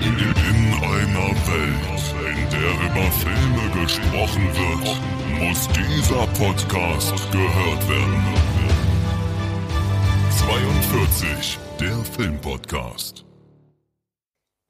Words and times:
In 0.00 0.04
einer 0.04 1.34
Welt, 1.48 2.14
in 2.20 2.50
der 2.50 2.70
über 2.86 3.10
Filme 3.10 3.82
gesprochen 3.82 4.46
wird, 4.54 5.40
muss 5.40 5.66
dieser 5.70 6.24
Podcast 6.38 7.32
gehört 7.32 7.88
werden. 7.88 8.22
42, 10.30 11.58
der 11.80 11.96
Filmpodcast. 12.04 13.24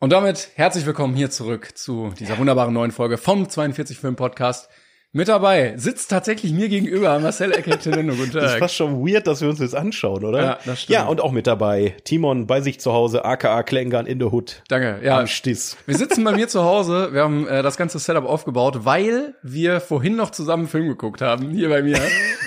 Und 0.00 0.12
damit 0.12 0.48
herzlich 0.54 0.86
willkommen 0.86 1.14
hier 1.14 1.30
zurück 1.30 1.76
zu 1.76 2.14
dieser 2.18 2.38
wunderbaren 2.38 2.72
neuen 2.72 2.92
Folge 2.92 3.18
vom 3.18 3.50
42 3.50 3.98
Film 3.98 4.16
Podcast. 4.16 4.70
Mit 5.12 5.28
dabei 5.28 5.72
sitzt 5.78 6.10
tatsächlich 6.10 6.52
mir 6.52 6.68
gegenüber 6.68 7.18
Marcel 7.18 7.52
Eckertinendo. 7.52 8.14
Guten 8.14 8.32
Das 8.32 8.44
ist 8.44 8.50
Tag. 8.52 8.58
fast 8.58 8.74
schon 8.74 9.00
weird, 9.06 9.26
dass 9.26 9.40
wir 9.40 9.48
uns 9.48 9.58
das 9.58 9.72
anschauen, 9.72 10.22
oder? 10.22 10.42
Ja, 10.42 10.58
das 10.66 10.82
stimmt. 10.82 10.94
Ja, 10.94 11.06
und 11.06 11.22
auch 11.22 11.32
mit 11.32 11.46
dabei 11.46 11.96
Timon 12.04 12.46
bei 12.46 12.60
sich 12.60 12.78
zu 12.78 12.92
Hause, 12.92 13.24
aka 13.24 13.62
Klängern 13.62 14.04
in 14.04 14.18
der 14.18 14.30
Hut. 14.32 14.62
Danke. 14.68 15.00
Ja, 15.02 15.18
Am 15.20 15.26
Stiss. 15.26 15.78
wir 15.86 15.96
sitzen 15.96 16.22
bei 16.24 16.32
mir 16.32 16.46
zu 16.48 16.62
Hause. 16.62 17.08
Wir 17.12 17.22
haben 17.22 17.48
äh, 17.48 17.62
das 17.62 17.78
ganze 17.78 17.98
Setup 17.98 18.26
aufgebaut, 18.26 18.84
weil 18.84 19.34
wir 19.42 19.80
vorhin 19.80 20.14
noch 20.14 20.30
zusammen 20.30 20.64
einen 20.64 20.68
Film 20.70 20.88
geguckt 20.88 21.22
haben. 21.22 21.52
Hier 21.52 21.70
bei 21.70 21.80
mir. 21.82 21.98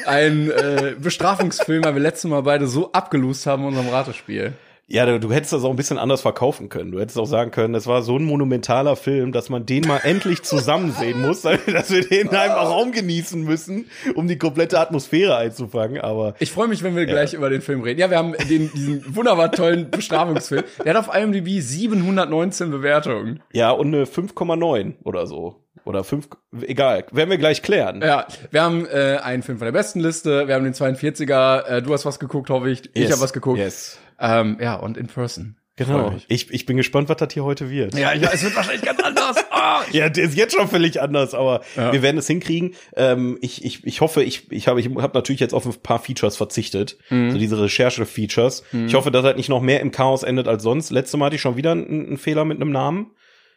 Ein 0.05 0.51
äh, 0.51 0.93
Bestrafungsfilm, 0.99 1.83
weil 1.83 1.95
wir 1.95 2.01
letztes 2.01 2.29
Mal 2.29 2.43
beide 2.43 2.67
so 2.67 2.91
abgelost 2.91 3.47
haben 3.47 3.63
in 3.63 3.69
unserem 3.69 3.89
Ratespiel. 3.89 4.53
Ja, 4.93 5.05
du, 5.05 5.19
du 5.19 5.31
hättest 5.31 5.53
das 5.53 5.63
auch 5.63 5.69
ein 5.69 5.75
bisschen 5.77 5.97
anders 5.97 6.21
verkaufen 6.21 6.67
können. 6.67 6.91
Du 6.91 6.99
hättest 6.99 7.17
auch 7.17 7.25
sagen 7.25 7.51
können, 7.51 7.73
das 7.73 7.87
war 7.87 8.01
so 8.01 8.17
ein 8.17 8.25
monumentaler 8.25 8.95
Film, 8.97 9.31
dass 9.31 9.49
man 9.49 9.65
den 9.65 9.87
mal 9.87 9.99
endlich 10.03 10.43
zusammen 10.43 10.91
sehen 10.91 11.21
muss, 11.21 11.41
dass 11.43 11.89
wir 11.91 12.01
den 12.07 12.27
in 12.27 12.35
einem 12.35 12.53
Raum 12.53 12.91
genießen 12.91 13.41
müssen, 13.41 13.85
um 14.15 14.27
die 14.27 14.37
komplette 14.37 14.79
Atmosphäre 14.79 15.37
einzufangen. 15.37 16.01
Aber 16.01 16.35
Ich 16.39 16.51
freue 16.51 16.67
mich, 16.67 16.83
wenn 16.83 16.95
wir 16.95 17.05
gleich 17.05 17.33
über 17.33 17.49
den 17.49 17.61
Film 17.61 17.81
reden. 17.83 17.99
Ja, 18.01 18.09
wir 18.09 18.17
haben 18.17 18.33
den, 18.49 18.69
diesen 18.73 19.15
wunderbar 19.15 19.51
tollen 19.51 19.89
Bestrafungsfilm. 19.89 20.63
Der 20.83 20.93
hat 20.95 21.07
auf 21.09 21.15
IMDb 21.15 21.61
719 21.61 22.69
Bewertungen. 22.71 23.41
ja, 23.53 23.71
und 23.71 23.87
eine 23.87 24.03
5,9 24.05 24.95
oder 25.03 25.25
so. 25.25 25.55
Oder 25.83 26.03
5, 26.03 26.27
egal, 26.61 27.05
werden 27.11 27.29
wir 27.31 27.37
gleich 27.39 27.63
klären. 27.63 28.01
Ja, 28.01 28.27
wir 28.51 28.61
haben 28.61 28.85
äh, 28.85 29.17
einen 29.23 29.41
Film 29.41 29.57
von 29.57 29.65
der 29.65 29.71
besten 29.71 29.99
Liste, 29.99 30.47
wir 30.47 30.53
haben 30.53 30.63
den 30.63 30.73
42er, 30.75 31.63
äh, 31.65 31.81
du 31.81 31.91
hast 31.91 32.05
was 32.05 32.19
geguckt, 32.19 32.51
hoffe 32.51 32.69
ich, 32.69 32.83
ich 32.93 33.01
Yes. 33.03 33.11
habe 33.13 33.21
was 33.21 33.33
geguckt. 33.33 33.57
Yes. 33.57 33.97
Ähm, 34.21 34.57
ja, 34.61 34.75
und 34.75 34.97
in 34.97 35.07
person. 35.07 35.57
Genau. 35.77 36.15
Ich, 36.27 36.51
ich 36.51 36.65
bin 36.67 36.77
gespannt, 36.77 37.09
was 37.09 37.17
das 37.17 37.33
hier 37.33 37.43
heute 37.43 37.71
wird. 37.71 37.97
Ja, 37.97 38.13
ja, 38.13 38.29
es 38.31 38.43
wird 38.43 38.55
wahrscheinlich 38.55 38.83
ganz 38.83 38.99
anders. 39.01 39.37
Ah! 39.53 39.83
Ja, 39.91 40.09
der 40.09 40.23
ist 40.25 40.35
jetzt 40.35 40.55
schon 40.55 40.67
völlig 40.67 41.01
anders, 41.01 41.33
aber 41.35 41.61
Ja. 41.75 41.93
wir 41.93 42.01
werden 42.01 42.17
es 42.17 42.25
hinkriegen. 42.27 42.73
Ähm, 42.95 43.37
ich, 43.41 43.63
ich, 43.63 43.85
ich 43.85 44.01
hoffe, 44.01 44.23
ich, 44.23 44.51
ich 44.51 44.67
habe 44.67 44.79
ich 44.79 44.89
hab 44.95 45.13
natürlich 45.13 45.39
jetzt 45.39 45.53
auf 45.53 45.65
ein 45.67 45.73
paar 45.83 45.99
Features 45.99 46.35
verzichtet, 46.35 46.97
Mhm. 47.09 47.31
so 47.31 47.37
diese 47.37 47.61
Recherche-Features. 47.61 48.63
Ich 48.87 48.93
hoffe, 48.95 49.11
dass 49.11 49.23
das 49.23 49.35
nicht 49.37 49.49
noch 49.49 49.61
mehr 49.61 49.79
im 49.81 49.91
Chaos 49.91 50.23
endet 50.23 50.47
als 50.47 50.63
sonst. 50.63 50.89
Letztes 50.91 51.17
Mal 51.17 51.27
hatte 51.27 51.35
ich 51.35 51.41
schon 51.41 51.57
wieder 51.57 51.71
einen, 51.73 52.07
einen 52.07 52.17
Fehler 52.17 52.43
mit 52.45 52.59
einem 52.59 52.71
Namen. 52.71 53.11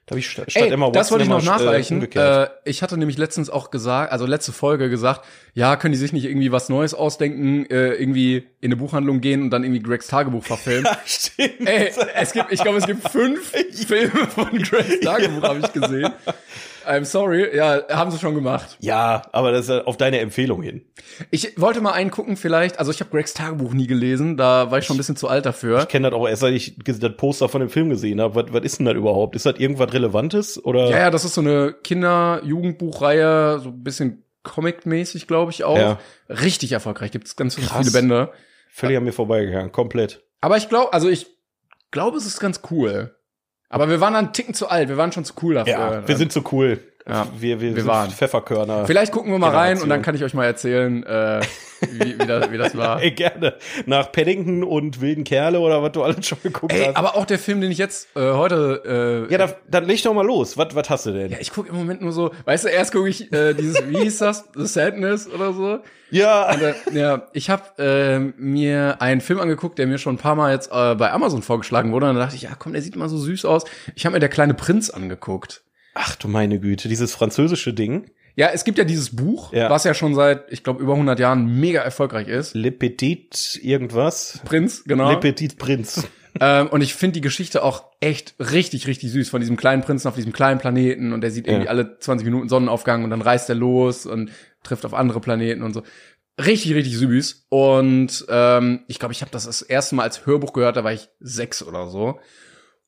Da 0.06 0.16
ich 0.16 0.28
sta- 0.28 0.44
statt 0.46 0.62
Ey, 0.64 0.70
Emma 0.70 0.90
das 0.90 1.10
wollte 1.10 1.24
ich 1.24 1.30
noch 1.30 1.42
äh, 1.42 1.46
nachreichen. 1.46 2.12
Äh, 2.12 2.48
ich 2.64 2.82
hatte 2.82 2.98
nämlich 2.98 3.16
letztens 3.16 3.48
auch 3.48 3.70
gesagt, 3.70 4.12
also 4.12 4.26
letzte 4.26 4.52
Folge 4.52 4.90
gesagt, 4.90 5.24
ja, 5.54 5.76
können 5.76 5.92
die 5.92 5.98
sich 5.98 6.12
nicht 6.12 6.26
irgendwie 6.26 6.52
was 6.52 6.68
Neues 6.68 6.92
ausdenken, 6.92 7.64
äh, 7.70 7.94
irgendwie 7.94 8.46
in 8.60 8.66
eine 8.68 8.76
Buchhandlung 8.76 9.22
gehen 9.22 9.40
und 9.42 9.50
dann 9.50 9.64
irgendwie 9.64 9.82
Gregs 9.82 10.06
Tagebuch 10.08 10.44
verfilmen. 10.44 10.86
Stimmt. 11.06 11.66
Ey, 11.66 11.90
es 12.16 12.32
gibt, 12.32 12.52
ich 12.52 12.62
glaube, 12.62 12.78
es 12.78 12.86
gibt 12.86 13.08
fünf 13.08 13.50
Filme 13.86 14.26
von 14.28 14.50
Gregs 14.58 15.00
Tagebuch, 15.00 15.42
habe 15.42 15.60
ich 15.60 15.72
gesehen. 15.72 16.12
I'm 16.86 17.04
sorry, 17.04 17.56
ja, 17.56 17.82
haben 17.90 18.10
sie 18.10 18.18
schon 18.18 18.34
gemacht. 18.34 18.76
Ja, 18.80 19.22
aber 19.32 19.52
das 19.52 19.68
ist 19.68 19.86
auf 19.86 19.96
deine 19.96 20.20
Empfehlung 20.20 20.62
hin. 20.62 20.84
Ich 21.30 21.60
wollte 21.60 21.80
mal 21.80 21.92
einen 21.92 22.10
gucken, 22.10 22.36
vielleicht, 22.36 22.78
also 22.78 22.90
ich 22.90 23.00
habe 23.00 23.10
Gregs 23.10 23.34
Tagebuch 23.34 23.72
nie 23.72 23.86
gelesen, 23.86 24.36
da 24.36 24.70
war 24.70 24.78
ich 24.78 24.84
schon 24.84 24.94
ein 24.94 24.98
bisschen 24.98 25.16
zu 25.16 25.28
alt 25.28 25.46
dafür. 25.46 25.80
Ich 25.80 25.88
kenne 25.88 26.10
das 26.10 26.18
auch 26.18 26.28
erst, 26.28 26.42
seit 26.42 26.54
ich 26.54 26.76
das 26.84 26.98
Poster 27.16 27.48
von 27.48 27.60
dem 27.60 27.70
Film 27.70 27.90
gesehen 27.90 28.20
habe. 28.20 28.34
Was, 28.34 28.52
was 28.52 28.62
ist 28.64 28.78
denn 28.78 28.86
das 28.86 28.94
überhaupt? 28.94 29.36
Ist 29.36 29.46
das 29.46 29.58
irgendwas 29.58 29.92
Relevantes? 29.92 30.64
Oder? 30.64 30.90
Ja, 30.90 30.98
ja, 30.98 31.10
das 31.10 31.24
ist 31.24 31.34
so 31.34 31.40
eine 31.40 31.72
Kinder-Jugendbuchreihe, 31.72 33.60
so 33.60 33.70
ein 33.70 33.82
bisschen 33.82 34.24
Comic-mäßig, 34.42 35.26
glaube 35.26 35.50
ich 35.52 35.64
auch. 35.64 35.78
Ja. 35.78 35.98
Richtig 36.28 36.72
erfolgreich, 36.72 37.10
gibt 37.10 37.26
es 37.26 37.36
ganz 37.36 37.56
Krass. 37.56 37.78
viele 37.78 37.90
Bände. 37.90 38.32
Völlig 38.70 38.96
an 38.96 39.04
mir 39.04 39.12
vorbeigegangen, 39.12 39.72
komplett. 39.72 40.22
Aber 40.40 40.56
ich 40.56 40.68
glaube, 40.68 40.92
also 40.92 41.08
ich 41.08 41.26
glaube, 41.90 42.18
es 42.18 42.26
ist 42.26 42.40
ganz 42.40 42.60
cool. 42.70 43.16
Aber 43.68 43.88
wir 43.88 44.00
waren 44.00 44.14
dann 44.14 44.26
einen 44.26 44.32
Ticken 44.32 44.54
zu 44.54 44.68
alt, 44.68 44.88
wir 44.88 44.96
waren 44.96 45.12
schon 45.12 45.24
zu 45.24 45.34
cool 45.42 45.54
dafür. 45.54 45.72
Ja, 45.72 46.08
wir 46.08 46.16
sind 46.16 46.32
so 46.32 46.42
cool. 46.52 46.80
Ja, 47.06 47.26
wir, 47.38 47.60
wir, 47.60 47.76
wir 47.76 47.86
waren. 47.86 48.10
Pfefferkörner. 48.10 48.86
Vielleicht 48.86 49.12
gucken 49.12 49.30
wir 49.30 49.38
mal 49.38 49.48
rein 49.50 49.54
und 49.54 49.60
Generation. 49.82 49.88
dann 49.90 50.02
kann 50.02 50.14
ich 50.14 50.24
euch 50.24 50.32
mal 50.32 50.46
erzählen, 50.46 51.02
äh, 51.04 51.40
wie, 51.90 52.18
wie, 52.18 52.26
das, 52.26 52.50
wie 52.50 52.56
das 52.56 52.74
war. 52.78 53.02
Ey, 53.02 53.10
gerne. 53.10 53.56
Nach 53.84 54.10
Paddington 54.10 54.64
und 54.64 55.02
Wilden 55.02 55.22
Kerle 55.24 55.60
oder 55.60 55.82
was 55.82 55.92
du 55.92 56.02
alles 56.02 56.26
schon 56.26 56.38
geguckt 56.42 56.72
Ey, 56.72 56.86
hast. 56.86 56.96
aber 56.96 57.14
auch 57.16 57.26
der 57.26 57.38
Film, 57.38 57.60
den 57.60 57.70
ich 57.70 57.76
jetzt 57.76 58.08
äh, 58.16 58.32
heute 58.32 59.26
äh, 59.28 59.32
ja, 59.32 59.36
da, 59.36 59.54
dann 59.68 59.84
leg 59.84 60.02
doch 60.02 60.14
mal 60.14 60.24
los. 60.24 60.56
Was, 60.56 60.74
was 60.74 60.88
hast 60.88 61.04
du 61.04 61.12
denn? 61.12 61.30
Ja, 61.30 61.36
ich 61.40 61.52
gucke 61.52 61.68
im 61.68 61.76
Moment 61.76 62.00
nur 62.00 62.12
so, 62.12 62.30
weißt 62.46 62.64
du, 62.64 62.68
erst 62.68 62.92
gucke 62.92 63.08
ich 63.10 63.30
äh, 63.34 63.52
dieses, 63.52 63.86
wie 63.86 63.98
hieß 63.98 64.18
das, 64.18 64.48
The 64.54 64.64
Sadness 64.66 65.28
oder 65.28 65.52
so. 65.52 65.80
Ja, 66.10 66.50
Und, 66.54 66.62
äh, 66.62 66.74
ja, 66.92 67.26
ich 67.34 67.50
habe 67.50 67.64
äh, 67.82 68.18
mir 68.40 69.02
einen 69.02 69.20
Film 69.20 69.40
angeguckt, 69.40 69.78
der 69.78 69.86
mir 69.86 69.98
schon 69.98 70.14
ein 70.14 70.18
paar 70.18 70.36
Mal 70.36 70.52
jetzt 70.52 70.70
äh, 70.72 70.94
bei 70.94 71.12
Amazon 71.12 71.42
vorgeschlagen 71.42 71.92
wurde. 71.92 72.06
Und 72.08 72.14
dann 72.14 72.22
dachte 72.24 72.36
ich, 72.36 72.42
ja, 72.42 72.50
komm, 72.58 72.72
der 72.72 72.80
sieht 72.80 72.96
mal 72.96 73.10
so 73.10 73.18
süß 73.18 73.44
aus. 73.44 73.64
Ich 73.94 74.06
habe 74.06 74.14
mir 74.14 74.20
der 74.20 74.28
kleine 74.30 74.54
Prinz 74.54 74.88
angeguckt. 74.88 75.63
Ach 75.94 76.16
du 76.16 76.28
meine 76.28 76.58
Güte, 76.60 76.88
dieses 76.88 77.12
französische 77.14 77.72
Ding. 77.72 78.10
Ja, 78.36 78.48
es 78.52 78.64
gibt 78.64 78.78
ja 78.78 78.84
dieses 78.84 79.14
Buch, 79.14 79.52
Ja. 79.52 79.70
was 79.70 79.84
ja 79.84 79.94
schon 79.94 80.14
seit, 80.14 80.50
ich 80.52 80.64
glaube, 80.64 80.82
über 80.82 80.94
100 80.94 81.20
Jahren 81.20 81.60
mega 81.60 81.80
erfolgreich 81.82 82.26
ist. 82.28 82.54
Le 82.54 82.72
Petit 82.72 83.60
irgendwas. 83.62 84.40
Prinz, 84.44 84.82
genau. 84.84 85.10
Le 85.10 85.18
Petit 85.18 85.56
Prinz. 85.58 86.06
Ähm, 86.40 86.66
und 86.66 86.80
ich 86.80 86.94
finde 86.94 87.12
die 87.12 87.20
Geschichte 87.20 87.62
auch 87.62 87.84
echt 88.00 88.34
richtig, 88.40 88.88
richtig 88.88 89.12
süß 89.12 89.28
von 89.28 89.38
diesem 89.38 89.56
kleinen 89.56 89.82
Prinzen 89.82 90.08
auf 90.08 90.16
diesem 90.16 90.32
kleinen 90.32 90.58
Planeten 90.58 91.12
und 91.12 91.20
der 91.20 91.30
sieht 91.30 91.46
irgendwie 91.46 91.66
Ja. 91.66 91.70
alle 91.70 91.96
20 92.00 92.24
Minuten 92.24 92.48
Sonnenaufgang 92.48 93.04
und 93.04 93.10
dann 93.10 93.22
reist 93.22 93.48
er 93.48 93.54
los 93.54 94.04
und 94.04 94.32
trifft 94.64 94.84
auf 94.84 94.94
andere 94.94 95.20
Planeten 95.20 95.62
und 95.62 95.74
so. 95.74 95.84
Richtig, 96.44 96.74
richtig 96.74 96.96
süß. 96.96 97.46
Und 97.50 98.26
ähm, 98.28 98.80
ich 98.88 98.98
glaube, 98.98 99.12
ich 99.12 99.20
habe 99.20 99.30
das 99.30 99.44
das 99.44 99.62
erste 99.62 99.94
Mal 99.94 100.02
als 100.02 100.26
Hörbuch 100.26 100.52
gehört, 100.52 100.76
da 100.76 100.82
war 100.82 100.92
ich 100.92 101.08
sechs 101.20 101.62
oder 101.62 101.86
so. 101.86 102.18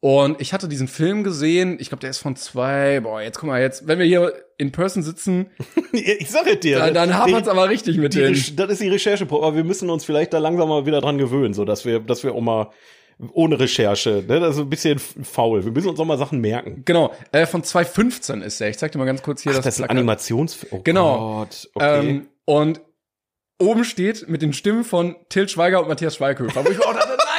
Und 0.01 0.41
ich 0.41 0.53
hatte 0.53 0.69
diesen 0.69 0.89
Film 0.89 1.25
gesehen, 1.25 1.79
ich 1.81 1.89
glaube, 1.89 2.01
der 2.03 2.11
ist 2.11 2.19
von 2.19 2.37
zwei, 2.37 3.01
boah, 3.01 3.21
jetzt 3.23 3.39
guck 3.39 3.49
mal, 3.49 3.61
jetzt, 3.61 3.89
wenn 3.89 3.99
wir 3.99 4.07
hier 4.07 4.33
in 4.59 4.71
Person 4.71 5.03
sitzen, 5.03 5.47
ich 5.93 6.31
sag 6.31 6.47
es 6.47 6.61
dir. 6.61 6.79
dann, 6.79 6.95
dann 6.95 7.15
hapert's 7.17 7.49
aber 7.49 7.69
richtig 7.69 7.97
mit 7.97 8.15
die, 8.15 8.19
den. 8.21 8.35
Reche- 8.35 8.55
Das 8.55 8.71
ist 8.71 8.83
die 8.83 8.89
Recherche, 8.89 9.25
aber 9.25 9.57
wir 9.57 9.65
müssen 9.65 9.89
uns 9.91 10.05
vielleicht 10.05 10.33
da 10.35 10.39
langsam 10.39 10.69
mal 10.69 10.87
wieder 10.87 11.01
dran 11.01 11.19
gewöhnen, 11.19 11.55
so 11.55 11.65
dass 11.65 11.85
wir, 11.85 12.01
dass 12.01 12.23
wir 12.25 12.35
auch 12.35 12.41
mal 12.41 12.71
ohne 13.33 13.59
Recherche, 13.59 14.23
ne, 14.29 14.39
das 14.41 14.57
ist 14.57 14.61
ein 14.61 14.69
bisschen 14.69 14.99
faul. 14.99 15.65
Wir 15.65 15.73
müssen 15.73 15.89
uns 15.89 15.99
auch 15.99 16.05
mal 16.05 16.19
Sachen 16.19 16.41
merken. 16.43 16.83
Genau, 16.85 17.15
äh, 17.33 17.47
von 17.47 17.65
2015 17.65 18.43
ist 18.43 18.61
der. 18.61 18.69
Ich 18.69 18.77
zeig 18.77 18.93
dir 18.93 18.99
mal 18.99 19.07
ganz 19.07 19.23
kurz 19.23 19.43
hier 19.43 19.53
Ach, 19.53 19.63
das 19.63 19.79
ist 19.79 19.83
ein. 19.83 19.89
Animationsfilm. 19.89 20.73
Oh 20.75 20.81
Genau. 20.85 21.39
Gott, 21.39 21.71
okay. 21.75 22.09
Ähm, 22.09 22.29
und 22.45 22.83
oben 23.59 23.85
steht 23.85 24.29
mit 24.29 24.43
den 24.43 24.53
Stimmen 24.53 24.85
von 24.85 25.17
Til 25.31 25.49
Schweiger 25.49 25.81
und 25.81 25.89
Matthias 25.89 26.17
Schweighöfer. 26.17 26.63
Wo 26.67 26.71
ich 26.71 26.77
mir 26.77 26.85
auch 26.87 26.93
dachte. 26.93 27.17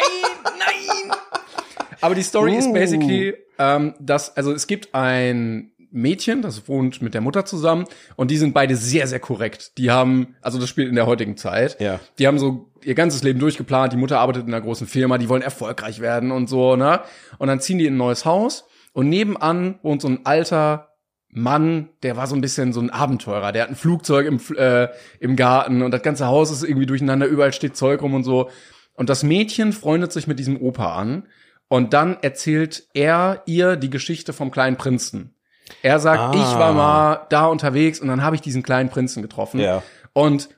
Aber 2.02 2.16
die 2.16 2.24
Story 2.24 2.56
ist 2.56 2.68
Uh. 2.68 2.74
basically, 2.74 3.34
ähm, 3.60 3.94
dass, 4.00 4.36
also 4.36 4.52
es 4.54 4.68
gibt 4.68 4.94
ein 4.94 5.72
Mädchen, 5.92 6.42
das 6.42 6.68
wohnt 6.68 7.02
mit 7.02 7.14
der 7.14 7.22
Mutter 7.22 7.46
zusammen 7.46 7.86
und 8.16 8.30
die 8.32 8.38
sind 8.38 8.54
beide 8.54 8.76
sehr, 8.76 9.08
sehr 9.08 9.20
korrekt. 9.20 9.78
Die 9.78 9.90
haben, 9.90 10.36
also 10.42 10.60
das 10.60 10.70
spielt 10.70 10.90
in 10.90 10.96
der 10.96 11.06
heutigen 11.06 11.38
Zeit. 11.38 11.80
Ja. 11.80 12.00
Die 12.20 12.28
haben 12.28 12.40
so 12.40 12.72
ihr 12.84 12.96
ganzes 12.96 13.24
Leben 13.24 13.40
durchgeplant. 13.40 13.94
Die 13.94 13.98
Mutter 13.98 14.20
arbeitet 14.20 14.48
in 14.48 14.54
einer 14.54 14.64
großen 14.64 14.88
Firma, 14.88 15.18
die 15.18 15.30
wollen 15.30 15.42
erfolgreich 15.42 16.00
werden 16.00 16.32
und 16.32 16.48
so, 16.48 16.76
ne? 16.76 17.02
Und 17.38 17.48
dann 17.48 17.60
ziehen 17.60 17.78
die 17.78 17.86
in 17.86 17.96
ein 17.96 17.98
neues 17.98 18.26
Haus 18.26 18.66
und 18.94 19.10
nebenan 19.10 19.80
wohnt 19.82 20.02
so 20.02 20.08
ein 20.08 20.26
alter 20.26 20.90
Mann, 21.30 21.90
der 22.04 22.18
war 22.18 22.28
so 22.28 22.36
ein 22.36 22.42
bisschen 22.42 22.74
so 22.74 22.80
ein 22.80 22.90
Abenteurer. 22.90 23.52
Der 23.52 23.64
hat 23.64 23.70
ein 23.70 23.76
Flugzeug 23.76 24.26
im, 24.26 24.40
äh, 24.58 24.88
im 25.20 25.36
Garten 25.36 25.82
und 25.82 25.92
das 25.92 26.02
ganze 26.02 26.28
Haus 26.28 26.52
ist 26.52 26.64
irgendwie 26.64 26.86
durcheinander, 26.86 27.28
überall 27.28 27.54
steht 27.54 27.76
Zeug 27.76 28.02
rum 28.02 28.14
und 28.14 28.24
so. 28.24 28.50
Und 28.94 29.10
das 29.10 29.24
Mädchen 29.24 29.74
freundet 29.74 30.12
sich 30.12 30.28
mit 30.28 30.40
diesem 30.40 30.60
Opa 30.60 30.96
an 30.96 31.28
und 31.70 31.94
dann 31.94 32.18
erzählt 32.22 32.88
er 32.94 33.44
ihr 33.46 33.76
die 33.76 33.90
Geschichte 33.90 34.34
vom 34.34 34.52
kleinen 34.52 34.78
Prinzen. 34.78 35.36
Er 35.82 36.00
sagt, 36.00 36.20
Ah. 36.20 36.32
ich 36.34 36.60
war 36.60 36.74
mal 36.74 37.26
da 37.30 37.46
unterwegs 37.48 38.00
und 38.00 38.08
dann 38.08 38.24
habe 38.24 38.36
ich 38.36 38.42
diesen 38.42 38.64
kleinen 38.64 38.90
Prinzen 38.90 39.22
getroffen. 39.22 39.60
Ja. 39.60 39.84
Und 40.14 40.50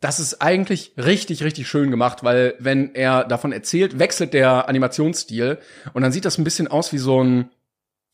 das 0.00 0.18
ist 0.18 0.40
eigentlich 0.40 0.94
richtig, 0.96 1.44
richtig 1.44 1.68
schön 1.68 1.90
gemacht, 1.90 2.24
weil 2.24 2.54
wenn 2.58 2.94
er 2.94 3.24
davon 3.24 3.52
erzählt, 3.52 3.98
wechselt 3.98 4.32
der 4.34 4.68
Animationsstil 4.68 5.58
und 5.92 6.02
dann 6.02 6.10
sieht 6.10 6.24
das 6.24 6.38
ein 6.38 6.44
bisschen 6.44 6.68
aus 6.68 6.92
wie 6.92 6.98
so 6.98 7.22
ein, 7.22 7.50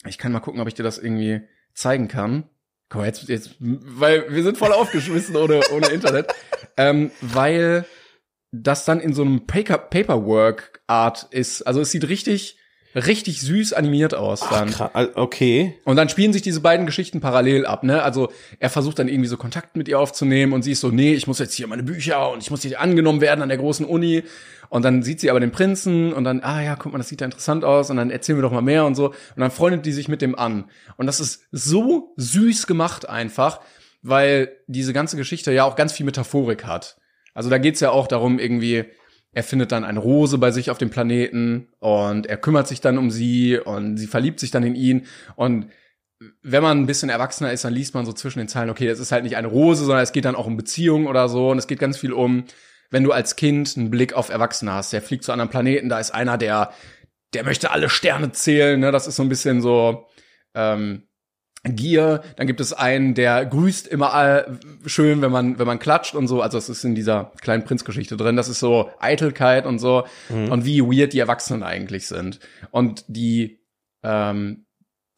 ich 0.04 0.18
kann 0.18 0.32
mal 0.32 0.40
gucken, 0.40 0.60
ob 0.60 0.68
ich 0.68 0.74
dir 0.74 0.82
das 0.82 0.98
irgendwie 0.98 1.42
zeigen 1.74 2.08
kann. 2.08 2.44
Guck 2.88 3.00
mal, 3.00 3.06
jetzt, 3.06 3.28
jetzt, 3.28 3.56
weil 3.60 4.26
wir 4.34 4.42
sind 4.42 4.58
voll 4.58 4.72
aufgeschmissen 4.72 5.36
ohne, 5.36 5.60
ohne 5.72 5.86
Internet, 5.88 6.32
ähm, 6.76 7.10
weil 7.20 7.84
das 8.62 8.84
dann 8.84 9.00
in 9.00 9.12
so 9.12 9.22
einem 9.22 9.46
Paper 9.46 9.78
Paperwork-Art 9.78 11.28
ist. 11.30 11.62
Also 11.62 11.80
es 11.80 11.90
sieht 11.90 12.08
richtig, 12.08 12.58
richtig 12.94 13.40
süß 13.42 13.72
animiert 13.72 14.14
aus 14.14 14.40
dann. 14.48 14.74
Ach, 14.78 15.08
okay. 15.14 15.74
Und 15.84 15.96
dann 15.96 16.08
spielen 16.08 16.32
sich 16.32 16.42
diese 16.42 16.60
beiden 16.60 16.86
Geschichten 16.86 17.20
parallel 17.20 17.66
ab, 17.66 17.84
ne? 17.84 18.02
Also 18.02 18.30
er 18.58 18.70
versucht 18.70 18.98
dann 18.98 19.08
irgendwie 19.08 19.28
so 19.28 19.36
Kontakt 19.36 19.76
mit 19.76 19.88
ihr 19.88 20.00
aufzunehmen 20.00 20.52
und 20.52 20.62
sie 20.62 20.72
ist 20.72 20.80
so, 20.80 20.88
nee, 20.88 21.14
ich 21.14 21.26
muss 21.26 21.38
jetzt 21.38 21.54
hier 21.54 21.66
meine 21.66 21.82
Bücher 21.82 22.30
und 22.30 22.42
ich 22.42 22.50
muss 22.50 22.62
hier 22.62 22.80
angenommen 22.80 23.20
werden 23.20 23.42
an 23.42 23.48
der 23.48 23.58
großen 23.58 23.84
Uni. 23.84 24.22
Und 24.68 24.84
dann 24.84 25.02
sieht 25.02 25.20
sie 25.20 25.30
aber 25.30 25.38
den 25.38 25.52
Prinzen 25.52 26.12
und 26.12 26.24
dann, 26.24 26.40
ah 26.40 26.60
ja, 26.60 26.74
guck 26.76 26.92
mal, 26.92 26.98
das 26.98 27.08
sieht 27.08 27.20
ja 27.20 27.26
interessant 27.26 27.64
aus 27.64 27.90
und 27.90 27.98
dann 27.98 28.10
erzählen 28.10 28.38
wir 28.38 28.42
doch 28.42 28.52
mal 28.52 28.62
mehr 28.62 28.84
und 28.84 28.94
so. 28.94 29.08
Und 29.10 29.14
dann 29.36 29.50
freundet 29.50 29.86
die 29.86 29.92
sich 29.92 30.08
mit 30.08 30.22
dem 30.22 30.36
an. 30.36 30.64
Und 30.96 31.06
das 31.06 31.20
ist 31.20 31.44
so 31.52 32.14
süß 32.16 32.66
gemacht 32.66 33.08
einfach, 33.08 33.60
weil 34.02 34.56
diese 34.66 34.92
ganze 34.92 35.16
Geschichte 35.16 35.52
ja 35.52 35.64
auch 35.64 35.76
ganz 35.76 35.92
viel 35.92 36.06
Metaphorik 36.06 36.64
hat. 36.64 36.96
Also 37.36 37.50
da 37.50 37.58
geht's 37.58 37.80
ja 37.80 37.90
auch 37.90 38.08
darum, 38.08 38.38
irgendwie, 38.38 38.86
er 39.32 39.42
findet 39.42 39.70
dann 39.70 39.84
eine 39.84 39.98
Rose 39.98 40.38
bei 40.38 40.50
sich 40.50 40.70
auf 40.70 40.78
dem 40.78 40.88
Planeten 40.88 41.68
und 41.78 42.26
er 42.26 42.38
kümmert 42.38 42.66
sich 42.66 42.80
dann 42.80 42.96
um 42.96 43.10
sie 43.10 43.58
und 43.58 43.98
sie 43.98 44.06
verliebt 44.06 44.40
sich 44.40 44.50
dann 44.50 44.62
in 44.62 44.74
ihn. 44.74 45.06
Und 45.36 45.66
wenn 46.42 46.62
man 46.62 46.78
ein 46.78 46.86
bisschen 46.86 47.10
erwachsener 47.10 47.52
ist, 47.52 47.62
dann 47.62 47.74
liest 47.74 47.94
man 47.94 48.06
so 48.06 48.14
zwischen 48.14 48.38
den 48.38 48.48
Zeilen, 48.48 48.70
okay, 48.70 48.88
es 48.88 49.00
ist 49.00 49.12
halt 49.12 49.24
nicht 49.24 49.36
eine 49.36 49.48
Rose, 49.48 49.84
sondern 49.84 50.02
es 50.02 50.12
geht 50.12 50.24
dann 50.24 50.34
auch 50.34 50.46
um 50.46 50.56
Beziehungen 50.56 51.06
oder 51.06 51.28
so. 51.28 51.50
Und 51.50 51.58
es 51.58 51.66
geht 51.66 51.78
ganz 51.78 51.98
viel 51.98 52.14
um, 52.14 52.44
wenn 52.90 53.04
du 53.04 53.12
als 53.12 53.36
Kind 53.36 53.76
einen 53.76 53.90
Blick 53.90 54.14
auf 54.14 54.30
Erwachsene 54.30 54.72
hast, 54.72 54.94
der 54.94 55.02
fliegt 55.02 55.24
zu 55.24 55.32
anderen 55.32 55.50
Planeten, 55.50 55.90
da 55.90 56.00
ist 56.00 56.12
einer, 56.12 56.38
der, 56.38 56.72
der 57.34 57.44
möchte 57.44 57.70
alle 57.70 57.90
Sterne 57.90 58.32
zählen, 58.32 58.80
ne? 58.80 58.92
Das 58.92 59.06
ist 59.06 59.16
so 59.16 59.22
ein 59.22 59.28
bisschen 59.28 59.60
so, 59.60 60.06
ähm, 60.54 61.05
Gier, 61.68 62.22
dann 62.36 62.46
gibt 62.46 62.60
es 62.60 62.72
einen, 62.72 63.14
der 63.14 63.44
grüßt 63.46 63.86
immer 63.86 64.12
all, 64.12 64.58
schön, 64.86 65.22
wenn 65.22 65.32
man 65.32 65.58
wenn 65.58 65.66
man 65.66 65.78
klatscht 65.78 66.14
und 66.14 66.28
so. 66.28 66.42
Also 66.42 66.58
es 66.58 66.68
ist 66.68 66.84
in 66.84 66.94
dieser 66.94 67.32
kleinen 67.40 67.64
Prinzgeschichte 67.64 68.16
drin. 68.16 68.36
Das 68.36 68.48
ist 68.48 68.60
so 68.60 68.90
Eitelkeit 68.98 69.66
und 69.66 69.78
so 69.78 70.04
und 70.28 70.64
wie 70.64 70.80
weird 70.82 71.12
die 71.12 71.18
Erwachsenen 71.18 71.62
eigentlich 71.62 72.06
sind. 72.06 72.40
Und 72.70 73.04
die 73.08 73.60
ähm, 74.02 74.66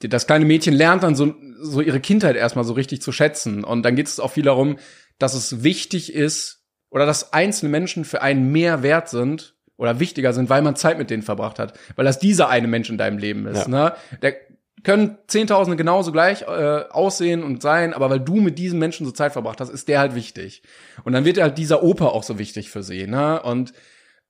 die, 0.03 0.09
das 0.09 0.27
kleine 0.27 0.45
Mädchen 0.45 0.75
lernt 0.75 1.03
dann 1.03 1.15
so 1.15 1.35
so 1.61 1.81
ihre 1.81 2.01
Kindheit 2.01 2.37
erstmal 2.37 2.65
so 2.65 2.73
richtig 2.73 3.03
zu 3.03 3.13
schätzen. 3.13 3.65
Und 3.65 3.83
dann 3.83 3.97
geht 3.97 4.07
es 4.07 4.21
auch 4.21 4.31
viel 4.33 4.45
darum, 4.45 4.79
dass 5.19 5.35
es 5.35 5.63
wichtig 5.65 6.15
ist 6.15 6.65
oder 6.91 7.07
dass 7.07 7.33
einzelne 7.33 7.71
Menschen 7.71 8.05
für 8.05 8.23
einen 8.23 8.53
mehr 8.53 8.83
wert 8.83 9.09
sind 9.09 9.57
oder 9.77 10.01
wichtiger 10.01 10.33
sind, 10.33 10.51
weil 10.51 10.63
man 10.63 10.77
Zeit 10.77 10.99
mit 10.99 11.11
denen 11.11 11.23
verbracht 11.23 11.59
hat, 11.59 11.79
weil 11.97 12.05
das 12.05 12.19
dieser 12.19 12.49
eine 12.49 12.67
Mensch 12.67 12.91
in 12.91 12.99
deinem 12.99 13.19
Leben 13.19 13.47
ist. 13.47 13.69
Ja. 13.69 13.69
Ne? 13.69 13.93
Der 14.23 14.37
können 14.85 15.19
Zehntausende 15.27 15.77
genauso 15.77 16.13
gleich 16.13 16.43
äh, 16.43 16.85
aussehen 16.91 17.43
und 17.43 17.63
sein, 17.63 17.95
aber 17.95 18.11
weil 18.11 18.21
du 18.21 18.37
mit 18.37 18.59
diesem 18.59 18.79
Menschen 18.79 19.07
so 19.07 19.13
Zeit 19.13 19.33
verbracht 19.33 19.61
hast, 19.61 19.71
ist 19.71 19.89
der 19.89 19.99
halt 19.99 20.15
wichtig. 20.15 20.63
Und 21.05 21.13
dann 21.13 21.25
wird 21.25 21.39
halt 21.39 21.59
dieser 21.59 21.83
Opa 21.83 22.07
auch 22.07 22.23
so 22.23 22.39
wichtig 22.39 22.71
für 22.71 22.83
sie. 22.83 23.07
Ne? 23.07 23.43
Und 23.43 23.73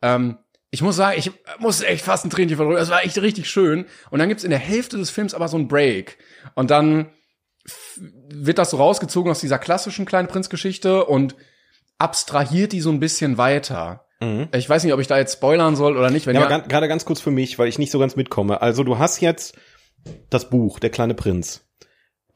ähm, 0.03 0.39
ich 0.71 0.83
muss 0.83 0.97
sagen, 0.97 1.19
ich 1.19 1.31
muss 1.59 1.83
echt 1.83 2.05
fast 2.05 2.25
ein 2.25 2.31
Tränchen 2.31 2.57
verdrücken. 2.57 2.79
Das 2.79 2.91
war 2.91 3.05
echt 3.05 3.21
richtig 3.21 3.49
schön. 3.49 3.87
Und 4.11 4.19
dann 4.19 4.29
gibt's 4.29 4.45
in 4.45 4.51
der 4.51 4.59
Hälfte 4.59 4.99
des 4.99 5.11
Films 5.11 5.35
aber 5.35 5.49
so 5.49 5.57
einen 5.57 5.69
Break. 5.69 6.19
Und 6.55 6.71
dann 6.71 7.11
wird 8.29 8.59
das 8.59 8.71
so 8.71 8.77
rausgezogen 8.77 9.31
aus 9.31 9.41
dieser 9.41 9.59
klassischen 9.59 10.07
kleinen 10.07 10.29
Prinzgeschichte 10.29 11.05
und 11.05 11.37
abstrahiert 11.99 12.73
die 12.73 12.81
so 12.81 12.91
ein 12.91 13.01
bisschen 13.01 13.39
weiter. 13.39 14.07
Ich 14.53 14.69
weiß 14.69 14.85
nicht, 14.85 14.93
ob 14.93 15.01
ich 15.01 15.07
da 15.07 15.17
jetzt 15.17 15.35
spoilern 15.35 15.77
soll 15.77 15.97
oder 15.97 16.11
nicht. 16.11 16.27
Wenn 16.27 16.35
Ja, 16.35 16.51
ja, 16.51 16.59
gerade 16.59 16.89
ganz 16.89 17.05
kurz 17.05 17.21
für 17.21 17.31
mich, 17.31 17.59
weil 17.59 17.69
ich 17.69 17.79
nicht 17.79 17.93
so 17.93 17.99
ganz 17.99 18.17
mitkomme. 18.17 18.61
Also 18.61 18.83
du 18.83 18.99
hast 18.99 19.21
jetzt 19.21 19.57
das 20.31 20.51
Buch, 20.51 20.79
Der 20.79 20.91
kleine 20.91 21.15
Prinz. 21.15 21.68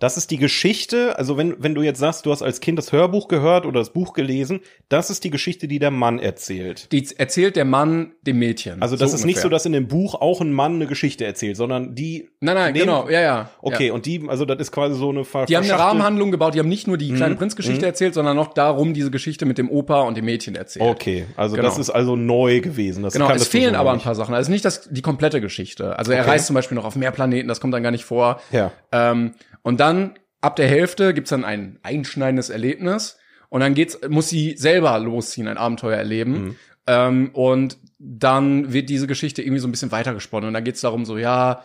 Das 0.02 0.16
ist 0.16 0.32
die 0.32 0.36
Geschichte, 0.36 1.16
also 1.16 1.36
wenn, 1.36 1.54
wenn 1.62 1.76
du 1.76 1.82
jetzt 1.82 2.00
sagst, 2.00 2.26
du 2.26 2.32
hast 2.32 2.42
als 2.42 2.58
Kind 2.60 2.76
das 2.76 2.90
Hörbuch 2.90 3.28
gehört 3.28 3.66
oder 3.66 3.78
das 3.78 3.90
Buch 3.90 4.14
gelesen, 4.14 4.58
das 4.88 5.10
ist 5.10 5.22
die 5.22 5.30
Geschichte, 5.30 5.68
die 5.68 5.78
der 5.78 5.92
Mann 5.92 6.18
erzählt. 6.18 6.90
die 6.90 7.06
erzählt 7.18 7.54
der 7.54 7.64
Mann 7.64 8.10
dem 8.22 8.40
Mädchen. 8.40 8.82
Also 8.82 8.96
das 8.96 9.10
ist 9.12 9.20
nicht 9.24 9.36
ungefähr. 9.36 9.42
so, 9.42 9.48
dass 9.50 9.64
in 9.64 9.70
dem 9.72 9.86
Buch 9.86 10.16
auch 10.16 10.40
ein 10.40 10.52
Mann 10.52 10.74
eine 10.74 10.86
Geschichte 10.88 11.24
erzählt, 11.24 11.56
sondern 11.56 11.94
die. 11.94 12.28
Nein, 12.40 12.56
nein, 12.56 12.72
nehmen- 12.72 12.86
genau, 12.86 13.08
ja, 13.08 13.20
ja. 13.20 13.50
Okay, 13.62 13.86
Ja. 13.88 13.92
und 13.92 14.06
die, 14.06 14.24
also 14.26 14.44
das 14.44 14.58
ist 14.58 14.72
quasi 14.72 14.96
so 14.96 15.10
eine 15.10 15.24
Ver 15.24 15.46
Die 15.46 15.56
haben 15.56 15.62
eine 15.64 15.78
Rahmenhandlung 15.78 16.32
gebaut, 16.32 16.54
die 16.54 16.58
haben 16.58 16.68
nicht 16.68 16.88
nur 16.88 16.98
die 16.98 17.12
Mhm. 17.12 17.16
kleine 17.16 17.34
Prinzgeschichte 17.36 17.86
erzählt, 17.86 18.14
sondern 18.14 18.34
noch 18.36 18.54
darum 18.54 18.94
diese 18.94 19.12
Geschichte 19.12 19.46
mit 19.46 19.56
dem 19.56 19.70
Opa 19.70 20.00
und 20.02 20.16
dem 20.16 20.24
Mädchen 20.24 20.56
erzählt. 20.56 20.84
Okay, 20.84 21.26
also 21.36 21.54
Genau. 21.54 21.68
das 21.68 21.78
ist 21.78 21.90
also 21.90 22.16
neu 22.16 22.60
gewesen. 22.60 23.04
Das 23.04 23.12
Genau, 23.12 23.30
es 23.30 23.46
fehlen 23.46 23.74
so 23.74 23.78
aber 23.78 23.84
noch 23.84 23.90
ein 23.92 23.96
nicht. 23.98 24.04
paar 24.04 24.16
Sachen. 24.16 24.34
Also 24.34 24.50
nicht 24.50 24.64
das, 24.64 24.88
die 24.90 25.02
komplette 25.02 25.40
Geschichte. 25.40 25.96
Also 25.96 26.10
er 26.10 26.22
Okay. 26.22 26.30
reist 26.30 26.46
zum 26.48 26.54
Beispiel 26.54 26.74
noch 26.74 26.84
auf 26.84 26.96
mehr 26.96 27.12
Planeten, 27.12 27.46
das 27.48 27.60
kommt 27.60 27.72
dann 27.72 27.84
gar 27.84 27.92
nicht 27.92 28.04
vor. 28.04 28.40
Ja. 28.50 28.72
Ähm, 28.90 29.34
und 29.62 29.80
dann, 29.80 30.14
ab 30.40 30.56
der 30.56 30.68
Hälfte, 30.68 31.14
gibt's 31.14 31.30
dann 31.30 31.44
ein 31.44 31.78
einschneidendes 31.82 32.50
Erlebnis. 32.50 33.18
Und 33.48 33.60
dann 33.60 33.74
geht's, 33.74 33.98
muss 34.08 34.28
sie 34.28 34.56
selber 34.56 34.98
losziehen, 34.98 35.46
ein 35.46 35.58
Abenteuer 35.58 35.96
erleben. 35.96 36.32
Mhm. 36.32 36.56
Ähm, 36.86 37.30
und 37.32 37.78
dann 37.98 38.72
wird 38.72 38.88
diese 38.88 39.06
Geschichte 39.06 39.42
irgendwie 39.42 39.60
so 39.60 39.68
ein 39.68 39.70
bisschen 39.70 39.92
weitergesponnen. 39.92 40.48
Und 40.48 40.54
dann 40.54 40.64
geht's 40.64 40.80
darum, 40.80 41.04
so, 41.04 41.18
ja, 41.18 41.62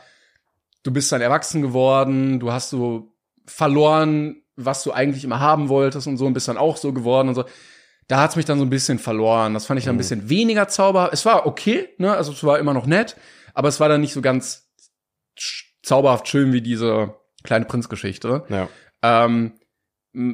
du 0.83 0.91
bist 0.91 1.11
dann 1.11 1.21
erwachsen 1.21 1.61
geworden, 1.61 2.39
du 2.39 2.51
hast 2.51 2.69
so 2.69 3.13
verloren, 3.45 4.41
was 4.55 4.83
du 4.83 4.91
eigentlich 4.91 5.23
immer 5.23 5.39
haben 5.39 5.69
wolltest 5.69 6.07
und 6.07 6.17
so 6.17 6.25
und 6.25 6.33
bist 6.33 6.47
dann 6.47 6.57
auch 6.57 6.77
so 6.77 6.93
geworden 6.93 7.29
und 7.29 7.35
so. 7.35 7.45
Da 8.07 8.21
hat's 8.21 8.35
mich 8.35 8.45
dann 8.45 8.59
so 8.59 8.65
ein 8.65 8.69
bisschen 8.69 8.99
verloren. 8.99 9.53
Das 9.53 9.65
fand 9.65 9.79
ich 9.79 9.85
dann 9.85 9.95
ein 9.95 9.97
bisschen 9.97 10.29
weniger 10.29 10.67
zauberhaft. 10.67 11.13
Es 11.13 11.25
war 11.25 11.45
okay, 11.45 11.89
ne? 11.97 12.13
Also 12.13 12.31
es 12.31 12.43
war 12.43 12.57
immer 12.57 12.73
noch 12.73 12.85
nett, 12.85 13.17
aber 13.53 13.67
es 13.67 13.79
war 13.79 13.89
dann 13.89 14.01
nicht 14.01 14.13
so 14.13 14.21
ganz 14.21 14.69
zauberhaft 15.83 16.27
schön 16.27 16.53
wie 16.53 16.61
diese 16.61 17.15
kleine 17.47 17.65
Prinzgeschichte. 17.65 18.43
Ja. 18.49 18.69
Ähm, 19.01 19.53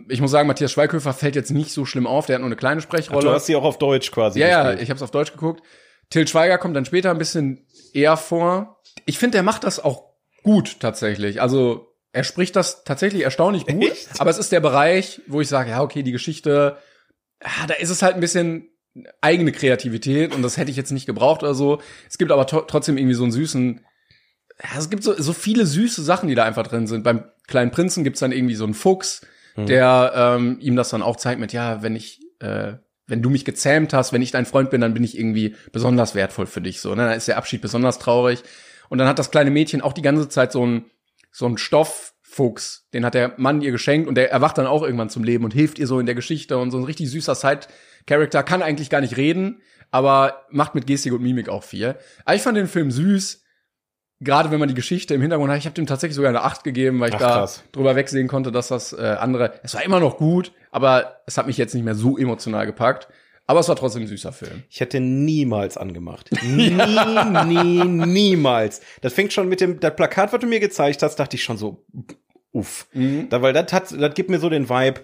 ich 0.10 0.22
muss 0.22 0.32
sagen, 0.32 0.48
Matthias 0.48 0.72
Schweighöfer 0.72 1.14
fällt 1.14 1.36
jetzt 1.36 1.52
nicht 1.52 1.72
so 1.72 1.86
schlimm 1.86 2.08
auf. 2.08 2.26
Der 2.26 2.36
hat 2.36 2.42
nur 2.42 2.48
eine 2.48 2.56
kleine 2.56 2.80
Ach, 2.80 2.84
Sprechrolle. 2.84 3.26
du 3.26 3.32
hast 3.32 3.46
sie 3.46 3.56
auch 3.56 3.64
auf 3.64 3.78
Deutsch 3.78 4.12
quasi 4.12 4.40
Ja, 4.40 4.48
ja, 4.48 4.74
ich 4.74 4.90
habe 4.90 4.98
es 4.98 5.02
auf 5.02 5.12
Deutsch 5.12 5.32
geguckt. 5.32 5.62
Till 6.10 6.28
Schweiger 6.28 6.58
kommt 6.58 6.76
dann 6.76 6.86
später 6.86 7.12
ein 7.12 7.18
bisschen 7.18 7.66
eher 7.94 8.18
vor. 8.18 8.82
Ich 9.06 9.18
finde, 9.18 9.38
der 9.38 9.44
macht 9.44 9.64
das 9.64 9.80
auch 9.84 10.14
gut 10.44 10.80
tatsächlich. 10.80 11.42
Also 11.42 11.94
er 12.12 12.24
spricht 12.24 12.56
das 12.56 12.84
tatsächlich 12.84 13.24
erstaunlich 13.24 13.66
gut. 13.66 13.92
Echt? 13.92 14.20
Aber 14.20 14.30
es 14.30 14.38
ist 14.38 14.52
der 14.52 14.60
Bereich, 14.60 15.22
wo 15.28 15.42
ich 15.42 15.48
sage, 15.48 15.72
ja, 15.72 15.82
okay, 15.82 16.04
die 16.04 16.12
Geschichte, 16.12 16.78
ja, 17.42 17.68
da 17.68 17.74
ist 17.74 17.90
es 17.90 18.02
halt 18.02 18.16
ein 18.16 18.22
bisschen 18.22 18.70
eigene 19.22 19.52
Kreativität 19.52 20.36
und 20.36 20.44
das 20.44 20.58
hätte 20.58 20.70
ich 20.70 20.78
jetzt 20.78 20.92
nicht 20.92 21.08
gebraucht 21.08 21.42
oder 21.42 21.56
so. 21.56 21.82
Es 22.08 22.18
gibt 22.18 22.32
aber 22.32 22.46
trotzdem 22.46 22.98
irgendwie 22.98 23.16
so 23.16 23.24
einen 23.24 23.32
süßen, 23.32 23.84
ja, 24.62 24.78
es 24.78 24.90
gibt 24.90 25.04
so, 25.04 25.14
so 25.14 25.34
viele 25.34 25.66
süße 25.66 26.04
Sachen, 26.04 26.30
die 26.30 26.36
da 26.36 26.44
einfach 26.44 26.68
drin 26.68 26.88
sind. 26.88 27.04
Beim 27.04 27.26
kleinen 27.48 27.72
Prinzen 27.72 28.04
gibt's 28.04 28.20
dann 28.20 28.32
irgendwie 28.32 28.56
so 28.56 28.64
einen 28.64 28.74
Fuchs, 28.74 29.22
der 29.56 30.14
ähm, 30.16 30.58
ihm 30.60 30.76
das 30.76 30.90
dann 30.90 31.04
auch 31.04 31.16
zeigt 31.16 31.40
mit, 31.40 31.54
ja, 31.54 31.84
wenn 31.84 31.96
ich, 31.96 32.22
äh, 32.40 32.74
wenn 33.06 33.22
du 33.22 33.30
mich 33.30 33.46
gezähmt 33.46 33.94
hast, 33.94 34.14
wenn 34.14 34.22
ich 34.22 34.32
dein 34.32 34.46
Freund 34.46 34.72
bin, 34.72 34.82
dann 34.82 34.94
bin 34.94 35.04
ich 35.04 35.18
irgendwie 35.18 35.56
besonders 35.72 36.16
wertvoll 36.16 36.48
für 36.48 36.62
dich. 36.62 36.82
So, 36.82 36.96
ne? 36.96 37.06
Dann 37.06 37.18
ist 37.18 37.28
der 37.28 37.38
Abschied 37.38 37.62
besonders 37.62 38.00
traurig. 38.00 38.44
Und 38.90 38.98
dann 38.98 39.08
hat 39.08 39.20
das 39.20 39.32
kleine 39.32 39.52
Mädchen 39.52 39.82
auch 39.82 39.94
die 39.94 40.02
ganze 40.02 40.30
Zeit 40.30 40.52
so 40.52 40.64
einen 40.64 40.86
so 41.34 41.48
einen 41.48 41.58
Stofffuchs, 41.58 42.88
den 42.94 43.04
hat 43.04 43.16
der 43.16 43.34
Mann 43.38 43.62
ihr 43.62 43.72
geschenkt 43.72 44.08
und 44.08 44.16
der 44.16 44.32
erwacht 44.32 44.58
dann 44.58 44.68
auch 44.68 44.84
irgendwann 44.84 45.10
zum 45.10 45.24
Leben 45.24 45.44
und 45.44 45.54
hilft 45.54 45.80
ihr 45.80 45.88
so 45.88 46.00
in 46.00 46.06
der 46.06 46.16
Geschichte 46.16 46.58
und 46.60 46.70
so 46.72 46.78
ein 46.78 46.84
richtig 46.84 47.10
süßer 47.10 47.34
Side-Character, 47.34 48.44
kann 48.44 48.62
eigentlich 48.62 48.92
gar 48.92 49.02
nicht 49.02 49.18
reden, 49.18 49.62
aber 49.90 50.46
macht 50.52 50.76
mit 50.76 50.86
Gestik 50.86 51.12
und 51.12 51.24
Mimik 51.24 51.50
auch 51.50 51.64
viel. 51.64 51.96
Aber 52.24 52.36
ich 52.36 52.44
fand 52.44 52.56
den 52.56 52.68
Film 52.68 52.92
süß, 52.92 53.43
gerade 54.24 54.52
wenn 54.52 54.60
man 54.60 54.70
die 54.70 54.76
Geschichte 54.76 55.14
im 55.14 55.22
Hintergrund 55.22 55.52
hat. 55.52 55.58
Ich 55.58 55.66
habe 55.66 55.76
dem 55.76 55.86
tatsächlich 55.86 56.16
sogar 56.16 56.30
eine 56.30 56.42
8 56.42 56.64
gegeben, 56.64 57.00
weil 57.00 57.10
ich 57.10 57.16
Ach, 57.16 57.20
da 57.20 57.34
krass. 57.34 57.64
drüber 57.72 57.96
wegsehen 57.96 58.28
konnte, 58.28 58.52
dass 58.52 58.70
das 58.70 58.94
äh, 58.94 59.18
andere, 59.20 59.54
es 59.64 59.74
war 59.74 59.84
immer 59.84 60.00
noch 60.00 60.18
gut, 60.18 60.52
aber 60.72 61.22
es 61.26 61.38
hat 61.38 61.48
mich 61.48 61.58
jetzt 61.58 61.74
nicht 61.74 61.84
mehr 61.84 61.96
so 61.96 62.18
emotional 62.18 62.66
gepackt. 62.66 63.08
Aber 63.46 63.60
es 63.60 63.68
war 63.68 63.76
trotzdem 63.76 64.04
ein 64.04 64.08
süßer 64.08 64.32
Film. 64.32 64.64
Ich 64.70 64.80
hätte 64.80 65.02
niemals 65.02 65.76
angemacht. 65.78 66.30
Nie, 66.44 66.70
nie, 66.70 67.84
niemals. 67.84 68.80
Das 69.02 69.12
fängt 69.14 69.34
schon 69.34 69.50
mit 69.50 69.60
dem, 69.60 69.82
das 69.82 69.96
Plakat, 69.98 70.32
was 70.32 70.40
du 70.40 70.48
mir 70.48 70.62
gezeigt 70.62 71.04
hast, 71.04 71.18
dachte 71.18 71.36
ich 71.36 71.44
schon 71.44 71.58
so, 71.58 71.84
uff. 72.54 72.88
Mhm. 72.94 73.28
Da, 73.30 73.42
weil 73.42 73.52
das 73.52 73.74
hat, 73.74 73.92
das 73.92 74.14
gibt 74.14 74.30
mir 74.30 74.40
so 74.40 74.50
den 74.50 74.70
Vibe, 74.70 75.02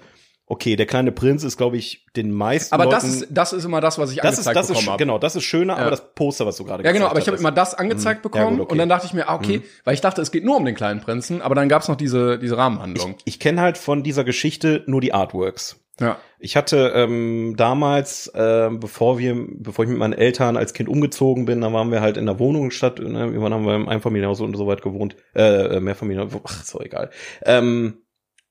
okay, 0.52 0.76
der 0.76 0.88
kleine 0.88 1.12
Prinz 1.12 1.44
ist, 1.44 1.58
glaube 1.58 1.78
ich, 1.78 2.06
den 2.16 2.32
meisten 2.32 2.74
Aber 2.74 2.86
Leuten, 2.86 2.96
das 2.96 3.04
ist, 3.06 3.28
das 3.30 3.54
ist 3.54 3.64
immer 3.66 3.80
das, 3.82 3.98
was 4.00 4.12
ich 4.12 4.18
das 4.18 4.34
ist, 4.34 4.40
angezeigt 4.48 4.56
das 4.58 4.66
ist, 4.66 4.70
bekommen 4.74 4.90
habe. 4.90 4.98
genau, 4.98 5.18
das 5.20 5.36
ist 5.36 5.44
schöner, 5.44 5.76
Ja. 5.76 5.80
aber 5.82 5.92
das 5.92 6.14
Poster, 6.16 6.46
was 6.46 6.58
du 6.58 6.66
gerade 6.66 6.84
Ja, 6.84 6.92
genau, 6.92 7.06
aber 7.08 7.20
ich 7.20 7.28
habe 7.28 7.38
immer 7.38 7.52
das 7.52 7.76
angezeigt 7.76 8.26
Ja, 8.26 8.30
bekommen 8.30 8.58
gut, 8.58 8.66
okay. 8.66 8.72
und 8.74 8.78
dann 8.80 8.90
dachte 8.90 9.06
ich 9.06 9.14
mir, 9.14 9.30
ah, 9.30 9.36
okay, 9.36 9.62
weil 9.86 9.94
ich 9.94 10.02
dachte, 10.02 10.22
es 10.22 10.32
geht 10.32 10.44
nur 10.44 10.58
um 10.58 10.66
den 10.66 10.76
kleinen 10.76 11.02
Prinzen, 11.02 11.42
aber 11.42 11.56
dann 11.56 11.70
gab's 11.70 11.88
noch 11.88 11.96
diese, 11.96 12.40
diese 12.40 12.58
Rahmenhandlung. 12.58 13.16
Ich 13.26 13.40
kenne 13.40 13.62
halt 13.62 13.78
von 13.78 14.04
dieser 14.04 14.24
Geschichte 14.24 14.84
nur 14.88 15.02
die 15.02 15.14
Artworks. 15.14 15.80
ja. 16.02 16.18
Ich 16.42 16.56
hatte 16.56 16.94
ähm, 16.96 17.56
damals, 17.58 18.32
ähm, 18.34 18.80
bevor 18.80 19.20
wir, 19.20 19.36
bevor 19.58 19.84
ich 19.84 19.90
mit 19.90 20.00
meinen 20.00 20.14
Eltern 20.14 20.56
als 20.56 20.74
Kind 20.74 20.88
umgezogen 20.88 21.44
bin, 21.44 21.60
da 21.60 21.74
waren 21.74 21.92
wir 21.92 22.00
halt 22.00 22.16
in 22.16 22.26
der 22.26 22.40
Wohnung 22.40 22.72
statt, 22.72 22.98
ne, 23.00 23.26
irgendwann 23.26 23.54
haben 23.54 23.66
wir 23.66 23.76
im 23.76 23.90
Einfamilienhaus 23.90 24.40
und 24.40 24.56
so 24.56 24.66
weit 24.66 24.82
gewohnt, 24.82 25.18
äh, 25.36 25.82
Mehrfamilienhaus, 25.82 26.32
ach, 26.46 26.64
doch 26.72 26.80
egal. 26.80 27.10
Ähm, 27.44 27.98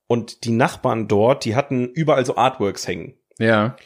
und 0.09 0.43
die 0.45 0.51
Nachbarn 0.51 1.07
dort, 1.07 1.45
die 1.45 1.55
hatten 1.55 1.87
überall 1.87 2.27
so 2.27 2.37
Artworks 2.37 2.89
hängen. 2.89 3.15
Ja. 3.39 3.77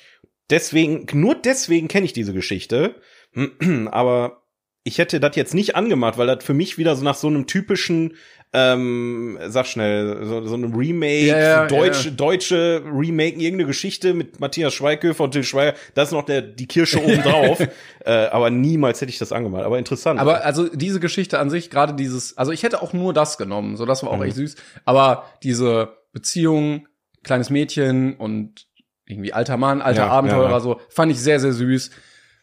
deswegen, 0.50 1.07
nur 1.12 1.35
deswegen 1.35 1.88
kenne 1.88 2.07
ich 2.07 2.14
diese 2.14 2.33
Geschichte. 2.33 2.95
Aber 3.91 4.43
ich 4.85 4.99
hätte 4.99 5.21
das 5.21 5.37
jetzt 5.37 5.55
nicht 5.55 5.76
angemacht, 5.76 6.17
weil 6.19 6.26
das 6.26 6.43
für 6.45 6.55
mich 6.55 6.79
wieder 6.79 6.97
so 6.97 7.05
nach 7.05 7.14
so 7.14 7.29
einem 7.29 7.47
typischen, 7.47 8.14
ähm, 8.52 9.38
sag 9.47 9.67
schnell, 9.67 10.25
so, 10.26 10.45
so 10.45 10.55
einem 10.55 10.75
Remake, 10.75 11.26
Ja, 11.26 11.38
ja, 11.38 11.67
deutsche, 11.67 12.09
ja. 12.09 12.14
deutsche 12.14 12.83
Remake, 12.85 13.37
irgendeine 13.37 13.67
Geschichte 13.67 14.12
mit 14.12 14.41
Matthias 14.41 14.75
Schweighöfer 14.75 15.25
und 15.25 15.31
Till 15.31 15.45
Schweiger, 15.45 15.75
das 15.95 16.09
ist 16.09 16.12
noch 16.12 16.25
der, 16.25 16.43
die 16.43 16.67
Kirsche 16.67 17.02
oben 17.02 17.23
drauf. 17.23 17.61
äh, 18.05 18.11
aber 18.11 18.50
niemals 18.50 19.00
hätte 19.00 19.11
ich 19.11 19.19
das 19.19 19.33
angemacht. 19.33 19.62
Aber 19.64 19.79
interessant. 19.79 20.19
Aber 20.19 20.45
also 20.45 20.69
diese 20.69 20.99
Geschichte 21.00 21.38
an 21.38 21.49
sich, 21.49 21.71
gerade 21.71 21.95
dieses, 21.95 22.37
also 22.37 22.52
ich 22.52 22.62
hätte 22.64 22.83
auch 22.83 22.93
nur 22.93 23.12
das 23.14 23.38
genommen, 23.38 23.76
so 23.76 23.87
das 23.87 24.02
war 24.02 24.11
auch 24.11 24.17
Mhm. 24.19 24.23
echt 24.25 24.37
süß. 24.37 24.57
Aber 24.85 25.26
diese 25.43 25.97
Beziehung, 26.12 26.88
kleines 27.23 27.50
Mädchen 27.50 28.16
und 28.16 28.66
irgendwie 29.07 29.33
alter 29.33 29.57
Mann, 29.57 29.83
alter 29.83 30.02
Ja, 30.02 30.09
Abenteurer, 30.09 30.50
ja, 30.50 30.61
so 30.61 30.81
fand 30.88 31.12
ich 31.12 31.21
sehr, 31.21 31.40
sehr 31.40 31.52
süß. 31.52 31.90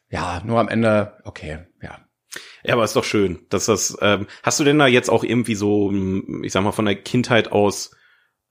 Ja, 0.09 0.41
nur 0.45 0.59
am 0.59 0.67
Ende, 0.67 1.13
okay, 1.23 1.59
ja. 1.81 1.99
Ja, 2.63 2.73
aber 2.73 2.83
ist 2.83 2.95
doch 2.95 3.03
schön, 3.03 3.39
dass 3.49 3.65
das. 3.65 3.97
Ähm, 4.01 4.27
hast 4.43 4.59
du 4.59 4.63
denn 4.63 4.77
da 4.77 4.87
jetzt 4.87 5.09
auch 5.09 5.23
irgendwie 5.23 5.55
so, 5.55 5.89
m, 5.89 6.43
ich 6.43 6.51
sag 6.51 6.63
mal, 6.63 6.71
von 6.71 6.85
der 6.85 6.95
Kindheit 6.95 7.51
aus 7.51 7.91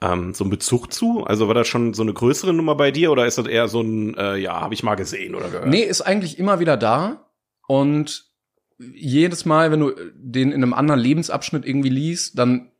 ähm, 0.01 0.35
so 0.35 0.45
einen 0.45 0.51
Bezug 0.51 0.93
zu? 0.93 1.25
Also 1.25 1.47
war 1.47 1.55
das 1.55 1.69
schon 1.69 1.95
so 1.95 2.03
eine 2.03 2.13
größere 2.13 2.53
Nummer 2.53 2.75
bei 2.75 2.91
dir 2.91 3.13
oder 3.13 3.27
ist 3.27 3.39
das 3.39 3.47
eher 3.47 3.69
so 3.69 3.81
ein, 3.81 4.17
äh, 4.17 4.37
ja, 4.37 4.61
habe 4.61 4.75
ich 4.75 4.83
mal 4.83 4.95
gesehen 4.95 5.35
oder 5.35 5.49
gehört? 5.49 5.69
Nee, 5.69 5.83
ist 5.83 6.01
eigentlich 6.01 6.39
immer 6.39 6.59
wieder 6.59 6.77
da 6.77 7.31
und 7.67 8.27
jedes 8.79 9.45
Mal, 9.45 9.71
wenn 9.71 9.81
du 9.81 9.93
den 10.15 10.53
in 10.53 10.63
einem 10.63 10.73
anderen 10.73 11.01
Lebensabschnitt 11.01 11.67
irgendwie 11.67 11.89
liest, 11.89 12.39
dann 12.39 12.71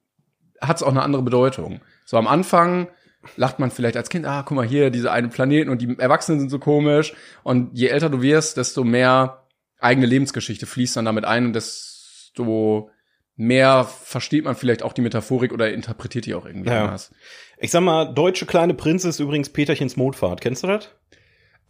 hat 0.61 0.77
es 0.77 0.83
auch 0.83 0.91
eine 0.91 1.03
andere 1.03 1.23
Bedeutung. 1.23 1.81
So 2.09 2.17
am 2.17 2.27
Anfang 2.27 2.89
lacht 3.37 3.59
man 3.59 3.71
vielleicht 3.71 3.99
als 3.99 4.09
Kind, 4.09 4.25
ah, 4.25 4.43
guck 4.43 4.57
mal 4.57 4.67
hier, 4.67 4.89
diese 4.89 5.13
einen 5.13 5.29
Planeten 5.29 5.69
und 5.69 5.83
die 5.83 5.99
Erwachsenen 5.99 6.41
sind 6.41 6.49
so 6.49 6.59
komisch. 6.59 7.13
Und 7.43 7.77
je 7.77 7.89
älter 7.89 8.09
du 8.09 8.23
wirst, 8.23 8.57
desto 8.57 8.83
mehr 8.83 9.47
eigene 9.79 10.07
Lebensgeschichte 10.07 10.65
fließt 10.65 10.97
dann 10.97 11.05
damit 11.05 11.27
ein 11.27 11.45
und 11.45 11.53
desto 11.53 12.89
mehr 13.37 13.85
versteht 13.85 14.45
man 14.45 14.57
vielleicht 14.57 14.83
auch 14.83 14.95
die 14.95 15.03
Metaphorik 15.03 15.53
oder 15.53 15.71
interpretiert 15.71 16.25
die 16.25 16.35
auch 16.35 16.47
irgendwie 16.47 16.71
Ja. 16.71 16.85
anders. 16.85 17.13
Ich 17.59 17.73
sag 17.73 17.83
mal, 17.83 18.07
deutsche 18.07 18.47
kleine 18.47 18.73
Prinz 18.73 19.05
ist 19.05 19.21
übrigens 19.21 19.51
Peterchens 19.51 19.99
Mondfahrt. 19.99 20.41
Kennst 20.41 20.63
du 20.63 20.69
das? 20.69 20.89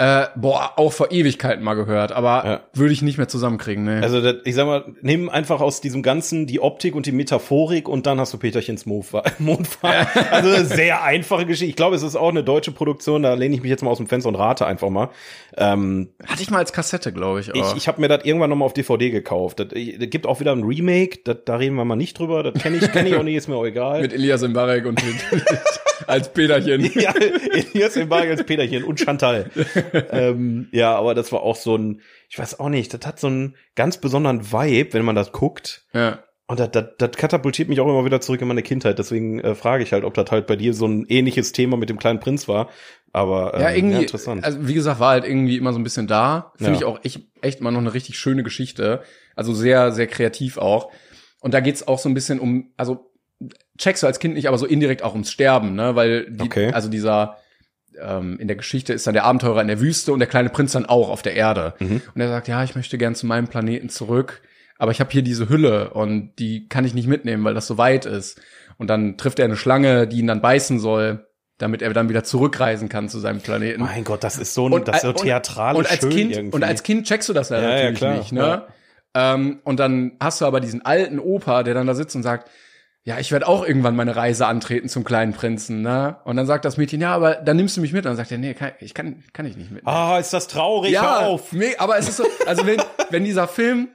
Äh, 0.01 0.27
boah, 0.37 0.75
auch 0.77 0.93
vor 0.93 1.11
Ewigkeiten 1.11 1.65
mal 1.65 1.75
gehört, 1.75 2.13
aber 2.13 2.43
Ja. 2.47 2.61
würde 2.73 2.93
ich 2.93 3.03
nicht 3.03 3.19
mehr 3.19 3.27
zusammenkriegen, 3.27 3.83
ne? 3.83 4.01
Also 4.01 4.21
das, 4.21 4.37
ich 4.45 4.55
sag 4.55 4.65
mal, 4.67 4.85
nimm 5.03 5.29
einfach 5.29 5.61
aus 5.61 5.81
diesem 5.81 6.05
ganzen 6.05 6.47
die 6.47 6.61
Optik 6.61 6.95
und 6.95 7.05
die 7.07 7.11
Metaphorik 7.11 7.89
und 7.89 8.07
dann 8.07 8.21
hast 8.21 8.33
du 8.33 8.39
Peterchens 8.39 8.87
Mondfa- 8.87 9.25
Mondfahrt. 9.41 10.07
Also 10.31 10.51
eine 10.55 10.65
sehr 10.67 11.03
einfache 11.03 11.47
Geschichte. 11.47 11.69
Ich 11.71 11.75
glaube, 11.75 11.97
es 11.97 12.05
ist 12.05 12.15
auch 12.15 12.29
eine 12.29 12.45
deutsche 12.45 12.71
Produktion. 12.71 13.25
Da 13.25 13.35
lehne 13.35 13.57
ich 13.57 13.61
mich 13.63 13.71
jetzt 13.71 13.83
mal 13.83 13.91
aus 13.91 13.97
dem 13.99 14.07
Fenster 14.07 14.29
und 14.29 14.37
rate 14.37 14.67
einfach 14.67 14.89
mal. 14.89 15.09
Ähm, 15.57 16.11
Hatte 16.25 16.43
ich 16.43 16.51
mal 16.51 16.59
als 16.59 16.73
Kassette, 16.73 17.13
glaube 17.13 17.41
ich. 17.41 17.49
Ich, 17.53 17.75
ich 17.77 17.89
habe 17.89 18.01
mir 18.01 18.07
das 18.07 18.25
irgendwann 18.25 18.51
noch 18.51 18.57
mal 18.57 18.67
auf 18.67 18.75
DVD 18.75 19.11
gekauft. 19.11 19.59
Das, 19.59 19.67
gibt 19.73 20.27
auch 20.27 20.39
wieder 20.39 20.53
ein 20.53 20.63
Remake, 20.63 21.19
das, 21.25 21.39
da 21.45 21.57
reden 21.57 21.75
wir 21.75 21.85
mal 21.85 21.97
nicht 21.97 22.17
drüber. 22.17 22.45
Das 22.45 22.55
kenne 22.63 22.77
ich, 22.77 22.93
kenn 22.93 23.05
ich 23.07 23.17
auch 23.17 23.25
nicht, 23.25 23.35
ist 23.35 23.49
mir 23.49 23.57
auch 23.57 23.67
egal. 23.67 24.01
Mit 24.03 24.13
Elias 24.13 24.43
Mbarek 24.47 24.87
und 24.87 25.05
mit, 25.05 25.43
als 26.07 26.33
Peterchen. 26.33 26.89
ja, 26.95 27.13
Elias 27.17 27.97
Mbarek 27.97 28.31
als 28.31 28.45
Peterchen 28.45 28.85
und 28.85 29.01
Chantal. 29.01 29.51
Ähm, 30.11 30.69
ja, 30.73 30.95
aber 30.97 31.15
das 31.15 31.33
war 31.33 31.43
auch 31.43 31.57
so 31.57 31.77
ein, 31.77 32.01
ich 32.29 32.39
weiß 32.39 32.61
auch 32.61 32.69
nicht, 32.69 32.93
das 32.95 33.07
hat 33.07 33.19
so 33.21 33.27
einen 33.29 33.57
ganz 33.75 33.99
besonderen 33.99 34.53
Vibe, 34.53 34.93
wenn 34.95 35.05
man 35.05 35.15
das 35.17 35.33
guckt. 35.33 35.87
Ja. 35.93 36.21
Und 36.47 36.61
das, 36.61 36.71
das, 36.71 36.85
das 36.97 37.11
katapultiert 37.13 37.69
mich 37.69 37.79
auch 37.81 37.87
immer 37.89 38.05
wieder 38.07 38.23
zurück 38.23 38.41
in 38.41 38.49
meine 38.49 38.63
Kindheit. 38.63 38.99
Deswegen 38.99 39.39
äh, 39.41 39.55
frage 39.55 39.83
ich 39.83 39.93
halt, 39.93 40.05
ob 40.05 40.15
das 40.15 40.31
halt 40.31 40.47
bei 40.47 40.57
dir 40.57 40.73
so 40.73 40.87
ein 40.87 41.05
ähnliches 41.09 41.53
Thema 41.53 41.77
mit 41.77 41.91
dem 41.91 41.99
kleinen 41.99 42.21
Prinz 42.21 42.49
war. 42.49 42.71
Aber 43.13 43.53
ähm, 43.55 43.61
Ja, 43.61 43.71
irgendwie, 43.71 44.01
interessant. 44.01 44.45
also 44.45 44.67
wie 44.67 44.73
gesagt, 44.75 44.99
war 44.99 45.11
halt 45.11 45.25
irgendwie 45.25 45.59
immer 45.59 45.75
so 45.75 45.79
ein 45.79 45.85
bisschen 45.85 46.07
da. 46.07 46.53
Finde 46.57 46.73
Ja. 46.73 46.79
ich 46.79 46.85
auch 46.85 47.05
echt, 47.05 47.21
echt 47.43 47.61
immer 47.61 47.71
noch 47.71 47.81
eine 47.81 47.93
richtig 47.93 48.19
schöne 48.19 48.43
Geschichte. 48.43 49.03
Also 49.37 49.53
sehr, 49.53 49.93
sehr 49.93 50.07
kreativ 50.07 50.57
auch. 50.57 50.91
Und 51.41 51.53
da 51.53 51.61
geht's 51.61 51.87
auch 51.87 51.99
so 51.99 52.09
ein 52.09 52.15
bisschen 52.15 52.41
um, 52.41 52.73
also 52.79 53.11
checkst 53.77 54.03
du 54.03 54.07
als 54.07 54.19
Kind 54.19 54.35
nicht, 54.35 54.49
aber 54.49 54.57
so 54.59 54.67
indirekt 54.67 55.03
auch 55.03 55.13
ums 55.13 55.31
Sterben, 55.31 55.75
ne? 55.75 55.95
Weil 55.97 56.31
die, 56.31 56.45
Okay. 56.45 56.71
also 56.73 56.89
dieser 56.89 57.37
ähm, 58.03 58.39
in 58.39 58.49
der 58.49 58.57
Geschichte 58.57 58.93
ist 58.93 59.07
dann 59.07 59.15
der 59.15 59.25
Abenteurer 59.25 59.61
in 59.61 59.69
der 59.69 59.81
Wüste 59.81 60.13
und 60.13 60.19
der 60.19 60.29
kleine 60.29 60.49
Prinz 60.51 60.73
dann 60.73 60.87
auch 60.87 61.09
auf 61.11 61.23
der 61.23 61.35
Erde. 61.35 61.75
Mhm. 61.79 62.03
Und 62.15 62.21
er 62.21 62.29
sagt, 62.29 62.49
ja, 62.49 62.63
ich 62.65 62.75
möchte 62.75 62.99
gern 62.99 63.15
zu 63.15 63.27
meinem 63.27 63.49
Planeten 63.49 63.89
zurück, 63.89 64.43
aber 64.79 64.91
ich 64.93 65.01
habe 65.01 65.11
hier 65.11 65.23
diese 65.23 65.49
Hülle 65.49 65.91
und 65.91 66.33
die 66.39 66.69
kann 66.69 66.85
ich 66.85 66.95
nicht 66.95 67.09
mitnehmen, 67.09 67.45
weil 67.45 67.55
das 67.55 67.67
so 67.67 67.79
weit 67.79 68.07
ist. 68.07 68.41
Und 68.77 68.89
dann 68.89 69.17
trifft 69.17 69.39
er 69.39 69.45
eine 69.47 69.57
Schlange, 69.57 70.07
die 70.07 70.19
ihn 70.19 70.27
dann 70.29 70.41
beißen 70.41 70.79
soll, 70.79 71.27
damit 71.59 71.83
er 71.83 71.93
dann 71.93 72.09
wieder 72.09 72.23
zurückreisen 72.23 72.89
kann 72.89 73.09
zu 73.09 73.19
seinem 73.19 73.41
Planeten. 73.41 73.81
mein 73.83 74.05
Gott, 74.05 74.23
das 74.23 74.39
ist 74.39 74.55
so 74.55 74.69
ein, 74.69 74.85
das 74.85 74.97
ist 74.99 75.03
so 75.03 75.09
und- 75.09 75.19
theatralisch 75.19 75.79
und 75.79 75.91
als 75.91 76.01
schön 76.01 76.11
kind 76.11 76.37
irgendwie. 76.37 76.55
und 76.55 76.63
als 76.63 76.83
Kind 76.85 77.07
checkst 77.07 77.29
du 77.29 77.33
das 77.33 77.49
ja, 77.49 77.61
Ja, 77.61 77.69
ja, 77.69 77.75
natürlich 77.77 77.99
klar, 77.99 78.17
nicht, 78.19 78.33
ne? 78.33 78.41
ja. 78.41 78.69
Ähm, 79.15 79.59
und 79.65 79.81
dann 79.81 80.13
hast 80.21 80.41
du 80.41 80.45
aber 80.47 80.61
diesen 80.61 80.85
alten 80.85 81.19
Opa, 81.19 81.65
der 81.65 81.75
dann 81.75 81.87
da 81.89 81.95
sitzt 81.95 82.15
und 82.15 82.23
sagt, 82.23 82.49
ja, 83.09 83.19
ich 83.19 83.33
werde 83.33 83.49
auch 83.49 83.67
irgendwann 83.67 83.97
meine 83.97 84.15
Reise 84.17 84.47
antreten 84.47 84.91
zum 84.91 85.03
kleinen 85.03 85.33
Prinzen, 85.33 85.81
ne? 85.81 86.17
Und 86.25 86.37
dann 86.37 86.45
sagt 86.45 86.67
das 86.67 86.77
Mädchen, 86.77 87.01
ja, 87.01 87.15
aber 87.15 87.37
dann 87.37 87.57
nimmst 87.57 87.75
du 87.75 87.81
mich 87.81 87.95
mit. 87.95 88.05
Und 88.05 88.11
dann 88.11 88.17
sagt 88.17 88.31
er, 88.31 88.37
nee, 88.37 88.53
kann, 88.53 88.73
ich 88.81 88.93
kann, 88.93 89.25
kann 89.33 89.47
ich 89.47 89.57
nicht 89.57 89.71
mit. 89.71 89.87
Ah, 89.87 90.19
ist 90.19 90.35
das 90.35 90.47
traurig, 90.47 90.93
hör 91.01 91.21
auf. 91.21 91.53
Nee, 91.53 91.75
aber 91.79 91.97
es 91.97 92.07
ist 92.07 92.19
so, 92.19 92.25
also 92.45 92.67
wenn, 92.67 92.83
wenn 93.09 93.25
dieser 93.25 93.49
Film 93.49 93.89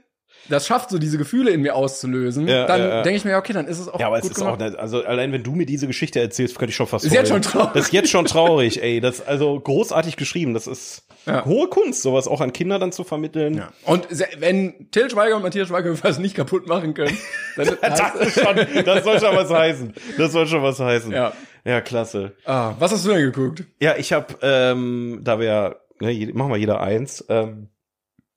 das 0.50 0.68
schafft, 0.68 0.90
so 0.90 0.98
diese 0.98 1.18
Gefühle 1.18 1.52
in 1.52 1.62
mir 1.62 1.76
auszulösen, 1.76 2.48
Ja, 2.48 2.66
dann 2.66 2.82
ja, 2.82 2.88
ja. 2.88 3.02
denke 3.04 3.18
ich 3.18 3.26
mir, 3.26 3.32
ja, 3.32 3.38
okay, 3.40 3.54
dann 3.54 3.68
ist 3.68 3.80
es 3.80 3.88
auch 3.88 4.00
Ja, 4.00 4.08
aber 4.08 4.18
es 4.18 4.24
gut 4.24 4.32
ist 4.32 4.38
gemacht. 4.38 4.62
auch, 4.62 4.66
nicht, 4.66 4.78
also 4.78 5.04
allein 5.04 5.32
wenn 5.32 5.44
du 5.44 5.54
mir 5.54 5.66
diese 5.66 5.88
Geschichte 5.88 6.20
erzählst, 6.20 6.58
könnte 6.60 6.72
ich 6.72 6.76
schon 6.76 6.88
fast 6.88 7.06
Ist 7.06 7.14
jetzt 7.14 7.32
heulen. 7.32 7.44
schon 7.44 7.52
traurig. 7.54 7.74
Das 7.74 7.86
ist 7.86 7.94
jetzt 7.94 8.10
schon 8.10 8.26
traurig, 8.26 8.82
ey. 8.84 9.00
Das 9.00 9.20
ist 9.20 9.28
also 9.28 9.60
großartig 9.60 10.18
geschrieben. 10.18 10.54
Das 10.54 10.68
ist 10.68 11.04
Ja. 11.26 11.46
hohe 11.46 11.68
Kunst, 11.70 12.02
sowas 12.02 12.28
auch 12.28 12.42
an 12.42 12.52
Kinder 12.52 12.80
dann 12.80 12.92
zu 12.92 13.04
vermitteln. 13.06 13.54
Ja. 13.56 13.70
Und 13.86 14.08
wenn 14.40 14.90
Till 14.92 15.10
Schweiger 15.10 15.38
und 15.38 15.42
Matthias 15.44 15.70
Schweighöfer 15.70 16.10
es 16.10 16.20
nicht 16.20 16.36
kaputt 16.36 16.68
machen 16.68 16.94
können, 16.94 17.18
dann 17.56 17.68
Das, 17.82 18.16
ist 18.16 18.40
schon, 18.44 18.56
das 18.86 19.04
soll 19.06 19.20
schon 19.20 19.36
was 19.36 19.50
heißen. 19.50 19.94
Das 20.18 20.32
soll 20.34 20.48
schon 20.48 20.62
was 20.64 20.80
heißen. 20.80 21.12
Ja. 21.12 21.32
ja 21.64 21.80
klasse. 21.82 22.34
ah, 22.46 22.74
was 22.80 22.92
hast 22.92 23.06
du 23.06 23.10
denn 23.12 23.32
geguckt? 23.32 23.64
Ja, 23.80 23.96
ich 23.98 24.12
habe, 24.12 24.36
ähm, 24.42 25.22
da 25.24 25.40
wir, 25.40 25.78
ne, 26.02 26.12
je- 26.12 26.34
machen 26.34 26.52
wir 26.52 26.58
jeder 26.58 26.82
eins. 26.82 27.24
Ähm, 27.30 27.70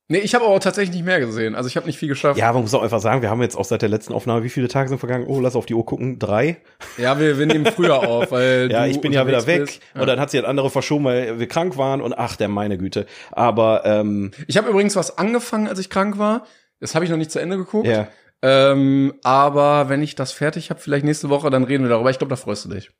Nee, 0.09 0.19
ich 0.19 0.33
habe 0.35 0.45
aber 0.45 0.53
auch 0.53 0.59
tatsächlich 0.59 0.95
nicht 0.95 1.05
mehr 1.05 1.19
gesehen. 1.19 1.53
Also 1.53 1.67
ich 1.67 1.75
habe 1.75 1.85
nicht 1.85 1.97
viel 1.97 2.07
geschafft. 2.07 2.39
ja, 2.39 2.53
man 2.53 2.61
muss 2.61 2.73
auch 2.73 2.81
einfach 2.81 3.01
sagen, 3.01 3.21
wir 3.21 3.29
haben 3.29 3.41
jetzt 3.41 3.57
auch 3.57 3.65
seit 3.65 3.81
der 3.81 3.89
letzten 3.89 4.13
Aufnahme, 4.13 4.43
wie 4.43 4.49
viele 4.49 4.69
Tage 4.69 4.87
sind 4.87 4.99
vergangen? 4.99 5.25
Oh, 5.27 5.41
lass 5.41 5.55
auf 5.57 5.65
die 5.65 5.73
Uhr 5.73 5.85
gucken. 5.85 6.17
Drei. 6.17 6.57
Ja, 6.97 7.19
wir, 7.19 7.37
wir 7.37 7.45
nehmen 7.45 7.65
früher 7.65 7.99
auf, 8.07 8.31
weil 8.31 8.69
Ja, 8.71 8.83
du 8.85 8.89
ich 8.89 9.01
bin 9.01 9.11
ja 9.11 9.27
wieder 9.27 9.45
weg. 9.47 9.65
bist. 9.65 9.81
Und 9.95 10.07
dann 10.07 10.19
hat 10.19 10.31
sie 10.31 10.37
halt 10.37 10.47
andere 10.47 10.69
verschoben, 10.69 11.03
weil 11.05 11.39
wir 11.39 11.47
krank 11.49 11.75
waren. 11.77 12.01
Und 12.01 12.17
ach, 12.17 12.37
der 12.37 12.47
meine 12.47 12.77
Güte. 12.77 13.05
Aber, 13.31 13.81
ähm, 13.85 14.31
Ich 14.47 14.55
habe 14.57 14.69
übrigens 14.69 14.95
was 14.95 15.17
angefangen, 15.17 15.67
als 15.67 15.79
ich 15.79 15.89
krank 15.89 16.17
war. 16.17 16.45
Das 16.79 16.95
habe 16.95 17.03
ich 17.03 17.11
noch 17.11 17.17
nicht 17.17 17.31
zu 17.31 17.39
Ende 17.39 17.57
geguckt. 17.57 17.87
ja. 17.87 18.07
Ähm, 18.43 19.15
aber 19.23 19.89
wenn 19.89 20.03
ich 20.03 20.13
das 20.13 20.31
fertig 20.31 20.69
habe, 20.69 20.79
vielleicht 20.79 21.03
nächste 21.03 21.27
Woche, 21.29 21.49
dann 21.49 21.63
reden 21.63 21.83
wir 21.83 21.89
darüber. 21.89 22.11
Ich 22.11 22.19
glaube, 22.19 22.29
da 22.29 22.35
freust 22.35 22.65
du 22.65 22.69
dich. 22.69 22.91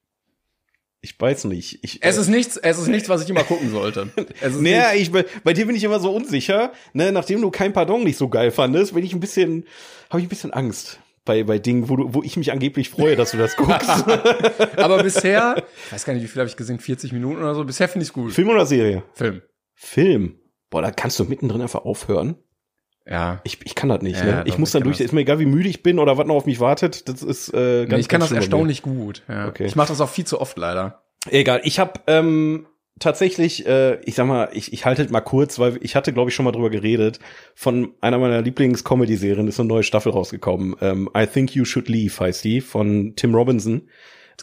Ich 1.01 1.19
weiß 1.19 1.45
nicht. 1.45 1.79
Ich, 1.83 2.03
Es 2.03 2.17
ist 2.17 2.27
nichts, 2.27 2.57
es 2.57 2.79
ist 2.79 2.87
nichts, 2.87 3.07
was 3.07 3.23
ich 3.23 3.29
immer 3.29 3.43
gucken 3.43 3.69
sollte. 3.69 4.09
Es 4.41 4.55
ist 4.55 4.61
Naja, 4.61 4.93
ich, 4.95 5.11
bei, 5.11 5.25
bei 5.43 5.53
dir 5.53 5.67
bin 5.67 5.75
ich 5.75 5.83
immer 5.83 5.99
so 5.99 6.13
unsicher. 6.13 6.71
Ne, 6.93 7.11
nachdem 7.11 7.41
du 7.41 7.51
kein 7.51 7.71
Pardon 7.73 8.03
nicht 8.03 8.17
so 8.17 8.29
geil 8.29 8.51
fandest, 8.51 8.93
bin 8.93 9.03
ich 9.05 9.13
ein 9.13 9.19
bisschen, 9.19 9.65
habe 10.09 10.19
ich 10.19 10.25
ein 10.25 10.29
bisschen 10.29 10.51
Angst 10.53 10.99
bei, 11.23 11.43
bei 11.43 11.59
Dingen, 11.59 11.89
wo, 11.89 11.95
du, 11.97 12.13
wo 12.13 12.23
ich 12.23 12.35
mich 12.37 12.51
angeblich 12.51 12.89
freue, 12.89 13.15
dass 13.15 13.31
du 13.31 13.37
das 13.37 13.55
guckst. 13.57 13.89
aber 14.77 15.03
bisher, 15.03 15.63
ich 15.85 15.91
weiß 15.91 16.05
gar 16.05 16.13
nicht, 16.13 16.23
wie 16.23 16.27
viel 16.27 16.39
habe 16.39 16.49
ich 16.49 16.57
gesehen, 16.57 16.79
40 16.79 17.11
Minuten 17.11 17.41
oder 17.41 17.53
so. 17.53 17.63
Bisher 17.63 17.87
finde 17.87 18.03
ich 18.03 18.09
es 18.09 18.13
gut. 18.13 18.31
Film 18.33 18.49
oder 18.49 18.65
Serie? 18.65 19.03
Film. 19.13 19.41
Film. 19.75 20.39
Boah, 20.69 20.81
da 20.81 20.91
kannst 20.91 21.19
du 21.19 21.25
mittendrin 21.25 21.61
einfach 21.61 21.85
aufhören. 21.85 22.35
Ja. 23.09 23.39
Ich, 23.43 23.59
ich 23.63 23.75
kann 23.75 23.89
das 23.89 24.01
nicht. 24.01 24.19
Ja, 24.19 24.25
ne? 24.25 24.43
ich 24.45 24.53
doch, 24.53 24.59
muss 24.59 24.69
ich 24.69 24.73
dann 24.73 24.83
durch. 24.83 24.97
das. 24.97 25.05
Ist 25.05 25.11
mir 25.13 25.21
egal, 25.21 25.39
wie 25.39 25.45
müde 25.45 25.69
ich 25.69 25.83
bin 25.83 25.99
oder 25.99 26.17
was 26.17 26.27
noch 26.27 26.35
auf 26.35 26.45
mich 26.45 26.59
wartet. 26.59 27.07
Das 27.07 27.23
ist 27.23 27.53
äh, 27.53 27.85
ganz 27.85 27.91
Nee, 27.91 27.99
ich 27.99 28.07
kann 28.09 28.19
ganz 28.19 28.29
das 28.29 28.31
mir. 28.31 28.37
erstaunlich 28.37 28.81
gut. 28.81 29.23
Ja. 29.27 29.47
Okay. 29.47 29.65
Ich 29.65 29.75
mache 29.75 29.89
das 29.89 30.01
auch 30.01 30.09
viel 30.09 30.25
zu 30.25 30.41
oft 30.41 30.57
leider. 30.57 31.03
Egal, 31.29 31.61
ich 31.63 31.79
habe 31.79 31.99
ähm, 32.07 32.67
tatsächlich, 32.99 33.65
äh, 33.65 33.99
ich 34.01 34.15
sag 34.15 34.27
mal, 34.27 34.49
ich, 34.53 34.73
ich 34.73 34.85
halte 34.85 35.03
es 35.03 35.09
mal 35.09 35.21
kurz, 35.21 35.59
weil 35.59 35.77
ich 35.81 35.95
hatte, 35.95 36.13
glaube 36.13 36.29
ich, 36.29 36.35
schon 36.35 36.45
mal 36.45 36.51
drüber 36.51 36.69
geredet, 36.69 37.19
von 37.55 37.93
einer 38.01 38.17
meiner 38.17 38.41
Lieblings-Comedy-Serien 38.41 39.47
ist 39.47 39.59
eine 39.59 39.69
neue 39.69 39.83
Staffel 39.83 40.11
rausgekommen. 40.11 40.75
Ähm, 40.81 41.09
I 41.15 41.25
Think 41.27 41.55
You 41.55 41.65
Should 41.65 41.89
Leave 41.89 42.19
heißt 42.19 42.43
die, 42.43 42.61
von 42.61 43.13
Tim 43.15 43.35
Robinson. 43.35 43.89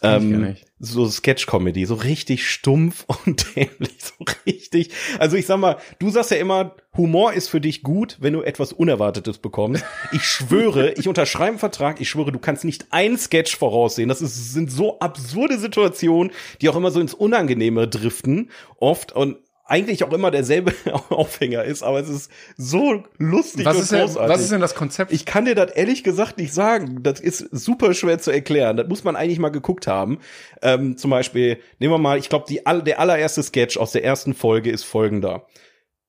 Ähm, 0.03 0.55
so 0.79 1.07
Sketch-Comedy, 1.07 1.85
so 1.85 1.95
richtig 1.95 2.49
stumpf 2.49 3.05
und 3.25 3.55
dämlich, 3.55 3.97
so 3.99 4.25
richtig. 4.45 4.91
Also 5.19 5.37
ich 5.37 5.45
sag 5.45 5.57
mal, 5.57 5.77
du 5.99 6.09
sagst 6.09 6.31
ja 6.31 6.37
immer, 6.37 6.75
Humor 6.97 7.33
ist 7.33 7.49
für 7.49 7.61
dich 7.61 7.83
gut, 7.83 8.17
wenn 8.19 8.33
du 8.33 8.41
etwas 8.41 8.73
Unerwartetes 8.73 9.37
bekommst. 9.37 9.83
Ich 10.11 10.23
schwöre, 10.23 10.91
ich 10.97 11.07
unterschreibe 11.07 11.51
einen 11.51 11.59
Vertrag, 11.59 12.01
ich 12.01 12.09
schwöre, 12.09 12.31
du 12.31 12.39
kannst 12.39 12.65
nicht 12.65 12.87
ein 12.91 13.17
Sketch 13.17 13.55
voraussehen. 13.55 14.09
Das 14.09 14.21
ist, 14.21 14.53
sind 14.53 14.71
so 14.71 14.99
absurde 14.99 15.57
Situationen, 15.57 16.31
die 16.61 16.69
auch 16.69 16.75
immer 16.75 16.91
so 16.91 16.99
ins 16.99 17.13
Unangenehme 17.13 17.87
driften, 17.87 18.49
oft 18.79 19.13
und 19.13 19.37
eigentlich 19.65 20.03
auch 20.03 20.13
immer 20.13 20.31
derselbe 20.31 20.73
Aufhänger 21.09 21.63
ist, 21.63 21.83
aber 21.83 21.99
es 21.99 22.09
ist 22.09 22.31
so 22.55 23.03
lustig 23.17 23.65
Was 23.65 23.75
und 23.75 23.81
ist, 23.83 23.91
denn, 23.91 23.99
großartig. 24.01 24.33
was 24.33 24.41
ist 24.41 24.51
denn 24.51 24.61
das 24.61 24.75
Konzept? 24.75 25.11
Ich 25.11 25.25
kann 25.25 25.45
dir 25.45 25.55
das 25.55 25.71
ehrlich 25.71 26.03
gesagt 26.03 26.37
nicht 26.37 26.53
sagen. 26.53 27.01
Das 27.01 27.19
ist 27.19 27.39
super 27.51 27.93
schwer 27.93 28.19
zu 28.19 28.31
erklären. 28.31 28.77
Das 28.77 28.87
muss 28.87 29.03
man 29.03 29.15
eigentlich 29.15 29.39
mal 29.39 29.49
geguckt 29.49 29.87
haben. 29.87 30.19
Ähm, 30.61 30.97
zum 30.97 31.09
Beispiel, 31.09 31.59
nehmen 31.79 31.93
wir 31.93 31.97
mal, 31.97 32.17
ich 32.17 32.29
glaube, 32.29 32.45
der 32.47 32.99
allererste 32.99 33.41
Sketch 33.41 33.77
aus 33.77 33.91
der 33.91 34.03
ersten 34.03 34.33
Folge 34.33 34.69
ist 34.69 34.83
folgender. 34.83 35.47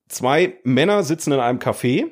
Zwei 0.07 0.55
Männer 0.63 1.03
sitzen 1.03 1.33
in 1.33 1.39
einem 1.39 1.59
Café 1.59 2.11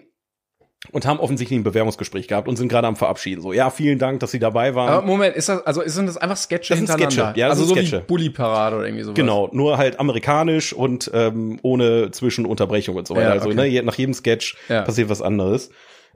und 0.91 1.05
haben 1.05 1.19
offensichtlich 1.19 1.59
ein 1.59 1.63
Bewerbungsgespräch 1.63 2.27
gehabt 2.27 2.47
und 2.47 2.55
sind 2.55 2.67
gerade 2.67 2.87
am 2.87 2.95
Verabschieden. 2.95 3.41
So, 3.41 3.53
ja, 3.53 3.69
vielen 3.69 3.99
Dank, 3.99 4.19
dass 4.19 4.31
Sie 4.31 4.39
dabei 4.39 4.75
waren. 4.75 4.89
Aber 4.89 5.05
Moment, 5.05 5.35
ist 5.35 5.49
das, 5.49 5.65
also 5.65 5.81
sind 5.85 6.05
das 6.07 6.17
einfach 6.17 6.37
Sketche 6.37 6.69
Das 6.73 6.77
sind 6.79 6.87
hintereinander? 6.89 7.25
Sketche, 7.31 7.39
ja, 7.39 7.47
das 7.49 7.59
also 7.59 7.65
sind 7.73 7.75
so 7.77 7.81
wie 7.81 7.87
Sketche. 7.87 8.03
Bully-Parade 8.07 8.75
oder 8.77 8.85
irgendwie 8.85 9.03
sowas. 9.03 9.15
Genau, 9.15 9.49
nur 9.51 9.77
halt 9.77 9.99
amerikanisch 9.99 10.73
und 10.73 11.09
ähm, 11.13 11.59
ohne 11.61 12.11
Zwischenunterbrechung 12.11 12.95
und 12.95 13.07
so 13.07 13.15
weiter. 13.15 13.27
Ja, 13.27 13.31
Also 13.33 13.47
okay. 13.49 13.55
ne, 13.57 13.65
je- 13.65 13.81
nach 13.81 13.95
jedem 13.95 14.13
Sketch 14.13 14.55
Ja. 14.69 14.81
passiert 14.83 15.09
was 15.09 15.21
anderes. 15.21 15.69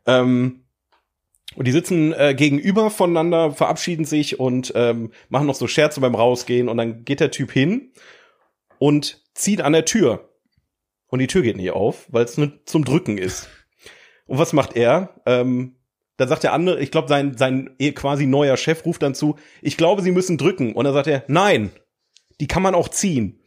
Ähm, 0.05 0.63
und 1.55 1.65
die 1.67 1.71
sitzen 1.71 2.13
äh, 2.13 2.35
gegenüber 2.35 2.89
voneinander, 2.91 3.51
verabschieden 3.51 4.05
sich 4.05 4.39
und 4.39 4.71
ähm, 4.75 5.11
machen 5.29 5.47
noch 5.47 5.55
so 5.55 5.67
Scherze 5.67 5.99
beim 5.99 6.13
Rausgehen. 6.15 6.69
Und 6.69 6.77
dann 6.77 7.03
geht 7.05 7.19
der 7.19 7.31
Typ 7.31 7.51
hin 7.51 7.91
und 8.77 9.23
zieht 9.33 9.61
an 9.61 9.73
der 9.73 9.85
Tür. 9.85 10.29
Und 11.07 11.19
die 11.19 11.27
Tür 11.27 11.41
geht 11.41 11.57
nicht 11.57 11.71
auf, 11.71 12.05
weil 12.09 12.23
es 12.23 12.37
nur 12.37 12.51
zum 12.65 12.85
Drücken 12.85 13.17
ist. 13.17 13.49
Und 14.29 14.37
was 14.37 14.53
macht 14.53 14.75
er? 14.75 15.15
Ähm, 15.25 15.75
dann 16.17 16.27
sagt 16.29 16.43
der 16.43 16.53
andere, 16.53 16.79
ich 16.79 16.91
glaube, 16.91 17.07
sein, 17.07 17.35
sein 17.37 17.71
eh 17.79 17.91
quasi 17.93 18.25
neuer 18.25 18.57
Chef 18.57 18.85
ruft 18.85 19.01
dann 19.01 19.15
zu, 19.15 19.37
ich 19.61 19.75
glaube, 19.77 20.01
Sie 20.01 20.11
müssen 20.11 20.37
drücken. 20.37 20.73
Und 20.73 20.85
dann 20.85 20.93
sagt 20.93 21.07
er, 21.07 21.23
nein, 21.27 21.71
die 22.39 22.47
kann 22.47 22.61
man 22.61 22.75
auch 22.75 22.89
ziehen. 22.89 23.41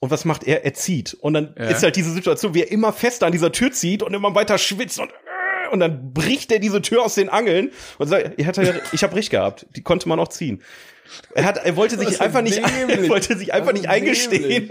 Und 0.00 0.10
was 0.10 0.24
macht 0.24 0.44
er? 0.44 0.64
Er 0.64 0.74
zieht. 0.74 1.14
Und 1.14 1.34
dann 1.34 1.54
Ja. 1.58 1.66
ist 1.70 1.82
halt 1.82 1.96
diese 1.96 2.12
Situation, 2.12 2.54
wie 2.54 2.62
er 2.62 2.70
immer 2.70 2.92
fester 2.92 3.26
an 3.26 3.32
dieser 3.32 3.50
Tür 3.52 3.72
zieht 3.72 4.02
und 4.02 4.14
immer 4.14 4.34
weiter 4.34 4.56
schwitzt 4.58 4.98
und 5.00 5.10
und 5.72 5.80
dann 5.80 6.12
bricht 6.12 6.50
er 6.52 6.58
diese 6.58 6.82
Tür 6.82 7.04
aus 7.04 7.14
den 7.14 7.28
Angeln 7.28 7.70
und 7.98 8.08
sagt, 8.08 8.38
er 8.38 8.46
hat 8.46 8.56
ja, 8.56 8.74
ich 8.92 9.02
habe 9.02 9.16
recht 9.16 9.30
gehabt, 9.30 9.66
die 9.76 9.82
konnte 9.82 10.08
man 10.08 10.18
auch 10.20 10.28
ziehen. 10.28 10.62
Er 11.34 11.44
hat, 11.44 11.56
er 11.64 11.74
wollte 11.76 11.96
Das 11.96 12.06
sich 12.06 12.20
einfach 12.20 12.42
nicht, 12.42 12.58
er 12.88 13.08
wollte 13.08 13.36
sich 13.38 13.54
einfach 13.54 13.72
Das 13.72 13.80
nicht 13.80 13.88
eingestehen 13.88 14.68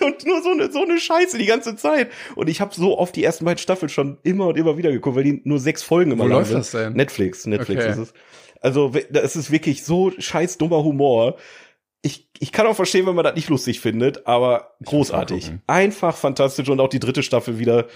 und 0.00 0.24
nur 0.26 0.42
so 0.42 0.50
eine 0.50 0.72
so 0.72 0.82
eine 0.82 0.98
Scheiße 0.98 1.36
die 1.36 1.44
ganze 1.46 1.76
Zeit. 1.76 2.10
Und 2.36 2.48
ich 2.48 2.60
habe 2.62 2.74
so 2.74 2.98
oft 2.98 3.14
die 3.14 3.22
ersten 3.22 3.44
beiden 3.44 3.58
Staffeln 3.58 3.90
schon 3.90 4.16
immer 4.22 4.46
und 4.48 4.56
immer 4.56 4.78
wieder 4.78 4.90
geguckt, 4.90 5.16
weil 5.16 5.24
die 5.24 5.42
nur 5.44 5.58
sechs 5.58 5.82
Folgen 5.82 6.10
immer 6.12 6.24
Wo 6.24 6.28
lang 6.28 6.38
läuft 6.38 6.48
sind. 6.50 6.58
das 6.60 6.70
denn? 6.70 6.94
Netflix, 6.94 7.44
Netflix 7.46 7.84
Okay. 7.84 7.92
ist 7.92 7.98
es. 7.98 8.14
Also 8.62 8.92
es 9.12 9.36
ist 9.36 9.50
wirklich 9.50 9.84
so 9.84 10.10
scheiß 10.16 10.56
dummer 10.56 10.82
Humor. 10.82 11.36
Ich, 12.04 12.28
ich 12.38 12.52
kann 12.52 12.66
auch 12.66 12.76
verstehen, 12.76 13.06
wenn 13.06 13.14
man 13.14 13.24
das 13.24 13.34
nicht 13.34 13.48
lustig 13.48 13.80
findet, 13.80 14.26
aber 14.26 14.74
großartig. 14.84 15.52
Einfach 15.66 16.14
fantastisch 16.14 16.68
und 16.68 16.78
auch 16.78 16.88
die 16.88 17.00
dritte 17.00 17.22
Staffel 17.22 17.58
wieder. 17.58 17.86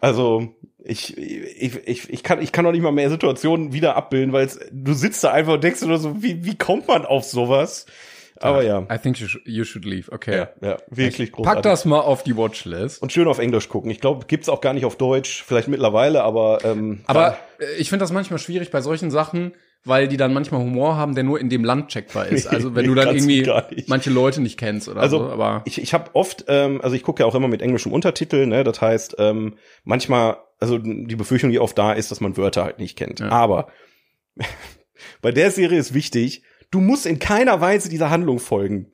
Also 0.00 0.54
ich, 0.84 1.18
ich, 1.18 1.74
ich, 1.84 2.08
ich 2.08 2.22
kann 2.22 2.40
ich 2.40 2.52
kann 2.52 2.64
auch 2.66 2.70
nicht 2.70 2.82
mal 2.82 2.92
mehr 2.92 3.10
Situationen 3.10 3.72
wieder 3.72 3.96
abbilden, 3.96 4.32
weil 4.32 4.48
du 4.70 4.92
sitzt 4.94 5.24
da 5.24 5.32
einfach 5.32 5.54
und 5.54 5.64
denkst 5.64 5.80
dir 5.80 5.88
nur 5.88 5.98
so, 5.98 6.22
wie, 6.22 6.44
wie 6.44 6.56
kommt 6.56 6.86
man 6.86 7.04
auf 7.04 7.24
sowas? 7.24 7.86
Aber 8.40 8.62
ja, 8.62 8.86
I 8.90 8.98
think 8.98 9.18
you 9.18 9.26
should, 9.26 9.42
you 9.44 9.64
should 9.64 9.84
leave. 9.84 10.12
Okay. 10.12 10.36
ja, 10.36 10.48
ja 10.60 10.76
wirklich 10.88 11.32
Pack 11.32 11.36
großartig. 11.36 11.62
das 11.62 11.84
mal 11.84 12.00
auf 12.00 12.22
die 12.22 12.36
Watchlist. 12.36 13.02
Und 13.02 13.12
schön 13.12 13.26
auf 13.26 13.40
Englisch 13.40 13.68
gucken. 13.68 13.90
Ich 13.90 14.00
glaube, 14.00 14.26
gibt's 14.26 14.48
auch 14.48 14.60
gar 14.60 14.74
nicht 14.74 14.84
auf 14.84 14.96
Deutsch, 14.96 15.42
vielleicht 15.44 15.66
mittlerweile, 15.66 16.22
aber 16.22 16.64
ähm, 16.64 17.00
Aber 17.06 17.36
äh, 17.58 17.64
ich 17.78 17.88
finde 17.88 18.04
das 18.04 18.12
manchmal 18.12 18.38
schwierig 18.38 18.70
bei 18.70 18.80
solchen 18.80 19.10
Sachen, 19.10 19.54
weil 19.84 20.08
die 20.08 20.16
dann 20.16 20.34
manchmal 20.34 20.60
Humor 20.60 20.96
haben, 20.96 21.14
der 21.14 21.24
nur 21.24 21.40
in 21.40 21.48
dem 21.48 21.64
Land 21.64 21.88
checkbar 21.88 22.26
ist. 22.26 22.46
Also 22.46 22.74
wenn 22.74 22.82
Nee, 22.82 22.88
du 22.88 22.94
dann 22.94 23.14
irgendwie 23.16 23.50
manche 23.86 24.10
Leute 24.10 24.40
nicht 24.40 24.58
kennst 24.58 24.88
oder 24.88 25.00
Also 25.00 25.18
so. 25.18 25.30
Aber 25.30 25.62
ich, 25.64 25.80
ich 25.80 25.94
habe 25.94 26.10
oft, 26.14 26.44
ähm, 26.48 26.80
also 26.82 26.94
ich 26.96 27.02
gucke 27.02 27.22
ja 27.22 27.26
auch 27.26 27.34
immer 27.34 27.48
mit 27.48 27.62
englischem 27.62 27.92
Untertitel, 27.92 28.46
ne? 28.46 28.64
Das 28.64 28.80
heißt, 28.80 29.16
ähm, 29.18 29.56
manchmal, 29.84 30.38
also 30.58 30.78
die 30.78 31.16
Befürchtung, 31.16 31.50
die 31.50 31.60
oft 31.60 31.78
da 31.78 31.92
ist, 31.92 32.10
dass 32.10 32.20
man 32.20 32.36
Wörter 32.36 32.64
halt 32.64 32.78
nicht 32.78 32.96
kennt. 32.98 33.20
Ja. 33.20 33.28
Aber 33.30 33.68
bei 35.22 35.32
der 35.32 35.50
Serie 35.50 35.78
ist 35.78 35.94
wichtig, 35.94 36.42
du 36.70 36.80
musst 36.80 37.06
in 37.06 37.18
keiner 37.18 37.60
Weise 37.60 37.88
dieser 37.88 38.10
Handlung 38.10 38.38
folgen. 38.38 38.92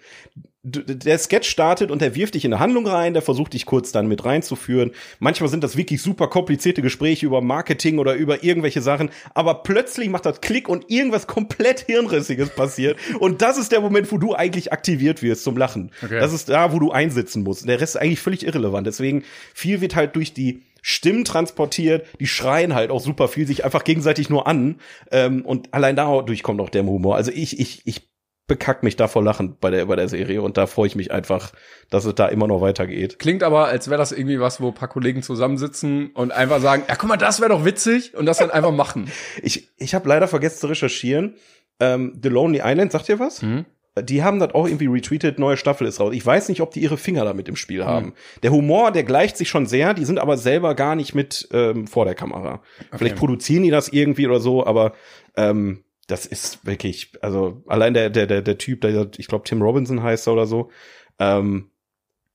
Der 0.66 1.18
Sketch 1.18 1.46
startet 1.46 1.90
und 1.90 2.00
der 2.00 2.14
wirft 2.14 2.34
dich 2.34 2.46
in 2.46 2.52
eine 2.52 2.58
Handlung 2.58 2.86
rein, 2.86 3.12
der 3.12 3.20
versucht 3.20 3.52
dich 3.52 3.66
kurz 3.66 3.92
dann 3.92 4.08
mit 4.08 4.24
reinzuführen. 4.24 4.92
Manchmal 5.18 5.50
sind 5.50 5.62
das 5.62 5.76
wirklich 5.76 6.00
super 6.00 6.28
komplizierte 6.28 6.80
Gespräche 6.80 7.26
über 7.26 7.42
Marketing 7.42 7.98
oder 7.98 8.14
über 8.14 8.42
irgendwelche 8.42 8.80
Sachen, 8.80 9.10
aber 9.34 9.62
plötzlich 9.62 10.08
macht 10.08 10.24
das 10.24 10.40
Klick 10.40 10.70
und 10.70 10.90
irgendwas 10.90 11.26
komplett 11.26 11.80
Hirnrissiges 11.80 12.48
passiert. 12.48 12.98
Und 13.18 13.42
das 13.42 13.58
ist 13.58 13.72
der 13.72 13.82
Moment, 13.82 14.10
wo 14.10 14.16
du 14.16 14.34
eigentlich 14.34 14.72
aktiviert 14.72 15.22
wirst 15.22 15.44
zum 15.44 15.58
Lachen. 15.58 15.90
Okay. 16.02 16.18
Das 16.18 16.32
ist 16.32 16.48
da, 16.48 16.72
wo 16.72 16.78
du 16.78 16.92
einsitzen 16.92 17.42
musst. 17.42 17.68
Der 17.68 17.78
Rest 17.78 17.96
ist 17.96 18.00
eigentlich 18.00 18.20
völlig 18.20 18.46
irrelevant. 18.46 18.86
Deswegen, 18.86 19.22
viel 19.52 19.82
wird 19.82 19.94
halt 19.94 20.16
durch 20.16 20.32
die 20.32 20.62
Stimmen 20.80 21.24
transportiert, 21.24 22.06
die 22.20 22.26
schreien 22.26 22.74
halt 22.74 22.90
auch 22.90 23.00
super 23.00 23.28
viel, 23.28 23.46
sich 23.46 23.64
einfach 23.64 23.84
gegenseitig 23.84 24.30
nur 24.30 24.46
an. 24.46 24.76
Ähm, 25.10 25.44
und 25.44 25.72
allein 25.74 25.96
dadurch 25.96 26.42
kommt 26.42 26.60
auch 26.60 26.70
der 26.70 26.84
Humor. 26.84 27.16
Also 27.16 27.32
ich, 27.32 27.58
ich, 27.58 27.82
ich 27.84 28.13
bekack 28.46 28.82
mich 28.82 28.96
da 28.96 29.08
vor 29.08 29.22
Lachen 29.22 29.56
bei 29.58 29.70
der, 29.70 29.86
bei 29.86 29.96
der 29.96 30.08
Serie 30.08 30.42
und 30.42 30.56
da 30.56 30.66
freue 30.66 30.86
ich 30.86 30.96
mich 30.96 31.10
einfach, 31.12 31.52
dass 31.90 32.04
es 32.04 32.14
da 32.14 32.26
immer 32.26 32.46
noch 32.46 32.60
weitergeht. 32.60 33.18
klingt 33.18 33.42
aber, 33.42 33.66
als 33.66 33.88
wäre 33.88 33.98
das 33.98 34.12
irgendwie 34.12 34.38
was, 34.38 34.60
wo 34.60 34.68
ein 34.68 34.74
paar 34.74 34.88
Kollegen 34.88 35.22
zusammensitzen 35.22 36.10
und 36.10 36.30
einfach 36.32 36.60
sagen, 36.60 36.84
ja 36.88 36.96
guck 36.96 37.08
mal, 37.08 37.16
das 37.16 37.40
wäre 37.40 37.50
doch 37.50 37.64
witzig 37.64 38.14
und 38.14 38.26
das 38.26 38.38
dann 38.38 38.50
einfach 38.50 38.72
machen. 38.72 39.10
Ich, 39.42 39.68
ich 39.76 39.94
habe 39.94 40.08
leider 40.08 40.28
vergessen 40.28 40.58
zu 40.58 40.66
recherchieren. 40.68 41.36
Ähm, 41.80 42.18
The 42.22 42.28
Lonely 42.28 42.60
Island, 42.64 42.92
sagt 42.92 43.08
ihr 43.08 43.18
was? 43.18 43.42
Mhm. 43.42 43.66
Die 44.00 44.22
haben 44.22 44.40
das 44.40 44.54
auch 44.54 44.66
irgendwie 44.66 44.86
retweetet, 44.86 45.38
neue 45.38 45.56
Staffel 45.56 45.86
ist 45.86 46.00
raus. 46.00 46.12
Ich 46.14 46.24
weiß 46.24 46.48
nicht, 46.48 46.60
ob 46.60 46.72
die 46.72 46.80
ihre 46.80 46.96
Finger 46.96 47.24
damit 47.24 47.48
im 47.48 47.56
Spiel 47.56 47.84
haben. 47.84 48.14
Der 48.42 48.50
Humor, 48.50 48.90
der 48.90 49.04
gleicht 49.04 49.36
sich 49.36 49.48
schon 49.48 49.66
sehr, 49.66 49.94
die 49.94 50.04
sind 50.04 50.18
aber 50.18 50.36
selber 50.36 50.74
gar 50.74 50.96
nicht 50.96 51.14
mit 51.14 51.48
ähm, 51.52 51.86
vor 51.86 52.04
der 52.04 52.14
Kamera. 52.14 52.60
Vielleicht 52.96 53.16
produzieren 53.16 53.62
die 53.62 53.70
das 53.70 53.88
irgendwie 53.88 54.26
oder 54.26 54.40
so, 54.40 54.66
aber 54.66 54.94
ähm, 55.36 55.83
das 56.06 56.26
ist 56.26 56.66
wirklich, 56.66 57.12
also 57.22 57.62
allein 57.66 57.94
der, 57.94 58.10
der, 58.10 58.26
der, 58.26 58.42
der 58.42 58.58
Typ, 58.58 58.80
der, 58.82 59.08
ich 59.16 59.26
glaube, 59.26 59.44
Tim 59.44 59.62
Robinson 59.62 60.02
heißt 60.02 60.26
er 60.26 60.32
oder 60.34 60.46
so, 60.46 60.70
ähm, 61.18 61.70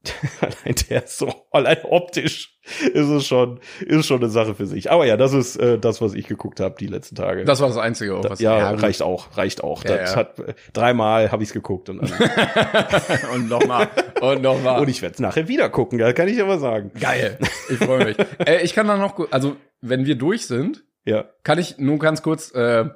allein 0.42 0.76
der 0.90 1.04
ist 1.04 1.18
so, 1.18 1.34
allein 1.52 1.80
optisch 1.84 2.58
ist 2.94 3.10
es 3.10 3.28
schon, 3.28 3.60
ist 3.82 3.98
es 3.98 4.06
schon 4.06 4.22
eine 4.22 4.30
Sache 4.30 4.56
für 4.56 4.66
sich. 4.66 4.92
Aber 4.92 5.06
ja, 5.06 5.18
das 5.18 5.34
ist 5.34 5.58
äh, 5.58 5.78
das, 5.78 6.02
was 6.02 6.14
ich 6.14 6.28
geguckt 6.28 6.62
habe 6.62 6.76
die 6.80 6.88
letzten 6.88 7.16
Tage. 7.16 7.44
Das 7.44 7.60
war 7.60 7.68
das 7.68 7.78
Einzige, 7.78 8.16
auch, 8.16 8.24
was 8.24 8.40
ja, 8.40 8.72
gut. 8.72 8.84
reicht 8.84 9.02
auch, 9.02 9.36
reicht 9.38 9.62
auch. 9.64 9.84
Ja, 9.84 9.98
das 9.98 10.12
ja. 10.12 10.18
hat 10.18 10.36
dreimal 10.72 11.32
habe 11.32 11.44
ich 11.44 11.50
es 11.50 11.54
geguckt 11.54 11.90
und, 11.90 12.02
dann, 12.02 12.12
Und 13.34 13.50
nochmal. 13.50 13.90
Und 14.22 14.42
nochmal. 14.42 14.82
und 14.82 14.88
ich 14.88 15.02
werde 15.02 15.16
es 15.16 15.20
nachher 15.20 15.48
wieder 15.50 15.70
gucken, 15.70 16.00
ja, 16.00 16.14
kann 16.14 16.30
ich 16.30 16.42
aber 16.42 16.60
sagen. 16.60 16.92
Geil. 17.00 17.38
Ich 17.70 17.78
freue 17.78 18.06
mich. 18.06 18.18
äh, 18.46 18.64
ich 18.64 18.74
kann 18.74 18.88
dann 18.88 19.00
noch, 19.00 19.32
also 19.32 19.58
wenn 19.82 20.06
wir 20.06 20.16
durch 20.16 20.48
sind, 20.48 20.86
Ja. 21.04 21.26
kann 21.44 21.60
ich 21.60 21.78
nur 21.78 22.00
ganz 22.00 22.22
kurz, 22.22 22.54
äh, 22.56 22.86
ja, 22.86 22.96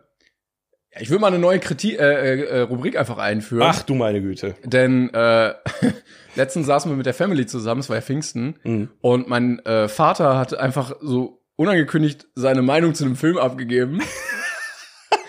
ich 1.00 1.10
will 1.10 1.20
mal 1.20 1.28
eine 1.28 1.40
neue 1.40 1.60
Kritik, 1.60 2.00
äh, 2.00 2.04
äh, 2.04 2.44
äh, 2.44 2.60
Rubrik 2.62 2.98
einfach 2.98 3.18
einführen. 3.18 3.64
Ach 3.68 3.82
du 3.84 3.96
meine 3.96 4.22
Güte. 4.22 4.56
Denn 4.64 5.14
äh, 5.14 5.54
letztens 6.36 6.68
saßen 6.68 6.92
wir 6.92 6.96
mit 6.96 7.06
der 7.06 7.14
Family 7.14 7.46
zusammen, 7.46 7.82
es 7.82 7.90
war 7.90 7.96
ja 7.98 8.02
Pfingsten, 8.02 8.60
Mhm. 8.64 8.90
und 9.02 9.28
mein 9.28 9.60
äh, 9.66 9.88
Vater 9.88 10.38
hat 10.38 10.54
einfach 10.58 10.96
so 11.02 11.42
unangekündigt 11.56 12.28
seine 12.36 12.62
Meinung 12.62 12.94
zu 12.96 13.04
dem 13.04 13.16
Film 13.16 13.38
abgegeben. 13.38 14.02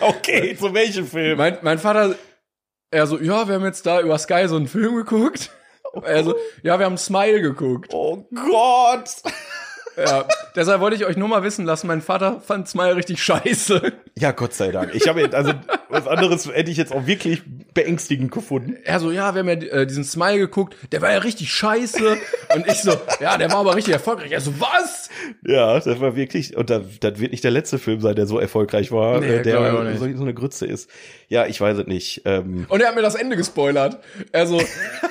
Okay, 0.01 0.55
zu 0.57 0.73
welchem 0.73 1.07
Film? 1.07 1.37
mein, 1.37 1.57
mein 1.61 1.79
Vater, 1.79 2.15
er 2.91 3.07
so, 3.07 3.17
ja, 3.19 3.47
wir 3.47 3.55
haben 3.55 3.63
jetzt 3.63 3.85
da 3.85 4.01
über 4.01 4.17
Sky 4.17 4.43
so 4.47 4.55
einen 4.57 4.67
Film 4.67 4.95
geguckt. 4.97 5.51
Er 6.03 6.23
so, 6.23 6.35
ja, 6.63 6.77
wir 6.77 6.85
haben 6.85 6.97
Smile 6.97 7.41
geguckt. 7.41 7.93
Oh 7.93 8.27
Gott. 8.35 9.09
Ja, 9.97 10.25
deshalb 10.55 10.81
wollte 10.81 10.95
ich 10.95 11.05
euch 11.05 11.17
nur 11.17 11.27
mal 11.27 11.43
wissen 11.43 11.65
lassen, 11.65 11.87
mein 11.87 12.01
Vater 12.01 12.41
fand 12.41 12.67
Smile 12.67 12.95
richtig 12.95 13.23
scheiße. 13.23 13.93
Ja, 14.17 14.31
Gott 14.31 14.53
sei 14.53 14.71
Dank. 14.71 14.93
Ich 14.93 15.07
habe 15.07 15.21
jetzt, 15.21 15.35
also 15.35 15.53
was 15.89 16.07
anderes 16.07 16.47
hätte 16.47 16.71
ich 16.71 16.77
jetzt 16.77 16.91
auch 16.93 17.05
wirklich 17.05 17.43
beängstigend 17.73 18.31
gefunden. 18.31 18.77
Er 18.83 18.99
so, 18.99 19.11
ja, 19.11 19.35
wir 19.35 19.39
haben 19.39 19.47
ja 19.49 19.55
äh, 19.55 19.85
diesen 19.87 20.03
Smile 20.03 20.37
geguckt, 20.37 20.75
der 20.91 21.01
war 21.01 21.11
ja 21.11 21.19
richtig 21.19 21.53
scheiße. 21.53 22.17
Und 22.55 22.67
ich 22.67 22.81
so, 22.81 22.93
ja, 23.19 23.37
der 23.37 23.51
war 23.51 23.59
aber 23.59 23.75
richtig 23.75 23.93
erfolgreich. 23.93 24.31
Er 24.31 24.41
so, 24.41 24.53
was? 24.59 25.04
Ja, 25.45 25.79
das 25.79 25.99
war 25.99 26.15
wirklich, 26.15 26.55
und 26.55 26.69
das, 26.69 26.81
das 26.99 27.19
wird 27.19 27.31
nicht 27.31 27.43
der 27.43 27.51
letzte 27.51 27.79
Film 27.79 28.01
sein, 28.01 28.15
der 28.15 28.27
so 28.27 28.39
erfolgreich 28.39 28.91
war, 28.91 29.19
Nee, 29.21 29.27
äh, 29.37 29.41
der 29.41 29.95
so, 29.97 30.11
so 30.15 30.23
eine 30.23 30.33
Grütze 30.33 30.65
ist. 30.65 30.89
Ja, 31.27 31.45
ich 31.45 31.59
weiß 31.59 31.77
es 31.79 31.87
nicht. 31.87 32.21
Ähm, 32.25 32.65
Und 32.69 32.81
er 32.81 32.87
hat 32.89 32.95
mir 32.95 33.01
das 33.01 33.15
Ende 33.15 33.35
gespoilert. 33.35 33.99
Er 34.31 34.47
so, 34.47 34.61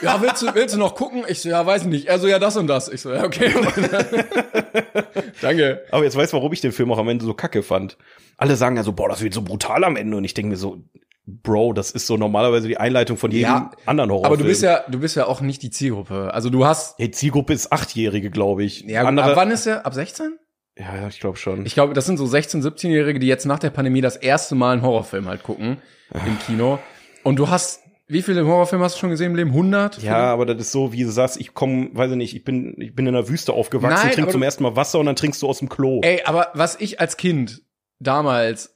ja, 0.02 0.20
willst 0.22 0.42
du, 0.42 0.54
willst 0.54 0.74
du 0.74 0.78
noch 0.78 0.94
gucken? 0.94 1.24
Ich 1.28 1.40
so, 1.40 1.48
ja, 1.48 1.64
weiß 1.64 1.84
nicht. 1.84 2.06
Er 2.06 2.18
so, 2.18 2.26
ja, 2.28 2.38
das 2.38 2.56
und 2.56 2.66
das. 2.66 2.88
Ich 2.88 3.00
so, 3.00 3.12
ja, 3.12 3.24
okay. 3.24 3.52
Danke. 5.40 5.82
aber 5.90 6.04
jetzt 6.04 6.16
weißt 6.16 6.32
du, 6.32 6.36
warum 6.36 6.52
ich 6.52 6.60
den 6.60 6.72
Film 6.72 6.90
auch 6.92 6.98
am 6.98 7.08
Ende 7.08 7.24
so 7.24 7.34
kacke 7.34 7.62
fand. 7.62 7.96
Alle 8.36 8.56
sagen 8.56 8.76
ja 8.76 8.82
so, 8.82 8.92
boah, 8.92 9.08
das 9.08 9.22
wird 9.22 9.34
so 9.34 9.42
brutal 9.42 9.84
am 9.84 9.96
Ende. 9.96 10.16
Und 10.16 10.24
ich 10.24 10.34
denke 10.34 10.50
mir 10.50 10.56
so, 10.56 10.82
Bro, 11.26 11.72
das 11.72 11.90
ist 11.90 12.06
so 12.06 12.16
normalerweise 12.16 12.68
die 12.68 12.76
Einleitung 12.76 13.16
von 13.16 13.30
jedem 13.30 13.44
Ja, 13.50 13.70
anderen 13.86 14.10
Horrorfilm. 14.10 14.32
Aber 14.34 14.36
du 14.42 14.44
bist 14.48 14.62
ja, 14.62 14.84
du 14.88 14.98
bist 15.00 15.16
ja 15.16 15.26
auch 15.26 15.40
nicht 15.40 15.62
die 15.62 15.70
Zielgruppe. 15.70 16.32
Also 16.34 16.50
du 16.50 16.66
hast, 16.66 16.98
Hey, 16.98 17.10
Zielgruppe 17.10 17.52
ist 17.54 17.72
Achtjährige, 17.72 18.30
glaube 18.30 18.62
ich. 18.64 18.82
ja, 18.82 19.04
Andere, 19.04 19.30
ab 19.30 19.36
wann 19.36 19.50
ist 19.50 19.66
er? 19.66 19.86
Ab 19.86 19.94
16? 19.94 20.38
ja, 20.76 20.96
ja, 20.96 21.08
ich 21.08 21.20
glaube 21.20 21.38
schon. 21.38 21.64
Ich 21.64 21.74
glaube, 21.74 21.94
das 21.94 22.04
sind 22.06 22.18
so 22.18 22.24
16-, 22.24 22.62
17-Jährige, 22.62 23.20
die 23.20 23.26
jetzt 23.26 23.46
nach 23.46 23.58
der 23.58 23.70
Pandemie 23.70 24.00
das 24.02 24.16
erste 24.16 24.54
Mal 24.54 24.72
einen 24.74 24.82
Horrorfilm 24.82 25.26
halt 25.28 25.42
gucken 25.44 25.78
im 26.12 26.38
Kino. 26.40 26.78
Und 27.22 27.36
du 27.38 27.48
hast 27.48 27.80
Wie 28.06 28.20
viele 28.20 28.44
Horrorfilme 28.46 28.84
hast 28.84 28.96
du 28.96 29.00
schon 29.00 29.08
gesehen 29.10 29.30
im 29.30 29.36
Leben? 29.36 29.50
100? 29.50 30.02
Ja, 30.02 30.30
aber 30.30 30.44
das 30.44 30.58
ist 30.60 30.72
so, 30.72 30.92
wie 30.92 31.04
du 31.04 31.10
sagst, 31.10 31.40
ich 31.40 31.54
komme, 31.54 31.88
weiß 31.94 32.10
ich 32.10 32.16
nicht, 32.18 32.36
ich 32.36 32.44
bin, 32.44 32.74
ich 32.78 32.94
bin 32.94 33.06
in 33.06 33.14
der 33.14 33.30
Wüste 33.30 33.54
aufgewachsen, 33.54 34.08
Nein, 34.08 34.14
trink 34.14 34.30
zum 34.30 34.42
ersten 34.42 34.62
Mal 34.62 34.76
Wasser 34.76 34.98
und 34.98 35.06
dann 35.06 35.16
trinkst 35.16 35.40
du 35.40 35.48
aus 35.48 35.60
dem 35.60 35.70
Klo. 35.70 36.00
Ey, 36.02 36.20
aber 36.26 36.48
was 36.52 36.78
ich 36.78 37.00
als 37.00 37.16
Kind 37.16 37.62
damals 38.00 38.73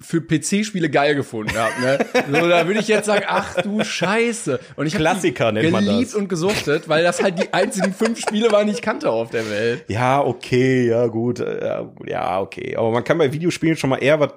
für 0.00 0.20
PC-Spiele 0.20 0.90
geil 0.90 1.16
gefunden 1.16 1.52
habe, 1.56 1.80
ne? 1.80 1.98
So, 2.40 2.48
da 2.48 2.66
würde 2.68 2.78
ich 2.78 2.86
jetzt 2.86 3.06
sagen, 3.06 3.24
ach 3.26 3.60
du 3.62 3.82
Scheiße. 3.82 4.60
Und 4.76 4.86
ich 4.86 4.94
habe 4.94 5.02
Klassiker 5.02 5.50
nennt 5.50 5.72
man 5.72 5.84
geliebt 5.84 6.08
das. 6.10 6.14
und 6.14 6.28
gesuchtet, 6.28 6.88
weil 6.88 7.02
das 7.02 7.20
halt 7.22 7.38
die 7.42 7.52
einzigen 7.52 7.92
fünf 7.92 8.20
Spiele 8.20 8.52
waren, 8.52 8.66
die 8.68 8.74
ich 8.74 8.82
kannte 8.82 9.10
auf 9.10 9.30
der 9.30 9.50
Welt. 9.50 9.84
Ja, 9.88 10.22
okay, 10.24 10.86
ja, 10.88 11.06
gut, 11.08 11.40
äh, 11.40 11.84
ja, 12.06 12.40
okay. 12.40 12.76
Aber 12.76 12.92
man 12.92 13.02
kann 13.02 13.18
bei 13.18 13.32
Videospielen 13.32 13.76
schon 13.76 13.90
mal 13.90 13.96
eher 13.98 14.20
was 14.20 14.32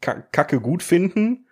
Ka- 0.00 0.22
Kacke 0.32 0.60
gut 0.60 0.82
finden, 0.82 1.46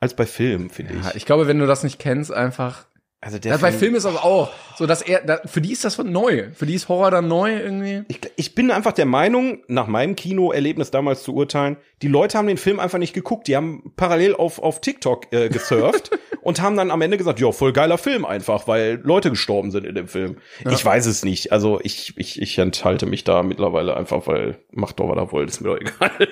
als 0.00 0.14
bei 0.16 0.24
Filmen, 0.24 0.70
finde 0.70 0.94
Ja, 0.94 1.10
ich. 1.10 1.16
ich 1.16 1.26
glaube, 1.26 1.46
wenn 1.46 1.58
du 1.58 1.66
das 1.66 1.82
nicht 1.84 1.98
kennst, 1.98 2.32
einfach. 2.32 2.86
Also 3.24 3.38
der 3.38 3.52
Ja, 3.52 3.56
bei 3.56 3.70
Filmen 3.70 3.94
ist 3.94 4.02
das 4.02 4.16
auch 4.16 4.50
so, 4.76 4.84
dass 4.84 5.00
er, 5.00 5.20
da, 5.20 5.40
für 5.44 5.60
die 5.60 5.70
ist 5.70 5.84
das 5.84 5.96
neu. 5.96 6.48
Für 6.54 6.66
die 6.66 6.74
ist 6.74 6.88
Horror 6.88 7.12
dann 7.12 7.28
neu 7.28 7.56
irgendwie. 7.56 8.02
Ich, 8.08 8.18
ich 8.34 8.54
bin 8.56 8.72
einfach 8.72 8.90
der 8.90 9.06
Meinung, 9.06 9.62
nach 9.68 9.86
meinem 9.86 10.16
Kinoerlebnis 10.16 10.90
damals 10.90 11.22
zu 11.22 11.32
urteilen, 11.32 11.76
die 12.02 12.08
Leute 12.08 12.36
haben 12.36 12.48
den 12.48 12.56
Film 12.56 12.80
einfach 12.80 12.98
nicht 12.98 13.12
geguckt. 13.12 13.46
Die 13.46 13.54
haben 13.54 13.92
parallel 13.96 14.34
auf, 14.34 14.58
auf 14.58 14.80
TikTok 14.80 15.32
äh, 15.32 15.48
gesurft 15.50 16.10
und 16.42 16.60
haben 16.60 16.76
dann 16.76 16.90
am 16.90 17.00
Ende 17.00 17.16
gesagt, 17.16 17.40
ja, 17.40 17.52
voll 17.52 17.72
geiler 17.72 17.98
Film 17.98 18.24
einfach, 18.24 18.66
weil 18.66 19.00
Leute 19.02 19.30
gestorben 19.30 19.70
sind 19.70 19.86
in 19.86 19.94
dem 19.94 20.08
Film. 20.08 20.36
Ich 20.68 20.84
weiß 20.84 21.06
es 21.06 21.24
nicht. 21.24 21.52
Also 21.52 21.80
ich, 21.82 22.14
ich, 22.16 22.42
ich 22.42 22.58
enthalte 22.58 23.06
mich 23.06 23.24
da 23.24 23.42
mittlerweile 23.42 23.96
einfach, 23.96 24.26
weil 24.26 24.58
macht 24.72 25.00
doch, 25.00 25.08
was 25.08 25.16
ihr 25.16 25.32
wollt, 25.32 25.48
ist 25.48 25.60
mir 25.60 25.70
doch 25.70 25.80
egal. 25.80 26.10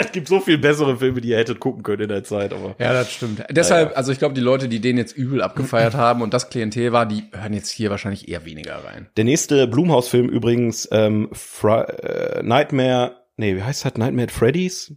es 0.00 0.12
gibt 0.12 0.28
so 0.28 0.40
viel 0.40 0.58
bessere 0.58 0.96
Filme, 0.96 1.20
die 1.20 1.28
ihr 1.28 1.38
hättet 1.38 1.60
gucken 1.60 1.82
können 1.82 2.02
in 2.02 2.08
der 2.08 2.24
Zeit, 2.24 2.52
aber. 2.52 2.74
Ja, 2.78 2.92
das 2.92 3.12
stimmt. 3.12 3.44
Deshalb, 3.50 3.96
also 3.96 4.12
ich 4.12 4.18
glaube, 4.18 4.34
die 4.34 4.40
Leute, 4.40 4.68
die 4.68 4.80
den 4.80 4.98
jetzt 4.98 5.16
übel 5.16 5.40
abgefeiert 5.40 5.94
haben 5.94 6.22
und 6.22 6.34
das 6.34 6.50
Klientel 6.50 6.92
war, 6.92 7.06
die 7.06 7.24
hören 7.32 7.54
jetzt 7.54 7.70
hier 7.70 7.90
wahrscheinlich 7.90 8.28
eher 8.28 8.44
weniger 8.44 8.84
rein. 8.84 9.08
Der 9.16 9.24
nächste 9.24 9.68
Blumhaus-Film 9.68 10.28
übrigens, 10.28 10.88
ähm, 10.90 11.28
Fri 11.32 11.82
äh, 11.82 12.42
Nightmare, 12.42 13.16
nee, 13.36 13.56
wie 13.56 13.62
heißt 13.62 13.84
das? 13.84 13.94
Nightmare 13.94 14.24
at 14.24 14.32
Freddy's? 14.32 14.94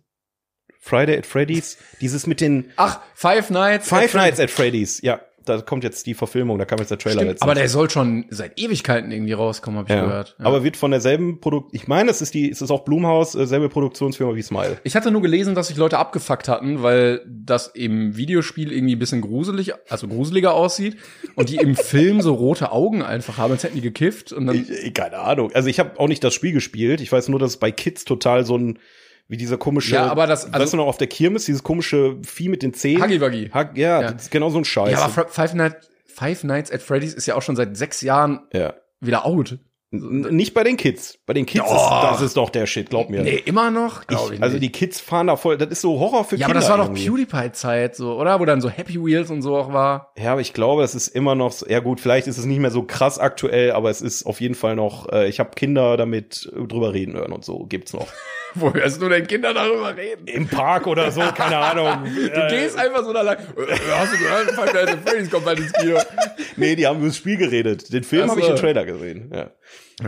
Friday 0.88 1.17
at 1.17 1.26
Freddy's? 1.26 1.78
Dieses 2.02 2.28
mit 2.28 2.41
den 2.41 2.71
Ach, 2.76 3.00
Five 3.13 3.50
Nights. 3.50 3.88
Five 3.88 4.04
at 4.04 4.10
Freddy's. 4.10 4.13
Nights 4.13 4.39
at 4.39 4.52
Freddy's. 4.52 5.02
Ja, 5.02 5.21
da 5.47 5.62
kommt 5.62 5.84
jetzt 5.84 6.06
die 6.06 6.13
Verfilmung, 6.13 6.58
da 6.58 6.65
kam 6.65 6.80
jetzt 6.80 6.89
der 6.89 6.97
Trailer 6.97 7.21
Stimmt, 7.21 7.32
jetzt. 7.32 7.43
aber 7.43 7.56
der 7.56 7.69
soll 7.69 7.89
schon 7.89 8.26
seit 8.30 8.60
Ewigkeiten 8.60 9.12
irgendwie 9.12 9.34
rauskommen, 9.34 9.80
habe 9.80 9.89
ich 9.89 9.95
ja. 9.95 10.04
gehört. 10.04 10.36
Ja. 10.39 10.45
Aber 10.45 10.63
wird 10.63 10.78
von 10.78 10.91
derselben 10.91 11.39
Produkt, 11.39 11.73
ich 11.73 11.88
meine, 11.88 12.12
es 12.12 12.21
ist 12.21 12.34
die, 12.34 12.50
es 12.50 12.62
ist 12.62 12.71
auch 12.71 12.84
Blumhaus, 12.84 13.36
äh, 13.36 13.45
selbe 13.45 13.69
Produktionsfirma 13.69 14.36
wie 14.36 14.41
Smile. 14.41 14.78
Ich 14.84 14.95
hatte 14.95 15.12
nur 15.12 15.21
gelesen, 15.21 15.56
dass 15.56 15.67
sich 15.67 15.78
Leute 15.78 15.97
abgefuckt 15.97 16.47
hatten, 16.47 16.84
weil 16.84 17.21
das 17.28 17.67
im 17.67 18.17
Videospiel 18.17 18.71
irgendwie 18.71 18.95
ein 18.95 19.00
bisschen 19.00 19.21
gruselig, 19.21 19.73
also 19.89 20.08
gruseliger 20.08 20.54
aussieht 20.54 20.97
und 21.36 21.50
die 21.50 21.58
im 21.58 21.76
Film 21.78 22.21
so 22.21 22.34
rote 22.34 22.71
Augen 22.71 23.02
einfach 23.02 23.38
haben, 23.38 23.52
als 23.52 23.63
hätten 23.63 23.76
die 23.76 23.82
gekifft 23.82 24.34
und 24.34 24.47
dann 24.47 24.56
ich, 24.56 24.93
keine 24.93 25.19
Ahnung. 25.19 25.52
Also 25.54 25.69
ich 25.69 25.80
habe 25.80 26.00
auch 26.00 26.08
nicht 26.08 26.23
das 26.23 26.34
Spiel 26.34 26.52
gespielt. 26.52 27.02
Ich 27.02 27.12
weiß 27.12 27.30
nur, 27.30 27.39
dass 27.39 27.52
es 27.52 27.58
bei 27.58 27.71
Kids 27.71 28.06
total 28.06 28.45
so 28.45 28.58
ein 28.58 28.80
wie 29.28 29.38
dieser 29.38 29.58
komische, 29.58 29.96
Ja, 29.96 30.08
aber 30.08 30.26
das- 30.28 30.46
also- 30.46 30.60
weißt 30.60 30.74
du 30.74 30.78
noch 30.78 30.88
auf 30.88 30.98
der 30.98 31.08
Kirmes, 31.08 31.46
dieses 31.46 31.63
komische 31.63 32.18
Vieh 32.24 32.50
mit 32.50 32.63
den 32.63 32.74
Zähnen. 32.74 33.02
Huggy-Wuggy. 33.04 33.52
Hug, 33.54 33.78
ja, 33.78 34.02
Ja. 34.02 34.12
das 34.12 34.24
ist 34.24 34.32
genau 34.32 34.50
so 34.50 34.58
ein 34.58 34.66
Scheiß. 34.66 34.92
Ja, 34.92 35.00
aber 35.06 35.28
Five, 35.28 35.54
Night, 35.54 35.76
Five 36.06 36.44
Nights 36.44 36.72
at 36.72 36.82
Freddy's 36.82 37.13
ist 37.13 37.26
ja 37.28 37.36
auch 37.36 37.42
schon 37.42 37.56
seit 37.56 37.76
sechs 37.78 38.02
Jahren 38.02 38.42
ja. 38.54 38.74
wieder 39.02 39.26
out. 39.26 39.58
Nicht 39.90 40.54
bei 40.54 40.66
den 40.66 40.76
Kids. 40.76 41.18
Bei 41.26 41.34
den 41.34 41.46
Kids 41.46 41.63
ist 41.63 41.72
Doch. 41.72 42.12
das 42.12 42.20
ist 42.22 42.36
doch 42.36 42.50
der 42.50 42.66
Shit, 42.66 42.90
glaub 42.90 43.10
mir. 43.10 43.22
Nee, 43.24 43.42
immer 43.46 43.72
noch? 43.72 44.06
Glaub 44.06 44.34
ich, 44.34 44.44
also 44.44 44.60
die 44.60 44.70
Kids 44.70 45.00
fahren 45.00 45.28
da 45.28 45.38
voll, 45.38 45.58
das 45.58 45.70
ist 45.70 45.80
so 45.80 45.98
Horror 45.98 46.26
für 46.26 46.36
ja, 46.36 46.48
Kinder. 46.48 46.60
aber 46.60 46.60
das 46.60 46.70
war 46.70 46.88
doch. 46.88 46.94
PewDiePie-Zeit, 46.94 47.96
so, 47.96 48.20
oder? 48.20 48.38
Wo 48.42 48.46
dann 48.46 48.60
so 48.60 48.70
Happy 48.70 48.96
Wheels 49.02 49.30
und 49.32 49.42
so 49.42 49.56
auch 49.56 49.72
war. 49.72 50.12
Ja, 50.18 50.34
aber 50.34 50.42
ich 50.42 50.52
glaube, 50.52 50.84
es 50.84 50.94
ist 50.94 51.08
immer 51.08 51.36
noch, 51.36 51.54
so- 51.54 51.68
ja 51.70 51.80
gut, 51.80 52.02
vielleicht 52.02 52.28
ist 52.28 52.38
es 52.38 52.44
nicht 52.44 52.60
mehr 52.60 52.72
so 52.72 52.84
krass 52.84 53.18
aktuell, 53.18 53.72
aber 53.72 53.90
es 53.90 54.02
ist 54.02 54.26
auf 54.26 54.42
jeden 54.42 54.56
Fall 54.56 54.76
noch, 54.76 55.08
äh, 55.10 55.30
ich 55.30 55.40
habe 55.40 55.52
Kinder 55.56 55.96
damit 55.96 56.52
drüber 56.54 56.94
reden 56.94 57.13
hören 57.13 57.32
und 57.32 57.46
so, 57.46 57.60
gibt's 57.66 57.94
noch. 57.94 58.08
Wo 58.60 58.74
hörst 58.74 59.02
du 59.02 59.10
denn 59.10 59.28
Kinder 59.28 59.54
darüber 59.54 59.96
reden? 59.96 60.28
Im 60.28 60.48
Park 60.48 60.88
oder 60.88 61.12
so, 61.12 61.22
keine 61.22 61.58
Ahnung. 61.58 62.06
Du 62.15 62.48
gehst 62.50 62.78
einfach 62.78 63.04
so 63.04 63.13
da 63.13 63.22
lang. 63.22 63.38
Äh, 63.38 63.76
Hast 63.96 64.13
du 64.13 64.17
gehört? 64.17 64.52
Five 64.52 64.74
Nights 64.74 64.91
at 64.91 65.10
Freddy's 65.10 65.30
kommt 65.32 65.46
bald 65.46 65.60
ins 65.60 65.74
Kino. 65.74 66.00
Nee, 66.56 66.76
die 66.76 66.88
haben 66.88 66.98
über 67.00 67.08
das 67.08 67.17
Spiel 67.17 67.38
geredet. 67.38 67.93
Den 67.93 68.04
Film 68.04 68.24
Ach 68.26 68.30
habe 68.32 68.39
ich 68.39 68.46
so. 68.48 68.54
im 68.54 68.58
Trailer 68.58 68.86
gesehen, 68.86 69.32
ja. 69.34 69.52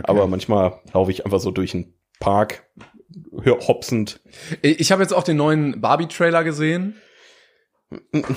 Aber 0.04 0.26
manchmal 0.26 0.80
laufe 0.92 1.10
ich 1.10 1.24
einfach 1.24 1.40
so 1.40 1.50
durch 1.50 1.74
einen 1.74 1.94
Park, 2.18 2.64
hopsend. 3.44 4.20
Ich 4.62 4.92
habe 4.92 5.02
jetzt 5.02 5.12
auch 5.12 5.22
den 5.22 5.36
neuen 5.36 5.80
Barbie-Trailer 5.80 6.44
gesehen. 6.44 6.96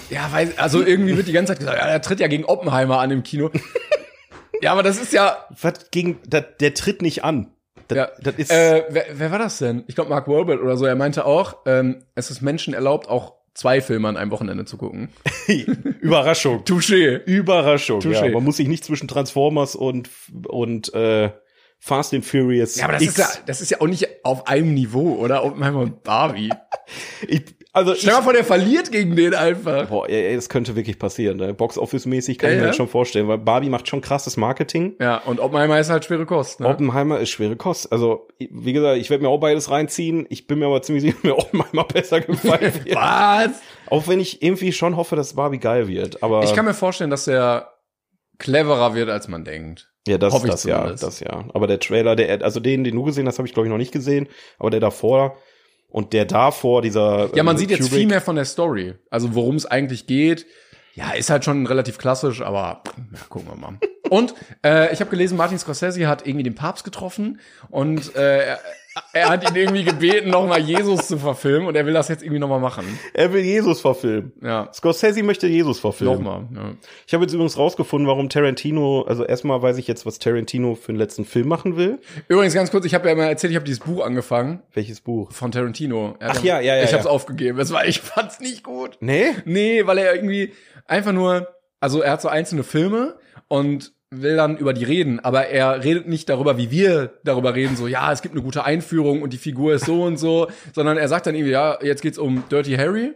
Ja, 0.10 0.32
weil, 0.32 0.54
also 0.58 0.84
irgendwie 0.84 1.16
wird 1.16 1.28
die 1.28 1.32
ganze 1.32 1.52
Zeit 1.54 1.60
gesagt, 1.60 1.78
ja, 1.78 1.88
der 1.88 2.02
tritt 2.02 2.20
ja 2.20 2.28
gegen 2.28 2.46
Oppenheimer 2.46 3.00
an 3.00 3.12
im 3.12 3.24
Kino. 3.24 3.52
ja, 4.62 4.72
aber 4.72 4.82
das 4.84 5.00
ist 5.00 5.14
ja, 5.14 5.46
Was 5.62 5.92
gegen, 5.92 6.20
der, 6.26 6.42
der 6.42 6.74
tritt 6.74 7.02
nicht 7.02 7.24
an. 7.24 7.53
Das, 7.88 7.98
ja 7.98 8.10
das 8.22 8.36
ist, 8.36 8.52
äh, 8.52 8.84
wer, 8.90 9.06
wer 9.14 9.32
war 9.32 9.40
das 9.40 9.58
denn? 9.58 9.84
Ich 9.88 9.96
glaube 9.96 10.10
Mark 10.10 10.28
Wahlberg 10.28 10.62
oder 10.62 10.78
so. 10.78 10.86
Er 10.86 10.96
meinte 10.96 11.26
auch, 11.26 11.58
ähm, 11.66 12.04
es 12.16 12.32
ist 12.32 12.42
Menschen 12.42 12.74
erlaubt, 12.74 13.10
auch 13.10 13.34
zwei 13.54 13.82
Filme 13.82 14.08
an 14.08 14.18
einem 14.18 14.32
Wochenende 14.32 14.66
zu 14.66 14.78
gucken. 14.78 15.10
Überraschung. 16.02 16.64
Touché. 16.64 17.24
Überraschung. 17.26 18.00
Touché. 18.02 18.26
Ja, 18.26 18.32
man 18.32 18.44
muss 18.44 18.58
sich 18.58 18.68
nicht 18.68 18.84
zwischen 18.84 19.08
Transformers 19.08 19.76
und 19.76 20.10
und 20.48 20.94
äh, 20.94 21.32
Fast 21.80 22.14
and 22.14 22.26
Furious. 22.26 22.78
Ja, 22.78 22.86
aber 22.86 22.94
das 22.94 23.04
X. 23.04 23.12
ist 23.12 23.18
ja, 23.18 23.28
das 23.46 23.62
ist 23.62 23.72
ja 23.72 23.82
auch 23.82 23.88
nicht 23.88 24.08
auf 24.24 24.48
einem 24.48 24.74
Niveau, 24.74 25.16
oder? 25.16 25.44
Oppenheimer 25.44 25.80
und 25.82 26.04
Barbie. 26.04 26.50
Ich, 27.28 27.44
also 27.74 27.96
Stell 27.96 28.10
ich, 28.12 28.16
mal 28.16 28.22
vor, 28.22 28.34
der 28.34 28.44
verliert 28.46 28.92
gegen 28.92 29.16
den 29.16 29.34
einfach. 29.34 29.88
boah, 29.90 30.08
ey, 30.08 30.28
ey, 30.28 30.36
das 30.36 30.48
könnte 30.48 30.76
wirklich 30.76 31.00
passieren. 31.00 31.38
Ne? 31.38 31.54
Box 31.54 31.78
Office 31.78 32.06
mäßig 32.06 32.38
kann 32.38 32.50
Ja, 32.52 32.54
ich 32.54 32.60
mir 32.60 32.64
ja. 32.66 32.68
das 32.70 32.76
schon 32.78 32.88
vorstellen, 32.88 33.28
weil 33.28 33.40
Barbie 33.40 33.70
macht 33.70 33.88
schon 33.90 34.00
krasses 34.02 34.38
Marketing. 34.38 34.96
Ja, 35.02 35.18
und 35.26 35.40
Oppenheimer 35.40 35.80
ist 35.80 35.90
halt 35.90 36.06
schwere 36.06 36.26
Kost, 36.26 36.60
ne? 36.60 36.68
Oppenheimer 36.70 37.20
ist 37.20 37.30
schwere 37.32 37.56
Kost. 37.56 37.92
Also, 37.92 38.28
wie 38.40 38.74
gesagt, 38.74 38.98
ich 39.00 39.10
werde 39.10 39.24
mir 39.24 39.30
auch 39.30 39.40
beides 39.40 39.70
reinziehen. 39.72 40.26
Ich 40.30 40.46
bin 40.48 40.60
mir 40.60 40.68
aber 40.68 40.82
ziemlich 40.84 41.04
sicher, 41.04 41.18
mir 41.24 41.38
Oppenheimer 41.38 41.84
besser 41.84 42.22
gefallen 42.22 42.74
wird. 42.86 42.96
Was? 42.96 43.52
auch 43.90 44.08
wenn 44.08 44.20
ich 44.20 44.42
irgendwie 44.42 44.72
schon 44.72 44.96
hoffe, 44.96 45.16
dass 45.16 45.34
Barbie 45.34 45.60
geil 45.60 45.88
wird. 45.88 46.22
Aber 46.24 46.44
Ich 46.44 46.54
kann 46.54 46.66
mir 46.66 46.74
vorstellen, 46.74 47.10
dass 47.10 47.26
der 47.26 47.74
cleverer 48.40 48.96
wird, 48.96 49.10
als 49.10 49.28
man 49.28 49.44
denkt. 49.46 49.92
ja, 50.08 50.18
das, 50.18 50.34
hoffe 50.34 50.48
ich 50.48 50.52
das 50.52 50.64
ja, 50.64 50.90
das 50.90 51.20
ja. 51.20 51.46
Aber 51.54 51.68
der 51.68 51.80
Trailer, 51.80 52.16
der, 52.16 52.42
also 52.44 52.60
den, 52.60 52.84
den 52.84 52.96
du 52.96 53.04
gesehen 53.04 53.28
hast, 53.28 53.38
habe 53.38 53.48
ich 53.48 53.54
glaube 53.54 53.68
ich 53.68 53.72
noch 53.72 53.78
nicht 53.78 53.92
gesehen. 53.92 54.28
Aber 54.60 54.70
der 54.70 54.80
davor 54.80 55.38
und 55.94 56.12
der 56.12 56.26
davor, 56.26 56.82
dieser. 56.82 57.30
Ja, 57.36 57.44
man 57.44 57.56
äh, 57.56 57.60
sieht 57.60 57.70
jetzt 57.70 57.84
Kubrick- 57.84 58.00
viel 58.00 58.08
mehr 58.08 58.20
von 58.20 58.36
der 58.36 58.46
Story. 58.46 58.96
Also 59.10 59.34
worum 59.36 59.56
es 59.56 59.66
eigentlich 59.66 60.08
geht. 60.08 60.46
Ja, 60.96 61.12
ist 61.12 61.30
halt 61.30 61.46
schon 61.46 61.66
relativ 61.66 61.98
klassisch, 61.98 62.42
aber 62.42 62.84
ja, 63.14 63.20
gucken 63.30 63.48
wir 63.50 63.56
mal. 63.56 63.78
Und 64.14 64.36
äh, 64.64 64.94
ich 64.94 65.00
habe 65.00 65.10
gelesen, 65.10 65.38
Martin 65.38 65.58
Scorsese 65.58 66.08
hat 66.08 66.28
irgendwie 66.28 66.44
den 66.44 66.54
Papst 66.54 66.84
getroffen 66.84 67.40
und 67.72 68.16
äh, 68.16 68.46
er, 68.46 68.60
er 69.12 69.30
hat 69.30 69.50
ihn 69.50 69.56
irgendwie 69.56 69.84
gebeten, 69.84 70.30
nochmal 70.30 70.60
Jesus 70.60 71.08
zu 71.08 71.18
verfilmen 71.18 71.68
und 71.68 71.76
er 71.76 71.88
will 71.88 71.94
das 71.94 72.10
jetzt 72.10 72.22
irgendwie 72.22 72.38
nochmal 72.38 72.60
machen. 72.60 72.86
Er 73.16 73.34
will 73.34 73.42
Jesus 73.42 73.82
verfilmen. 73.82 74.32
Ja, 74.44 74.70
Scorsese 74.72 75.24
möchte 75.24 75.48
Jesus 75.48 75.80
verfilmen. 75.80 76.18
nochmal. 76.18 76.48
Ja. 76.54 76.76
Ich 77.08 77.16
habe 77.16 77.24
jetzt 77.24 77.34
übrigens 77.34 77.58
rausgefunden, 77.58 78.08
warum 78.08 78.30
Tarantino, 78.30 79.02
also 79.02 79.26
erstmal 79.26 79.64
weiß 79.64 79.80
ich 79.80 79.88
jetzt, 79.88 80.06
was 80.06 80.20
Tarantino 80.20 80.76
für 80.76 80.92
den 80.92 81.00
letzten 81.00 81.26
Film 81.26 81.48
machen 81.48 81.76
will. 81.76 81.98
Übrigens 82.28 82.54
ganz 82.54 82.70
kurz, 82.70 82.86
ich 82.86 82.94
habe 82.94 83.10
ja 83.10 83.16
mal 83.16 83.30
erzählt, 83.30 83.50
ich 83.50 83.56
habe 83.56 83.66
dieses 83.66 83.80
Buch 83.80 84.06
angefangen 84.06 84.62
Welches 84.76 85.02
Buch? 85.02 85.32
von 85.32 85.52
Tarantino. 85.52 86.18
Er 86.20 86.30
Ach 86.30 86.44
ja, 86.44 86.60
ja, 86.60 86.76
ja, 86.76 86.84
Ich 86.84 86.92
habe 86.92 87.00
es 87.00 87.06
ja. 87.06 87.10
aufgegeben. 87.12 87.58
Es 87.60 87.74
war, 87.74 87.88
ich 87.88 88.00
fand's 88.00 88.40
nicht 88.40 88.64
gut. 88.64 88.96
Nee? 89.00 89.32
Nee, 89.46 89.88
weil 89.88 89.98
er 89.98 90.14
irgendwie 90.14 90.54
einfach 90.86 91.14
nur, 91.14 91.48
also 91.80 92.04
er 92.04 92.12
hat 92.12 92.22
so 92.22 92.28
einzelne 92.28 92.64
Filme 92.64 93.16
und 93.48 93.93
will 94.22 94.36
dann 94.36 94.58
über 94.58 94.74
die 94.74 94.84
reden, 94.84 95.20
aber 95.20 95.48
er 95.48 95.84
redet 95.84 96.08
nicht 96.08 96.30
darüber, 96.30 96.58
wie 96.58 96.72
wir 96.72 97.14
darüber 97.24 97.56
reden, 97.56 97.76
so, 97.76 97.88
ja, 97.88 98.12
es 98.12 98.22
gibt 98.22 98.36
eine 98.36 98.44
gute 98.44 98.64
Einführung 98.64 99.22
und 99.22 99.34
die 99.34 99.38
Figur 99.38 99.74
ist 99.74 99.86
so 99.86 100.04
und 100.04 100.18
so, 100.18 100.48
sondern 100.74 100.98
er 100.98 101.08
sagt 101.08 101.28
dann 101.28 101.36
irgendwie, 101.36 101.52
ja, 101.52 101.78
jetzt 101.82 102.02
geht's 102.02 102.18
um 102.18 102.44
Dirty 102.50 102.76
Harry. 102.76 103.14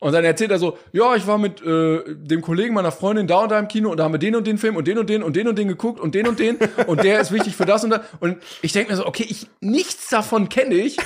Und 0.00 0.12
dann 0.12 0.24
erzählt 0.24 0.52
er 0.52 0.60
so, 0.60 0.78
ja, 0.92 1.16
ich 1.16 1.26
war 1.26 1.38
mit 1.38 1.60
äh, 1.60 2.02
dem 2.06 2.40
Kollegen 2.40 2.72
meiner 2.72 2.92
Freundin 2.92 3.26
da 3.26 3.40
und 3.40 3.50
da 3.50 3.58
im 3.58 3.66
Kino 3.66 3.90
und 3.90 3.96
da 3.96 4.04
haben 4.04 4.14
wir 4.14 4.18
den 4.18 4.36
und 4.36 4.46
den 4.46 4.56
Film 4.56 4.76
und 4.76 4.86
den 4.86 4.96
und 4.96 5.10
den 5.10 5.24
und 5.24 5.34
den 5.34 5.48
und 5.48 5.58
den 5.58 5.66
geguckt 5.66 5.98
und 5.98 6.14
den 6.14 6.28
und 6.28 6.38
den 6.38 6.56
und 6.86 7.02
der 7.02 7.20
ist 7.20 7.32
wichtig 7.32 7.56
für 7.56 7.66
das 7.66 7.82
und 7.82 7.90
das. 7.90 8.02
Und 8.20 8.36
ich 8.62 8.72
denke 8.72 8.92
mir 8.92 8.96
so, 8.96 9.06
okay, 9.06 9.26
ich 9.28 9.48
nichts 9.60 10.08
davon 10.08 10.48
kenne 10.48 10.74
ich. 10.74 10.98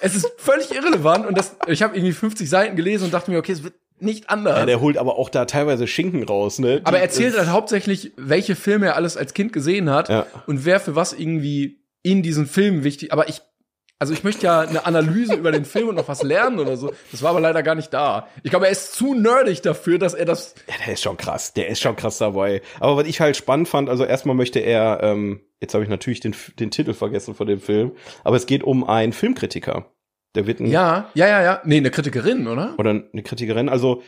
Es 0.00 0.16
ist 0.16 0.28
völlig 0.36 0.74
irrelevant 0.74 1.26
und 1.26 1.38
das, 1.38 1.56
ich 1.68 1.82
habe 1.82 1.94
irgendwie 1.94 2.12
50 2.12 2.50
Seiten 2.50 2.74
gelesen 2.74 3.04
und 3.04 3.14
dachte 3.14 3.30
mir, 3.30 3.38
okay, 3.38 3.52
es 3.52 3.62
wird 3.62 3.74
nicht 4.02 4.30
anders. 4.30 4.58
Ja, 4.58 4.66
der 4.66 4.80
holt 4.80 4.96
aber 4.98 5.18
auch 5.18 5.28
da 5.28 5.44
teilweise 5.44 5.86
Schinken 5.86 6.22
raus, 6.24 6.58
ne? 6.58 6.80
Aber 6.84 6.92
Die- 6.92 6.96
er 6.98 7.02
erzählt 7.02 7.36
halt 7.38 7.48
hauptsächlich, 7.48 8.12
welche 8.16 8.54
Filme 8.56 8.86
er 8.86 8.96
alles 8.96 9.16
als 9.16 9.34
Kind 9.34 9.52
gesehen 9.52 9.90
hat 9.90 10.08
Ja. 10.08 10.26
und 10.46 10.64
wer 10.64 10.80
für 10.80 10.96
was 10.96 11.12
irgendwie 11.12 11.80
in 12.02 12.22
diesen 12.22 12.46
Filmen 12.46 12.82
wichtig. 12.84 13.12
Aber 13.12 13.28
ich, 13.28 13.42
also 13.98 14.14
ich 14.14 14.24
möchte 14.24 14.46
ja 14.46 14.60
eine 14.60 14.86
Analyse 14.86 15.34
über 15.34 15.52
den 15.52 15.66
Film 15.66 15.88
und 15.88 15.94
noch 15.96 16.08
was 16.08 16.22
lernen 16.22 16.58
oder 16.58 16.76
so. 16.78 16.92
Das 17.12 17.22
war 17.22 17.30
aber 17.30 17.40
leider 17.40 17.62
gar 17.62 17.74
nicht 17.74 17.92
da. 17.92 18.28
Ich 18.42 18.50
glaube, 18.50 18.64
er 18.66 18.72
ist 18.72 18.94
zu 18.94 19.12
nerdig 19.14 19.60
dafür, 19.60 19.98
dass 19.98 20.14
er 20.14 20.24
das. 20.24 20.54
Ja, 20.66 20.74
der 20.86 20.94
ist 20.94 21.02
schon 21.02 21.18
krass. 21.18 21.52
Der 21.52 21.68
ist 21.68 21.80
schon 21.80 21.96
krass 21.96 22.16
dabei. 22.16 22.62
Aber 22.80 22.96
was 22.96 23.06
ich 23.06 23.20
halt 23.20 23.36
spannend 23.36 23.68
fand, 23.68 23.90
also 23.90 24.04
erstmal 24.04 24.34
möchte 24.34 24.60
er, 24.60 25.00
ähm, 25.02 25.40
jetzt 25.60 25.74
habe 25.74 25.84
ich 25.84 25.90
natürlich 25.90 26.20
den, 26.20 26.34
den 26.58 26.70
Titel 26.70 26.94
vergessen 26.94 27.34
von 27.34 27.46
dem 27.46 27.60
Film, 27.60 27.92
aber 28.24 28.36
es 28.36 28.46
geht 28.46 28.64
um 28.64 28.84
einen 28.88 29.12
Filmkritiker. 29.12 29.92
Der 30.34 30.46
wird 30.46 30.60
ein, 30.60 30.66
Ja, 30.66 31.10
ja, 31.14 31.26
ja, 31.26 31.42
ja. 31.42 31.62
Nee, 31.64 31.78
eine 31.78 31.90
Kritikerin, 31.90 32.46
oder? 32.46 32.74
oder 32.78 32.90
eine 32.90 33.22
Kritikerin. 33.22 33.68
Also 33.68 34.02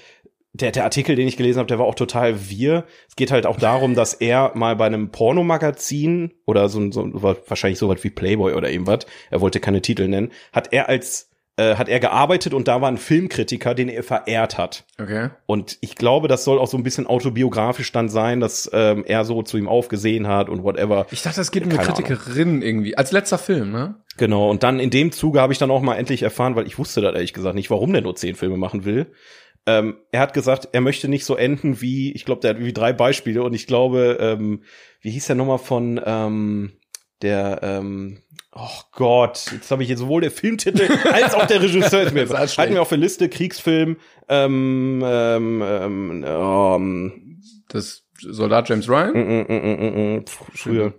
der, 0.52 0.70
der 0.70 0.84
Artikel, 0.84 1.16
den 1.16 1.26
ich 1.26 1.36
gelesen 1.36 1.58
habe, 1.58 1.66
der 1.66 1.78
war 1.78 1.86
auch 1.86 1.94
total 1.94 2.48
wir. 2.50 2.84
Es 3.08 3.16
geht 3.16 3.30
halt 3.30 3.46
auch 3.46 3.56
darum, 3.56 3.94
dass 3.94 4.14
er 4.14 4.52
mal 4.54 4.76
bei 4.76 4.86
einem 4.86 5.10
Pornomagazin 5.10 6.32
oder 6.44 6.68
so, 6.68 6.90
so 6.92 7.10
wahrscheinlich 7.12 7.78
sowas 7.78 8.04
wie 8.04 8.10
Playboy 8.10 8.52
oder 8.52 8.70
irgendwas, 8.70 9.06
er 9.30 9.40
wollte 9.40 9.60
keine 9.60 9.80
Titel 9.80 10.08
nennen, 10.08 10.30
hat 10.52 10.72
er 10.72 10.88
als 10.88 11.32
äh, 11.56 11.76
hat 11.76 11.88
er 11.88 12.00
gearbeitet 12.00 12.54
und 12.54 12.66
da 12.66 12.80
war 12.80 12.88
ein 12.88 12.96
Filmkritiker, 12.96 13.74
den 13.74 13.90
er 13.90 14.02
verehrt 14.02 14.56
hat. 14.56 14.84
Okay. 14.98 15.28
Und 15.44 15.76
ich 15.82 15.96
glaube, 15.96 16.26
das 16.28 16.44
soll 16.44 16.58
auch 16.58 16.66
so 16.66 16.78
ein 16.78 16.82
bisschen 16.82 17.06
autobiografisch 17.06 17.92
dann 17.92 18.08
sein, 18.08 18.40
dass 18.40 18.70
ähm, 18.72 19.04
er 19.06 19.24
so 19.24 19.42
zu 19.42 19.58
ihm 19.58 19.68
aufgesehen 19.68 20.28
hat 20.28 20.48
und 20.48 20.62
whatever. 20.62 21.06
Ich 21.10 21.22
dachte, 21.22 21.42
es 21.42 21.50
geht 21.50 21.64
um 21.64 21.70
eine 21.70 21.78
Kritikerin 21.78 22.62
irgendwie. 22.62 22.96
Als 22.96 23.12
letzter 23.12 23.36
Film, 23.36 23.70
ne? 23.70 23.96
Genau, 24.16 24.50
und 24.50 24.62
dann 24.62 24.78
in 24.78 24.90
dem 24.90 25.10
Zuge 25.12 25.40
habe 25.40 25.52
ich 25.52 25.58
dann 25.58 25.70
auch 25.70 25.80
mal 25.80 25.96
endlich 25.96 26.22
erfahren, 26.22 26.54
weil 26.54 26.66
ich 26.66 26.78
wusste 26.78 27.00
das 27.00 27.14
ehrlich 27.14 27.32
gesagt 27.32 27.54
nicht, 27.54 27.70
warum 27.70 27.92
der 27.92 28.02
nur 28.02 28.16
zehn 28.16 28.34
Filme 28.34 28.56
machen 28.56 28.84
will. 28.84 29.12
Ähm, 29.64 29.96
er 30.10 30.20
hat 30.20 30.34
gesagt, 30.34 30.68
er 30.72 30.80
möchte 30.80 31.08
nicht 31.08 31.24
so 31.24 31.36
enden 31.36 31.80
wie, 31.80 32.12
ich 32.12 32.24
glaube, 32.24 32.40
der 32.40 32.50
hat 32.50 32.58
wie 32.58 32.72
drei 32.72 32.92
Beispiele 32.92 33.42
und 33.42 33.54
ich 33.54 33.66
glaube, 33.66 34.18
ähm, 34.20 34.64
wie 35.00 35.10
hieß 35.10 35.26
der 35.26 35.36
nochmal 35.36 35.58
von 35.58 36.00
ähm, 36.04 36.72
der, 37.22 37.60
ähm, 37.62 38.18
oh 38.52 38.80
Gott, 38.90 39.50
jetzt 39.52 39.70
habe 39.70 39.82
ich 39.82 39.88
hier 39.88 39.96
sowohl 39.96 40.20
der 40.20 40.32
Filmtitel 40.32 40.88
als 41.12 41.34
auch 41.34 41.46
der 41.46 41.62
Regisseur 41.62 42.02
ist 42.02 42.12
mir 42.12 42.28
alles 42.34 42.58
Halten 42.58 42.74
wir 42.74 42.82
auf 42.82 42.88
der 42.88 42.98
Liste, 42.98 43.28
Kriegsfilm, 43.28 43.96
ähm, 44.28 45.02
ähm, 45.04 45.62
ähm, 45.64 46.24
ähm, 46.26 47.42
Das 47.68 48.02
Soldat 48.18 48.68
James 48.68 48.88
Ryan? 48.88 49.12
mm, 49.12 49.52
mm, 49.52 49.56
mm, 49.56 49.80
mm, 49.80 50.16
mm, 50.16 50.24
früher. 50.26 50.94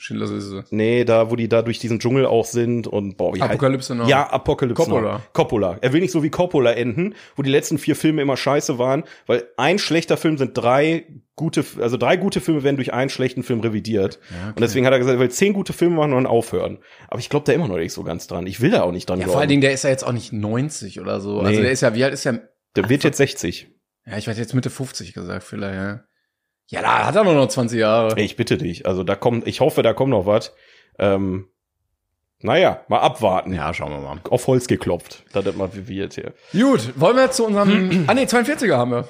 Schindlers 0.00 0.30
Liste. 0.30 0.64
Nee, 0.70 1.04
da, 1.04 1.30
wo 1.30 1.36
die 1.36 1.48
da 1.48 1.62
durch 1.62 1.78
diesen 1.78 1.98
Dschungel 2.00 2.26
auch 2.26 2.44
sind 2.46 2.86
und 2.86 3.16
boah, 3.16 3.34
wie 3.34 3.40
Apokalypse 3.40 3.94
Now. 3.94 4.06
Ja, 4.08 4.28
Apocalypse 4.30 4.82
Coppola. 4.82 5.12
Now. 5.14 5.20
Coppola. 5.32 5.78
Er 5.80 5.92
will 5.92 6.00
nicht 6.00 6.10
so 6.10 6.22
wie 6.22 6.30
Coppola 6.30 6.72
enden, 6.72 7.14
wo 7.36 7.42
die 7.42 7.50
letzten 7.50 7.78
vier 7.78 7.94
Filme 7.96 8.22
immer 8.22 8.36
scheiße 8.36 8.78
waren, 8.78 9.04
weil 9.26 9.44
ein 9.56 9.78
schlechter 9.78 10.16
Film 10.16 10.38
sind 10.38 10.54
drei 10.54 11.06
gute, 11.36 11.64
also 11.80 11.96
drei 11.96 12.16
gute 12.16 12.40
Filme 12.40 12.62
werden 12.62 12.76
durch 12.76 12.92
einen 12.92 13.10
schlechten 13.10 13.42
Film 13.42 13.60
revidiert. 13.60 14.18
Und 14.48 14.60
deswegen 14.60 14.84
hat 14.86 14.92
er 14.92 14.98
gesagt, 14.98 15.16
er 15.16 15.20
will 15.20 15.30
zehn 15.30 15.52
gute 15.52 15.72
Filme 15.72 15.96
machen 15.96 16.12
und 16.12 16.24
dann 16.24 16.26
aufhören. 16.26 16.78
Aber 17.08 17.18
ich 17.20 17.28
glaube 17.30 17.46
da 17.46 17.52
immer 17.52 17.68
noch 17.68 17.76
nicht 17.76 17.92
so 17.92 18.02
ganz 18.02 18.26
dran. 18.26 18.46
Ich 18.46 18.60
will 18.60 18.70
da 18.70 18.82
auch 18.82 18.92
nicht 18.92 19.08
dran 19.08 19.18
Ja, 19.20 19.24
glauben. 19.24 19.32
vor 19.34 19.40
allen 19.40 19.48
Dingen, 19.48 19.62
der 19.62 19.72
ist 19.72 19.84
ja 19.84 19.90
jetzt 19.90 20.04
auch 20.06 20.12
nicht 20.12 20.32
90 20.32 21.00
oder 21.00 21.20
so. 21.20 21.40
Also 21.40 21.50
Nee. 21.50 21.62
der 21.62 21.72
ist 21.72 21.80
ja, 21.80 21.94
wie 21.94 22.04
alt 22.04 22.12
ist 22.14 22.24
der? 22.24 22.48
der 22.76 22.88
wird 22.88 23.04
jetzt 23.04 23.16
60. 23.16 23.68
Ja, 24.06 24.16
ich 24.18 24.26
weiß 24.28 24.38
jetzt 24.38 24.54
Mitte 24.54 24.70
50 24.70 25.12
gesagt, 25.12 25.44
vielleicht, 25.44 25.74
ja. 25.74 26.04
Ja, 26.70 26.82
da 26.82 27.06
hat 27.06 27.16
er 27.16 27.24
nur 27.24 27.34
noch 27.34 27.48
20 27.48 27.78
Jahre. 27.80 28.20
Ich 28.20 28.36
bitte 28.36 28.56
dich. 28.56 28.86
Also 28.86 29.02
da 29.02 29.16
kommt, 29.16 29.46
ich 29.46 29.60
hoffe, 29.60 29.82
da 29.82 29.92
kommt 29.92 30.10
noch 30.10 30.24
was. 30.26 30.54
Ähm, 30.98 31.48
naja, 32.38 32.84
mal 32.88 33.00
abwarten. 33.00 33.52
Ja, 33.52 33.74
schauen 33.74 33.90
wir 33.90 33.98
mal. 33.98 34.20
Auf 34.30 34.46
Holz 34.46 34.66
geklopft. 34.68 35.24
Das 35.32 35.44
ist 35.44 35.56
mal 35.56 35.74
wie 35.74 35.88
wir 35.88 36.04
jetzt 36.04 36.14
hier. 36.14 36.32
Gut, 36.52 36.92
wollen 36.98 37.16
wir 37.16 37.30
zu 37.32 37.44
unserem. 37.44 38.04
ah, 38.08 38.14
nee, 38.14 38.24
42er 38.24 38.76
haben 38.76 38.92
wir. 38.92 39.08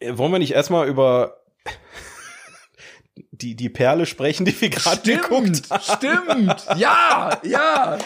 Äh, 0.00 0.18
Wollen 0.18 0.32
wir 0.32 0.38
nicht 0.40 0.52
erstmal 0.52 0.88
über 0.88 1.36
die, 3.30 3.54
die 3.54 3.68
Perle 3.68 4.04
sprechen, 4.06 4.44
die 4.44 4.60
wir 4.60 4.70
gerade 4.70 5.00
geguckt 5.02 5.62
haben? 5.70 5.82
stimmt. 5.82 6.66
Ja, 6.76 7.40
ja. 7.44 7.98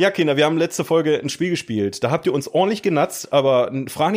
Ja, 0.00 0.12
Kinder, 0.12 0.36
wir 0.36 0.44
haben 0.44 0.56
letzte 0.58 0.84
Folge 0.84 1.18
ein 1.20 1.28
Spiel 1.28 1.50
gespielt. 1.50 2.04
Da 2.04 2.12
habt 2.12 2.24
ihr 2.24 2.32
uns 2.32 2.46
ordentlich 2.46 2.82
genatzt, 2.82 3.32
aber 3.32 3.72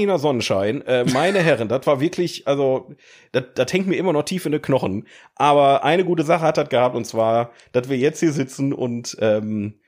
nach 0.05 0.19
Sonnenschein. 0.19 0.85
Äh, 0.85 1.05
meine 1.05 1.39
Herren, 1.43 1.69
das 1.69 1.87
war 1.87 1.99
wirklich, 1.99 2.47
also, 2.47 2.93
das, 3.31 3.73
hängt 3.73 3.87
mir 3.87 3.95
immer 3.95 4.13
noch 4.13 4.21
tief 4.21 4.45
in 4.45 4.51
den 4.51 4.61
Knochen. 4.61 5.07
Aber 5.33 5.83
eine 5.83 6.05
gute 6.05 6.21
Sache 6.21 6.45
hat 6.45 6.57
das 6.57 6.69
gehabt, 6.69 6.95
und 6.95 7.05
zwar, 7.05 7.49
dass 7.71 7.89
wir 7.89 7.97
jetzt 7.97 8.19
hier 8.19 8.31
sitzen 8.31 8.73
und 8.73 9.17
ähm, 9.21 9.79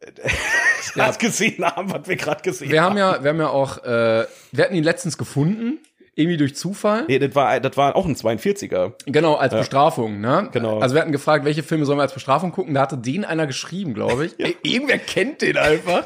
das 0.96 1.18
gesehen 1.18 1.62
haben, 1.62 1.92
was 1.92 2.08
wir 2.08 2.16
gerade 2.16 2.40
gesehen 2.40 2.70
Wir 2.70 2.82
haben. 2.82 2.98
haben 2.98 3.16
ja, 3.16 3.22
wir 3.22 3.28
haben 3.28 3.40
ja 3.40 3.50
auch, 3.50 3.84
äh, 3.84 4.24
wir 4.52 4.64
hatten 4.64 4.74
ihn 4.74 4.84
letztens 4.84 5.18
gefunden, 5.18 5.80
irgendwie 6.16 6.36
durch 6.36 6.54
Zufall. 6.54 7.04
Nee, 7.08 7.18
das 7.18 7.34
war, 7.34 7.58
das 7.60 7.76
war 7.76 7.96
auch 7.96 8.06
ein 8.06 8.14
42er. 8.14 8.92
Genau, 9.06 9.34
als 9.34 9.52
Bestrafung, 9.54 10.20
ne? 10.20 10.48
Genau. 10.52 10.78
Also 10.78 10.94
wir 10.94 11.02
hatten 11.02 11.12
gefragt, 11.12 11.44
welche 11.44 11.62
Filme 11.62 11.84
sollen 11.86 11.98
wir 11.98 12.02
als 12.02 12.14
Bestrafung 12.14 12.52
gucken? 12.52 12.74
Da 12.74 12.82
hatte 12.82 12.96
den 12.98 13.24
einer 13.24 13.46
geschrieben, 13.46 13.94
glaube 13.94 14.26
ich. 14.26 14.34
Ey, 14.38 14.56
Irgendwer 14.62 14.98
kennt 14.98 15.42
den 15.42 15.56
einfach. 15.56 16.04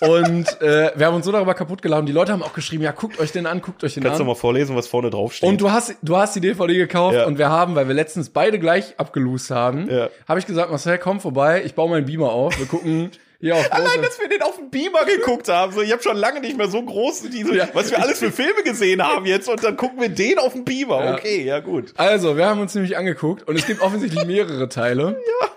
Und 0.00 0.60
äh, 0.62 0.92
wir 0.94 1.06
haben 1.06 1.14
uns 1.16 1.24
so 1.24 1.32
darüber 1.32 1.54
kaputt 1.54 1.82
geladen. 1.82 2.06
Die 2.06 2.12
Leute 2.12 2.32
haben 2.32 2.42
auch 2.42 2.52
geschrieben, 2.52 2.84
ja, 2.84 2.92
guckt 2.92 3.18
euch 3.18 3.32
den 3.32 3.46
an, 3.46 3.60
guckt 3.62 3.82
euch 3.82 3.94
den 3.94 4.04
Kannst 4.04 4.18
du 4.20 4.22
an. 4.22 4.28
mal 4.28 4.34
vorlesen, 4.36 4.76
was 4.76 4.86
vorne 4.86 5.10
drauf 5.10 5.32
steht? 5.32 5.48
Und 5.48 5.60
du 5.60 5.72
hast, 5.72 5.96
du 6.02 6.16
hast 6.16 6.36
die 6.36 6.40
DVD 6.40 6.74
gekauft 6.76 7.16
Ja. 7.16 7.26
und 7.26 7.38
wir 7.38 7.48
haben, 7.48 7.74
weil 7.74 7.88
wir 7.88 7.94
letztens 7.94 8.28
beide 8.30 8.58
gleich 8.60 8.94
abgelost 8.98 9.50
haben, 9.50 9.88
Ja. 9.90 10.08
habe 10.28 10.38
ich 10.38 10.46
gesagt, 10.46 10.70
Marcel, 10.70 10.98
komm 10.98 11.20
vorbei, 11.20 11.62
ich 11.64 11.74
baue 11.74 11.90
meinen 11.90 12.06
Beamer 12.06 12.30
auf. 12.30 12.56
Wir 12.58 12.66
gucken 12.66 13.10
große, 13.40 13.72
Allein, 13.72 14.02
dass 14.02 14.18
wir 14.20 14.28
den 14.28 14.42
auf 14.42 14.56
dem 14.56 14.70
Beamer 14.70 15.04
geguckt 15.04 15.48
haben. 15.48 15.72
So, 15.72 15.80
ich 15.80 15.92
habe 15.92 16.02
schon 16.02 16.16
lange 16.16 16.40
nicht 16.40 16.56
mehr 16.56 16.68
so 16.68 16.82
groß, 16.82 17.22
diese, 17.30 17.54
Ja. 17.54 17.68
was 17.72 17.90
wir 17.90 18.00
alles 18.02 18.18
für 18.18 18.32
Filme 18.32 18.62
gesehen 18.64 19.02
haben 19.02 19.26
jetzt 19.26 19.48
und 19.48 19.62
dann 19.62 19.76
gucken 19.76 20.00
wir 20.00 20.08
den 20.08 20.38
auf 20.38 20.52
dem 20.54 20.64
Beamer. 20.64 21.04
Ja. 21.04 21.14
Okay, 21.14 21.44
ja 21.44 21.60
gut. 21.60 21.92
Also, 21.96 22.36
wir 22.36 22.46
haben 22.46 22.60
uns 22.60 22.74
nämlich 22.74 22.96
angeguckt 22.96 23.46
und 23.46 23.56
es 23.56 23.66
gibt 23.66 23.80
offensichtlich 23.80 24.24
mehrere 24.26 24.68
Teile. 24.68 25.20
Ja. 25.42 25.48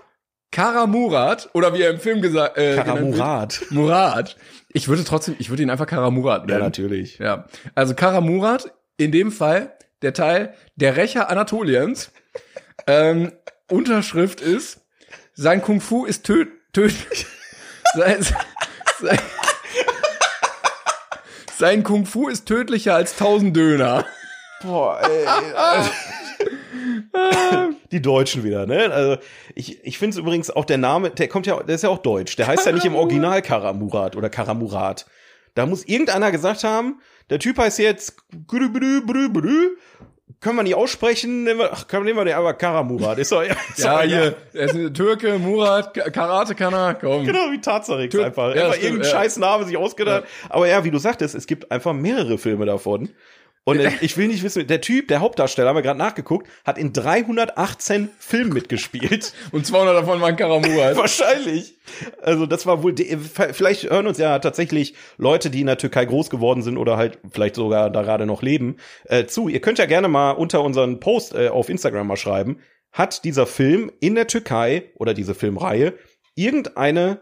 Kara 0.53 0.85
Murat, 0.85 1.49
oder 1.53 1.73
wie 1.73 1.81
er 1.81 1.91
im 1.91 1.99
Film 2.01 2.21
gesagt 2.21 2.57
äh, 2.57 2.75
wird. 2.75 2.85
Karamurat. 2.85 3.61
Murat. 3.69 4.35
Ich 4.73 4.89
würde 4.89 5.05
trotzdem, 5.05 5.37
ich 5.39 5.49
würde 5.49 5.63
ihn 5.63 5.69
einfach 5.69 5.87
Kara 5.87 6.09
Murat 6.11 6.41
Ja, 6.41 6.47
nennen. 6.47 6.59
natürlich. 6.63 7.19
Ja. 7.19 7.45
Also 7.73 7.95
Kara 7.95 8.19
Murat, 8.19 8.69
in 8.97 9.13
dem 9.13 9.31
Fall 9.31 9.77
der 10.01 10.13
Teil 10.13 10.53
Der 10.75 10.97
Rächer 10.97 11.29
Anatoliens. 11.29 12.11
ähm, 12.85 13.31
Unterschrift 13.69 14.41
ist, 14.41 14.81
sein 15.33 15.61
Kung 15.61 15.79
Fu 15.79 16.03
ist 16.05 16.25
töd, 16.25 16.49
tödlich. 16.73 17.25
sein, 17.93 18.25
sein, 19.01 19.19
sein 21.57 21.83
Kung 21.83 22.05
Fu 22.05 22.27
ist 22.27 22.45
tödlicher 22.45 22.95
als 22.95 23.15
tausend 23.15 23.55
Döner. 23.55 24.05
Boah, 24.61 25.01
ey. 25.01 25.25
Die 27.91 28.01
Deutschen 28.01 28.43
wieder, 28.43 28.65
ne? 28.65 28.91
Also 28.91 29.17
ich, 29.55 29.83
ich 29.83 29.97
finde 29.97 30.15
es 30.15 30.17
übrigens 30.17 30.49
auch 30.49 30.65
der 30.65 30.77
Name, 30.77 31.09
der 31.11 31.27
kommt 31.27 31.45
ja, 31.47 31.61
der 31.61 31.75
ist 31.75 31.83
ja 31.83 31.89
auch 31.89 31.99
deutsch. 31.99 32.35
Der 32.35 32.47
heißt 32.47 32.65
ja 32.65 32.71
nicht 32.71 32.85
im 32.85 32.95
Original 32.95 33.41
Karamurat 33.41 34.15
oder 34.15 34.29
Karamurat. 34.29 35.05
Da 35.55 35.65
muss 35.65 35.83
irgendeiner 35.83 36.31
gesagt 36.31 36.63
haben, 36.63 37.01
der 37.29 37.39
Typ 37.39 37.57
heißt 37.57 37.79
jetzt 37.79 38.15
Können 40.41 40.55
wir 40.55 40.63
nicht 40.63 40.73
aussprechen, 40.75 41.43
nehmen 41.43 41.59
wir, 41.59 41.71
ach, 41.71 41.87
können 41.87 42.03
nehmen 42.03 42.17
wir 42.17 42.25
den 42.25 42.33
aber 42.33 42.55
Karamurat. 42.55 43.19
Ist 43.19 43.31
doch, 43.31 43.43
ist 43.43 43.55
Ja, 43.77 44.01
hier, 44.01 44.35
er 44.53 44.65
ist 44.65 44.73
ein 44.75 44.91
Türke, 44.93 45.37
Murat, 45.37 45.93
Ka- 45.93 46.09
Karate 46.09 46.55
kann 46.55 46.73
er, 46.73 46.95
komm. 46.95 47.25
Genau, 47.25 47.51
wie 47.51 47.61
Tazarix 47.61 48.11
Tür- 48.13 48.25
einfach. 48.25 48.55
Ja, 48.55 48.63
einfach 48.63 48.73
stimmt, 48.73 48.85
irgendein 48.85 49.11
ja. 49.11 49.17
scheiß 49.17 49.37
Name 49.37 49.65
sich 49.65 49.77
ausgedacht. 49.77 50.23
Aber 50.49 50.67
ja, 50.67 50.83
wie 50.83 50.89
du 50.91 50.97
sagtest, 50.97 51.35
es 51.35 51.45
gibt 51.45 51.71
einfach 51.71 51.93
mehrere 51.93 52.39
Filme 52.39 52.65
davon. 52.65 53.09
Und 53.63 53.79
ich 54.01 54.17
will 54.17 54.27
nicht 54.27 54.41
wissen, 54.41 54.65
der 54.65 54.81
Typ, 54.81 55.07
der 55.07 55.19
Hauptdarsteller, 55.19 55.69
haben 55.69 55.75
wir 55.75 55.83
gerade 55.83 55.99
nachgeguckt, 55.99 56.47
hat 56.65 56.79
in 56.79 56.93
318 56.93 58.09
Filmen 58.17 58.53
mitgespielt. 58.53 59.33
Und 59.51 59.67
200 59.67 59.95
davon 59.97 60.19
waren 60.19 60.35
Karamurat. 60.35 60.95
Wahrscheinlich. 60.97 61.75
Also 62.23 62.47
das 62.47 62.65
war 62.65 62.81
wohl, 62.81 62.95
vielleicht 62.95 63.89
hören 63.89 64.07
uns 64.07 64.17
ja 64.17 64.39
tatsächlich 64.39 64.95
Leute, 65.17 65.51
die 65.51 65.61
in 65.61 65.67
der 65.67 65.77
Türkei 65.77 66.05
groß 66.05 66.31
geworden 66.31 66.63
sind 66.63 66.77
oder 66.77 66.97
halt 66.97 67.19
vielleicht 67.31 67.55
sogar 67.55 67.91
da 67.91 68.01
gerade 68.01 68.25
noch 68.25 68.41
leben, 68.41 68.77
äh, 69.05 69.25
zu. 69.25 69.47
Ihr 69.47 69.61
könnt 69.61 69.77
ja 69.77 69.85
gerne 69.85 70.07
mal 70.07 70.31
unter 70.31 70.63
unseren 70.63 70.99
Post 70.99 71.35
äh, 71.35 71.49
auf 71.49 71.69
Instagram 71.69 72.07
mal 72.07 72.17
schreiben, 72.17 72.57
hat 72.91 73.23
dieser 73.25 73.45
Film 73.45 73.91
in 73.99 74.15
der 74.15 74.25
Türkei 74.25 74.91
oder 74.95 75.13
diese 75.13 75.35
Filmreihe 75.35 75.93
irgendeine 76.35 77.21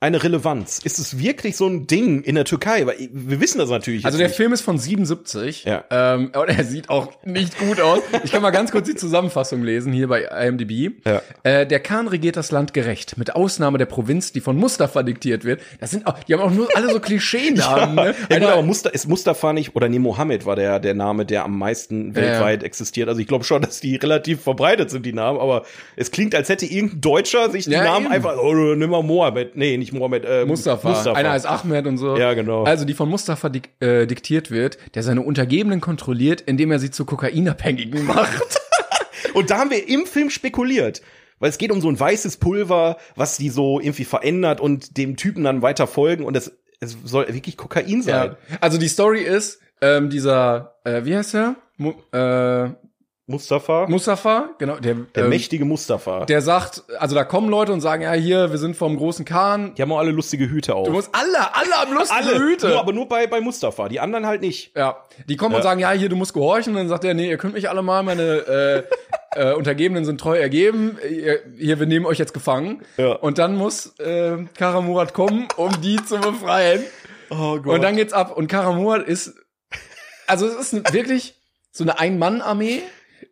eine 0.00 0.22
Relevanz? 0.22 0.78
Ist 0.84 1.00
es 1.00 1.18
wirklich 1.18 1.56
so 1.56 1.66
ein 1.66 1.88
Ding 1.88 2.22
in 2.22 2.36
der 2.36 2.44
Türkei? 2.44 2.86
Weil 2.86 3.08
wir 3.12 3.40
wissen 3.40 3.58
das 3.58 3.68
natürlich. 3.68 4.04
Also 4.04 4.16
der 4.16 4.28
nicht. 4.28 4.36
Film 4.36 4.52
ist 4.52 4.60
von 4.60 4.78
77. 4.78 5.64
Ja. 5.64 5.82
Ähm, 5.90 6.30
und 6.34 6.48
er 6.48 6.62
sieht 6.64 6.88
auch 6.88 7.12
nicht 7.24 7.58
gut 7.58 7.80
aus. 7.80 8.00
Ich 8.22 8.30
kann 8.30 8.40
mal 8.42 8.50
ganz 8.50 8.70
kurz 8.70 8.86
die 8.86 8.94
Zusammenfassung 8.94 9.64
lesen 9.64 9.92
hier 9.92 10.06
bei 10.06 10.22
IMDb. 10.22 10.92
Ja. 11.04 11.20
Äh, 11.42 11.66
der 11.66 11.80
Khan 11.80 12.06
regiert 12.06 12.36
das 12.36 12.52
Land 12.52 12.74
gerecht, 12.74 13.18
mit 13.18 13.34
Ausnahme 13.34 13.76
der 13.78 13.86
Provinz, 13.86 14.30
die 14.32 14.40
von 14.40 14.56
Mustafa 14.56 15.02
diktiert 15.02 15.44
wird. 15.44 15.60
Das 15.80 15.90
sind 15.90 16.06
auch, 16.06 16.16
die 16.22 16.32
haben 16.34 16.42
auch 16.42 16.52
nur 16.52 16.68
alle 16.76 16.92
so 16.92 17.00
Klischee-Namen. 17.08 17.96
ne? 17.96 18.04
Ja, 18.06 18.12
gut, 18.12 18.30
Einer- 18.36 18.52
aber 18.52 18.62
Mustafa, 18.62 18.94
ist 18.94 19.08
Mustafa 19.08 19.52
nicht, 19.52 19.74
oder 19.74 19.88
nee, 19.88 19.98
Mohammed 19.98 20.46
war 20.46 20.54
der, 20.54 20.78
der 20.78 20.94
Name, 20.94 21.26
der 21.26 21.44
am 21.44 21.58
meisten 21.58 22.14
weltweit 22.14 22.62
existiert. 22.62 23.08
Also 23.08 23.20
ich 23.20 23.26
glaube 23.26 23.42
schon, 23.44 23.62
dass 23.62 23.80
die 23.80 23.96
relativ 23.96 24.42
verbreitet 24.42 24.90
sind, 24.90 25.04
die 25.04 25.12
Namen, 25.12 25.40
aber 25.40 25.64
es 25.96 26.12
klingt, 26.12 26.36
als 26.36 26.48
hätte 26.48 26.66
irgendein 26.66 27.00
Deutscher 27.00 27.50
sich 27.50 27.64
die 27.64 27.72
Ja, 27.72 27.82
Namen 27.82 28.06
eben. 28.06 28.14
einfach, 28.14 28.36
oh, 28.40 28.54
nimm 28.54 28.90
mal 28.90 29.02
Mohammed, 29.02 29.56
nee, 29.56 29.76
nicht 29.76 29.87
Mohammed, 29.92 30.24
äh, 30.24 30.44
Mustafa. 30.44 31.12
Einer 31.12 31.32
heißt 31.32 31.46
Ahmed 31.46 31.86
und 31.86 31.98
so. 31.98 32.16
Ja, 32.16 32.34
genau. 32.34 32.64
Also 32.64 32.84
die 32.84 32.94
von 32.94 33.08
Mustafa 33.08 33.48
dik 33.48 33.70
äh, 33.80 34.06
diktiert 34.06 34.50
wird, 34.50 34.78
der 34.94 35.02
seine 35.02 35.22
Untergebenen 35.22 35.80
kontrolliert, 35.80 36.40
indem 36.40 36.70
er 36.70 36.78
sie 36.78 36.90
zu 36.90 37.04
Kokainabhängigen 37.04 38.04
macht. 38.06 38.60
Und 39.34 39.50
da 39.50 39.58
haben 39.58 39.70
wir 39.70 39.88
im 39.88 40.06
Film 40.06 40.30
spekuliert. 40.30 41.02
Weil 41.38 41.50
es 41.50 41.58
geht 41.58 41.70
um 41.70 41.80
so 41.80 41.88
ein 41.88 41.98
weißes 41.98 42.38
Pulver, 42.38 42.96
was 43.14 43.36
die 43.36 43.48
so 43.48 43.78
irgendwie 43.78 44.04
verändert 44.04 44.60
und 44.60 44.96
dem 44.96 45.16
Typen 45.16 45.44
dann 45.44 45.62
weiter 45.62 45.86
folgen 45.86 46.24
und 46.24 46.36
es, 46.36 46.52
es 46.80 46.96
soll 47.04 47.32
wirklich 47.32 47.56
Kokain 47.56 48.02
sein. 48.02 48.36
Ja. 48.50 48.58
Also 48.60 48.78
die 48.78 48.88
Story 48.88 49.22
ist, 49.22 49.60
ähm, 49.80 50.10
dieser, 50.10 50.74
äh, 50.84 51.04
wie 51.04 51.16
heißt 51.16 51.34
er? 51.34 51.54
Mu 51.76 51.92
äh, 52.10 52.70
Mustafa. 53.30 53.86
Mustafa, 53.88 54.48
genau, 54.58 54.76
der, 54.76 54.94
der 55.14 55.24
ähm, 55.24 55.28
mächtige 55.28 55.66
Mustafa. 55.66 56.24
der 56.24 56.40
sagt, 56.40 56.82
also 56.98 57.14
da 57.14 57.24
kommen 57.24 57.50
Leute 57.50 57.74
und 57.74 57.82
sagen, 57.82 58.02
ja, 58.02 58.12
hier, 58.12 58.50
wir 58.50 58.56
sind 58.56 58.74
vom 58.74 58.96
großen 58.96 59.26
Khan. 59.26 59.74
die 59.74 59.82
haben 59.82 59.92
auch 59.92 59.98
alle 59.98 60.12
lustige 60.12 60.48
Hüte 60.48 60.74
auf. 60.74 60.86
Du 60.86 60.94
musst 60.94 61.10
alle, 61.12 61.54
alle 61.54 61.76
am 61.78 61.92
lustigen 61.92 62.26
alle, 62.26 62.38
Hüte. 62.38 62.68
Nur, 62.68 62.78
aber 62.78 62.92
nur 62.94 63.06
bei, 63.06 63.26
bei 63.26 63.42
Mustafa. 63.42 63.90
Die 63.90 64.00
anderen 64.00 64.24
halt 64.26 64.40
nicht. 64.40 64.74
Ja, 64.74 65.04
die 65.28 65.36
kommen 65.36 65.54
und 65.54 65.58
Ja. 65.58 65.62
sagen, 65.62 65.78
ja, 65.78 65.90
hier, 65.90 66.08
du 66.08 66.16
musst 66.16 66.32
gehorchen. 66.32 66.72
Und 66.72 66.78
dann 66.78 66.88
sagt 66.88 67.04
er, 67.04 67.12
nee, 67.12 67.28
ihr 67.28 67.36
könnt 67.36 67.52
mich 67.52 67.68
alle 67.68 67.82
mal, 67.82 68.02
meine 68.02 68.86
äh, 69.34 69.40
äh, 69.50 69.52
Untergebenen 69.52 70.06
sind 70.06 70.18
treu 70.18 70.38
ergeben. 70.38 70.96
Ihr, 71.06 71.40
hier, 71.58 71.78
wir 71.78 71.86
nehmen 71.86 72.06
euch 72.06 72.18
jetzt 72.18 72.32
gefangen. 72.32 72.82
Ja. 72.96 73.12
Und 73.12 73.36
dann 73.36 73.56
muss 73.56 73.98
äh, 73.98 74.38
Karamurat 74.56 75.12
kommen, 75.12 75.48
um 75.56 75.78
die 75.82 76.02
zu 76.02 76.18
befreien. 76.18 76.82
Oh 77.28 77.58
Gott. 77.58 77.74
Und 77.74 77.82
dann 77.82 77.94
geht's 77.96 78.14
ab. 78.14 78.34
Und 78.34 78.48
Karamurat 78.48 79.06
ist, 79.06 79.34
also 80.26 80.46
es 80.46 80.72
ist 80.72 80.94
wirklich 80.94 81.34
so 81.72 81.84
eine 81.84 81.98
Ein-Mann-Armee. 81.98 82.80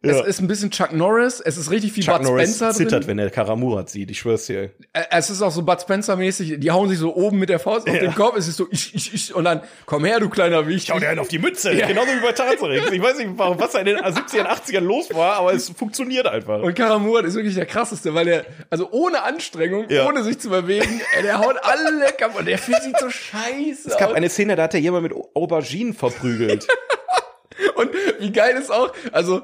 Ja. 0.02 0.20
Es 0.20 0.26
ist 0.26 0.40
ein 0.40 0.46
bisschen 0.46 0.70
Chuck 0.70 0.92
Norris. 0.92 1.40
Es 1.40 1.56
ist 1.56 1.70
richtig 1.70 1.92
viel 1.92 2.04
Chuck 2.04 2.18
Bud 2.18 2.24
Norris 2.26 2.56
Spencer 2.56 2.72
zittert, 2.76 3.02
drin. 3.02 3.08
wenn 3.08 3.18
er 3.18 3.30
Karamurat 3.30 3.88
sieht. 3.90 4.10
Ich 4.10 4.18
schwör's 4.20 4.46
dir. 4.46 4.70
Äh, 4.92 5.02
Es 5.10 5.30
ist 5.30 5.42
auch 5.42 5.50
so 5.50 5.62
Bud 5.62 5.80
Spencer-mäßig. 5.80 6.58
Die 6.58 6.70
hauen 6.70 6.88
sich 6.88 6.98
so 6.98 7.14
oben 7.16 7.38
mit 7.38 7.48
der 7.48 7.58
Faust 7.58 7.88
auf 7.88 7.94
Ja. 7.94 8.00
den 8.00 8.14
Kopf. 8.14 8.36
Es 8.36 8.46
ist 8.48 8.56
so, 8.56 8.66
ich, 8.70 8.94
ich, 8.94 9.14
ich. 9.14 9.34
Und 9.34 9.44
dann, 9.44 9.62
komm 9.84 10.04
her, 10.04 10.20
du 10.20 10.28
kleiner 10.28 10.66
Wicht. 10.68 10.88
Schau 10.88 10.98
dir 10.98 11.08
einen 11.08 11.18
auf 11.18 11.28
die 11.28 11.38
Mütze. 11.38 11.74
Genauso 11.74 12.08
wie 12.08 12.20
bei 12.20 12.32
Tarzanix. 12.32 12.90
Ich 12.90 13.02
weiß 13.02 13.16
nicht, 13.18 13.30
warum- 13.36 13.58
was 13.58 13.72
da 13.72 13.78
in 13.80 13.86
den 13.86 13.98
70er, 13.98 14.46
80ern 14.46 14.80
los 14.80 15.12
war, 15.14 15.36
aber 15.36 15.54
es 15.54 15.70
funktioniert 15.70 16.26
einfach. 16.26 16.60
Und 16.62 16.74
Karamurat 16.74 17.24
ist 17.24 17.34
wirklich 17.34 17.54
der 17.54 17.66
krasseste, 17.66 18.14
weil 18.14 18.26
der, 18.26 18.44
also 18.70 18.88
ohne 18.90 19.22
Anstrengung, 19.22 19.86
Ja. 19.88 20.06
ohne 20.06 20.22
sich 20.22 20.38
zu 20.38 20.50
bewegen, 20.50 21.00
ey, 21.16 21.22
der 21.22 21.38
haut 21.38 21.56
alle 21.62 22.12
kaputt. 22.18 22.40
Und 22.40 22.46
der 22.48 22.58
Film 22.58 22.78
sieht 22.82 22.98
so 22.98 23.08
scheiße 23.10 23.88
es 23.88 23.96
gab 23.96 24.10
aus. 24.10 24.16
eine 24.16 24.28
Szene, 24.28 24.56
da 24.56 24.64
hat 24.64 24.74
er 24.74 24.80
jemand 24.80 25.04
mit 25.04 25.12
Auberginen 25.34 25.94
verprügelt. 25.94 26.66
Und 27.76 27.90
wie 28.20 28.32
geil 28.32 28.56
ist 28.56 28.70
auch, 28.70 28.92
also 29.12 29.42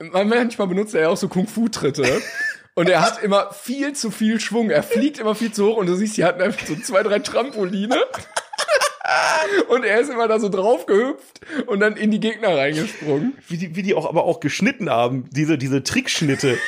manchmal 0.00 0.68
benutzt 0.68 0.94
er 0.94 1.02
ja 1.02 1.08
auch 1.08 1.16
so 1.16 1.28
Kung-Fu-Tritte. 1.28 2.22
Und 2.74 2.90
er 2.90 3.00
hat 3.00 3.22
immer 3.22 3.52
viel 3.52 3.94
zu 3.94 4.10
viel 4.10 4.38
Schwung. 4.38 4.68
Er 4.68 4.82
fliegt 4.82 5.18
immer 5.18 5.34
viel 5.34 5.50
zu 5.50 5.66
hoch 5.66 5.78
und 5.78 5.86
du 5.86 5.96
siehst, 5.96 6.18
die 6.18 6.24
hatten 6.24 6.42
einfach 6.42 6.66
so 6.66 6.76
zwei, 6.76 7.02
drei 7.02 7.20
Trampoline. 7.20 7.96
Und 9.68 9.82
er 9.82 10.00
ist 10.00 10.10
immer 10.10 10.28
da 10.28 10.38
so 10.38 10.48
drauf 10.48 10.84
gehüpft 10.86 11.40
und 11.66 11.78
dann 11.80 11.96
in 11.96 12.10
die 12.10 12.18
Gegner 12.18 12.56
reingesprungen. 12.56 13.38
wie, 13.48 13.56
die, 13.56 13.76
wie 13.76 13.82
die 13.82 13.94
auch 13.94 14.06
aber 14.08 14.24
auch 14.24 14.40
geschnitten 14.40 14.90
haben, 14.90 15.30
diese, 15.30 15.58
diese 15.58 15.84
Trickschnitte. 15.84 16.58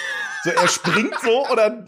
So, 0.44 0.50
er 0.50 0.68
springt 0.68 1.14
so 1.22 1.46
oder 1.48 1.84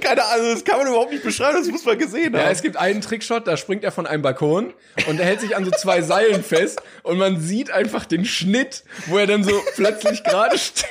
keine 0.00 0.24
Ahnung, 0.24 0.52
das 0.52 0.64
kann 0.64 0.78
man 0.78 0.88
überhaupt 0.88 1.12
nicht 1.12 1.22
beschreiben, 1.22 1.58
das 1.58 1.68
muss 1.68 1.84
man 1.84 1.96
gesehen 1.98 2.34
Ja, 2.34 2.40
haben. 2.44 2.50
es 2.52 2.60
gibt 2.62 2.76
einen 2.76 3.00
Trickshot, 3.00 3.46
da 3.46 3.56
springt 3.56 3.84
er 3.84 3.92
von 3.92 4.06
einem 4.06 4.22
Balkon 4.22 4.72
und 5.06 5.20
er 5.20 5.26
hält 5.26 5.40
sich 5.40 5.54
an 5.56 5.64
so 5.64 5.70
zwei 5.70 6.02
Seilen 6.02 6.42
fest 6.42 6.82
und 7.04 7.18
man 7.18 7.40
sieht 7.40 7.70
einfach 7.70 8.04
den 8.04 8.24
Schnitt, 8.24 8.82
wo 9.06 9.18
er 9.18 9.26
dann 9.28 9.44
so 9.44 9.52
plötzlich 9.76 10.24
gerade 10.24 10.58
steht. 10.58 10.88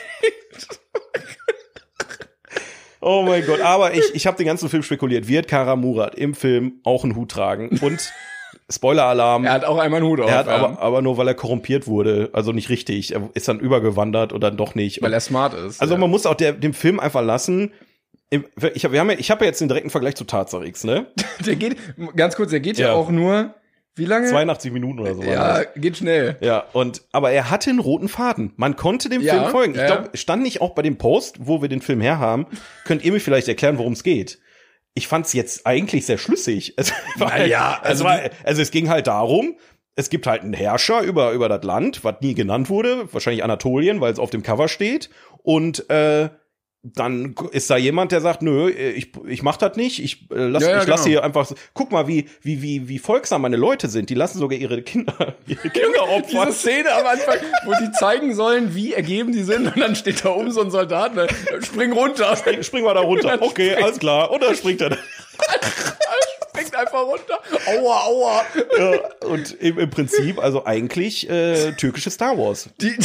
Oh 3.05 3.23
mein 3.27 3.45
Gott, 3.45 3.59
aber 3.59 3.93
ich, 3.93 4.15
ich 4.15 4.25
habe 4.27 4.37
den 4.37 4.45
ganzen 4.45 4.69
Film 4.69 4.81
spekuliert. 4.81 5.27
Wird 5.27 5.49
Kara 5.49 5.75
Murat 5.75 6.15
im 6.15 6.33
Film 6.33 6.79
auch 6.85 7.03
einen 7.03 7.17
Hut 7.17 7.31
tragen? 7.31 7.77
Und 7.81 8.13
Spoiler-Alarm. 8.69 9.45
Er 9.45 9.51
hat 9.53 9.65
auch 9.65 9.77
einmal 9.77 9.99
einen 10.01 10.09
Hut 10.09 10.19
auf, 10.21 10.29
Er 10.29 10.37
hat 10.37 10.47
ja, 10.47 10.55
aber, 10.55 10.81
aber 10.81 11.01
nur, 11.01 11.17
weil 11.17 11.27
er 11.27 11.33
korrumpiert 11.33 11.87
wurde, 11.87 12.29
also 12.33 12.51
nicht 12.51 12.69
richtig. 12.69 13.13
Er 13.13 13.29
ist 13.33 13.47
dann 13.47 13.59
übergewandert 13.59 14.33
und 14.33 14.41
dann 14.41 14.57
doch 14.57 14.75
nicht. 14.75 15.01
weil 15.01 15.13
er 15.13 15.19
smart 15.19 15.53
ist. 15.53 15.81
also 15.81 15.93
ja. 15.95 15.99
man 15.99 16.09
muss 16.09 16.25
auch 16.25 16.35
der, 16.35 16.53
dem 16.53 16.73
Film 16.73 16.99
einfach 16.99 17.23
lassen. 17.23 17.71
Ich 18.73 18.83
habe 18.83 18.95
ja, 18.95 19.07
ich 19.09 19.29
hab 19.29 19.41
ja 19.41 19.47
jetzt 19.47 19.61
den 19.61 19.67
direkten 19.67 19.91
Vergleich 19.91 20.15
zu 20.15 20.23
Tarzarix, 20.23 20.83
ne? 20.83 21.05
der 21.45 21.55
geht, 21.55 21.77
ganz 22.15 22.35
kurz, 22.35 22.49
der 22.49 22.61
geht 22.61 22.77
ja, 22.79 22.87
Ja. 22.87 22.93
auch 22.93 23.11
nur, 23.11 23.53
wie 23.95 24.05
lange? 24.05 24.27
82 24.27 24.71
Minuten 24.71 24.99
oder 24.99 25.13
so. 25.13 25.21
Ja, 25.21 25.59
das. 25.59 25.67
geht 25.75 25.97
schnell. 25.97 26.37
Ja, 26.41 26.63
und 26.73 27.03
aber 27.11 27.29
er 27.29 27.51
hatte 27.51 27.69
einen 27.69 27.77
roten 27.77 28.07
Faden. 28.09 28.53
Man 28.55 28.75
konnte 28.75 29.07
dem 29.09 29.21
Ja, 29.21 29.33
Film 29.35 29.51
folgen. 29.51 29.73
Ich 29.75 29.81
ja. 29.81 29.85
glaube, 29.85 30.17
stand 30.17 30.41
nicht 30.41 30.61
auch 30.61 30.73
bei 30.73 30.81
dem 30.81 30.97
Post, 30.97 31.37
wo 31.41 31.61
wir 31.61 31.69
den 31.69 31.81
Film 31.81 32.01
herhaben. 32.01 32.47
Könnt 32.85 33.05
ihr 33.05 33.11
mir 33.11 33.19
vielleicht 33.19 33.47
erklären, 33.47 33.77
worum 33.77 33.93
es 33.93 34.01
geht? 34.01 34.39
Ich 34.95 35.07
fand 35.07 35.25
es 35.25 35.33
jetzt 35.33 35.65
eigentlich 35.65 36.05
sehr 36.05 36.17
schlüssig. 36.17 36.73
Es 36.77 36.93
Naja, 37.17 37.79
also, 37.81 38.05
also 38.05 38.21
es 38.21 38.23
war, 38.23 38.47
also 38.47 38.61
es 38.61 38.71
ging 38.71 38.89
halt 38.89 39.07
darum, 39.07 39.57
es 39.95 40.09
gibt 40.09 40.27
halt 40.27 40.41
einen 40.41 40.53
Herrscher 40.53 41.01
über 41.01 41.31
über 41.31 41.49
das 41.49 41.63
Land, 41.63 42.03
was 42.03 42.15
nie 42.21 42.33
genannt 42.33 42.69
wurde, 42.69 43.11
wahrscheinlich 43.13 43.43
Anatolien, 43.43 44.01
weil 44.01 44.13
es 44.13 44.19
auf 44.19 44.29
dem 44.29 44.43
Cover 44.43 44.67
steht. 44.67 45.09
Und 45.43 45.89
äh, 45.89 46.29
dann 46.85 47.33
ist 47.51 47.69
da 47.69 47.77
jemand, 47.77 48.11
der 48.11 48.19
sagt, 48.19 48.41
nö, 48.41 48.69
ich, 48.69 49.11
ich 49.25 49.41
mach 49.41 49.55
das 49.55 49.77
nicht, 49.77 50.03
ich 50.03 50.23
äh, 50.31 50.47
lass, 50.47 50.63
Ja, 50.63 50.69
ja, 50.71 50.81
ich 50.81 50.87
lass 50.87 51.03
genau. 51.05 51.09
hier 51.11 51.23
einfach, 51.23 51.45
so- 51.45 51.55
guck 51.73 51.91
mal, 51.93 52.09
wie, 52.09 52.27
wie, 52.41 52.61
wie, 52.61 52.89
wie 52.89 52.99
folgsam 52.99 53.41
meine 53.41 53.55
Leute 53.55 53.87
sind. 53.87 54.09
Die 54.09 54.15
lassen 54.15 54.37
sogar 54.37 54.59
ihre 54.59 54.81
Kinder, 54.81 55.35
ihre 55.47 55.69
Kinder 55.69 56.09
opfern. 56.09 56.47
Diese 56.47 56.59
Szene 56.59 56.91
am 56.93 57.05
Anfang, 57.07 57.37
wo 57.65 57.73
die 57.81 57.89
zeigen 57.93 58.35
sollen, 58.35 58.75
wie 58.75 58.91
ergeben 58.93 59.31
die 59.31 59.43
sind, 59.43 59.67
und 59.73 59.79
dann 59.79 59.95
steht 59.95 60.25
da 60.25 60.29
oben 60.29 60.51
so 60.51 60.61
ein 60.61 60.71
Soldat, 60.71 61.15
ne, 61.15 61.27
spring 61.63 61.93
runter, 61.93 62.35
spring, 62.35 62.61
Spring 62.63 62.83
mal 62.83 62.93
da 62.93 62.99
runter. 63.01 63.37
Okay, 63.41 63.75
alles 63.75 63.99
klar. 63.99 64.29
Und 64.29 64.43
dann 64.43 64.53
springt 64.53 64.81
er 64.81 64.89
da. 64.89 64.97
springt 66.49 66.75
einfach 66.75 67.01
runter. 67.03 67.39
Aua, 67.65 68.01
aua. 68.07 68.45
Ja, 68.77 69.27
und 69.27 69.53
im, 69.61 69.79
im 69.79 69.89
Prinzip, 69.89 70.37
also 70.37 70.65
eigentlich 70.65 71.29
äh, 71.29 71.71
türkische 71.73 72.09
Star 72.11 72.37
Wars. 72.37 72.69
Die, 72.81 72.89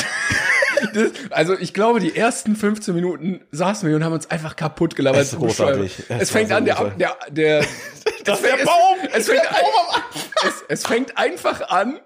das, 0.95 1.11
also 1.31 1.59
ich 1.59 1.75
glaube, 1.75 2.01
die 2.01 2.17
ersten 2.17 2.57
15 2.57 2.95
Minuten 2.95 3.41
saßen 3.53 3.89
wir 3.89 3.97
und 3.97 4.05
haben 4.05 4.13
uns 4.13 4.31
einfach 4.31 4.57
kaputt 4.57 4.97
gelabert. 4.97 5.23
Es 5.23 5.33
ist 5.33 5.39
großartig. 5.39 6.03
Es, 6.09 6.23
Es 6.23 6.31
fängt 6.31 6.51
so 6.51 6.57
an, 6.57 6.65
der, 6.65 6.93
der, 6.99 7.17
der, 7.31 7.65
Das 8.25 8.41
es 8.41 8.45
der 8.45 8.65
Baum! 8.65 8.99
Es, 9.13 9.17
es, 9.17 9.29
fängt 9.29 9.49
ein, 9.49 10.03
es, 10.47 10.65
es 10.69 10.87
fängt 10.87 11.19
einfach 11.19 11.69
an 11.69 12.01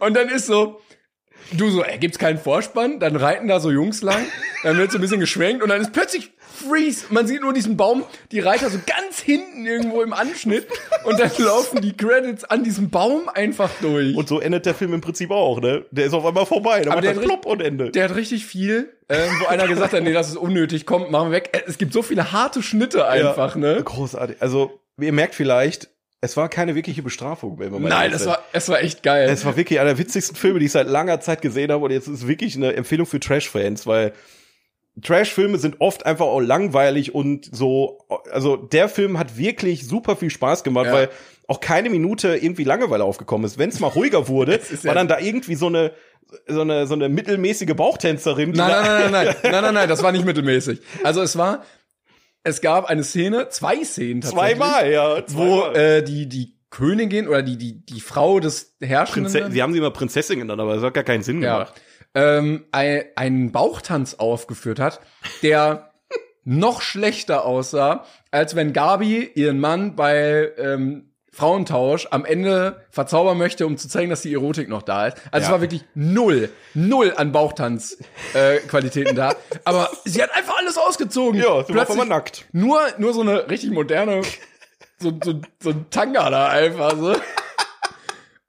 und 0.00 0.14
dann 0.14 0.28
ist 0.28 0.46
so, 0.46 0.80
du 1.52 1.70
so, 1.70 1.82
ey, 1.84 1.98
gibt's 1.98 2.18
keinen 2.18 2.38
Vorspann? 2.38 3.00
Dann 3.00 3.16
reiten 3.16 3.48
da 3.48 3.60
so 3.60 3.70
Jungs 3.70 4.02
lang, 4.02 4.24
dann 4.62 4.76
wird 4.76 4.90
so 4.92 4.98
ein 4.98 5.00
bisschen 5.00 5.20
geschwenkt 5.20 5.62
und 5.62 5.68
dann 5.68 5.80
ist 5.80 5.92
plötzlich 5.92 6.32
Freeze. 6.68 7.06
Man 7.10 7.26
sieht 7.26 7.40
nur 7.40 7.52
diesen 7.52 7.76
Baum, 7.76 8.04
die 8.30 8.38
Reiter 8.40 8.70
so 8.70 8.78
ganz 8.86 9.18
hinten 9.18 9.66
irgendwo 9.66 10.02
im 10.02 10.12
Anschnitt 10.12 10.66
und 11.04 11.18
dann 11.18 11.30
laufen 11.38 11.80
die 11.80 11.96
Credits 11.96 12.44
an 12.44 12.62
diesem 12.62 12.90
Baum 12.90 13.28
einfach 13.28 13.70
durch. 13.80 14.16
Und 14.16 14.28
so 14.28 14.40
endet 14.40 14.64
der 14.66 14.74
Film 14.74 14.94
im 14.94 15.00
Prinzip 15.00 15.30
auch, 15.30 15.60
ne? 15.60 15.84
Der 15.90 16.06
ist 16.06 16.12
auf 16.12 16.24
einmal 16.24 16.46
vorbei. 16.46 16.82
Dann 16.82 16.92
Aber 16.92 17.02
macht 17.02 17.16
der 17.16 17.20
plopp 17.22 17.46
und 17.46 17.60
Ende. 17.60 17.90
Der 17.90 18.04
hat 18.04 18.14
richtig 18.16 18.46
viel, 18.46 18.92
ähm, 19.08 19.30
wo 19.40 19.46
einer 19.46 19.66
gesagt 19.66 19.92
hat, 19.92 20.02
nee, 20.02 20.12
das 20.12 20.28
ist 20.28 20.36
unnötig, 20.36 20.86
komm, 20.86 21.10
machen 21.10 21.30
wir 21.30 21.36
weg. 21.36 21.50
Äh, 21.52 21.62
Es 21.66 21.76
gibt 21.76 21.92
so 21.92 22.02
viele 22.02 22.30
harte 22.32 22.62
Schnitte 22.62 23.06
einfach, 23.08 23.54
ja, 23.56 23.60
ne? 23.60 23.82
Großartig. 23.82 24.36
Also, 24.40 24.80
ihr 25.00 25.12
merkt 25.12 25.34
vielleicht, 25.34 25.90
es 26.24 26.36
war 26.36 26.48
keine 26.48 26.74
wirkliche 26.74 27.02
Bestrafung, 27.02 27.58
wenn 27.58 27.70
man 27.70 27.82
mal 27.82 27.88
Nein, 27.90 28.12
ist. 28.12 28.26
war, 28.26 28.42
es 28.52 28.68
war 28.68 28.80
echt 28.82 29.02
geil. 29.02 29.28
Es 29.28 29.44
war 29.44 29.56
wirklich 29.56 29.78
einer 29.80 29.90
der 29.90 29.98
witzigsten 29.98 30.36
Filme, 30.36 30.58
die 30.58 30.66
ich 30.66 30.72
seit 30.72 30.88
langer 30.88 31.20
Zeit 31.20 31.42
gesehen 31.42 31.70
habe. 31.70 31.84
Und 31.84 31.90
jetzt 31.90 32.08
ist 32.08 32.14
es 32.22 32.26
wirklich 32.28 32.56
eine 32.56 32.72
Empfehlung 32.74 33.06
für 33.06 33.20
Trash-Fans, 33.20 33.86
weil 33.86 34.12
Trash-Filme 35.02 35.58
sind 35.58 35.80
oft 35.80 36.06
einfach 36.06 36.26
auch 36.26 36.40
langweilig 36.40 37.14
und 37.14 37.48
so. 37.52 37.98
Also 38.30 38.56
der 38.56 38.88
Film 38.88 39.18
hat 39.18 39.36
wirklich 39.36 39.86
super 39.86 40.14
viel 40.16 40.30
Spaß 40.30 40.62
gemacht, 40.62 40.86
Ja. 40.86 40.92
weil 40.92 41.08
auch 41.48 41.60
keine 41.60 41.90
Minute 41.90 42.36
irgendwie 42.36 42.64
Langeweile 42.64 43.02
aufgekommen 43.04 43.44
ist. 43.44 43.58
Wenn 43.58 43.68
es 43.70 43.80
mal 43.80 43.88
ruhiger 43.88 44.28
wurde, 44.28 44.54
ist 44.70 44.84
war 44.84 44.92
ja- 44.92 44.94
dann 44.94 45.08
da 45.08 45.18
irgendwie 45.18 45.56
so 45.56 45.66
eine 45.66 45.92
so 46.48 46.62
eine 46.62 46.86
so 46.86 46.94
eine 46.94 47.08
mittelmäßige 47.08 47.74
Bauchtänzerin. 47.74 48.52
nein, 48.52 48.70
nein, 48.70 48.82
nein, 48.82 49.10
nein, 49.12 49.12
nein, 49.12 49.36
nein, 49.52 49.62
nein, 49.62 49.74
nein, 49.74 49.88
das 49.88 50.02
war 50.02 50.10
nicht 50.12 50.24
mittelmäßig. 50.24 50.80
Also 51.02 51.22
es 51.22 51.36
war, 51.36 51.64
es 52.44 52.60
gab 52.60 52.84
eine 52.84 53.02
Szene, 53.02 53.48
zwei 53.48 53.82
Szenen 53.82 54.20
tatsächlich. 54.20 54.56
Zweimal, 54.56 54.92
ja. 54.92 55.16
Wo 55.28 55.62
Zweimal. 55.62 55.76
äh, 55.76 56.02
die, 56.02 56.28
die 56.28 56.54
Königin 56.70 57.26
oder 57.26 57.42
die, 57.42 57.56
die, 57.56 57.84
die 57.84 58.00
Frau 58.00 58.38
des 58.38 58.76
Herrschenden. 58.80 59.32
Prinze 59.32 59.52
Sie 59.52 59.62
haben 59.62 59.72
sie 59.72 59.78
immer 59.78 59.90
Prinzessin 59.90 60.38
genannt, 60.38 60.60
aber 60.60 60.74
das 60.74 60.84
hat 60.84 60.94
gar 60.94 61.04
keinen 61.04 61.22
Sinn 61.22 61.42
ja, 61.42 61.58
gemacht. 61.58 61.80
ähm, 62.14 62.66
ein, 62.70 63.04
einen 63.16 63.52
Bauchtanz 63.52 64.14
aufgeführt 64.14 64.78
hat, 64.78 65.00
der 65.42 65.92
noch 66.44 66.82
schlechter 66.82 67.44
aussah, 67.44 68.04
als 68.30 68.54
wenn 68.54 68.72
Gabi 68.72 69.30
ihren 69.34 69.58
Mann 69.58 69.96
bei 69.96 70.52
ähm, 70.58 71.13
Frauentausch 71.34 72.06
am 72.10 72.24
Ende 72.24 72.80
verzaubern 72.90 73.36
möchte, 73.38 73.66
um 73.66 73.76
zu 73.76 73.88
zeigen, 73.88 74.08
dass 74.10 74.22
die 74.22 74.32
Erotik 74.32 74.68
noch 74.68 74.82
da 74.82 75.08
ist. 75.08 75.16
Also 75.32 75.42
Ja. 75.44 75.48
es 75.48 75.50
war 75.50 75.60
wirklich 75.60 75.84
null, 75.94 76.48
null 76.74 77.12
an 77.16 77.32
Bauchtanz-Qualitäten 77.32 79.12
äh, 79.12 79.14
da. 79.14 79.34
Aber 79.64 79.90
sie 80.04 80.22
hat 80.22 80.34
einfach 80.34 80.56
alles 80.58 80.78
ausgezogen. 80.78 81.40
Ja, 81.40 81.64
sie 81.64 81.74
war 81.74 81.90
einmal 81.90 82.06
nackt. 82.06 82.44
Nur, 82.52 82.80
nur 82.98 83.12
so 83.12 83.22
eine 83.22 83.48
richtig 83.50 83.70
moderne, 83.72 84.22
so, 84.98 85.12
so, 85.22 85.40
so 85.60 85.70
ein 85.70 85.86
Tanga 85.90 86.30
da 86.30 86.48
einfach 86.48 86.96
so. 86.96 87.14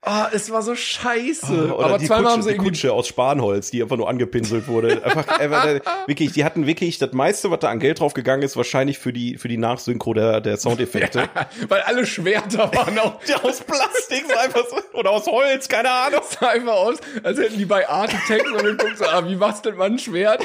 Ah, 0.08 0.30
es 0.32 0.52
war 0.52 0.62
so 0.62 0.76
scheiße. 0.76 1.74
Oder 1.74 1.84
Aber 1.86 1.98
die 1.98 2.06
zweimal 2.06 2.22
Kutsche, 2.22 2.32
haben 2.34 2.42
sie 2.42 2.52
die 2.52 2.56
Kutsche 2.58 2.92
aus 2.92 3.08
Spanholz, 3.08 3.72
die 3.72 3.82
einfach 3.82 3.96
nur 3.96 4.08
angepinselt 4.08 4.68
wurde. 4.68 5.02
Einfach, 5.04 5.26
einfach 5.40 5.80
wirklich, 6.06 6.30
die 6.30 6.44
hatten 6.44 6.64
wirklich 6.68 6.98
das 6.98 7.10
meiste, 7.12 7.50
was 7.50 7.58
da 7.58 7.70
an 7.70 7.80
Geld 7.80 7.98
draufgegangen 7.98 8.44
ist, 8.44 8.56
wahrscheinlich 8.56 9.00
für 9.00 9.12
die 9.12 9.36
für 9.36 9.48
die 9.48 9.56
Nachsynchro 9.56 10.14
der, 10.14 10.40
der 10.40 10.58
Soundeffekte. 10.58 11.28
Weil 11.68 11.80
alle 11.80 12.06
Schwerter 12.06 12.72
waren 12.72 12.96
auch 13.00 13.20
aus 13.42 13.60
Plastik 13.62 14.26
so 14.30 14.38
einfach 14.38 14.62
so, 14.70 14.76
oder 14.96 15.10
aus 15.10 15.26
Holz, 15.26 15.68
keine 15.68 15.90
Ahnung. 15.90 16.20
sah 16.28 16.50
einfach 16.50 16.74
aus, 16.74 16.98
als 17.24 17.38
hätten 17.40 17.58
die 17.58 17.64
bei 17.66 17.88
Architects 17.88 18.48
und 18.52 18.62
geguckt, 18.62 18.98
so, 18.98 19.06
ah, 19.06 19.26
wie 19.26 19.34
bastelt 19.34 19.76
man 19.76 19.94
ein 19.94 19.98
Schwert? 19.98 20.44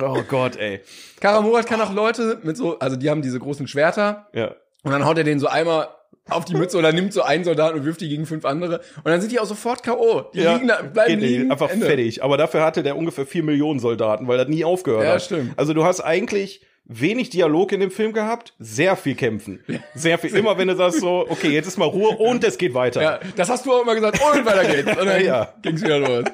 Oh 0.00 0.22
Gott, 0.28 0.56
ey. 0.56 0.80
Karamurat 1.20 1.66
kann 1.66 1.80
auch 1.80 1.92
Leute 1.92 2.38
mit 2.44 2.56
so, 2.56 2.78
also 2.78 2.96
die 2.96 3.10
haben 3.10 3.22
diese 3.22 3.38
großen 3.38 3.66
Schwerter 3.68 4.28
Ja. 4.32 4.54
und 4.84 4.92
dann 4.92 5.04
haut 5.04 5.18
er 5.18 5.24
den 5.24 5.38
so 5.40 5.48
einmal 5.48 5.88
auf 6.34 6.44
die 6.44 6.54
Mütze 6.54 6.76
oder 6.78 6.92
nimmt 6.92 7.12
so 7.12 7.22
einen 7.22 7.44
Soldaten 7.44 7.78
und 7.78 7.84
wirft 7.84 8.00
die 8.00 8.08
gegen 8.08 8.26
fünf 8.26 8.44
andere. 8.44 8.78
Und 8.96 9.06
dann 9.06 9.20
sind 9.20 9.32
die 9.32 9.38
auch 9.40 9.46
sofort 9.46 9.82
K.O. 9.82 10.22
Die 10.34 10.40
liegen 10.40 10.68
da, 10.68 10.82
bleiben 10.82 11.10
geht 11.10 11.20
nicht. 11.20 11.30
liegen. 11.38 11.50
Einfach 11.52 11.70
Ende. 11.70 11.86
fertig. 11.86 12.22
Aber 12.22 12.36
dafür 12.36 12.62
hatte 12.64 12.82
der 12.82 12.96
ungefähr 12.96 13.26
vier 13.26 13.42
Millionen 13.42 13.78
Soldaten, 13.80 14.28
weil 14.28 14.38
das 14.38 14.48
nie 14.48 14.64
aufgehört 14.64 15.04
Ja, 15.04 15.12
hat. 15.14 15.22
stimmt. 15.22 15.52
Also 15.56 15.74
du 15.74 15.84
hast 15.84 16.00
eigentlich 16.00 16.62
wenig 16.84 17.30
Dialog 17.30 17.70
in 17.72 17.78
dem 17.80 17.90
Film 17.92 18.12
gehabt, 18.12 18.54
sehr 18.58 18.96
viel 18.96 19.14
kämpfen. 19.14 19.60
Sehr 19.94 20.18
viel. 20.18 20.34
Immer 20.34 20.58
wenn 20.58 20.66
du 20.68 20.74
sagst 20.76 20.98
so, 21.00 21.24
okay, 21.28 21.48
jetzt 21.50 21.68
ist 21.68 21.78
mal 21.78 21.84
Ruhe 21.86 22.16
und 22.16 22.42
es 22.44 22.58
geht 22.58 22.74
weiter. 22.74 23.00
Ja, 23.00 23.20
das 23.36 23.48
hast 23.48 23.64
du 23.64 23.72
auch 23.72 23.82
immer 23.82 23.94
gesagt. 23.94 24.20
Und 24.20 24.44
weiter 24.44 24.64
geht's. 24.64 24.88
Und 24.98 25.06
dann 25.06 25.24
Ja. 25.24 25.54
ging's 25.62 25.82
wieder 25.82 25.98
los. 26.00 26.24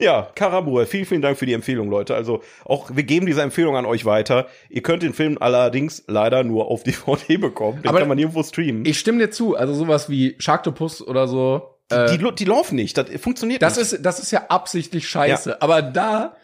Ja, 0.00 0.30
Karamur, 0.34 0.86
vielen, 0.86 1.04
vielen 1.06 1.22
Dank 1.22 1.38
für 1.38 1.46
die 1.46 1.52
Empfehlung, 1.52 1.88
Leute. 1.90 2.14
Also 2.14 2.42
auch, 2.64 2.90
wir 2.94 3.04
geben 3.04 3.26
diese 3.26 3.42
Empfehlung 3.42 3.76
an 3.76 3.86
euch 3.86 4.04
weiter. 4.04 4.46
Ihr 4.68 4.82
könnt 4.82 5.02
den 5.02 5.14
Film 5.14 5.38
allerdings 5.40 6.02
leider 6.08 6.42
nur 6.44 6.66
auf 6.68 6.82
DVD 6.84 7.36
bekommen. 7.36 7.82
Den 7.82 7.88
Aber 7.88 7.98
kann 8.00 8.08
man 8.08 8.16
nirgendwo 8.16 8.42
streamen. 8.42 8.84
Ich 8.84 8.98
stimme 8.98 9.18
dir 9.18 9.30
zu. 9.30 9.56
Also 9.56 9.74
sowas 9.74 10.08
wie 10.08 10.34
Sharktopus 10.38 11.06
oder 11.06 11.28
so. 11.28 11.78
die, 11.90 12.18
die, 12.18 12.34
die 12.34 12.44
laufen 12.44 12.76
nicht, 12.76 12.96
das 12.96 13.06
funktioniert 13.20 13.62
Das 13.62 13.76
nicht. 13.76 13.92
ist, 13.92 14.02
das 14.04 14.18
ist 14.18 14.30
ja 14.32 14.46
absichtlich 14.48 15.06
scheiße. 15.08 15.60
Aber 15.62 15.82
da, 15.82 16.36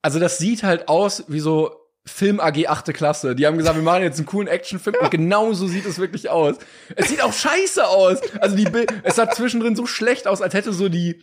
also 0.00 0.18
das 0.18 0.38
sieht 0.38 0.62
halt 0.62 0.88
aus 0.88 1.24
wie 1.28 1.40
so 1.40 1.72
Film 2.04 2.40
AG 2.40 2.66
8. 2.66 2.92
Klasse. 2.94 3.36
Die 3.36 3.46
haben 3.46 3.58
gesagt, 3.58 3.76
wir 3.76 3.82
machen 3.82 4.02
jetzt 4.02 4.18
einen 4.18 4.26
coolen 4.26 4.48
Actionfilm 4.48 4.96
und 5.00 5.10
genau 5.12 5.52
so 5.52 5.66
sieht 5.68 5.86
es 5.86 5.98
wirklich 5.98 6.30
aus. 6.30 6.56
Es 6.96 7.08
sieht 7.08 7.22
auch 7.22 7.32
scheiße 7.32 7.86
aus. 7.86 8.18
Also 8.40 8.56
die 8.56 8.64
Bild, 8.64 8.92
es 9.04 9.16
sah 9.16 9.28
zwischendrin 9.30 9.76
so 9.76 9.86
schlecht 9.86 10.26
aus, 10.26 10.42
als 10.42 10.54
hätte 10.54 10.72
so 10.72 10.88
die 10.88 11.22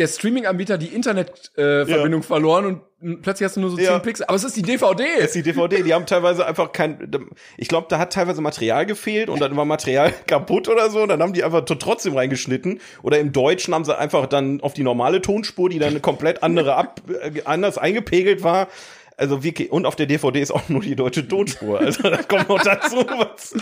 der 0.00 0.08
Streaming-Anbieter 0.08 0.78
die 0.78 0.86
Internetverbindung 0.88 1.86
äh, 1.86 1.86
Verbindung 1.86 2.22
verloren 2.22 2.64
und 3.00 3.22
plötzlich 3.22 3.46
hast 3.46 3.56
du 3.56 3.60
nur 3.60 3.70
so 3.70 3.76
10 3.76 3.84
Ja. 3.84 3.98
Pixel. 3.98 4.26
Aber 4.26 4.36
es 4.36 4.44
ist 4.44 4.56
die 4.56 4.62
DVD. 4.62 5.04
Das 5.16 5.26
ist 5.26 5.34
die 5.34 5.42
DVD, 5.42 5.82
die 5.82 5.94
haben 5.94 6.06
teilweise 6.06 6.46
einfach 6.46 6.72
kein, 6.72 7.10
ich 7.56 7.68
glaube, 7.68 7.86
da 7.90 7.98
hat 7.98 8.12
teilweise 8.12 8.40
Material 8.40 8.86
gefehlt 8.86 9.28
und 9.28 9.40
dann 9.40 9.56
war 9.56 9.64
Material 9.64 10.12
kaputt 10.26 10.68
oder 10.68 10.90
so 10.90 11.02
und 11.02 11.10
dann 11.10 11.22
haben 11.22 11.32
die 11.32 11.44
einfach 11.44 11.64
trotzdem 11.64 12.16
reingeschnitten 12.16 12.80
oder 13.02 13.18
im 13.18 13.32
Deutschen 13.32 13.74
haben 13.74 13.84
sie 13.84 13.96
einfach 13.96 14.26
dann 14.26 14.60
auf 14.62 14.74
die 14.74 14.82
normale 14.82 15.20
Tonspur, 15.22 15.68
die 15.68 15.78
dann 15.78 15.90
eine 15.90 16.00
komplett 16.00 16.42
andere 16.42 16.74
ab, 16.76 17.02
äh, 17.22 17.42
anders 17.44 17.78
eingepegelt 17.78 18.42
war. 18.42 18.68
Also 19.18 19.44
wirklich, 19.44 19.70
und 19.70 19.84
auf 19.84 19.96
der 19.96 20.06
DVD 20.06 20.40
ist 20.40 20.50
auch 20.50 20.66
nur 20.70 20.80
die 20.80 20.96
deutsche 20.96 21.28
Tonspur. 21.28 21.78
Also 21.78 22.02
das 22.04 22.26
kommt 22.26 22.48
noch 22.48 22.62
dazu. 22.62 22.96
Was, 23.18 23.54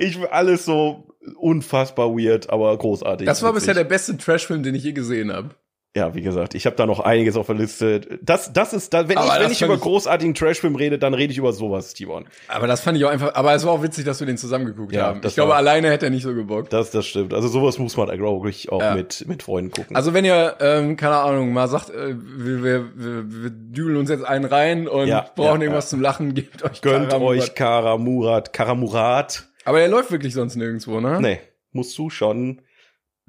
ich 0.00 0.18
alles 0.32 0.64
so 0.64 1.06
unfassbar 1.36 2.10
weird, 2.10 2.50
aber 2.50 2.76
großartig. 2.76 3.24
das 3.24 3.40
war 3.42 3.52
bisher 3.52 3.74
der 3.74 3.84
beste 3.84 4.16
Trashfilm, 4.16 4.64
den 4.64 4.74
ich 4.74 4.82
je 4.82 4.92
gesehen 4.92 5.32
habe. 5.32 5.50
Ja, 5.96 6.14
wie 6.14 6.20
gesagt, 6.20 6.54
ich 6.54 6.66
habe 6.66 6.76
da 6.76 6.84
noch 6.84 7.00
einiges 7.00 7.36
auf 7.38 7.46
der 7.46 7.54
Liste. 7.54 8.00
Das, 8.20 8.52
das 8.52 8.74
ist, 8.74 8.92
da, 8.92 9.08
wenn 9.08 9.16
Aber 9.16 9.34
ich, 9.38 9.40
wenn 9.44 9.50
ich 9.50 9.62
über 9.62 9.74
ich- 9.76 9.80
großartigen 9.80 10.34
Trashfilm 10.34 10.76
rede, 10.76 10.98
dann 10.98 11.14
rede 11.14 11.32
ich 11.32 11.38
über 11.38 11.54
sowas, 11.54 11.94
Timon. 11.94 12.26
Aber 12.48 12.66
das 12.66 12.82
fand 12.82 12.98
ich 12.98 13.04
auch 13.06 13.08
einfach, 13.10 13.34
aber 13.34 13.54
es 13.54 13.64
war 13.64 13.72
auch 13.72 13.82
witzig, 13.82 14.04
dass 14.04 14.20
wir 14.20 14.26
den 14.26 14.36
zusammengeguckt 14.36 14.92
Ja, 14.92 15.06
haben. 15.06 15.22
Ich 15.24 15.34
glaube, 15.34 15.52
war- 15.52 15.56
alleine 15.56 15.88
hätte 15.90 16.04
er 16.04 16.10
nicht 16.10 16.22
so 16.24 16.34
gebockt. 16.34 16.70
Das, 16.70 16.90
das 16.90 17.06
stimmt. 17.06 17.32
Also 17.32 17.48
sowas 17.48 17.78
muss 17.78 17.96
man, 17.96 18.14
glaube 18.14 18.50
ich, 18.50 18.70
auch 18.70 18.82
Ja. 18.82 18.94
mit, 18.94 19.26
mit 19.26 19.42
Freunden 19.42 19.70
gucken. 19.70 19.96
Also 19.96 20.12
wenn 20.12 20.26
ihr, 20.26 20.56
ähm, 20.60 20.98
keine 20.98 21.16
Ahnung, 21.16 21.54
mal 21.54 21.66
sagt, 21.68 21.88
äh, 21.88 22.14
wir, 22.14 22.62
wir, 22.62 22.84
wir, 22.94 23.24
wir 23.44 23.50
dübeln 23.50 23.96
uns 23.96 24.10
jetzt 24.10 24.24
einen 24.26 24.44
rein 24.44 24.88
und 24.88 25.08
Ja, 25.08 25.30
brauchen 25.34 25.62
irgendwas 25.62 25.88
zum 25.88 26.02
Lachen, 26.02 26.34
gebt 26.34 26.62
euch 26.62 26.82
Gönnt 26.82 27.08
Karamurat. 27.08 27.38
euch 27.42 27.54
Karamurat, 27.54 28.52
Karamurat. 28.52 29.48
Aber 29.64 29.78
der 29.78 29.88
läuft 29.88 30.10
wirklich 30.12 30.34
sonst 30.34 30.56
nirgendwo, 30.56 31.00
ne? 31.00 31.22
Nee, 31.22 31.40
musst 31.72 31.96
du 31.96 32.10
schon. 32.10 32.60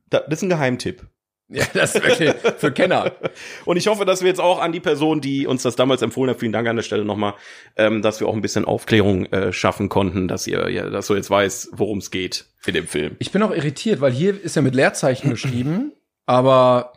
Da, 0.09 0.20
das 0.20 0.39
ist 0.39 0.43
ein 0.43 0.49
Geheimtipp. 0.49 1.05
Ja, 1.50 1.66
das 1.74 1.95
ist 1.95 2.04
wirklich 2.04 2.34
für 2.58 2.72
Kenner. 2.72 3.14
Und 3.66 3.78
ich 3.78 3.88
hoffe, 3.88 4.06
dass 4.06 4.22
wir 4.22 4.28
jetzt 4.28 4.41
auch 4.41 4.60
an 4.62 4.72
die 4.72 4.80
Person, 4.80 5.22
die 5.22 5.48
uns 5.48 5.64
das 5.64 5.76
damals 5.76 6.02
empfohlen 6.02 6.30
hat, 6.30 6.39
vielen 6.39 6.52
Dank 6.52 6.68
an 6.68 6.76
der 6.76 6.84
Stelle 6.84 7.06
nochmal, 7.06 7.36
ähm, 7.78 8.02
dass 8.02 8.20
wir 8.20 8.28
auch 8.28 8.34
ein 8.34 8.41
bisschen 8.41 8.66
Aufklärung 8.66 9.26
äh, 9.28 9.54
schaffen 9.54 9.88
konnten, 9.88 10.28
dass 10.28 10.45
ihr, 10.48 10.70
ja, 10.70 10.89
dass 10.89 11.08
du 11.08 11.16
jetzt 11.16 11.30
weißt, 11.30 11.70
worum 11.74 12.00
es 12.00 12.12
geht 12.12 12.45
in 12.66 12.74
dem 12.74 12.88
Film. 12.88 13.16
Ich 13.20 13.32
bin 13.32 13.41
auch 13.43 13.52
irritiert, 13.52 14.02
weil 14.02 14.12
hier 14.12 14.41
ist 14.41 14.56
ja 14.56 14.62
mit 14.62 14.76
Leerzeichen 14.76 15.30
geschrieben, 15.30 15.93
aber 16.26 16.93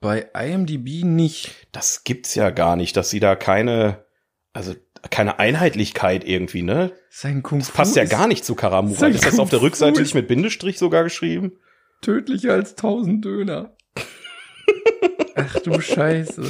bei 0.00 0.30
IMDb 0.34 1.04
nicht. 1.04 1.52
Das 1.70 2.02
gibt's 2.02 2.34
ja 2.34 2.50
gar 2.50 2.74
nicht, 2.74 2.96
dass 2.96 3.10
sie 3.10 3.20
da 3.20 3.36
keine, 3.36 4.04
also 4.52 4.74
keine 5.10 5.38
Einheitlichkeit 5.38 6.24
irgendwie, 6.24 6.62
ne? 6.62 6.90
Sein 7.08 7.44
Kung 7.44 7.60
Das 7.60 7.70
passt 7.70 7.94
ja 7.94 8.04
gar 8.04 8.26
nicht 8.26 8.44
zu 8.44 8.56
Karamurat. 8.56 8.98
Sein 8.98 9.14
Ist 9.14 9.26
das 9.26 9.38
auf 9.38 9.50
der 9.50 9.62
Rückseite 9.62 10.00
nicht 10.00 10.14
mit 10.14 10.26
Bindestrich 10.26 10.78
sogar 10.78 11.04
geschrieben? 11.04 11.52
tödlicher 12.02 12.52
als 12.52 12.74
tausend 12.74 13.24
Döner. 13.24 13.74
Ach 15.34 15.58
du 15.60 15.80
Scheiße. 15.80 16.42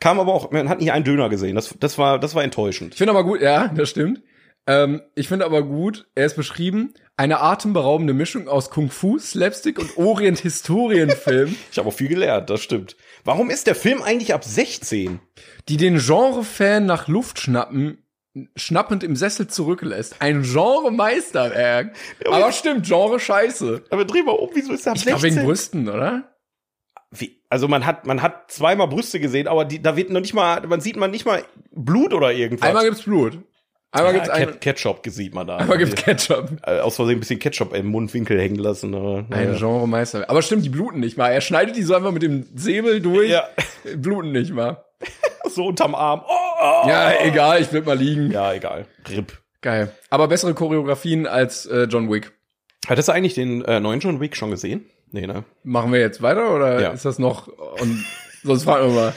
Kam 0.00 0.20
aber 0.20 0.32
auch, 0.32 0.50
man 0.50 0.68
hat 0.68 0.80
nicht 0.80 0.92
einen 0.92 1.04
Döner 1.04 1.28
gesehen. 1.28 1.56
Das, 1.56 1.74
das 1.80 1.98
war, 1.98 2.18
das 2.18 2.34
war 2.34 2.44
enttäuschend. 2.44 2.94
Ich 2.94 2.98
finde 2.98 3.12
aber 3.12 3.24
gut, 3.24 3.40
ja, 3.40 3.68
das 3.68 3.90
stimmt. 3.90 4.22
Ähm, 4.66 5.02
ich 5.14 5.28
finde 5.28 5.44
aber 5.44 5.62
gut, 5.62 6.06
er 6.14 6.26
ist 6.26 6.36
beschrieben, 6.36 6.92
eine 7.16 7.40
atemberaubende 7.40 8.12
Mischung 8.12 8.48
aus 8.48 8.70
Kung 8.70 8.90
Fu, 8.90 9.18
Slapstick 9.18 9.78
und 9.78 9.96
Orient-Historienfilm, 9.96 11.56
Ich 11.72 11.78
habe 11.78 11.88
auch 11.88 11.94
viel 11.94 12.08
gelernt, 12.08 12.50
das 12.50 12.60
stimmt. 12.60 12.96
Warum 13.24 13.50
ist 13.50 13.66
der 13.66 13.74
Film 13.74 14.02
eigentlich 14.02 14.34
ab 14.34 14.44
16? 14.44 15.20
die 15.68 15.76
den 15.76 15.98
Genre-Fan 15.98 16.86
nach 16.86 17.08
Luft 17.08 17.40
schnappen, 17.40 17.98
schnappend 18.56 19.04
im 19.04 19.16
Sessel 19.16 19.48
zurücklässt. 19.48 20.16
Ein 20.20 20.42
Genre-Meisterwerk. 20.42 21.94
Aber 22.26 22.52
stimmt, 22.52 22.86
Genre 22.86 23.18
scheiße. 23.20 23.84
Aber 23.90 24.04
dreh 24.04 24.22
mal 24.22 24.32
um, 24.32 24.50
wieso 24.54 24.72
ist 24.72 24.86
der 24.86 24.92
ab 24.92 24.98
Ich 24.98 25.04
glaube 25.04 25.20
16? 25.20 25.36
wegen 25.36 25.46
Brüsten, 25.46 25.88
oder? 25.88 26.37
Wie? 27.10 27.42
Also 27.48 27.68
man 27.68 27.86
hat, 27.86 28.06
man 28.06 28.20
hat 28.22 28.50
zweimal 28.50 28.88
Brüste 28.88 29.20
gesehen, 29.20 29.48
aber 29.48 29.64
die, 29.64 29.80
da 29.80 29.96
wird 29.96 30.10
noch 30.10 30.20
nicht 30.20 30.34
mal, 30.34 30.66
man 30.66 30.80
sieht 30.80 30.96
man 30.96 31.10
nicht 31.10 31.24
mal 31.24 31.42
Blut 31.70 32.12
oder 32.12 32.32
irgendwas. 32.32 32.68
Einmal 32.68 32.84
gibt's 32.84 33.02
Blut. 33.02 33.38
Einmal 33.90 34.12
ja, 34.12 34.18
gibt's 34.18 34.28
ein, 34.28 34.46
Ket 34.46 34.60
Ketchup 34.60 35.00
sieht 35.06 35.34
man 35.34 35.46
da. 35.46 35.56
einmal 35.56 35.78
gibt's 35.78 35.94
Ketchup. 35.94 36.58
Äh, 36.66 36.80
Aus 36.80 36.96
Versehen 36.96 37.16
ein 37.16 37.20
bisschen 37.20 37.38
Ketchup 37.38 37.72
im 37.74 37.86
Mundwinkel 37.86 38.38
hängen 38.38 38.56
lassen. 38.56 38.94
Aber, 38.94 39.18
Ein 39.18 39.26
naja. 39.30 39.54
Genre-Meisterwerk. 39.54 40.28
Aber 40.28 40.42
stimmt, 40.42 40.66
die 40.66 40.68
bluten 40.68 41.00
nicht 41.00 41.16
mal. 41.16 41.30
Er 41.30 41.40
schneidet 41.40 41.76
die 41.76 41.82
so 41.82 41.94
einfach 41.94 42.12
mit 42.12 42.22
dem 42.22 42.44
Säbel 42.54 43.00
durch. 43.00 43.30
Ja. 43.30 43.48
Bluten 43.96 44.32
nicht 44.32 44.52
mal. 44.52 44.84
so 45.48 45.66
unterm 45.66 45.94
Arm. 45.94 46.22
Oh, 46.28 46.32
oh. 46.60 46.88
Ja, 46.88 47.24
egal, 47.24 47.62
ich 47.62 47.68
bleib 47.68 47.86
mal 47.86 47.96
liegen. 47.96 48.30
ja, 48.30 48.52
egal. 48.52 48.84
Rip. 49.08 49.38
Geil. 49.62 49.90
Aber 50.10 50.28
bessere 50.28 50.52
Choreografien 50.52 51.26
als 51.26 51.64
äh, 51.64 51.84
John 51.84 52.12
Wick. 52.12 52.32
Hattest 52.86 53.08
du 53.08 53.12
eigentlich 53.12 53.34
den 53.34 53.64
äh, 53.64 53.80
neuen 53.80 54.00
John 54.00 54.20
Wick 54.20 54.36
schon 54.36 54.50
gesehen? 54.50 54.84
Nee, 55.10 55.26
ne? 55.26 55.44
Machen 55.64 55.92
wir 55.92 56.00
jetzt 56.00 56.20
weiter 56.22 56.54
oder 56.54 56.80
Ja. 56.80 56.90
ist 56.90 57.04
das 57.04 57.18
noch? 57.18 57.48
Und 57.48 58.04
sonst 58.42 58.64
fragen 58.64 58.88
wir 58.94 58.94
mal. 58.94 59.14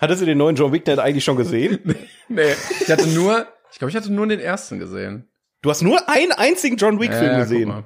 Hattest 0.00 0.22
du 0.22 0.26
den 0.26 0.38
neuen 0.38 0.56
John 0.56 0.72
Wick 0.72 0.84
denn 0.84 0.98
eigentlich 0.98 1.24
schon 1.24 1.36
gesehen? 1.36 1.80
Nee, 2.30 2.52
ich 2.80 2.90
hatte 2.90 3.06
nur, 3.08 3.46
ich 3.72 3.78
glaube, 3.78 3.88
ich 3.90 3.96
hatte 3.96 4.12
nur 4.12 4.26
den 4.26 4.38
ersten 4.38 4.78
gesehen. 4.78 5.30
Du 5.62 5.70
hast 5.70 5.80
nur 5.80 6.10
einen 6.10 6.32
einzigen 6.32 6.76
John 6.76 7.00
Wick-Film 7.00 7.24
Ja, 7.32 7.38
gesehen. 7.38 7.84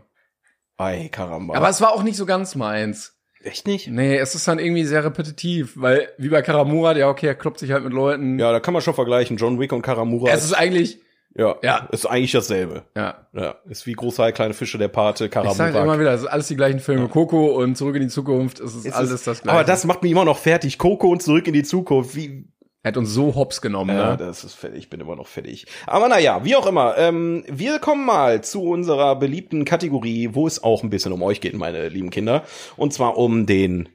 Ei, 0.77 1.09
Karamba. 1.13 1.55
Aber 1.55 1.69
es 1.69 1.81
war 1.81 1.93
auch 1.93 2.03
nicht 2.03 2.17
so 2.17 2.27
ganz 2.27 2.57
meins. 2.57 3.17
echt 3.45 3.69
nicht? 3.69 3.87
Nee, 3.87 4.17
es 4.17 4.35
ist 4.35 4.49
dann 4.49 4.59
irgendwie 4.59 4.83
sehr 4.85 5.05
repetitiv, 5.05 5.75
weil 5.77 6.09
wie 6.19 6.29
bei 6.29 6.43
Karamura, 6.43 6.97
ja 6.97 7.09
okay, 7.09 7.29
er 7.29 7.37
kloppt 7.37 7.61
sich 7.61 7.71
halt 7.71 7.85
mit 7.85 7.93
Leuten. 7.93 8.41
Ja, 8.41 8.51
da 8.51 8.59
kann 8.59 8.75
man 8.75 8.83
schon 8.83 8.95
vergleichen. 8.95 9.37
John 9.37 9.61
Wick 9.61 9.73
und 9.73 9.83
Karamura. 9.83 10.33
Es 10.33 10.43
ist 10.45 10.55
eigentlich, 10.55 10.99
ja, 11.37 11.57
ja. 11.63 11.89
ist 11.93 12.07
eigentlich 12.07 12.33
dasselbe. 12.33 12.83
ja. 12.97 13.27
Ja, 13.35 13.55
ist 13.69 13.87
wie 13.87 13.93
große 13.95 14.23
Hai, 14.23 14.33
kleine 14.33 14.53
Fische, 14.55 14.77
der 14.79 14.89
Pate, 14.89 15.27
Ich 15.27 15.33
sage 15.53 15.79
immer 15.79 15.99
wieder, 15.99 16.13
es 16.13 16.21
ist 16.23 16.27
alles 16.27 16.49
die 16.49 16.57
gleichen 16.57 16.81
Filme. 16.81 17.09
Coco 17.09 17.47
und 17.63 17.77
Zurück 17.77 17.97
in 17.97 18.03
die 18.03 18.09
Zukunft, 18.09 18.61
es 18.61 18.75
ist 18.75 18.87
Es 18.87 18.93
alles 18.93 19.11
ist- 19.13 19.27
das 19.27 19.43
gleiche. 19.43 19.57
Aber 19.59 19.65
das 19.65 19.85
macht 19.87 20.03
mich 20.03 20.13
immer 20.13 20.25
noch 20.27 20.39
fertig. 20.39 20.77
Coco 20.79 21.09
und 21.09 21.23
zurück 21.23 21.47
in 21.47 21.55
die 21.55 21.63
Zukunft. 21.63 22.15
Wie, 22.15 22.45
er 22.83 22.89
hat 22.89 22.97
uns 22.97 23.11
so 23.11 23.35
hops 23.37 23.61
genommen, 23.63 23.97
Ja, 23.97 24.11
ne? 24.11 24.17
das 24.19 24.45
ist 24.45 24.55
fertig. 24.55 24.81
Ich 24.81 24.91
bin 24.91 25.01
immer 25.01 25.17
noch 25.17 25.29
fertig. 25.29 25.67
Aber 25.87 26.09
naja, 26.09 26.45
wie 26.45 26.57
auch 26.57 26.67
immer. 26.67 26.99
Ähm, 26.99 27.45
wir 27.49 27.79
kommen 27.79 28.05
mal 28.05 28.43
zu 28.43 28.65
unserer 28.65 29.17
beliebten 29.17 29.65
Kategorie, 29.65 30.31
wo 30.33 30.47
es 30.47 30.63
auch 30.63 30.83
ein 30.83 30.91
bisschen 30.91 31.13
um 31.13 31.23
euch 31.23 31.41
geht, 31.41 31.55
meine 31.55 31.89
lieben 31.89 32.11
Kinder. 32.11 32.43
Und 32.77 32.93
zwar 32.93 33.17
um 33.17 33.47
den 33.47 33.89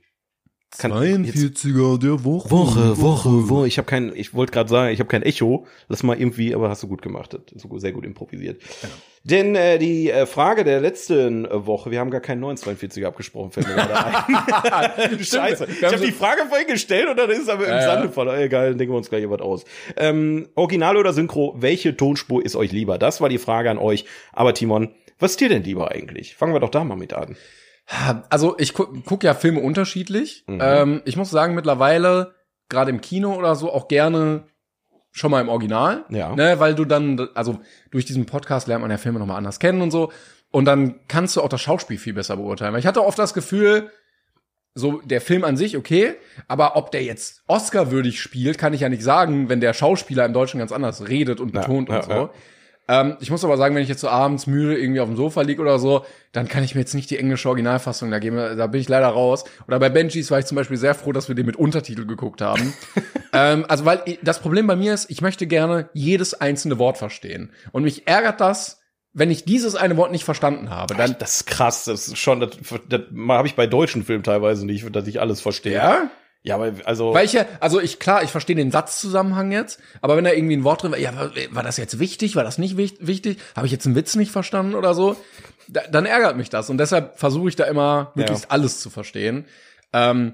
kann, 0.78 0.92
42er 0.92 1.98
der 1.98 2.24
Woche. 2.24 2.52
Woche, 2.52 3.02
Woche, 3.02 3.50
Woche. 3.50 3.68
Ich 3.68 3.78
habe 3.78 3.86
kein, 3.86 4.14
ich 4.16 4.34
wollte 4.34 4.52
gerade 4.52 4.70
sagen, 4.70 4.94
ich 4.94 5.00
habe 5.00 5.08
kein 5.08 5.24
Echo. 5.24 5.66
Lass 5.88 6.04
mal 6.04 6.20
irgendwie, 6.20 6.54
aber 6.54 6.70
hast 6.70 6.84
du 6.84 6.88
gut 6.88 7.02
gemacht. 7.02 7.38
So 7.56 7.78
sehr 7.80 7.94
gut 7.94 8.06
improvisiert. 8.06 8.62
Denn 9.24 9.56
äh, 9.56 9.78
die 9.78 10.12
äh, 10.12 10.26
Frage 10.26 10.64
der 10.64 10.80
letzten 10.80 11.46
äh, 11.46 11.66
Woche, 11.66 11.92
wir 11.92 12.00
haben 12.00 12.12
gar 12.12 12.22
keinen 12.22 12.44
942er 12.44 13.06
abgesprochen, 13.06 13.52
fällt 13.52 13.68
mir 13.68 13.76
gerade 13.76 14.98
ein. 14.98 15.20
Scheiße. 15.24 15.68
Ich 15.70 15.84
habe 15.84 16.06
die 16.06 16.12
Frage 16.12 16.44
vorhin 16.48 16.68
gestellt 16.68 17.10
und 17.10 17.18
dann 17.18 17.30
ist 17.30 17.44
es 17.44 17.50
aber 17.50 17.66
im 17.66 17.72
Ja, 17.72 17.82
Sande 17.82 18.06
ja. 18.08 18.12
von, 18.12 18.28
egal, 18.30 18.70
dann 18.70 18.78
denken 18.78 18.94
wir 18.94 18.98
uns 18.98 19.10
gleich 19.10 19.30
was 19.30 19.42
aus. 19.42 19.66
Ähm, 19.96 20.48
Original 20.56 20.98
oder 20.98 21.14
Synchro, 21.14 21.56
welche 21.58 21.98
Tonspur 21.98 22.46
ist 22.46 22.56
euch 22.56 22.72
lieber? 22.72 22.98
Das 22.98 23.20
war 23.20 23.30
die 23.30 23.38
Frage 23.38 23.72
an 23.72 23.78
euch. 23.78 24.06
Aber 24.34 24.54
Timon, 24.54 24.90
was 25.20 25.32
ist 25.32 25.42
dir 25.42 25.50
denn 25.50 25.64
lieber 25.64 25.92
eigentlich? 25.92 26.36
Fangen 26.36 26.54
wir 26.54 26.60
doch 26.60 26.70
da 26.70 26.84
mal 26.84 26.96
mit 26.96 27.14
an. 27.14 27.36
Also 28.30 28.56
ich 28.58 28.74
gu 28.74 28.86
guck 29.06 29.24
ja 29.24 29.34
Filme 29.34 29.62
unterschiedlich. 29.62 30.44
Mhm. 30.48 30.60
Ähm, 30.62 31.02
ich 31.06 31.16
muss 31.16 31.30
sagen, 31.30 31.56
mittlerweile, 31.56 32.36
gerade 32.70 32.92
im 32.92 33.02
Kino 33.02 33.34
oder 33.36 33.56
so, 33.56 33.72
auch 33.72 33.88
gerne 33.88 34.44
schon 35.12 35.32
mal 35.32 35.42
im 35.42 35.50
Original. 35.50 36.04
Ja. 36.10 36.36
Ne, 36.36 36.60
weil 36.60 36.76
du 36.76 36.86
dann, 36.86 37.30
also 37.34 37.60
durch 37.92 38.06
diesen 38.06 38.26
Podcast 38.26 38.68
lernt 38.68 38.82
man 38.82 38.92
ja 38.92 38.98
Filme 38.98 39.20
nochmal 39.20 39.38
anders 39.38 39.60
kennen 39.60 39.82
und 39.82 39.92
so. 39.92 40.12
Und 40.52 40.66
dann 40.66 41.00
kannst 41.08 41.36
du 41.36 41.42
auch 41.42 41.50
das 41.50 41.62
Schauspiel 41.62 41.98
viel 41.98 42.14
besser 42.14 42.38
beurteilen. 42.38 42.74
Weil 42.74 42.80
ich 42.80 42.88
hatte 42.88 43.04
oft 43.04 43.18
das 43.18 43.34
Gefühl, 43.34 43.90
so 44.76 45.02
der 45.04 45.22
Film 45.22 45.44
an 45.44 45.58
sich, 45.58 45.76
okay, 45.76 46.16
aber 46.48 46.76
ob 46.76 46.92
der 46.92 47.04
jetzt 47.04 47.44
Oscar-würdig 47.48 48.22
spielt, 48.22 48.58
kann 48.58 48.74
ich 48.74 48.82
ja 48.82 48.90
nicht 48.90 49.04
sagen, 49.04 49.50
wenn 49.50 49.60
der 49.60 49.74
Schauspieler 49.74 50.26
im 50.26 50.34
Deutschen 50.34 50.60
ganz 50.60 50.72
anders 50.72 51.08
redet 51.08 51.40
und 51.40 51.54
Ja, 51.54 51.62
betont 51.62 51.90
ja, 51.90 51.96
und 51.96 52.04
so. 52.04 52.12
ja. 52.12 52.30
Ähm, 52.88 53.18
ich 53.20 53.30
muss 53.30 53.44
aber 53.44 53.58
sagen, 53.58 53.76
wenn 53.76 53.84
ich 53.84 53.90
jetzt 53.90 54.02
so 54.02 54.10
abends 54.10 54.48
müde 54.48 54.78
irgendwie 54.78 55.02
auf 55.02 55.08
dem 55.08 55.18
Sofa 55.18 55.42
lieg 55.42 55.60
oder 55.60 55.78
so, 55.78 56.06
dann 56.32 56.48
kann 56.48 56.64
ich 56.64 56.74
mir 56.74 56.82
jetzt 56.82 56.94
nicht 56.94 57.10
die 57.10 57.18
englische 57.18 57.50
Originalfassung 57.50 58.10
da 58.12 58.20
geben. 58.20 58.38
Da 58.38 58.68
bin 58.68 58.80
ich 58.80 58.88
leider 58.88 59.08
raus. 59.08 59.44
Oder 59.68 59.80
bei 59.80 59.90
Benjis 59.90 60.32
war 60.32 60.40
ich 60.40 60.46
zum 60.46 60.56
Beispiel 60.56 60.78
sehr 60.78 60.96
froh, 60.96 61.12
dass 61.12 61.28
wir 61.28 61.36
den 61.36 61.46
mit 61.46 61.58
Untertitel 61.58 62.06
geguckt 62.06 62.42
haben. 62.42 62.74
ähm, 63.34 63.66
also 63.68 63.86
weil 63.86 64.18
das 64.22 64.40
Problem 64.40 64.68
bei 64.68 64.76
mir 64.76 64.94
ist, 64.94 65.10
ich 65.10 65.22
möchte 65.22 65.48
gerne 65.48 65.90
jedes 65.94 66.34
einzelne 66.34 66.80
Wort 66.80 66.98
verstehen. 66.98 67.52
Und 67.72 67.84
mich 67.84 68.08
ärgert 68.08 68.40
das, 68.40 68.80
wenn 69.14 69.32
ich 69.32 69.46
dieses 69.46 69.76
eine 69.76 69.98
Wort 69.98 70.12
nicht 70.12 70.24
verstanden 70.24 70.70
habe, 70.70 70.94
dann. 70.94 71.16
Das 71.20 71.38
ist 71.38 71.48
krass, 71.48 71.86
das 71.86 72.08
ist 72.08 72.18
schon, 72.18 72.40
das, 72.40 72.52
das 72.88 73.02
habe 73.30 73.48
ich 73.48 73.56
bei 73.56 73.66
deutschen 73.66 74.04
Filmen 74.04 74.24
teilweise 74.24 74.66
nicht, 74.66 74.96
dass 74.96 75.08
ich 75.08 75.20
alles 75.20 75.42
verstehe. 75.42 75.74
Ja? 75.74 76.10
Ja, 76.48 76.56
aber 76.56 76.72
also. 76.86 77.14
Weil 77.14 77.26
ich 77.26 77.34
ja, 77.34 77.46
also 77.60 77.80
ich, 77.80 78.00
klar, 78.00 78.24
ich 78.24 78.30
verstehe 78.32 78.56
den 78.56 78.72
Satzzusammenhang 78.72 79.52
jetzt, 79.52 79.80
aber 80.02 80.18
wenn 80.18 80.24
da 80.24 80.32
irgendwie 80.32 80.56
ein 80.58 80.64
Wort 80.64 80.84
drin 80.84 80.92
war, 80.92 80.98
ja, 81.00 81.16
war, 81.16 81.32
war 81.52 81.64
das 81.64 81.78
jetzt 81.78 82.00
wichtig, 82.00 82.36
war 82.36 82.44
das 82.44 82.58
nicht 82.58 82.78
wich- 82.78 82.98
wichtig, 83.00 83.38
habe 83.56 83.66
ich 83.68 83.72
jetzt 83.72 83.86
einen 83.86 83.96
Witz 83.96 84.16
nicht 84.16 84.32
verstanden 84.32 84.76
oder 84.76 84.94
so, 84.94 85.16
da, 85.68 85.82
dann 85.92 86.06
ärgert 86.06 86.38
mich 86.38 86.50
das 86.50 86.70
und 86.70 86.78
deshalb 86.78 87.20
versuche 87.20 87.50
ich 87.50 87.56
da 87.56 87.66
immer 87.66 88.12
möglichst 88.16 88.46
Ja. 88.46 88.50
alles 88.52 88.80
zu 88.80 88.90
verstehen. 88.90 89.46
Ähm, 89.94 90.34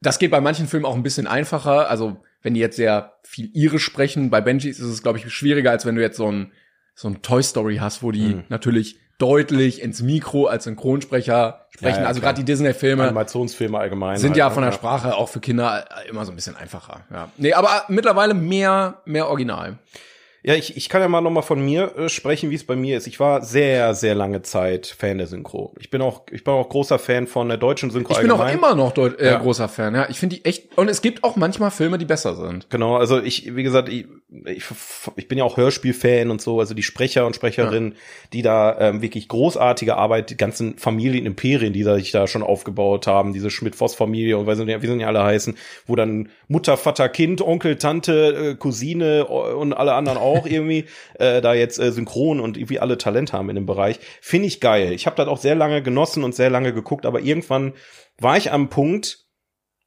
das 0.00 0.18
geht 0.18 0.30
bei 0.30 0.40
manchen 0.40 0.66
Filmen 0.66 0.84
auch 0.86 0.94
ein 0.96 1.02
bisschen 1.04 1.26
einfacher, 1.26 1.88
also 1.88 2.16
wenn 2.42 2.54
die 2.54 2.60
jetzt 2.60 2.76
sehr 2.76 3.14
viel 3.22 3.50
Irisch 3.54 3.84
sprechen, 3.84 4.30
bei 4.30 4.40
Benjis 4.40 4.80
ist 4.80 4.86
es, 4.88 5.02
glaube 5.02 5.18
ich, 5.18 5.32
schwieriger, 5.32 5.70
als 5.70 5.86
wenn 5.86 5.94
du 5.94 6.02
jetzt 6.02 6.16
so 6.16 6.30
ein, 6.30 6.52
so 6.94 7.06
ein 7.08 7.22
Toy 7.22 7.42
Story 7.42 7.76
hast, 7.76 8.02
wo 8.02 8.10
die 8.10 8.34
Mhm. 8.34 8.44
natürlich 8.48 8.98
deutlich 9.18 9.82
ins 9.82 10.02
Mikro 10.02 10.46
als 10.46 10.64
Synchronsprecher 10.64 11.66
sprechen. 11.70 11.96
Ja, 11.96 12.02
ja, 12.02 12.08
also 12.08 12.20
gerade 12.20 12.38
die 12.40 12.44
Disney-Filme 12.44 13.04
Animationsfilme 13.04 13.78
allgemein. 13.78 14.16
sind 14.16 14.30
halt, 14.30 14.38
ja 14.38 14.48
ne? 14.48 14.54
von 14.54 14.62
der 14.62 14.72
Sprache 14.72 15.14
auch 15.14 15.28
für 15.28 15.40
Kinder 15.40 15.84
immer 16.08 16.24
so 16.24 16.32
ein 16.32 16.36
bisschen 16.36 16.56
einfacher. 16.56 17.00
Ja. 17.10 17.28
Nee, 17.36 17.52
aber 17.52 17.84
mittlerweile 17.88 18.34
mehr, 18.34 19.00
mehr 19.04 19.28
Original. 19.28 19.78
Ja, 20.44 20.54
ich, 20.54 20.76
ich 20.76 20.88
kann 20.88 21.00
ja 21.00 21.06
mal 21.08 21.20
noch 21.20 21.30
mal 21.30 21.42
von 21.42 21.64
mir 21.64 21.96
äh, 21.96 22.08
sprechen, 22.08 22.50
wie 22.50 22.56
es 22.56 22.64
bei 22.64 22.74
mir 22.74 22.96
ist. 22.96 23.06
Ich 23.06 23.20
war 23.20 23.42
sehr, 23.42 23.94
sehr 23.94 24.16
lange 24.16 24.42
Zeit 24.42 24.88
Fan 24.88 25.18
der 25.18 25.28
Synchro. 25.28 25.72
Ich 25.78 25.88
bin 25.88 26.02
auch, 26.02 26.22
ich 26.32 26.42
bin 26.42 26.52
auch 26.52 26.68
großer 26.68 26.98
Fan 26.98 27.28
von 27.28 27.48
der 27.48 27.58
deutschen 27.58 27.90
Synchro 27.90 28.12
Ich 28.14 28.18
bin 28.20 28.30
auch 28.32 28.40
allgemein. 28.40 28.72
immer 28.72 28.74
noch 28.74 28.90
deut 28.92 29.20
äh, 29.20 29.26
Ja. 29.32 29.38
großer 29.38 29.68
Fan. 29.68 29.94
Ja, 29.94 30.08
ich 30.10 30.18
finde 30.18 30.36
die 30.36 30.44
echt. 30.44 30.76
Und 30.76 30.88
es 30.88 31.00
gibt 31.00 31.22
auch 31.22 31.36
manchmal 31.36 31.70
Filme, 31.70 31.96
die 31.96 32.06
besser 32.06 32.34
sind. 32.34 32.68
Genau, 32.70 32.96
also 32.96 33.20
ich, 33.20 33.54
wie 33.54 33.62
gesagt, 33.62 33.88
ich, 33.88 34.06
ich, 34.46 34.64
ich 35.14 35.28
bin 35.28 35.38
ja 35.38 35.44
auch 35.44 35.56
Hörspielfan 35.56 36.30
und 36.32 36.40
so, 36.42 36.58
also 36.58 36.74
die 36.74 36.82
Sprecher 36.82 37.24
und 37.24 37.36
Sprecherinnen, 37.36 37.94
die 38.32 38.42
da 38.42 38.76
ähm, 38.80 39.00
wirklich 39.00 39.28
großartige 39.28 39.96
Arbeit, 39.96 40.30
die 40.30 40.36
ganzen 40.36 40.76
Familienimperien, 40.76 41.72
die 41.72 41.84
da 41.84 41.94
sich 41.94 42.10
da 42.10 42.26
schon 42.26 42.42
aufgebaut 42.42 43.06
haben, 43.06 43.32
diese 43.32 43.50
Schmidt-Voss-Familie 43.50 44.36
und 44.38 44.46
weiß 44.46 44.58
nicht, 44.58 44.82
wie 44.82 44.86
sie 44.88 44.96
nicht 44.96 45.06
alle 45.06 45.22
heißen, 45.22 45.56
wo 45.86 45.94
dann 45.94 46.30
Mutter, 46.48 46.76
Vater, 46.76 47.08
Kind, 47.08 47.40
Onkel, 47.42 47.76
Tante, 47.76 48.52
äh, 48.52 48.54
Cousine 48.56 49.20
äh, 49.28 49.52
und 49.52 49.72
alle 49.72 49.92
anderen 49.94 50.18
auch 50.32 50.46
irgendwie 50.46 50.86
äh, 51.18 51.40
da 51.40 51.54
jetzt 51.54 51.78
äh, 51.78 51.92
synchron 51.92 52.40
und 52.40 52.56
irgendwie 52.56 52.80
alle 52.80 52.98
Talent 52.98 53.32
haben 53.32 53.48
in 53.48 53.56
dem 53.56 53.66
Bereich, 53.66 53.98
finde 54.20 54.48
ich 54.48 54.60
geil. 54.60 54.92
Ich 54.92 55.06
habe 55.06 55.16
das 55.16 55.28
auch 55.28 55.38
sehr 55.38 55.54
lange 55.54 55.82
genossen 55.82 56.24
und 56.24 56.34
sehr 56.34 56.50
lange 56.50 56.72
geguckt, 56.72 57.06
aber 57.06 57.20
irgendwann 57.20 57.74
war 58.18 58.36
ich 58.36 58.52
am 58.52 58.68
Punkt, 58.68 59.18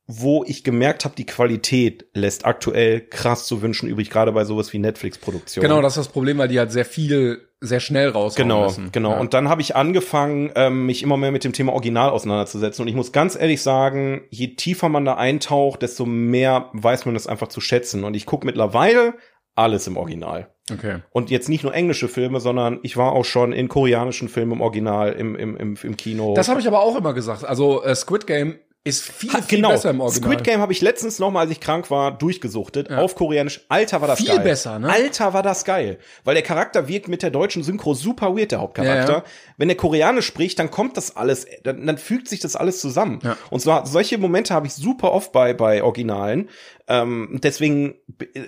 wo 0.07 0.43
ich 0.45 0.63
gemerkt 0.63 1.03
habe, 1.03 1.15
die 1.15 1.25
Qualität 1.25 2.05
lässt 2.13 2.45
aktuell 2.45 3.01
krass 3.01 3.47
zu 3.47 3.63
wünschen 3.63 3.89
übrig, 3.89 4.11
gerade 4.11 4.31
bei 4.31 4.45
sowas 4.45 4.71
wie 4.71 4.77
Netflix-Produktionen. 4.77 5.67
Genau, 5.67 5.81
das 5.81 5.93
ist 5.93 6.05
das 6.05 6.13
Problem, 6.13 6.37
weil 6.37 6.47
die 6.47 6.59
halt 6.59 6.71
sehr 6.71 6.85
viel, 6.85 7.49
sehr 7.59 7.79
schnell 7.79 8.09
rauskommen 8.09 8.49
Genau, 8.49 8.65
müssen. 8.65 8.91
genau. 8.91 9.13
Ja. 9.13 9.19
Und 9.19 9.33
dann 9.33 9.49
habe 9.49 9.61
ich 9.63 9.75
angefangen, 9.75 10.51
ähm, 10.55 10.85
mich 10.85 11.01
immer 11.01 11.17
mehr 11.17 11.31
mit 11.31 11.43
dem 11.43 11.53
Thema 11.53 11.73
Original 11.73 12.11
auseinanderzusetzen. 12.11 12.83
Und 12.83 12.87
ich 12.87 12.93
muss 12.93 13.13
ganz 13.13 13.35
ehrlich 13.35 13.63
sagen, 13.63 14.25
je 14.29 14.49
tiefer 14.49 14.89
man 14.89 15.05
da 15.05 15.15
eintaucht, 15.15 15.81
desto 15.81 16.05
mehr 16.05 16.69
weiß 16.73 17.05
man 17.05 17.15
das 17.15 17.25
einfach 17.25 17.47
zu 17.47 17.59
schätzen. 17.59 18.03
Und 18.03 18.15
ich 18.15 18.27
gucke 18.27 18.45
mittlerweile 18.45 19.15
alles 19.55 19.87
im 19.87 19.97
Original. 19.97 20.49
okay. 20.71 20.97
Und 21.11 21.29
jetzt 21.31 21.49
nicht 21.49 21.63
nur 21.63 21.73
englische 21.73 22.07
Filme, 22.07 22.39
sondern 22.39 22.79
ich 22.83 22.97
war 22.97 23.13
auch 23.13 23.25
schon 23.25 23.53
in 23.53 23.67
koreanischen 23.69 24.29
Filmen 24.29 24.53
im 24.53 24.61
Original, 24.61 25.13
im, 25.13 25.35
im, 25.35 25.55
im, 25.57 25.77
im 25.81 25.97
Kino. 25.97 26.33
Das 26.35 26.49
habe 26.49 26.59
ich 26.59 26.67
aber 26.67 26.81
auch 26.81 26.95
immer 26.97 27.13
gesagt. 27.13 27.43
Also 27.45 27.83
äh, 27.83 27.95
Squid 27.95 28.27
Game 28.27 28.59
ist 28.87 29.01
viel, 29.01 29.33
Ha, 29.33 29.41
viel 29.41 29.57
genau. 29.57 29.69
besser 29.69 29.89
im 29.89 29.99
Original. 29.99 30.29
Squid 30.31 30.43
Game 30.43 30.59
habe 30.59 30.71
ich 30.71 30.79
letztens 30.79 31.17
noch 31.17 31.31
mal, 31.31 31.39
als 31.39 31.49
ich 31.49 31.59
krank 31.59 31.89
war, 31.89 32.15
durchgesuchtet 32.15 32.91
auf 32.91 33.15
Koreanisch. 33.15 33.65
Alter, 33.67 33.99
war 34.01 34.07
das 34.07 34.19
Viel 34.19 34.27
geil. 34.27 34.41
besser, 34.41 34.77
ne? 34.77 34.91
Alter, 34.91 35.33
war 35.33 35.41
das 35.41 35.65
geil, 35.65 35.97
weil 36.23 36.35
der 36.35 36.43
Charakter 36.43 36.87
wirkt 36.87 37.07
mit 37.07 37.23
der 37.23 37.31
deutschen 37.31 37.63
Synchro 37.63 37.95
super 37.95 38.37
weird, 38.37 38.51
der 38.51 38.59
Hauptcharakter. 38.59 39.11
Ja, 39.11 39.17
ja. 39.19 39.23
Wenn 39.57 39.69
der 39.69 39.77
Koreanisch 39.77 40.27
spricht, 40.27 40.59
dann 40.59 40.69
kommt 40.69 40.97
das 40.97 41.15
alles, 41.15 41.47
dann, 41.63 41.83
dann 41.87 41.97
fügt 41.97 42.27
sich 42.27 42.41
das 42.41 42.55
alles 42.55 42.79
zusammen. 42.79 43.21
Ja. 43.23 43.37
Und 43.49 43.59
zwar 43.59 43.87
solche 43.87 44.19
Momente 44.19 44.53
habe 44.53 44.67
ich 44.67 44.73
super 44.73 45.13
oft 45.13 45.31
bei 45.31 45.53
bei 45.55 45.81
Originalen. 45.81 46.49
Ähm, 46.87 47.39
deswegen 47.43 47.95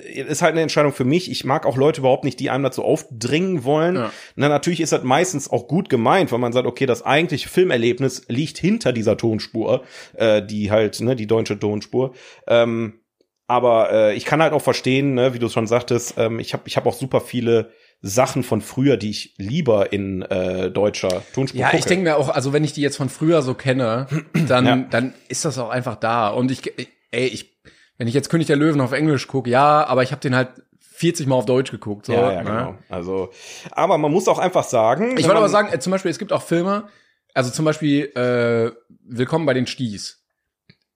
ist 0.06 0.42
halt 0.44 0.52
eine 0.52 0.62
Entscheidung 0.62 0.94
für 0.94 1.06
mich. 1.06 1.32
Ich 1.32 1.44
mag 1.44 1.66
auch 1.66 1.76
Leute 1.76 2.02
überhaupt 2.02 2.24
nicht, 2.24 2.40
die 2.40 2.50
einem 2.52 2.64
dazu 2.64 2.84
aufdringen 2.84 3.64
wollen. 3.64 3.96
Ja. 3.96 4.12
Na, 4.36 4.48
natürlich 4.50 4.80
ist 4.82 4.92
das 4.92 5.04
meistens 5.04 5.50
auch 5.50 5.68
gut 5.68 5.90
gemeint, 5.90 6.32
weil 6.32 6.40
man 6.40 6.54
sagt, 6.54 6.68
okay, 6.68 6.86
das 6.86 7.04
eigentliche 7.04 7.50
Filmerlebnis 7.50 8.26
liegt 8.28 8.58
hinter 8.60 8.94
dieser 8.94 9.18
Tonspur, 9.18 9.84
äh, 10.16 10.44
die 10.46 10.70
halt, 10.70 11.00
ne, 11.02 11.16
die 11.16 11.26
deutsche 11.28 11.58
Tonspur. 11.60 12.14
Ähm, 12.48 13.00
aber 13.48 13.92
äh, 13.92 14.14
ich 14.16 14.26
kann 14.26 14.42
halt 14.42 14.54
auch 14.54 14.62
verstehen, 14.62 15.14
ne, 15.14 15.34
wie 15.34 15.40
du 15.40 15.50
schon 15.50 15.68
sagtest, 15.68 16.16
ähm, 16.18 16.40
ich 16.40 16.54
habe 16.54 16.64
ich 16.68 16.78
hab 16.78 16.86
auch 16.86 16.94
super 16.94 17.22
viele 17.22 17.72
Sachen 18.02 18.44
von 18.44 18.62
früher, 18.62 18.98
die 18.98 19.10
ich 19.10 19.34
lieber 19.38 19.92
in 19.92 20.22
äh, 20.22 20.70
deutscher 20.70 21.24
Tonspur 21.34 21.60
Ja, 21.60 21.68
gucke. 21.68 21.80
ich 21.80 21.86
denke 21.86 22.04
mir 22.04 22.18
auch, 22.18 22.30
also 22.30 22.54
wenn 22.54 22.64
ich 22.64 22.74
die 22.74 22.82
jetzt 22.82 22.98
von 22.98 23.10
früher 23.10 23.42
so 23.42 23.56
kenne, 23.56 24.06
dann, 24.48 24.66
Ja. 24.66 24.76
dann 24.92 25.14
ist 25.30 25.46
das 25.46 25.58
auch 25.58 25.70
einfach 25.70 25.96
da. 25.96 26.28
Und 26.30 26.52
ich, 26.52 26.62
ey, 27.10 27.26
ich, 27.26 27.58
wenn 27.98 28.08
ich 28.08 28.14
jetzt 28.14 28.30
König 28.30 28.48
der 28.48 28.56
Löwen 28.56 28.82
auf 28.82 28.91
Englisch 28.91 29.28
gucke, 29.28 29.50
ja, 29.50 29.86
aber 29.86 30.04
ich 30.04 30.12
habe 30.12 30.22
den 30.22 30.36
halt 30.36 30.50
40 30.80 31.28
Mal 31.28 31.36
auf 31.36 31.45
Deutsch 31.45 31.72
geguckt. 31.72 32.08
So, 32.08 32.14
ja, 32.14 32.32
ja, 32.32 32.43
ne? 32.43 32.50
genau. 32.50 32.76
Also, 32.89 33.30
aber 33.72 33.98
man 33.98 34.12
muss 34.12 34.28
auch 34.28 34.39
einfach 34.39 34.64
sagen, 34.64 35.18
Ich 35.18 35.26
wollte 35.26 35.38
aber 35.38 35.50
sagen, 35.50 35.70
äh, 35.72 35.80
zum 35.80 35.91
Beispiel, 35.91 36.12
es 36.12 36.18
gibt 36.20 36.34
auch 36.34 36.41
Filme, 36.43 36.88
also 37.34 37.52
zum 37.52 37.66
Beispiel 37.66 38.06
äh, 38.16 38.72
Willkommen 39.10 39.45
bei 39.45 39.54
den 39.54 39.68
Sties. 39.68 40.24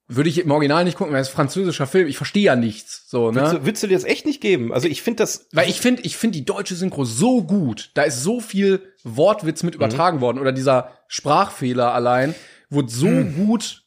Würde 0.07 0.27
ich 0.29 0.39
im 0.43 0.51
Original 0.51 0.83
nicht 0.83 0.97
gucken, 0.97 1.13
weil 1.13 1.21
es 1.21 1.29
ist 1.29 1.33
ein 1.33 1.37
französischer 1.37 1.87
Film. 1.87 2.07
Ich 2.07 2.17
verstehe 2.17 2.43
ja 2.43 2.57
nichts. 2.57 3.05
So, 3.09 3.33
Würdest 3.33 3.53
ne? 3.53 3.59
du, 3.59 3.65
würdest 3.65 3.83
du 3.83 3.87
dir 3.87 3.93
das 3.93 4.03
echt 4.03 4.25
nicht 4.25 4.41
geben? 4.41 4.73
Also 4.73 4.89
ich 4.89 5.01
finde 5.03 5.23
das. 5.23 5.47
Weil 5.53 5.69
ich 5.69 5.79
finde, 5.79 6.01
ich 6.01 6.17
finde 6.17 6.37
die 6.37 6.43
deutsche 6.43 6.75
Synchro 6.75 7.05
so 7.05 7.43
gut. 7.43 7.91
Da 7.93 8.01
ist 8.01 8.21
so 8.21 8.41
viel 8.41 8.81
Wortwitz 9.05 9.63
Mhm. 9.63 9.67
mit 9.67 9.75
übertragen 9.75 10.19
worden. 10.19 10.39
Oder 10.39 10.51
dieser 10.51 10.89
Sprachfehler 11.07 11.93
allein 11.93 12.35
wurde 12.69 12.89
so 12.91 13.07
Mhm. 13.07 13.35
gut 13.45 13.83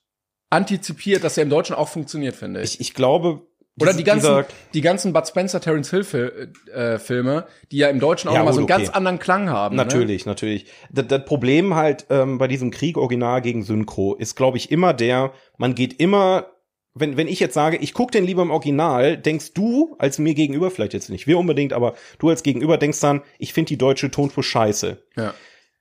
antizipiert, 0.51 1.25
dass 1.25 1.37
er 1.37 1.43
im 1.43 1.51
Deutschen 1.51 1.75
auch 1.75 1.89
funktioniert, 1.89 2.37
finde 2.37 2.63
ich. 2.63 2.75
Ich, 2.75 2.81
ich 2.81 2.95
glaube. 2.95 3.43
Oder 3.81 3.93
die 3.93 4.05
ganzen, 4.05 4.45
die 4.73 4.83
ganzen 4.83 5.13
Bud 5.13 5.27
Spencer, 5.27 5.61
Terence 5.61 5.91
Hill 5.91 6.53
äh, 6.73 6.99
Filme, 6.99 7.47
die 7.73 7.79
ja 7.79 7.89
im 7.89 7.99
Deutschen 7.99 8.29
auch 8.29 8.35
Ja, 8.35 8.39
nochmal 8.39 8.55
so 8.55 8.61
einen 8.61 8.71
okay. 8.71 8.85
ganz 8.85 8.91
anderen 8.91 9.19
Klang 9.19 9.51
haben. 9.51 9.75
Ne? 9.75 9.83
Natürlich, 9.83 10.27
natürlich. 10.27 10.67
Das, 10.93 11.09
das 11.09 11.25
Problem 11.25 11.75
halt 11.75 12.07
ähm, 12.09 12.39
bei 12.39 12.47
diesem 12.47 12.71
Krieg 12.71 12.97
Original 12.97 13.43
gegen 13.43 13.65
Synchro 13.65 14.15
ist, 14.15 14.37
glaube 14.37 14.59
ich, 14.59 14.71
immer 14.71 14.95
der, 14.95 15.33
man 15.59 15.75
geht 15.75 15.99
immer, 15.99 16.53
wenn, 16.95 17.17
wenn 17.17 17.27
ich 17.27 17.41
jetzt 17.41 17.55
sage, 17.55 17.77
ich 17.79 17.95
gucke 17.95 18.13
den 18.13 18.25
lieber 18.25 18.43
im 18.43 18.53
Original, 18.53 19.17
denkst 19.17 19.55
du 19.55 19.97
als 19.99 20.21
mir 20.21 20.35
gegenüber, 20.35 20.71
vielleicht 20.71 20.95
jetzt 20.95 21.11
nicht 21.11 21.27
wir 21.27 21.37
unbedingt, 21.37 21.73
aber 21.73 21.95
du 22.21 22.29
als 22.29 22.45
Gegenüber 22.45 22.79
denkst 22.79 23.01
dann, 23.01 23.23
ich 23.41 23.53
finde 23.53 23.71
die 23.71 23.79
deutsche 23.79 24.09
Tonspur 24.09 24.45
scheiße. 24.45 25.03
Ja. 25.17 25.35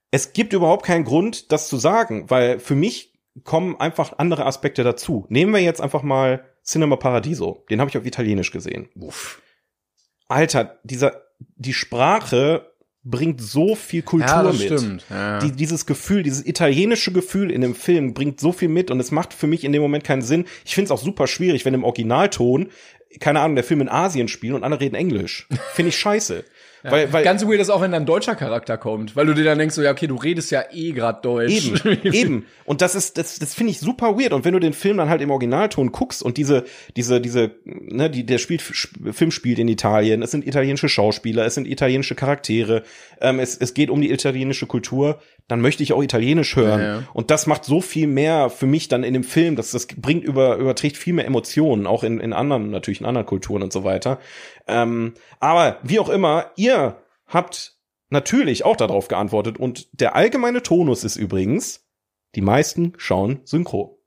Es 0.10 0.34
gibt 0.34 0.54
überhaupt 0.54 0.84
keinen 0.84 1.06
Grund, 1.06 1.52
das 1.52 1.68
zu 1.68 1.78
sagen, 1.78 2.32
weil 2.32 2.60
für 2.60 2.76
mich 2.76 3.13
kommen 3.44 3.80
einfach 3.80 4.14
andere 4.18 4.46
Aspekte 4.46 4.84
dazu. 4.84 5.26
Nehmen 5.30 5.54
wir 5.54 5.62
jetzt 5.62 5.82
einfach 5.82 6.04
mal 6.04 6.46
Cinema 6.64 6.96
Paradiso. 6.96 7.66
Den 7.70 7.80
habe 7.80 7.90
ich 7.90 7.98
auf 7.98 8.06
Italienisch 8.06 8.52
gesehen. 8.52 8.90
Uff. 8.96 9.42
Alter, 10.28 10.80
dieser, 10.84 11.24
die 11.40 11.74
Sprache 11.74 12.72
bringt 13.04 13.42
so 13.42 13.76
viel 13.76 14.02
Kultur 14.02 14.28
Ja, 14.30 14.44
das 14.44 14.60
mit. 14.60 14.80
stimmt. 14.80 15.06
Ja. 15.10 15.40
Die, 15.40 15.52
dieses 15.52 15.86
Gefühl, 15.86 16.24
dieses 16.24 16.46
italienische 16.46 17.12
Gefühl 17.12 17.52
in 17.52 17.62
dem 17.62 17.76
Film 17.76 18.14
bringt 18.14 18.40
so 18.40 18.52
viel 18.54 18.70
mit 18.70 18.92
und 18.92 19.00
es 19.00 19.12
macht 19.12 19.34
für 19.34 19.48
mich 19.48 19.64
in 19.66 19.74
dem 19.74 19.82
Moment 19.82 20.06
keinen 20.06 20.22
Sinn. 20.22 20.46
Ich 20.64 20.74
finde 20.74 20.86
es 20.86 20.92
auch 20.92 21.04
super 21.04 21.28
schwierig, 21.28 21.66
wenn 21.66 21.74
im 21.74 21.84
Originalton, 21.84 22.70
keine 23.20 23.42
Ahnung, 23.42 23.56
der 23.56 23.66
Film 23.66 23.82
in 23.82 23.90
Asien 23.90 24.30
spielt 24.30 24.54
und 24.54 24.64
alle 24.64 24.80
reden 24.80 24.96
Englisch. 24.96 25.48
Finde 25.74 25.90
ich 25.90 25.98
scheiße. 25.98 26.46
Weil, 26.84 27.14
weil 27.14 27.24
Ganz 27.24 27.46
weird 27.46 27.60
ist 27.62 27.70
auch, 27.70 27.82
wenn 27.82 27.92
dann 27.92 28.04
ein 28.04 28.06
deutscher 28.06 28.36
Charakter 28.36 28.78
kommt, 28.78 29.16
weil 29.16 29.26
du 29.26 29.34
dir 29.34 29.44
dann 29.46 29.58
denkst, 29.58 29.76
so, 29.76 29.82
ja, 29.82 29.92
okay, 29.92 30.08
du 30.08 30.16
redest 30.16 30.52
ja 30.52 30.64
eh 30.72 30.92
grad 30.92 31.24
Deutsch. 31.24 31.72
Eben, 31.86 32.00
eben. 32.14 32.46
Und 32.66 32.82
das 32.82 32.96
ist, 32.96 33.18
das, 33.18 33.40
das 33.40 33.54
finde 33.54 33.72
ich 33.72 33.80
super 33.80 34.18
weird. 34.20 34.34
Und 34.34 34.44
wenn 34.46 34.54
du 34.54 34.60
den 34.60 34.74
Film 34.74 34.98
dann 34.98 35.10
halt 35.10 35.22
im 35.22 35.32
Originalton 35.32 35.92
guckst 35.92 36.22
und 36.22 36.38
diese, 36.38 36.66
diese, 36.96 37.22
diese, 37.22 37.52
ne, 37.66 38.10
die, 38.10 38.26
der 38.26 38.38
spielt, 38.38 38.62
sp- 38.68 39.12
Film 39.14 39.32
spielt 39.32 39.60
in 39.60 39.68
Italien, 39.68 40.22
es 40.22 40.32
sind 40.32 40.46
italienische 40.46 40.90
Schauspieler, 40.90 41.46
es 41.46 41.56
sind 41.56 41.68
italienische 41.68 42.16
Charaktere, 42.16 42.84
ähm, 43.22 43.40
es, 43.40 43.56
es 43.58 43.74
geht 43.74 43.90
um 43.90 44.02
die 44.02 44.12
italienische 44.12 44.66
Kultur, 44.66 45.20
dann 45.48 45.60
möchte 45.62 45.84
ich 45.84 45.92
auch 45.94 46.02
Italienisch 46.02 46.56
hören. 46.56 46.80
Ja, 46.80 46.88
ja. 46.96 47.04
Und 47.14 47.32
das 47.32 47.48
macht 47.48 47.66
so 47.66 47.82
viel 47.82 48.08
mehr 48.08 48.50
für 48.50 48.66
mich 48.66 48.88
dann 48.88 49.04
in 49.04 49.14
dem 49.14 49.24
Film, 49.24 49.56
dass 49.56 49.72
das 49.72 49.88
bringt 49.88 50.24
über, 50.24 50.56
überträgt 50.58 50.96
viel 50.98 51.14
mehr 51.14 51.26
Emotionen, 51.26 51.86
auch 51.86 52.04
in, 52.04 52.20
in 52.20 52.32
anderen, 52.34 52.72
natürlich 52.72 53.02
in 53.02 53.06
anderen 53.06 53.26
Kulturen 53.26 53.62
und 53.62 53.74
so 53.74 53.84
weiter. 53.84 54.20
Ähm, 54.68 55.14
aber 55.40 55.78
wie 55.84 56.00
auch 56.00 56.10
immer, 56.10 56.52
ihr 56.56 56.98
habt 57.28 57.76
natürlich 58.10 58.64
auch 58.66 58.76
darauf 58.76 59.08
geantwortet 59.08 59.58
und 59.60 59.88
der 60.00 60.16
allgemeine 60.16 60.62
Tonus 60.64 61.04
ist 61.04 61.16
übrigens, 61.16 61.86
die 62.36 62.42
meisten 62.42 62.94
schauen 62.98 63.42
Synchro. 63.44 64.00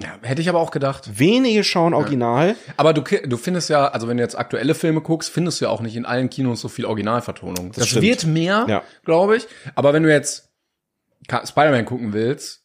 Ja, 0.00 0.18
hätte 0.22 0.40
ich 0.40 0.48
aber 0.48 0.60
auch 0.60 0.70
gedacht. 0.70 1.18
Wenige 1.18 1.62
schauen 1.62 1.92
Original. 1.92 2.56
Aber 2.78 2.94
du, 2.94 3.02
du 3.02 3.36
findest 3.36 3.68
ja, 3.68 3.88
also 3.88 4.08
wenn 4.08 4.16
du 4.16 4.22
jetzt 4.22 4.38
aktuelle 4.38 4.74
Filme 4.74 5.02
guckst, 5.02 5.28
findest 5.30 5.60
du 5.60 5.66
ja 5.66 5.70
auch 5.70 5.82
nicht 5.82 5.94
in 5.94 6.06
allen 6.06 6.30
Kinos 6.30 6.62
so 6.62 6.68
viel 6.68 6.86
Originalvertonung. 6.86 7.72
Das, 7.72 7.86
stimmt. 7.88 8.02
wird 8.02 8.24
mehr, 8.26 8.64
Ja. 8.66 8.82
glaube 9.04 9.36
ich. 9.36 9.46
Aber 9.74 9.92
wenn 9.92 10.02
du 10.02 10.10
jetzt 10.10 10.50
Spider-Man 11.28 11.84
gucken 11.84 12.12
willst, 12.14 12.64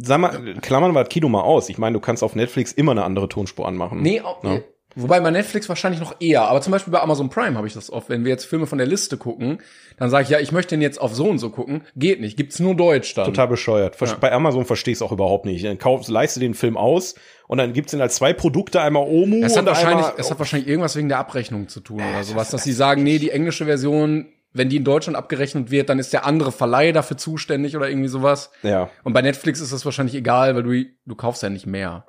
Sag 0.00 0.20
mal, 0.20 0.54
klammern 0.60 0.92
wir 0.92 1.00
das 1.02 1.08
Kino 1.08 1.28
mal 1.28 1.40
aus. 1.40 1.68
Ich 1.70 1.78
meine, 1.78 1.94
du 1.94 2.00
kannst 2.00 2.22
auf 2.22 2.36
Netflix 2.36 2.70
immer 2.72 2.92
eine 2.92 3.02
andere 3.04 3.28
Tonspur 3.28 3.66
anmachen. 3.66 4.00
nee, 4.00 4.20
auch, 4.20 4.44
Ja. 4.44 4.60
Wobei 5.02 5.20
bei 5.20 5.30
Netflix 5.30 5.68
wahrscheinlich 5.68 6.00
noch 6.00 6.16
eher, 6.20 6.42
aber 6.42 6.60
zum 6.60 6.72
Beispiel 6.72 6.92
bei 6.92 7.00
Amazon 7.00 7.30
Prime 7.30 7.56
habe 7.56 7.66
ich 7.66 7.74
das 7.74 7.90
oft. 7.90 8.08
Wenn 8.08 8.24
wir 8.24 8.30
jetzt 8.30 8.44
Filme 8.44 8.66
von 8.66 8.78
der 8.78 8.86
Liste 8.86 9.16
gucken, 9.16 9.58
dann 9.96 10.10
sage 10.10 10.24
ich, 10.24 10.30
ja, 10.30 10.38
ich 10.38 10.52
möchte 10.52 10.74
den 10.74 10.82
jetzt 10.82 11.00
auf 11.00 11.14
so 11.14 11.28
und 11.28 11.38
so 11.38 11.50
gucken. 11.50 11.82
Geht 11.96 12.20
nicht, 12.20 12.36
gibt's 12.36 12.58
nur 12.58 12.74
Deutsch 12.74 13.14
dann. 13.14 13.26
Total 13.26 13.48
bescheuert. 13.48 13.96
Ja. 14.00 14.14
Bei 14.20 14.32
Amazon 14.32 14.64
verstehe 14.64 14.92
ich 14.92 14.98
es 14.98 15.02
auch 15.02 15.12
überhaupt 15.12 15.44
nicht. 15.44 15.64
Dann 15.64 15.78
kauf, 15.78 16.06
leiste 16.08 16.40
den 16.40 16.54
Film 16.54 16.76
aus 16.76 17.14
und 17.46 17.58
dann 17.58 17.72
gibt's 17.72 17.92
den 17.92 18.00
als 18.00 18.16
zwei 18.16 18.32
Produkte, 18.32 18.80
einmal 18.80 19.04
Omu 19.06 19.42
Es 19.44 19.52
hat, 19.52 19.60
und 19.60 19.66
wahrscheinlich, 19.66 20.06
einmal, 20.06 20.20
es 20.20 20.30
hat 20.30 20.38
wahrscheinlich 20.38 20.68
irgendwas 20.68 20.96
wegen 20.96 21.08
der 21.08 21.18
Abrechnung 21.18 21.68
zu 21.68 21.80
tun 21.80 22.00
oder 22.00 22.24
sowas, 22.24 22.50
dass 22.50 22.64
sie 22.64 22.72
sagen, 22.72 23.02
nee, 23.02 23.18
die 23.18 23.30
englische 23.30 23.64
Version, 23.64 24.26
wenn 24.52 24.68
die 24.68 24.76
in 24.76 24.84
Deutschland 24.84 25.16
abgerechnet 25.16 25.70
wird, 25.70 25.88
dann 25.88 25.98
ist 25.98 26.12
der 26.12 26.24
andere 26.26 26.52
Verleih 26.52 26.92
dafür 26.92 27.16
zuständig 27.16 27.76
oder 27.76 27.88
irgendwie 27.88 28.08
sowas. 28.08 28.50
ja. 28.62 28.90
Und 29.04 29.12
bei 29.12 29.22
Netflix 29.22 29.60
ist 29.60 29.72
das 29.72 29.84
wahrscheinlich 29.84 30.14
egal, 30.14 30.54
weil 30.56 30.62
du, 30.62 30.84
du 31.06 31.14
kaufst 31.14 31.42
ja 31.42 31.50
nicht 31.50 31.66
mehr. 31.66 32.06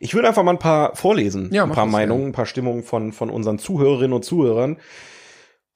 Ich 0.00 0.14
würde 0.14 0.28
einfach 0.28 0.42
mal 0.42 0.52
ein 0.52 0.58
paar 0.58 0.96
vorlesen. 0.96 1.50
Ja, 1.52 1.64
ein 1.64 1.70
paar 1.70 1.86
Meinungen, 1.86 2.28
ein 2.28 2.32
paar 2.32 2.46
Stimmungen 2.46 2.82
von, 2.82 3.12
von 3.12 3.30
unseren 3.30 3.58
Zuhörerinnen 3.58 4.12
und 4.12 4.24
Zuhörern. 4.24 4.78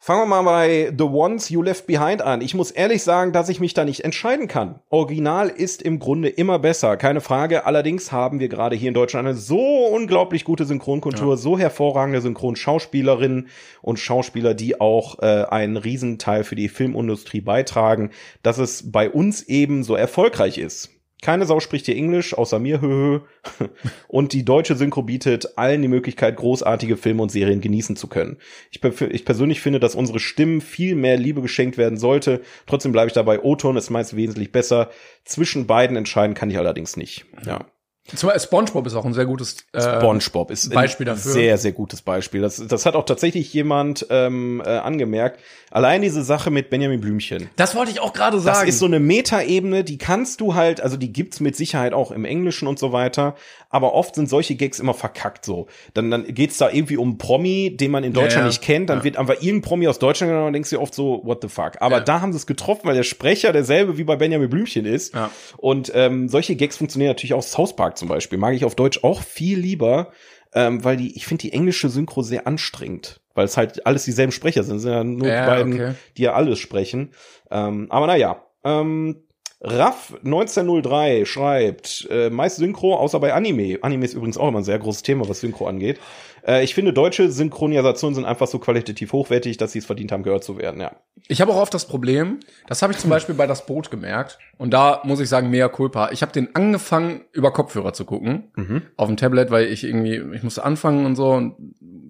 Fangen 0.07 0.29
wir 0.29 0.41
mal 0.41 0.45
bei 0.45 0.93
The 0.97 1.05
Ones 1.05 1.49
You 1.49 1.63
Left 1.63 1.89
Behind 1.89 2.23
an. 2.23 2.41
Ich 2.41 2.55
muss 2.55 2.71
ehrlich 2.71 3.03
sagen, 3.03 3.33
dass 3.33 3.49
ich 3.49 3.59
mich 3.59 3.75
da 3.75 3.85
nicht 3.85 4.05
entscheiden 4.05 4.47
kann. 4.47 4.79
Original 4.89 5.49
ist 5.49 5.83
im 5.83 5.99
Grunde 5.99 6.29
immer 6.29 6.61
besser, 6.61 6.97
keine 6.97 7.21
Frage. 7.21 7.67
Allerdings 7.67 8.13
haben 8.13 8.39
wir 8.39 8.49
gerade 8.49 8.77
hier 8.77 8.87
in 8.87 8.95
Deutschland 8.95 9.27
eine 9.27 9.37
so 9.37 9.59
unglaublich 9.59 10.45
gute 10.45 10.65
Synchronkultur, 10.65 11.37
so 11.37 11.59
hervorragende 11.59 12.21
Synchronschauspielerinnen 12.21 13.49
und 13.83 13.99
Schauspieler, 13.99 14.55
die 14.55 14.81
auch 14.81 15.19
äh, 15.21 15.45
einen 15.51 15.77
Riesenteil 15.77 16.45
für 16.45 16.55
die 16.55 16.69
Filmindustrie 16.69 17.41
beitragen, 17.41 18.11
dass 18.45 18.59
es 18.59 18.93
bei 18.93 19.11
uns 19.11 19.43
eben 19.43 19.83
so 19.83 19.97
erfolgreich 19.97 20.59
ist. 20.59 20.96
Keine 21.23 21.47
Sau 21.47 21.61
spricht 21.61 21.87
hier 21.87 21.97
Englisch, 21.97 22.35
außer 22.35 22.59
mir, 22.59 22.81
höhö. 22.81 23.21
Und 24.09 24.33
die 24.33 24.45
deutsche 24.45 24.77
Synchro 24.77 25.03
bietet 25.03 25.57
allen 25.57 25.83
die 25.83 25.89
Möglichkeit, 25.89 26.37
großartige 26.37 26.97
Filme 26.97 27.23
und 27.23 27.31
Serien 27.31 27.61
genießen 27.61 27.97
zu 27.97 28.07
können. 28.07 28.37
Ich, 28.71 28.83
ich 28.85 29.25
persönlich 29.25 29.61
finde, 29.61 29.81
dass 29.81 29.95
unsere 29.95 30.19
Stimmen 30.19 30.61
viel 30.61 30.95
mehr 30.95 31.17
Liebe 31.17 31.41
geschenkt 31.41 31.79
werden 31.79 31.99
sollte. 31.99 32.43
Trotzdem 32.67 32.93
bleibe 32.93 33.09
ich 33.09 33.15
dabei, 33.15 33.41
O-Ton 33.41 33.77
ist 33.77 33.91
meist 33.91 34.15
wesentlich 34.15 34.53
besser. 34.53 34.91
Zwischen 35.25 35.67
beiden 35.67 35.97
entscheiden 35.97 36.35
kann 36.35 36.51
ich 36.51 36.59
allerdings 36.59 36.97
nicht. 36.97 37.25
Ja. 37.45 37.67
Zum 38.15 38.29
Beispiel 38.29 38.47
SpongeBob 38.47 38.87
ist 38.87 38.95
auch 38.95 39.05
ein 39.05 39.15
sehr 39.15 39.27
gutes 39.27 39.57
äh, 39.73 39.81
SpongeBob 39.81 40.51
ist 40.51 40.73
Beispiel 40.73 41.07
ein 41.09 41.17
dafür. 41.17 41.33
sehr, 41.33 41.59
sehr 41.59 41.73
gutes 41.73 42.03
Beispiel. 42.03 42.41
Das, 42.41 42.65
das 42.67 42.87
hat 42.87 42.95
auch 42.95 43.05
tatsächlich 43.05 43.53
jemand 43.53 44.07
ähm, 44.11 44.63
äh, 44.65 44.69
angemerkt. 44.69 45.41
Allein 45.73 46.03
diese 46.03 46.23
Sache 46.23 46.51
mit 46.51 46.71
Benjamin 46.71 47.01
Blümchen. 47.01 47.51
Das 47.57 47.75
wollte 47.75 47.91
ich 47.91 48.01
auch 48.01 48.13
gerade 48.13 48.37
Das 48.37 48.45
sagen. 48.45 48.69
ist 48.69 48.79
so 48.79 48.87
eine 48.87 49.01
Metaebene, 49.01 49.83
die 49.83 49.99
kannst 49.99 50.41
du 50.41 50.55
halt, 50.55 50.81
also 50.81 50.97
die 50.97 51.13
gibt's 51.13 51.41
mit 51.41 51.57
Sicherheit 51.57 51.93
auch 51.93 52.13
im 52.13 52.25
Englischen 52.25 52.69
und 52.69 52.79
so 52.79 52.93
weiter, 52.93 53.35
aber 53.77 53.95
oft 53.95 54.15
sind 54.15 54.29
solche 54.29 54.57
Gags 54.57 54.81
immer 54.81 54.95
verkackt 54.95 55.45
so. 55.45 55.67
Dann, 55.95 56.11
dann 56.11 56.25
geht's 56.27 56.59
da 56.59 56.71
irgendwie 56.71 56.97
um 56.97 57.09
einen 57.11 57.19
Promi, 57.19 57.77
den 57.77 57.91
man 57.91 58.03
in 58.05 58.13
Deutschland 58.13 58.33
Ja, 58.35 58.41
ja. 58.41 58.47
nicht 58.47 58.63
kennt, 58.63 58.91
dann 58.91 58.99
Ja. 58.99 59.05
wird 59.05 59.17
einfach 59.17 59.35
irgendein 59.35 59.63
Promi 59.63 59.87
aus 59.89 59.99
Deutschland 59.99 60.31
genommen 60.31 60.49
und 60.49 60.53
denkst 60.55 60.71
dir 60.71 60.81
oft 60.81 60.95
so, 60.95 61.21
what 61.25 61.41
the 61.43 61.49
fuck. 61.49 61.73
Aber 61.81 62.01
da 62.01 62.21
haben 62.21 62.33
sie 62.33 62.39
es 62.39 62.47
getroffen, 62.47 62.83
weil 62.87 62.95
der 62.97 63.03
Sprecher 63.05 63.53
derselbe 63.53 63.99
wie 63.99 64.05
bei 64.05 64.17
Benjamin 64.17 64.51
Blümchen 64.51 64.85
ist. 64.87 65.15
Ja. 65.15 65.31
Und 65.59 65.93
ähm, 65.95 66.29
solche 66.29 66.57
Gags 66.57 66.77
funktionieren 66.77 67.11
natürlich 67.11 67.35
auch 67.35 67.43
South 67.43 67.77
Park 67.77 67.97
zum 67.99 68.09
Beispiel. 68.09 68.39
Mag 68.39 68.55
ich 68.55 68.65
auf 68.65 68.75
Deutsch 68.75 69.05
auch 69.05 69.23
viel 69.23 69.59
lieber, 69.59 70.11
ähm, 70.55 70.83
weil 70.85 70.97
die, 70.97 71.15
ich 71.17 71.27
finde 71.27 71.43
die 71.43 71.53
englische 71.53 71.89
Synchro 71.89 72.23
sehr 72.23 72.47
anstrengend, 72.47 73.21
weil 73.35 73.45
es 73.45 73.57
halt 73.57 73.87
alles 73.87 74.05
dieselben 74.05 74.33
Sprecher 74.33 74.63
sind. 74.63 74.77
Es 74.77 74.83
sind 74.83 74.93
ja 74.93 75.05
nur 75.05 75.29
Ja, 75.29 75.45
die 75.45 75.51
beiden, 75.51 75.73
okay. 75.75 75.93
die 76.17 76.23
ja 76.23 76.33
alles 76.35 76.59
sprechen. 76.59 77.13
Ähm, 77.51 77.87
aber 77.91 78.07
naja. 78.07 78.43
Ähm, 78.65 79.23
Raff 79.61 80.15
1903 80.23 81.25
schreibt, 81.25 82.07
äh, 82.11 82.29
meist 82.29 82.57
Synchro, 82.57 82.95
außer 82.97 83.19
bei 83.21 83.33
Anime. 83.33 83.79
Anime 83.81 84.05
ist 84.05 84.13
übrigens 84.13 84.37
auch 84.37 84.49
immer 84.49 84.59
ein 84.59 84.65
sehr 84.65 84.79
großes 84.79 85.03
Thema, 85.03 85.29
was 85.29 85.41
Synchro 85.41 85.67
angeht. 85.67 85.99
Äh, 86.47 86.63
ich 86.63 86.75
finde, 86.75 86.93
deutsche 86.93 87.31
Synchronisationen 87.31 88.15
sind 88.15 88.25
einfach 88.27 88.47
so 88.49 88.59
qualitativ 88.59 89.13
hochwertig, 89.13 89.57
dass 89.57 89.73
sie 89.73 89.79
es 89.79 89.87
verdient 89.87 90.13
haben, 90.13 90.23
gehört 90.23 90.45
zu 90.45 90.59
werden, 90.59 90.81
ja. 90.81 90.97
Ich 91.29 91.41
habe 91.41 91.53
auch 91.53 91.57
oft 91.57 91.73
das 91.73 91.87
Problem, 91.87 92.41
das 92.67 92.83
habe 92.83 92.93
ich 92.93 92.99
zum 92.99 93.11
Beispiel 93.11 93.35
bei 93.35 93.47
das 93.47 93.67
Boot 93.67 93.91
gemerkt. 93.91 94.39
Und 94.59 94.73
da 94.73 95.01
muss 95.05 95.21
ich 95.21 95.29
sagen, 95.29 95.51
mea 95.51 95.69
culpa. 95.69 96.11
Ich 96.13 96.23
habe 96.23 96.33
den 96.33 96.55
angefangen, 96.55 97.23
über 97.33 97.53
Kopfhörer 97.53 97.95
zu 97.95 98.05
gucken. 98.05 98.53
Auf 98.97 99.09
dem 99.09 99.17
Tablet, 99.17 99.51
weil 99.51 99.67
ich 99.67 99.85
irgendwie, 99.85 100.23
ich 100.35 100.43
musste 100.43 100.65
anfangen 100.65 101.05
und 101.07 101.17
so 101.17 101.31
und 101.31 101.57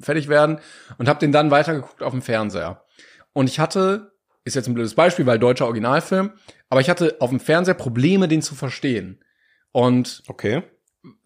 fertig 0.01 0.29
werden. 0.29 0.59
Und 0.99 1.09
habe 1.09 1.21
den 1.21 1.33
dann 1.33 1.51
weitergeguckt 1.51 2.03
auf 2.03 2.13
dem 2.13 2.23
Fernseher. 2.23 2.83
Und 3.33 3.49
ich 3.49 3.59
hatte, 3.59 4.13
ist 4.45 4.55
jetzt 4.55 4.67
ein 4.69 4.75
blödes 4.75 4.95
Beispiel, 4.95 5.27
weil 5.27 5.39
deutscher 5.39 5.65
Originalfilm, 5.65 6.33
aber 6.69 6.81
ich 6.81 6.91
hatte 6.91 7.17
auf 7.21 7.31
dem 7.31 7.41
Fernseher 7.41 7.75
Probleme, 7.75 8.29
den 8.29 8.43
zu 8.43 8.55
verstehen. 8.55 9.23
Und 9.73 10.23
Okay. 10.29 10.63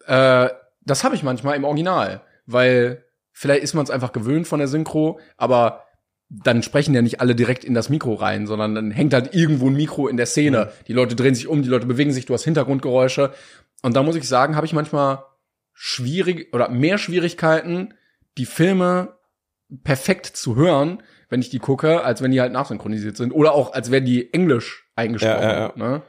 äh, 0.05 0.49
das 0.83 1.03
habe 1.03 1.15
ich 1.15 1.23
manchmal 1.23 1.55
im 1.55 1.63
Original, 1.63 2.21
weil 2.45 3.05
vielleicht 3.31 3.63
ist 3.63 3.73
man 3.73 3.83
es 3.83 3.91
einfach 3.91 4.11
gewöhnt 4.11 4.47
von 4.47 4.59
der 4.59 4.67
Synchro, 4.67 5.19
aber 5.37 5.85
dann 6.29 6.63
sprechen 6.63 6.93
ja 6.95 7.01
nicht 7.01 7.19
alle 7.19 7.35
direkt 7.35 7.63
in 7.65 7.73
das 7.73 7.89
Mikro 7.89 8.13
rein, 8.13 8.47
sondern 8.47 8.73
dann 8.73 8.91
hängt 8.91 9.13
halt 9.13 9.35
irgendwo 9.35 9.67
ein 9.67 9.75
Mikro 9.75 10.07
in 10.07 10.15
der 10.17 10.25
Szene. 10.25 10.71
Die 10.87 10.93
Leute 10.93 11.15
drehen 11.15 11.35
sich 11.35 11.47
um, 11.47 11.61
die 11.61 11.69
Leute 11.69 11.85
bewegen 11.85 12.13
sich, 12.13 12.25
du 12.25 12.33
hast 12.33 12.45
Hintergrundgeräusche. 12.45 13.33
Und 13.81 13.95
da 13.95 14.03
muss 14.03 14.15
ich 14.15 14.27
sagen, 14.27 14.55
habe 14.55 14.65
ich 14.65 14.73
manchmal 14.73 15.25
schwierig 15.73 16.53
oder 16.53 16.69
mehr 16.69 16.97
Schwierigkeiten, 16.97 17.93
die 18.37 18.45
Filme 18.45 19.17
perfekt 19.83 20.25
zu 20.25 20.55
hören, 20.55 21.03
wenn 21.31 21.41
ich 21.41 21.49
die 21.49 21.59
gucke, 21.59 22.03
als 22.03 22.21
wenn 22.21 22.31
die 22.31 22.41
halt 22.41 22.51
nachsynchronisiert 22.51 23.17
sind. 23.17 23.31
Oder 23.31 23.53
auch, 23.53 23.73
als 23.73 23.89
wären 23.89 24.05
die 24.05 24.31
Englisch 24.33 24.85
eingesprochen. 24.95 25.41
Ja, 25.41 25.53
ja, 25.53 25.59
ja. 25.59 25.73
Ne? 25.75 26.01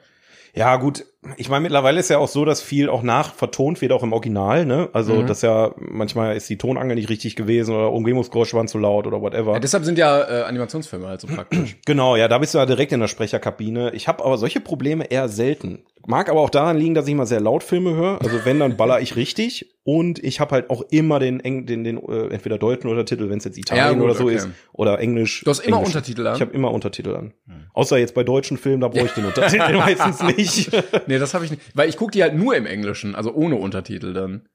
Ja, 0.52 0.76
gut. 0.76 1.06
Ich 1.36 1.48
meine, 1.48 1.62
mittlerweile 1.62 2.00
ist 2.00 2.10
ja 2.10 2.18
auch 2.18 2.26
so, 2.26 2.44
dass 2.44 2.60
viel 2.60 2.88
auch 2.88 3.02
nachvertont 3.04 3.80
wird, 3.80 3.92
auch 3.92 4.02
im 4.02 4.12
Original, 4.12 4.66
ne? 4.66 4.88
Also, 4.92 5.22
Mhm. 5.22 5.26
das 5.28 5.42
ja, 5.42 5.72
manchmal 5.78 6.36
ist 6.36 6.48
die 6.50 6.58
Tonangel 6.58 6.96
nicht 6.96 7.10
richtig 7.10 7.36
gewesen 7.36 7.74
oder 7.76 7.92
Umgebungsgeräusche 7.92 8.56
waren 8.56 8.66
zu 8.66 8.78
laut 8.78 9.06
oder 9.06 9.20
whatever. 9.20 9.52
Ja, 9.52 9.60
deshalb 9.60 9.84
sind 9.84 9.98
ja 9.98 10.20
äh, 10.22 10.42
Animationsfilme 10.42 11.06
halt 11.06 11.20
so 11.20 11.28
praktisch. 11.28 11.76
Genau, 11.86 12.16
ja, 12.16 12.26
da 12.26 12.38
bist 12.38 12.54
du 12.54 12.58
ja 12.58 12.66
direkt 12.66 12.90
in 12.92 12.98
der 13.00 13.06
Sprecherkabine. 13.08 13.92
Ich 13.94 14.08
habe 14.08 14.24
aber 14.24 14.36
solche 14.36 14.60
Probleme 14.60 15.04
eher 15.04 15.28
selten. 15.28 15.84
Mag 16.04 16.28
aber 16.28 16.40
auch 16.40 16.50
daran 16.50 16.76
liegen, 16.78 16.94
dass 16.94 17.06
ich 17.06 17.14
mal 17.14 17.26
sehr 17.26 17.40
laut 17.40 17.62
Filme 17.62 17.94
höre. 17.94 18.20
Also 18.20 18.44
wenn, 18.44 18.58
dann 18.58 18.76
baller 18.76 19.00
ich 19.00 19.14
richtig. 19.14 19.76
Und 19.84 20.22
ich 20.22 20.40
habe 20.40 20.52
halt 20.52 20.70
auch 20.70 20.82
immer 20.90 21.18
den, 21.20 21.38
Eng 21.40 21.66
den, 21.66 21.84
den 21.84 21.98
äh, 21.98 22.28
entweder 22.32 22.58
deutschen 22.58 22.88
Untertitel, 22.90 23.30
wenn 23.30 23.38
es 23.38 23.44
jetzt 23.44 23.56
Italien 23.58 23.84
Ja, 23.84 23.92
gut, 23.92 24.02
oder 24.04 24.14
so 24.14 24.24
okay. 24.24 24.36
ist, 24.36 24.48
oder 24.72 24.98
Englisch. 24.98 25.42
Du 25.44 25.50
hast 25.50 25.60
immer 25.60 25.76
Englisch. 25.78 25.94
Untertitel 25.94 26.26
an? 26.26 26.32
Hm. 26.32 26.36
Ich 26.36 26.40
habe 26.40 26.52
immer 26.52 26.72
Untertitel 26.72 27.14
an. 27.14 27.32
Außer 27.74 27.98
jetzt 27.98 28.14
bei 28.14 28.22
deutschen 28.24 28.58
Filmen, 28.58 28.80
da 28.80 28.88
brauche 28.88 29.06
ich 29.06 29.12
den 29.12 29.24
Untertitel 29.26 29.74
meistens 29.76 30.22
nicht. 30.22 30.70
Nee, 31.12 31.18
das 31.18 31.34
habe 31.34 31.44
ich 31.44 31.50
nicht. 31.50 31.62
Weil 31.74 31.88
ich 31.88 31.96
gucke 31.96 32.10
die 32.12 32.22
halt 32.22 32.34
nur 32.34 32.56
im 32.56 32.64
Englischen, 32.66 33.14
also 33.14 33.32
ohne 33.34 33.56
Untertitel 33.56 34.12
dann. 34.14 34.48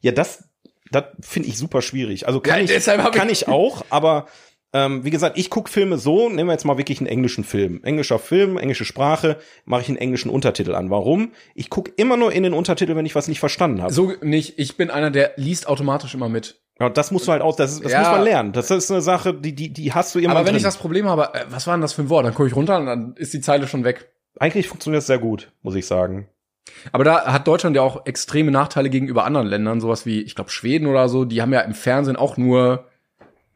Ja, 0.00 0.10
das, 0.12 0.48
das 0.90 1.04
finde 1.20 1.48
ich 1.48 1.56
super 1.58 1.80
schwierig. 1.82 2.26
Also 2.26 2.40
kann 2.40 2.66
Ja, 2.66 2.76
ich, 2.76 2.84
kann 2.84 3.28
ich- 3.30 3.42
ich 3.42 3.48
auch, 3.48 3.84
aber 3.90 4.26
ähm, 4.74 5.04
wie 5.04 5.10
gesagt, 5.10 5.38
ich 5.38 5.50
guck 5.50 5.68
Filme 5.68 5.98
so, 5.98 6.28
nehmen 6.30 6.48
wir 6.48 6.52
jetzt 6.54 6.64
mal 6.64 6.78
wirklich 6.78 6.98
einen 6.98 7.06
englischen 7.06 7.44
Film. 7.44 7.84
Englischer 7.84 8.18
Film, 8.18 8.56
englische 8.56 8.84
Sprache, 8.86 9.36
mache 9.66 9.82
ich 9.82 9.88
einen 9.88 9.98
englischen 9.98 10.30
Untertitel 10.30 10.74
an. 10.74 10.88
Warum? 10.90 11.32
Ich 11.54 11.68
guck 11.70 11.96
immer 11.98 12.16
nur 12.16 12.32
in 12.32 12.42
den 12.42 12.54
Untertitel, 12.54 12.96
wenn 12.96 13.04
ich 13.06 13.14
was 13.14 13.28
nicht 13.28 13.38
verstanden 13.38 13.82
habe. 13.82 13.92
So 13.92 14.14
nicht, 14.22 14.58
ich 14.58 14.76
bin 14.78 14.90
einer, 14.90 15.10
der 15.10 15.32
liest 15.36 15.68
automatisch 15.68 16.14
immer 16.14 16.28
mit. 16.30 16.60
Ja, 16.80 16.88
das 16.88 17.10
musst 17.10 17.28
du 17.28 17.32
halt 17.32 17.42
aus, 17.42 17.56
das, 17.56 17.80
das 17.80 17.92
Ja. 17.92 17.98
muss 18.00 18.08
man 18.08 18.24
lernen. 18.24 18.52
Das 18.52 18.70
ist 18.70 18.90
eine 18.90 19.02
Sache, 19.02 19.34
die, 19.34 19.54
die, 19.54 19.72
die 19.74 19.92
hast 19.92 20.14
du 20.14 20.18
immer 20.18 20.30
Aber 20.30 20.40
wenn 20.40 20.46
drin. 20.46 20.56
ich 20.56 20.62
das 20.62 20.78
Problem 20.78 21.06
habe, 21.06 21.34
äh, 21.34 21.44
was 21.50 21.66
war 21.66 21.74
denn 21.76 21.82
das 21.82 21.92
für 21.92 22.02
ein 22.02 22.08
Wort? 22.08 22.24
Dann 22.24 22.32
gucke 22.34 22.48
ich 22.48 22.56
runter 22.56 22.78
und 22.78 22.86
dann 22.86 23.14
ist 23.16 23.34
die 23.34 23.40
Zeile 23.42 23.68
schon 23.68 23.84
weg. 23.84 24.10
Eigentlich 24.38 24.68
funktioniert 24.68 24.98
das 25.00 25.06
sehr 25.06 25.18
gut, 25.18 25.52
muss 25.62 25.74
ich 25.74 25.86
sagen. 25.86 26.28
Aber 26.92 27.04
da 27.04 27.32
hat 27.32 27.46
Deutschland 27.46 27.76
ja 27.76 27.82
auch 27.82 28.06
extreme 28.06 28.50
Nachteile 28.50 28.88
gegenüber 28.90 29.24
anderen 29.24 29.46
Ländern, 29.46 29.80
sowas 29.80 30.06
wie, 30.06 30.20
ich 30.22 30.34
glaube, 30.34 30.50
Schweden 30.50 30.86
oder 30.86 31.08
so, 31.08 31.24
die 31.24 31.42
haben 31.42 31.52
ja 31.52 31.60
im 31.60 31.74
Fernsehen 31.74 32.16
auch 32.16 32.36
nur, 32.36 32.86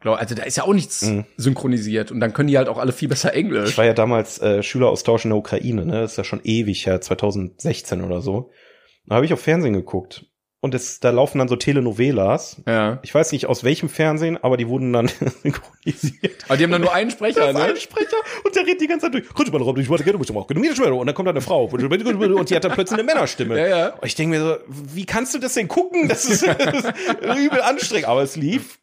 glaub, 0.01 0.19
also 0.19 0.35
da 0.35 0.43
ist 0.43 0.57
ja 0.57 0.63
auch 0.63 0.73
nichts 0.73 1.03
Mhm. 1.03 1.25
synchronisiert 1.37 2.11
und 2.11 2.19
dann 2.19 2.33
können 2.33 2.47
die 2.49 2.57
halt 2.57 2.67
auch 2.69 2.77
alle 2.77 2.91
viel 2.91 3.07
besser 3.07 3.33
Englisch. 3.33 3.71
Ich 3.71 3.77
war 3.77 3.85
ja 3.85 3.93
damals 3.93 4.39
äh, 4.41 4.61
Schüleraustausch 4.61 5.25
in 5.25 5.31
der 5.31 5.37
Ukraine, 5.37 5.85
ne? 5.85 6.01
Das 6.01 6.11
ist 6.11 6.17
ja 6.17 6.23
schon 6.23 6.41
ewig 6.43 6.85
her, 6.85 6.99
2016 7.01 8.03
oder 8.03 8.21
so. 8.21 8.51
Da 9.07 9.15
habe 9.15 9.25
ich 9.25 9.33
auf 9.33 9.41
Fernsehen 9.41 9.73
geguckt. 9.73 10.25
Und 10.59 10.73
es, 10.73 10.99
da 10.99 11.11
laufen 11.11 11.37
dann 11.37 11.47
so 11.47 11.55
Telenovelas. 11.55 12.63
Ja. 12.65 12.97
Ich 13.03 13.13
weiß 13.13 13.31
nicht 13.31 13.45
aus 13.45 13.63
welchem 13.63 13.89
Fernsehen, 13.89 14.37
aber 14.41 14.57
die 14.57 14.67
wurden 14.67 14.91
dann 14.91 15.07
synchronisiert. 15.43 16.45
Aber 16.47 16.57
die 16.57 16.63
haben 16.63 16.71
dann 16.71 16.81
nur 16.81 16.93
einen 16.93 17.11
Sprecher, 17.11 17.53
ne? 17.53 17.61
ein 17.61 17.77
Sprecher 17.77 18.17
und 18.43 18.55
der 18.55 18.63
redet 18.65 18.81
die 18.81 18.87
ganze 18.87 19.05
Zeit 19.05 19.13
durch. 19.13 19.29
Und 20.99 21.05
dann 21.05 21.15
kommt 21.15 21.27
da 21.27 21.31
eine 21.31 21.41
Frau 21.41 21.65
und 21.65 22.49
die 22.49 22.55
hat 22.55 22.63
dann 22.63 22.71
plötzlich 22.71 22.99
eine 22.99 23.03
Männerstimme. 23.05 23.59
Ja, 23.59 23.67
ja. 23.67 23.87
Und 23.89 24.05
ich 24.05 24.15
denke 24.15 24.37
mir 24.37 24.43
so, 24.43 24.55
wie 24.67 25.05
kannst 25.05 25.35
du 25.35 25.39
das 25.39 25.53
denn 25.53 25.67
gucken? 25.67 26.07
Das 26.07 26.25
ist, 26.25 26.47
das 26.59 26.73
ist 26.73 26.93
übel 27.37 27.61
anstrengend. 27.61 28.07
Aber 28.07 28.23
es 28.23 28.35
lief 28.35 28.79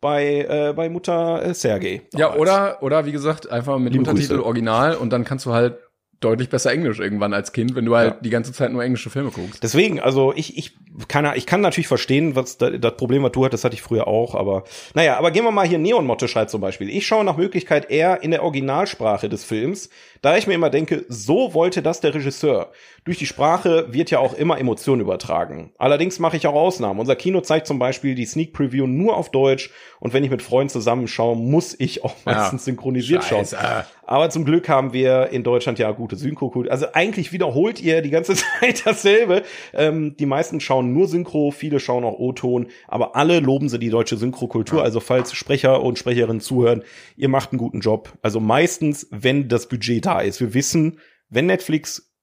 bei, 0.00 0.46
äh, 0.48 0.72
bei 0.74 0.88
Mutter 0.88 1.42
äh, 1.42 1.54
Sergei. 1.54 2.02
Ja, 2.12 2.34
oder, 2.34 2.82
oder 2.82 3.06
wie 3.06 3.12
gesagt, 3.12 3.50
einfach 3.50 3.78
mit 3.78 3.92
Liebe 3.92 4.00
Untertitel 4.00 4.34
Grüße. 4.34 4.44
original 4.44 4.96
und 4.96 5.10
dann 5.10 5.24
kannst 5.24 5.46
du 5.46 5.52
halt 5.52 5.78
deutlich 6.24 6.48
besser 6.48 6.72
Englisch 6.72 6.98
irgendwann 6.98 7.34
als 7.34 7.52
Kind, 7.52 7.74
wenn 7.76 7.84
du 7.84 7.94
halt 7.94 8.14
Ja. 8.14 8.20
die 8.20 8.30
ganze 8.30 8.52
Zeit 8.52 8.72
nur 8.72 8.82
englische 8.82 9.10
Filme 9.10 9.30
guckst. 9.30 9.62
Deswegen, 9.62 10.00
also 10.00 10.32
ich, 10.34 10.56
ich 10.56 10.72
kann, 11.08 11.30
ich 11.34 11.46
kann 11.46 11.60
natürlich 11.60 11.88
verstehen, 11.88 12.34
was 12.36 12.58
da, 12.58 12.70
das 12.70 12.96
Problem, 12.96 13.22
was 13.22 13.32
du 13.32 13.44
hattest, 13.44 13.64
hatte 13.64 13.74
ich 13.74 13.82
früher 13.82 14.06
auch, 14.06 14.34
aber 14.34 14.64
naja, 14.94 15.16
aber 15.18 15.30
gehen 15.30 15.44
wir 15.44 15.50
mal 15.50 15.66
hier 15.66 15.78
Neon 15.78 16.06
Motte 16.06 16.26
schreibt 16.28 16.50
zum 16.50 16.60
Beispiel. 16.60 16.88
Ich 16.88 17.06
schaue 17.06 17.24
nach 17.24 17.36
Möglichkeit 17.36 17.90
eher 17.90 18.22
in 18.22 18.30
der 18.30 18.42
Originalsprache 18.42 19.28
des 19.28 19.44
Films, 19.44 19.90
da 20.22 20.36
ich 20.36 20.46
mir 20.46 20.54
immer 20.54 20.70
denke, 20.70 21.04
so 21.08 21.52
wollte 21.54 21.82
das 21.82 22.00
der 22.00 22.14
Regisseur. 22.14 22.70
Durch 23.04 23.18
die 23.18 23.26
Sprache 23.26 23.92
wird 23.92 24.10
ja 24.10 24.18
auch 24.18 24.32
immer 24.32 24.58
Emotion 24.58 24.98
übertragen. 24.98 25.72
Allerdings 25.76 26.18
mache 26.18 26.38
ich 26.38 26.46
auch 26.46 26.54
Ausnahmen. 26.54 27.00
Unser 27.00 27.16
Kino 27.16 27.42
zeigt 27.42 27.66
zum 27.66 27.78
Beispiel 27.78 28.14
die 28.14 28.24
Sneak 28.24 28.54
Preview 28.54 28.86
nur 28.86 29.18
auf 29.18 29.30
Deutsch 29.30 29.70
und 30.00 30.14
wenn 30.14 30.24
ich 30.24 30.30
mit 30.30 30.40
Freunden 30.40 30.70
zusammenschaue, 30.70 31.36
muss 31.36 31.78
ich 31.78 32.02
auch 32.02 32.14
meistens 32.24 32.64
synchronisiert 32.64 33.22
schauen. 33.22 33.40
Scheiße. 33.40 33.84
Aber 34.06 34.30
zum 34.30 34.46
Glück 34.46 34.70
haben 34.70 34.94
wir 34.94 35.28
in 35.28 35.42
Deutschland 35.42 35.78
ja 35.78 35.90
gute 35.90 36.16
Synchro. 36.16 36.50
Also 36.70 36.86
eigentlich 36.94 37.30
wiederholt 37.32 37.78
ihr 37.82 38.00
die 38.00 38.08
ganze 38.08 38.34
Zeit 38.60 38.86
dasselbe. 38.86 39.42
Ähm, 39.74 40.16
die 40.16 40.26
meisten 40.26 40.60
schauen 40.60 40.94
nur 40.94 41.06
Synchro, 41.06 41.50
viele 41.50 41.80
schauen 41.80 42.04
auch 42.04 42.18
O-Ton, 42.18 42.68
aber 42.88 43.16
alle 43.16 43.40
loben 43.40 43.68
sie 43.68 43.78
die 43.78 43.90
deutsche 43.90 44.16
Synchrokultur. 44.16 44.82
Also 44.82 45.00
falls 45.00 45.34
Sprecher 45.34 45.82
und 45.82 45.98
Sprecherinnen 45.98 46.40
zuhören, 46.40 46.82
ihr 47.16 47.28
macht 47.28 47.52
einen 47.52 47.58
guten 47.58 47.80
Job. 47.80 48.14
Also 48.22 48.40
meistens, 48.40 49.06
wenn 49.10 49.48
das 49.48 49.68
Budget 49.68 50.06
da 50.06 50.20
ist. 50.20 50.40
Wir 50.40 50.54
wissen, 50.54 51.00
wenn 51.28 51.44
Netflix 51.46 52.13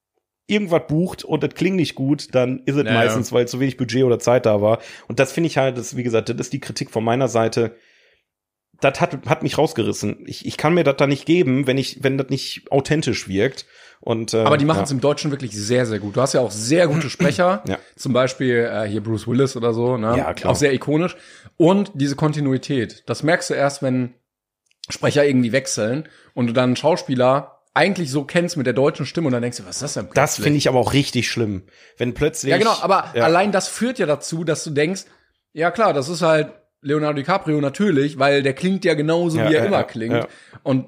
irgendwas 0.51 0.83
bucht 0.87 1.23
und 1.23 1.43
das 1.43 1.53
klingt 1.55 1.77
nicht 1.77 1.95
gut, 1.95 2.35
dann 2.35 2.61
ist 2.65 2.75
es 2.75 2.85
Ja, 2.85 2.93
meistens, 2.93 3.31
weil 3.31 3.47
zu 3.47 3.59
wenig 3.59 3.77
Budget 3.77 4.03
oder 4.03 4.19
Zeit 4.19 4.45
da 4.45 4.61
war. 4.61 4.79
Und 5.07 5.19
das 5.19 5.31
finde 5.31 5.47
ich 5.47 5.57
halt, 5.57 5.77
das, 5.77 5.95
wie 5.95 6.03
gesagt, 6.03 6.29
das 6.29 6.37
ist 6.37 6.53
die 6.53 6.59
Kritik 6.59 6.91
von 6.91 7.03
meiner 7.03 7.27
Seite 7.27 7.75
das 8.81 8.99
hat, 8.99 9.25
hat 9.27 9.43
mich 9.43 9.57
rausgerissen. 9.57 10.23
Ich, 10.25 10.45
ich 10.45 10.57
kann 10.57 10.73
mir 10.73 10.83
das 10.83 10.97
da 10.97 11.07
nicht 11.07 11.25
geben, 11.25 11.67
wenn 11.67 11.77
ich, 11.77 12.03
wenn 12.03 12.17
das 12.17 12.29
nicht 12.29 12.71
authentisch 12.71 13.27
wirkt. 13.27 13.65
Und, 13.99 14.33
äh, 14.33 14.39
Aber 14.39 14.57
die 14.57 14.65
machen 14.65 14.83
es 14.83 14.89
ja. 14.89 14.95
im 14.95 15.01
Deutschen 15.01 15.29
wirklich 15.29 15.51
sehr, 15.51 15.85
sehr 15.85 15.99
gut. 15.99 16.17
Du 16.17 16.21
hast 16.21 16.33
ja 16.33 16.41
auch 16.41 16.51
sehr 16.51 16.87
gute 16.87 17.09
Sprecher. 17.09 17.63
Ja. 17.67 17.77
Zum 17.95 18.11
Beispiel 18.11 18.69
äh, 18.71 18.87
hier 18.87 19.01
Bruce 19.01 19.27
Willis 19.27 19.55
oder 19.55 19.73
so. 19.73 19.97
Ne? 19.97 20.17
Ja, 20.17 20.33
klar. 20.33 20.51
Auch 20.51 20.55
sehr 20.55 20.73
ikonisch. 20.73 21.15
Und 21.57 21.91
diese 21.93 22.15
Kontinuität. 22.15 23.03
Das 23.05 23.21
merkst 23.21 23.51
du 23.51 23.53
erst, 23.53 23.83
wenn 23.83 24.15
Sprecher 24.89 25.25
irgendwie 25.25 25.51
wechseln 25.51 26.09
und 26.33 26.47
du 26.47 26.53
dann 26.53 26.69
einen 26.71 26.75
Schauspieler 26.75 27.60
eigentlich 27.73 28.11
so 28.11 28.23
kennst 28.23 28.57
mit 28.57 28.65
der 28.65 28.73
deutschen 28.73 29.05
Stimme 29.05 29.27
und 29.27 29.33
dann 29.33 29.41
denkst 29.41 29.57
du, 29.57 29.65
was 29.65 29.77
ist 29.77 29.81
das 29.81 29.93
denn? 29.93 30.09
Das 30.13 30.35
finde 30.35 30.57
ich 30.57 30.67
aber 30.67 30.79
auch 30.79 30.93
richtig 30.93 31.29
schlimm. 31.29 31.63
Wenn 31.97 32.13
plötzlich. 32.13 32.51
Ja, 32.51 32.57
genau, 32.57 32.75
aber 32.81 33.11
ja. 33.15 33.23
allein 33.23 33.51
das 33.51 33.67
führt 33.67 33.99
ja 33.99 34.05
dazu, 34.05 34.43
dass 34.43 34.63
du 34.63 34.71
denkst, 34.71 35.05
ja 35.53 35.71
klar, 35.71 35.93
das 35.93 36.09
ist 36.09 36.21
halt 36.21 36.51
Leonardo 36.81 37.17
DiCaprio 37.17 37.61
natürlich, 37.61 38.19
weil 38.19 38.43
der 38.43 38.53
klingt 38.53 38.83
ja 38.83 38.93
genauso, 38.93 39.37
Ja, 39.37 39.49
wie 39.49 39.53
er 39.53 39.61
ja, 39.61 39.67
immer 39.67 39.83
klingt. 39.83 40.27
Und 40.63 40.87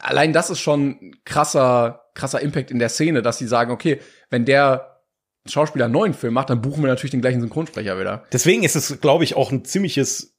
allein 0.00 0.32
das 0.32 0.50
ist 0.50 0.60
schon 0.60 0.98
ein 1.00 1.16
krasser, 1.24 2.04
krasser 2.14 2.40
Impact 2.40 2.70
in 2.70 2.78
der 2.78 2.88
Szene, 2.88 3.22
dass 3.22 3.38
sie 3.38 3.46
sagen, 3.46 3.70
okay, 3.70 4.00
wenn 4.30 4.44
der 4.44 5.02
Schauspieler 5.46 5.86
einen 5.86 5.94
neuen 5.94 6.14
Film 6.14 6.34
macht, 6.34 6.50
dann 6.50 6.60
buchen 6.60 6.82
wir 6.82 6.88
natürlich 6.88 7.12
den 7.12 7.22
gleichen 7.22 7.40
Synchronsprecher 7.40 7.98
wieder. 7.98 8.24
Deswegen 8.32 8.64
ist 8.64 8.74
es, 8.74 9.00
glaube 9.00 9.24
ich, 9.24 9.34
auch 9.34 9.50
ein 9.50 9.64
ziemliches 9.64 10.37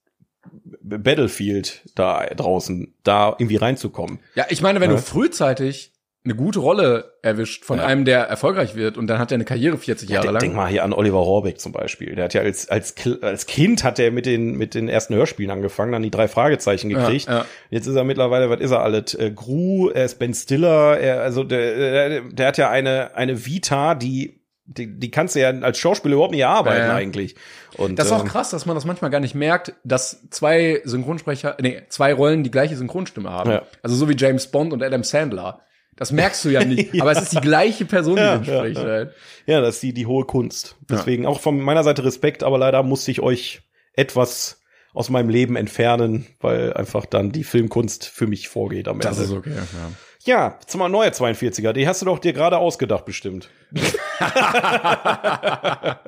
Battlefield 0.90 1.84
da 1.96 2.26
draußen, 2.26 2.94
da 3.04 3.36
irgendwie 3.38 3.58
reinzukommen. 3.58 4.20
Ja, 4.36 4.46
ich 4.50 4.62
meine, 4.62 4.80
wenn 4.82 4.90
Ja. 4.92 4.96
du 4.98 5.02
frühzeitig 5.02 5.94
eine 6.26 6.36
gute 6.36 6.60
Rolle 6.60 7.14
erwischt 7.22 7.64
von 7.64 7.80
Ja. 7.80 7.86
einem, 7.86 8.04
der 8.04 8.20
erfolgreich 8.24 8.76
wird 8.76 8.98
und 8.98 9.08
dann 9.08 9.20
hat 9.20 9.32
er 9.32 9.36
eine 9.36 9.46
Karriere 9.46 9.78
40 9.78 10.10
Jahre 10.10 10.24
denk, 10.24 10.34
lang. 10.34 10.42
denk 10.42 10.54
mal 10.54 10.68
hier 10.68 10.84
an 10.84 10.92
Oliver 10.92 11.18
Rohrbeck 11.20 11.60
zum 11.62 11.72
Beispiel. 11.72 12.14
Der 12.14 12.26
hat 12.26 12.34
ja 12.34 12.42
als, 12.42 12.70
als, 12.70 12.94
als 13.22 13.46
Kind 13.46 13.86
hat 13.86 14.00
er 14.00 14.12
mit 14.12 14.26
den, 14.26 14.52
mit 14.58 14.74
den 14.76 14.90
ersten 14.90 15.16
Hörspielen 15.16 15.50
angefangen, 15.50 15.94
dann 15.94 16.04
die 16.04 16.12
drei 16.12 16.28
Fragezeichen 16.28 16.90
gekriegt. 16.90 17.28
Ja, 17.28 17.40
ja. 17.40 17.46
Jetzt 17.70 17.88
ist 17.88 17.96
er 17.96 18.04
mittlerweile, 18.04 18.50
was 18.50 18.60
ist 18.60 18.72
er 18.72 18.82
alles? 18.84 19.14
Äh, 19.16 19.32
Gru, 19.34 19.90
er 19.90 20.06
ist 20.06 20.20
Ben 20.20 20.34
Stiller, 20.34 21.00
er, 21.00 21.22
also 21.22 21.46
der, 21.46 22.10
der, 22.10 22.22
der 22.22 22.48
hat 22.48 22.58
ja 22.58 22.70
eine, 22.70 23.16
eine 23.16 23.46
Vita, 23.46 23.96
die, 23.96 24.39
die, 24.72 25.00
die 25.00 25.10
kannst 25.12 25.36
du 25.36 25.40
ja 25.42 25.50
als 25.50 25.78
Schauspieler 25.80 26.14
überhaupt 26.14 26.32
nicht 26.34 26.42
erarbeiten 26.42 26.82
Ja, 26.82 26.88
ja. 26.90 26.96
eigentlich. 26.96 27.36
Und, 27.78 27.98
Das 27.98 28.06
ist 28.08 28.12
auch 28.12 28.22
ähm, 28.22 28.28
krass, 28.28 28.52
dass 28.52 28.66
man 28.66 28.76
das 28.76 28.86
manchmal 28.86 29.10
gar 29.10 29.20
nicht 29.20 29.34
merkt, 29.36 29.74
dass 29.84 30.22
zwei 30.30 30.82
Synchronsprecher, 30.86 31.58
nee, 31.60 31.82
zwei 31.90 32.14
Rollen 32.14 32.44
die 32.44 32.52
gleiche 32.52 32.76
Synchronstimme 32.78 33.30
haben. 33.32 33.50
Ja. 33.52 33.64
Also 33.82 33.96
so 33.96 34.08
wie 34.10 34.16
James 34.16 34.48
Bond 34.48 34.72
und 34.74 34.84
Adam 34.84 35.04
Sandler. 35.04 35.62
Das 35.96 36.12
merkst 36.12 36.46
du 36.46 36.50
ja 36.50 36.64
nicht, 36.64 36.94
aber 37.02 37.12
es 37.12 37.22
ist 37.24 37.34
die 37.34 37.42
gleiche 37.42 37.86
Person, 37.86 38.16
die 38.16 38.22
Ja, 38.22 38.38
den 38.38 38.44
ja, 38.46 38.60
spricht. 38.60 38.78
ja. 38.78 38.84
Halt. 38.86 39.14
Ja, 39.48 39.62
das 39.62 39.76
ist 39.76 39.84
die, 39.84 39.94
die 39.94 40.06
hohe 40.06 40.26
Kunst. 40.26 40.76
Deswegen 40.90 41.26
auch 41.26 41.40
von 41.40 41.60
meiner 41.60 41.84
Seite 41.84 42.04
Respekt, 42.06 42.44
aber 42.44 42.58
leider 42.58 42.84
musste 42.84 43.12
ich 43.12 43.22
euch 43.22 43.62
etwas 43.94 44.62
aus 44.94 45.10
meinem 45.10 45.30
Leben 45.30 45.56
entfernen, 45.56 46.28
weil 46.40 46.74
einfach 46.74 47.06
dann 47.06 47.32
die 47.32 47.44
Filmkunst 47.44 48.06
für 48.06 48.28
mich 48.28 48.48
vorgeht 48.50 48.88
am 48.88 49.00
Das 49.00 49.18
Ende. 49.18 49.30
ist 49.32 49.38
okay. 49.38 49.54
Ja. 49.56 49.92
Ja, 50.26 50.58
jetzt 50.62 50.76
mal 50.76 50.90
neuer 50.90 51.10
42er. 51.12 51.72
Die 51.74 51.88
hast 51.88 52.02
du 52.02 52.06
doch 52.06 52.20
dir 52.20 52.34
gerade 52.34 52.58
ausgedacht, 52.58 53.06
bestimmt. 53.06 53.50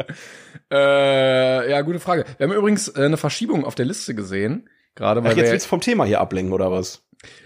Äh, 0.72 1.70
ja, 1.70 1.82
gute 1.82 1.99
Frage. 1.99 2.24
Wir 2.38 2.47
haben 2.47 2.55
übrigens 2.55 2.88
äh, 2.88 3.03
eine 3.03 3.18
Verschiebung 3.18 3.66
auf 3.66 3.76
der 3.76 3.86
Liste 3.86 4.16
gesehen. 4.16 4.70
Gerade 4.95 5.24
weil 5.24 5.34
Ach, 5.34 5.38
jetzt 5.38 5.51
willst 5.51 5.66
du 5.66 5.70
vom 5.70 5.82
Thema 5.82 6.05
hier 6.05 6.22
ablenken, 6.22 6.53
oder 6.53 6.72
was? 6.72 7.03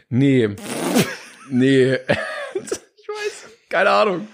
Nee. 0.10 0.48
nee. 1.50 1.94
ich 1.94 3.08
weiß. 3.08 3.48
Keine 3.70 3.90
Ahnung. 3.90 4.28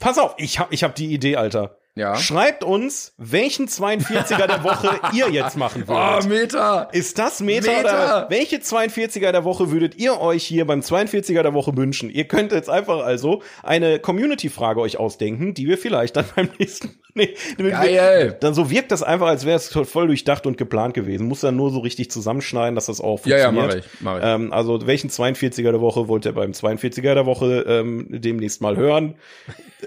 Pass 0.00 0.18
auf, 0.18 0.34
ich 0.38 0.58
hab, 0.58 0.72
ich 0.72 0.82
hab 0.82 0.96
die 0.96 1.12
Idee, 1.12 1.36
Alter. 1.36 1.78
Ja. 1.96 2.14
Schreibt 2.16 2.62
uns, 2.62 3.14
welchen 3.16 3.68
42er 3.68 4.46
der 4.46 4.62
Woche 4.62 4.90
ihr 5.14 5.30
jetzt 5.30 5.56
machen 5.56 5.84
Oh, 5.88 5.92
würdet. 5.94 6.28
Meta. 6.28 6.82
Ist 6.92 7.18
das 7.18 7.40
Meta, 7.40 7.70
Meta. 7.72 7.80
oder 7.80 8.26
welche 8.28 8.56
42er 8.58 9.32
der 9.32 9.44
Woche 9.44 9.70
würdet 9.70 9.96
ihr 9.98 10.20
euch 10.20 10.44
hier 10.44 10.66
beim 10.66 10.80
42er 10.80 11.42
der 11.42 11.54
Woche 11.54 11.74
wünschen? 11.74 12.10
Ihr 12.10 12.24
könnt 12.28 12.52
jetzt 12.52 12.68
einfach 12.68 13.00
also 13.02 13.40
eine 13.62 13.98
Community-Frage 13.98 14.78
euch 14.82 14.98
ausdenken, 14.98 15.54
die 15.54 15.66
wir 15.68 15.78
vielleicht 15.78 16.16
dann 16.16 16.26
beim 16.36 16.50
nächsten 16.58 16.90
nee, 17.14 17.34
Geil. 17.56 18.36
Dann 18.40 18.52
so 18.52 18.68
wirkt 18.70 18.92
das 18.92 19.02
einfach, 19.02 19.28
als 19.28 19.46
wäre 19.46 19.56
es 19.56 19.68
voll 19.68 20.06
durchdacht 20.08 20.46
und 20.46 20.58
geplant 20.58 20.92
gewesen. 20.92 21.26
Muss 21.26 21.40
dann 21.40 21.56
nur 21.56 21.70
so 21.70 21.78
richtig 21.78 22.10
zusammenschneiden, 22.10 22.74
dass 22.74 22.86
das 22.86 23.00
auch 23.00 23.24
Ja, 23.24 23.38
ja, 23.38 23.46
funktioniert. 23.46 23.84
mach 23.84 23.94
ich, 23.94 24.00
mach 24.02 24.18
ich. 24.18 24.24
Ähm, 24.24 24.52
also 24.52 24.86
welchen 24.86 25.08
42er 25.08 25.70
der 25.70 25.80
Woche 25.80 26.08
wollt 26.08 26.26
ihr 26.26 26.32
beim 26.32 26.50
42er 26.50 27.14
der 27.14 27.24
Woche 27.24 27.64
ähm, 27.66 28.06
demnächst 28.10 28.60
mal 28.60 28.76
hören? 28.76 29.14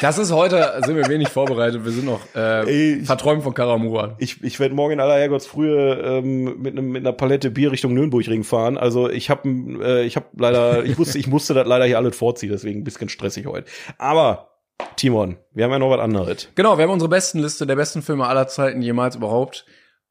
Das 0.02 0.18
ist 0.18 0.32
heute, 0.32 0.80
sind 0.84 0.96
wir 0.96 1.06
wenig 1.06 1.28
vorbereitet. 1.28 1.84
Wir 1.84 1.92
sind 1.92 2.06
noch 2.06 2.22
äh, 2.34 2.96
Ey, 2.96 3.04
verträumt 3.04 3.44
von 3.44 3.54
Karamura. 3.54 4.16
Ich, 4.18 4.42
ich 4.42 4.58
werde 4.58 4.74
morgen 4.74 4.94
in 4.94 5.00
aller 5.00 5.14
Herrgottsfrühe 5.14 5.92
ähm, 5.94 6.60
mit, 6.60 6.76
einem, 6.76 6.90
mit 6.90 7.06
einer 7.06 7.12
Palette 7.12 7.52
Bier 7.52 7.70
Richtung 7.70 7.94
Nürnbergring 7.94 8.42
fahren. 8.42 8.76
Also 8.76 9.08
ich 9.08 9.30
habe 9.30 9.48
äh, 9.48 10.02
ich 10.04 10.16
habe 10.16 10.26
leider, 10.36 10.84
ich 10.84 10.98
musste, 10.98 11.20
ich 11.20 11.28
musste 11.28 11.54
das 11.54 11.68
leider 11.68 11.84
hier 11.84 11.98
alles 11.98 12.16
vorziehen, 12.16 12.50
deswegen 12.50 12.80
ein 12.80 12.84
bisschen 12.84 13.10
stressig 13.10 13.46
heute. 13.46 13.70
Aber 13.96 14.48
Timon, 14.96 15.36
wir 15.52 15.66
haben 15.66 15.70
ja 15.70 15.78
noch 15.78 15.90
was 15.90 16.00
anderes. 16.00 16.48
Genau, 16.56 16.78
wir 16.78 16.82
haben 16.82 16.90
unsere 16.90 17.08
besten 17.08 17.38
Liste 17.38 17.64
der 17.64 17.76
besten 17.76 18.02
Filme 18.02 18.26
aller 18.26 18.48
Zeiten 18.48 18.82
jemals 18.82 19.14
überhaupt 19.14 19.66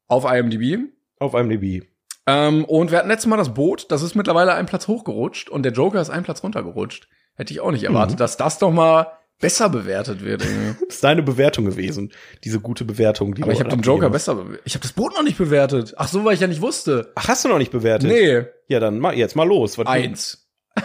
auf 0.08 0.24
IMDb. 0.24 0.88
Auf 1.18 1.34
einem 1.34 1.50
DB. 1.50 1.82
Ähm, 2.26 2.64
und 2.64 2.92
wir 2.92 2.98
hatten 2.98 3.08
letztes 3.08 3.28
Mal 3.28 3.36
das 3.36 3.52
Boot, 3.52 3.90
das 3.90 4.00
ist 4.00 4.14
mittlerweile 4.14 4.54
einen 4.54 4.66
Platz 4.66 4.88
hochgerutscht 4.88 5.50
und 5.50 5.64
der 5.64 5.72
Joker 5.72 6.00
ist 6.00 6.08
einen 6.08 6.24
Platz 6.24 6.42
runtergerutscht. 6.42 7.08
Hätte 7.34 7.52
ich 7.52 7.60
auch 7.60 7.72
nicht 7.72 7.84
erwartet, 7.84 8.20
dass 8.20 8.38
das 8.38 8.58
doch 8.58 8.70
mal 8.70 9.06
besser 9.42 9.68
bewertet 9.68 10.24
wird. 10.24 10.42
Irgendwie. 10.42 10.74
Das 10.86 10.88
ist 10.96 11.04
deine 11.04 11.22
Bewertung 11.22 11.66
gewesen, 11.66 12.10
diese 12.44 12.60
gute 12.60 12.86
Bewertung. 12.86 13.34
Die 13.34 13.42
Aber 13.42 13.52
du 13.52 13.58
ich 13.58 13.60
habe 13.62 13.70
den 13.76 13.82
Joker 13.82 14.06
hast. 14.06 14.12
besser 14.12 14.36
bewertet. 14.36 14.62
Ich 14.64 14.72
habe 14.74 14.82
das 14.82 14.92
Boot 14.94 15.12
noch 15.14 15.22
nicht 15.22 15.36
bewertet. 15.36 15.92
Ach 15.98 16.08
so, 16.08 16.24
weil 16.24 16.32
ich 16.34 16.40
ja 16.40 16.46
nicht 16.46 16.62
wusste. 16.62 17.12
Ach, 17.14 17.28
hast 17.28 17.44
du 17.44 17.48
noch 17.50 17.58
nicht 17.58 17.72
bewertet? 17.72 18.08
Nee. 18.10 18.46
Ja, 18.68 18.80
dann 18.80 18.98
mal 18.98 19.14
jetzt 19.14 19.36
mal 19.36 19.46
los. 19.46 19.76
Was 19.76 19.86
Eins. 19.86 20.48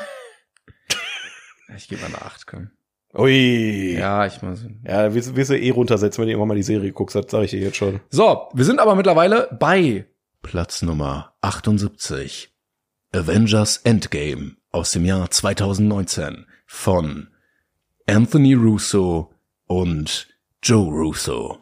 ich 1.78 1.88
gebe 1.88 2.06
eine 2.06 2.22
Acht, 2.22 2.46
komm. 2.48 2.72
Ui. 3.14 3.94
Ja, 3.94 4.00
Ja, 4.00 4.26
ich 4.26 4.42
muss. 4.42 4.66
ja 4.86 5.14
wirst, 5.14 5.36
wirst 5.36 5.50
du 5.50 5.58
eh 5.58 5.70
runtersetzen, 5.72 6.22
wenn 6.22 6.28
du 6.28 6.32
irgendwann 6.34 6.50
mal 6.50 6.56
die 6.58 6.64
Serie 6.64 6.92
guckst, 6.92 7.16
das 7.16 7.26
sage 7.32 7.46
ich 7.46 7.52
dir 7.52 7.60
jetzt 7.62 7.78
schon. 7.78 8.02
So, 8.10 8.50
wir 8.54 8.66
sind 8.66 8.80
aber 8.80 8.96
mittlerweile 8.96 9.48
bei 9.60 10.06
Platz 10.44 10.82
Nummer 10.82 11.34
78. 11.42 12.54
Avengers 13.14 13.78
Endgame 13.84 14.58
aus 14.72 14.92
dem 14.92 15.06
Jahr 15.06 15.32
2019 15.32 16.46
von 16.66 17.30
Anthony 18.08 18.54
Russo 18.54 19.34
und 19.68 20.28
Joe 20.64 20.90
Russo. 20.90 21.60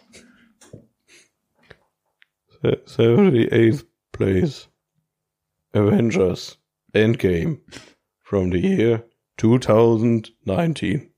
78th 2.64 3.86
place. 4.12 4.68
Avengers 5.74 6.58
Endgame 6.94 7.60
from 8.22 8.52
the 8.52 8.60
year 8.60 9.04
2019. 9.38 11.10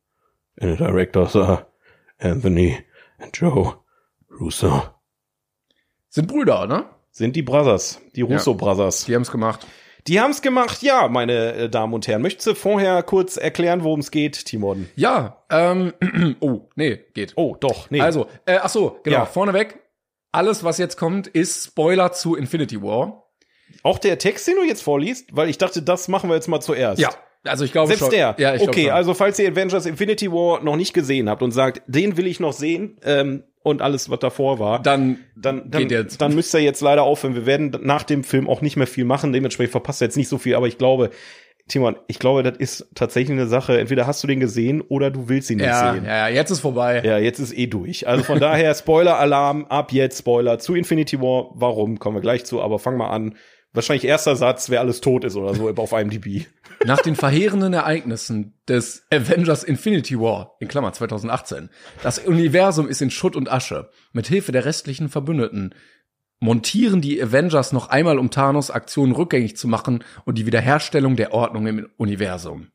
And 0.60 0.72
the 0.72 0.78
directors 0.78 1.36
are 1.36 1.68
Anthony 2.20 2.86
and 3.20 3.34
Joe 3.34 3.84
Russo. 4.30 4.96
Sind 6.10 6.28
Brüder, 6.28 6.68
ne? 6.68 6.86
Sind 7.12 7.36
die 7.36 7.44
Brothers, 7.44 8.00
die 8.16 8.22
Russo 8.22 8.54
Brothers. 8.54 9.06
Die 9.06 9.14
haben's 9.14 9.30
gemacht. 9.32 9.68
Die 10.08 10.20
haben's 10.22 10.42
gemacht, 10.42 10.82
ja, 10.84 11.08
meine 11.10 11.54
äh, 11.54 11.70
Damen 11.70 11.94
und 11.94 12.08
Herren. 12.08 12.22
Möchtest 12.22 12.48
du 12.48 12.56
vorher 12.56 13.04
kurz 13.04 13.36
erklären, 13.38 13.84
worum 13.84 14.00
es 14.00 14.12
geht, 14.12 14.46
Timon? 14.46 14.88
Ja, 14.96 15.44
ähm, 15.50 15.94
oh, 16.40 16.62
nee, 16.76 17.00
geht. 17.14 17.34
Oh, 17.36 17.56
doch, 17.60 17.90
nee. 17.92 18.00
Also, 18.02 18.28
äh, 18.46 18.58
ach 18.62 18.70
so, 18.70 19.00
genau, 19.04 19.18
Ja. 19.18 19.26
vorneweg. 19.26 19.80
Alles, 20.32 20.64
was 20.64 20.78
jetzt 20.78 20.98
kommt, 20.98 21.28
ist 21.28 21.66
Spoiler 21.66 22.12
zu 22.12 22.36
Infinity 22.36 22.82
War. 22.82 23.24
auch 23.84 24.00
der 24.00 24.18
Text, 24.18 24.48
den 24.48 24.56
du 24.56 24.64
jetzt 24.64 24.82
vorliest, 24.84 25.36
weil 25.36 25.50
ich 25.50 25.58
dachte, 25.58 25.82
das 25.82 26.08
machen 26.08 26.30
wir 26.30 26.36
jetzt 26.36 26.48
mal 26.48 26.62
zuerst. 26.62 27.02
Ja, 27.02 27.10
Also 27.46 27.64
ich 27.66 27.72
glaube 27.72 27.88
Selbst 27.88 28.02
schon. 28.02 28.10
der. 28.12 28.36
Ja, 28.38 28.56
ich 28.56 28.62
okay, 28.62 28.92
also 28.92 29.14
falls 29.14 29.40
ihr 29.40 29.50
Avengers 29.50 29.86
Infinity 29.86 30.32
War 30.32 30.62
noch 30.64 30.76
nicht 30.76 30.94
gesehen 30.94 31.30
habt 31.30 31.42
und 31.42 31.52
sagt, 31.52 31.82
den 31.88 32.18
will 32.18 32.28
ich 32.28 32.40
noch 32.40 32.54
sehen 32.54 32.98
ähm, 33.04 33.44
und 33.68 33.82
alles, 33.82 34.10
was 34.10 34.20
davor 34.20 34.60
war, 34.60 34.82
dann 34.82 35.20
dann, 35.36 35.70
dann, 35.70 36.08
dann 36.18 36.36
müsst 36.36 36.54
ihr 36.54 36.62
jetzt 36.62 36.82
leider 36.82 37.04
aufhören. 37.04 37.36
Wir 37.36 37.46
werden 37.46 37.76
nach 37.84 38.04
dem 38.04 38.24
Film 38.24 38.50
auch 38.50 38.62
nicht 38.62 38.78
mehr 38.78 38.88
viel 38.88 39.06
machen. 39.06 39.34
Dementsprechend 39.34 39.72
verpasst 39.72 40.02
ihr 40.02 40.06
jetzt 40.06 40.18
nicht 40.18 40.30
so 40.30 40.38
viel. 40.38 40.56
Aber 40.56 40.68
ich 40.68 40.78
glaube, 40.78 41.12
Timon, 41.68 41.98
ich 42.08 42.20
glaube, 42.20 42.44
das 42.44 42.58
ist 42.58 42.88
tatsächlich 42.96 43.38
eine 43.38 43.48
Sache. 43.48 43.80
Entweder 43.80 44.08
hast 44.08 44.24
du 44.24 44.28
den 44.28 44.40
gesehen 44.40 44.82
oder 44.82 45.12
du 45.12 45.28
willst 45.28 45.50
ihn 45.50 45.58
nicht 45.58 45.68
ja, 45.68 45.94
sehen. 45.94 46.06
ja, 46.06 46.30
ja, 46.30 46.36
jetzt 46.36 46.50
ist 46.50 46.62
vorbei. 46.62 47.02
Ja, 47.04 47.18
jetzt 47.18 47.40
ist 47.40 47.58
eh 47.58 47.68
durch. 47.68 48.08
Also 48.08 48.24
von 48.24 48.40
daher 48.40 48.74
Spoiler-Alarm, 48.74 49.66
ab 49.66 49.92
jetzt 49.92 50.20
Spoiler 50.20 50.60
zu 50.60 50.76
Infinity 50.76 51.20
War. 51.22 51.50
Warum, 51.56 52.00
kommen 52.00 52.18
wir 52.18 52.22
gleich 52.22 52.46
zu, 52.46 52.62
aber 52.62 52.80
fang 52.80 52.96
mal 52.98 53.10
an. 53.10 53.36
Wahrscheinlich 53.78 54.06
erster 54.06 54.36
Satz, 54.36 54.72
wer 54.72 54.80
alles 54.80 55.02
tot 55.02 55.24
ist 55.24 55.36
oder 55.36 55.54
so 55.54 55.70
auf 55.78 55.92
IMDb. 55.92 56.48
Nach 56.84 57.00
den 57.00 57.16
verheerenden 57.16 57.74
Ereignissen 57.74 58.56
des 58.68 59.06
Avengers 59.14 59.64
Infinity 59.64 60.20
War, 60.20 60.56
in 60.60 60.68
Klammer 60.68 60.94
2018, 60.94 61.70
das 62.02 62.18
Universum 62.18 62.88
ist 62.88 63.04
in 63.04 63.12
Schutt 63.12 63.36
und 63.36 63.52
Asche. 63.52 63.92
Mit 64.14 64.26
Hilfe 64.26 64.52
der 64.52 64.66
restlichen 64.66 65.10
Verbündeten 65.10 65.76
montieren 66.40 67.02
die 67.02 67.22
Avengers 67.22 67.72
noch 67.72 67.90
einmal, 67.90 68.18
um 68.18 68.32
Thanos 68.32 68.72
Aktionen 68.72 69.12
rückgängig 69.12 69.58
zu 69.58 69.68
machen 69.68 70.04
und 70.26 70.40
die 70.40 70.48
Wiederherstellung 70.48 71.16
der 71.16 71.34
Ordnung 71.34 71.68
im 71.68 71.88
Universum. 71.98 72.72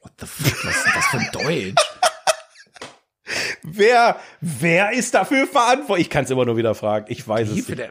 What 0.00 0.12
the 0.18 0.26
fuck, 0.26 0.64
was 0.64 0.76
ist 0.76 0.96
das 0.96 1.06
für 1.08 1.18
ein 1.18 1.28
Deutsch? 1.32 1.84
Wer, 3.62 4.18
wer 4.40 4.92
ist 4.92 5.12
dafür 5.12 5.46
verantwortlich? 5.46 6.06
Ich 6.06 6.10
kann 6.10 6.24
es 6.24 6.30
immer 6.30 6.46
nur 6.46 6.56
wieder 6.56 6.74
fragen. 6.74 7.04
Ich 7.08 7.28
weiß 7.28 7.48
es 7.48 7.54
Hilfe 7.54 7.72
nicht. 7.72 7.78
der, 7.80 7.90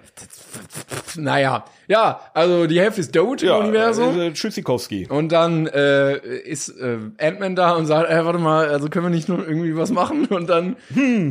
naja, 1.18 1.66
ja, 1.88 2.20
also 2.34 2.68
die 2.68 2.80
Hälfte 2.80 3.02
ist 3.02 3.16
Doge 3.16 3.46
im 3.48 3.56
Universum. 3.56 4.20
äh, 4.20 4.34
Tschüssikowski. 4.34 5.08
Und 5.10 5.32
dann 5.32 5.68
äh, 5.68 6.18
ist 6.18 6.70
äh, 6.70 6.98
Ant-Man 7.20 7.56
da 7.56 7.74
und 7.76 7.86
sagt, 7.86 8.10
äh, 8.10 8.26
warte 8.26 8.40
mal, 8.40 8.68
also 8.70 8.90
können 8.90 9.06
wir 9.06 9.10
nicht 9.10 9.30
nur 9.30 9.48
irgendwie 9.48 9.76
was 9.76 9.92
machen? 9.92 10.26
Und 10.28 10.50
dann 10.50 10.76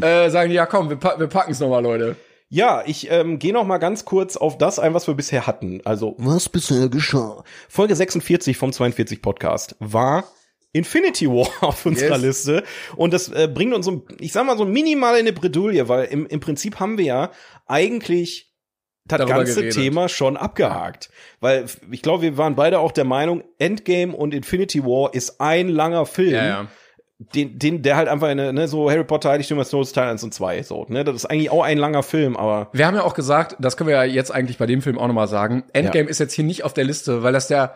äh, 0.03 0.28
sagen 0.30 0.51
die, 0.51 0.57
ja 0.57 0.66
komm, 0.66 0.89
wir, 0.91 0.97
pa 0.97 1.18
wir 1.18 1.26
packen 1.28 1.53
es 1.53 1.61
nochmal, 1.61 1.82
Leute. 1.82 2.16
Ja, 2.49 2.84
ich 2.87 3.11
ähm, 3.11 3.41
gehe 3.41 3.53
noch 3.53 3.66
mal 3.66 3.78
ganz 3.78 4.05
kurz 4.05 4.37
auf 4.37 4.57
das 4.57 4.78
ein, 4.78 4.95
was 4.95 5.07
wir 5.09 5.14
bisher 5.14 5.47
hatten. 5.49 5.80
Also 5.84 6.14
Was 6.18 6.49
bisher 6.49 6.89
geschah? 6.89 7.43
Folge 7.68 7.97
46 7.97 8.57
vom 8.57 8.72
42 8.72 9.20
Podcast 9.20 9.74
war 9.80 10.22
Infinity 10.72 11.28
War 11.28 11.49
auf 11.62 11.87
unserer 11.87 12.16
Yes. 12.16 12.22
Liste. 12.22 12.62
Und 12.95 13.12
das 13.14 13.28
äh, 13.30 13.49
bringt 13.53 13.74
uns 13.74 13.87
so, 13.87 14.05
ich 14.20 14.32
sag 14.32 14.47
mal, 14.47 14.57
so 14.57 14.64
minimal 14.64 15.14
in 15.14 15.20
eine 15.26 15.32
Bredouille, 15.32 15.89
weil 15.89 16.05
im, 16.05 16.26
im 16.26 16.39
Prinzip 16.39 16.78
haben 16.78 16.99
wir 16.99 17.05
ja 17.05 17.30
eigentlich 17.66 18.55
das 19.09 19.27
ganze 19.27 19.55
geredet. 19.55 19.75
Thema 19.75 20.09
schon 20.09 20.37
abgehakt. 20.37 21.11
Weil 21.41 21.67
ich 21.91 22.03
glaube, 22.03 22.23
wir 22.23 22.37
waren 22.39 22.55
beide 22.57 22.79
auch 22.81 22.93
der 22.93 23.05
Meinung, 23.05 23.43
Endgame 23.59 24.15
und 24.15 24.35
Infinity 24.35 24.85
War 24.85 25.15
ist 25.15 25.41
ein 25.41 25.69
langer 25.69 26.07
Film. 26.07 26.69
Den, 27.19 27.59
den, 27.59 27.81
der 27.83 27.97
halt 27.97 28.09
einfach 28.09 28.29
eine, 28.29 28.53
ne, 28.53 28.69
so 28.69 28.91
Harry 28.91 29.03
Potter, 29.05 29.31
Heiligtümer 29.31 29.63
des 29.63 29.71
Todes 29.71 29.93
Teil 29.93 30.11
1 30.11 30.23
und 30.23 30.35
2, 30.35 30.63
so, 30.65 30.85
ne, 30.91 31.03
das 31.03 31.15
ist 31.17 31.25
eigentlich 31.25 31.49
auch 31.49 31.63
ein 31.63 31.79
langer 31.79 32.03
Film, 32.03 32.37
aber 32.37 32.69
Wir 32.75 32.87
haben 32.87 32.95
ja 32.95 33.05
auch 33.05 33.15
gesagt, 33.15 33.57
das 33.59 33.79
können 33.79 33.89
wir 33.89 33.97
ja 33.97 34.05
jetzt 34.05 34.31
eigentlich 34.31 34.59
bei 34.59 34.67
dem 34.67 34.83
Film 34.83 34.99
auch 34.99 35.07
nochmal 35.07 35.27
sagen, 35.27 35.65
Endgame 35.73 36.11
ist 36.11 36.19
jetzt 36.21 36.35
hier 36.35 36.45
nicht 36.45 36.63
auf 36.63 36.75
der 36.75 36.85
Liste, 36.85 37.23
weil 37.23 37.33
das 37.33 37.49
der 37.49 37.75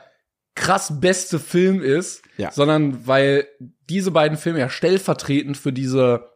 krass 0.54 1.00
beste 1.00 1.38
Film 1.38 1.80
ist, 1.80 2.20
Ja. 2.36 2.50
sondern 2.52 3.06
weil 3.06 3.46
diese 3.88 4.10
beiden 4.10 4.36
Filme 4.36 4.58
ja 4.58 4.68
stellvertretend 4.68 5.56
für 5.56 5.72
diese 5.72 6.28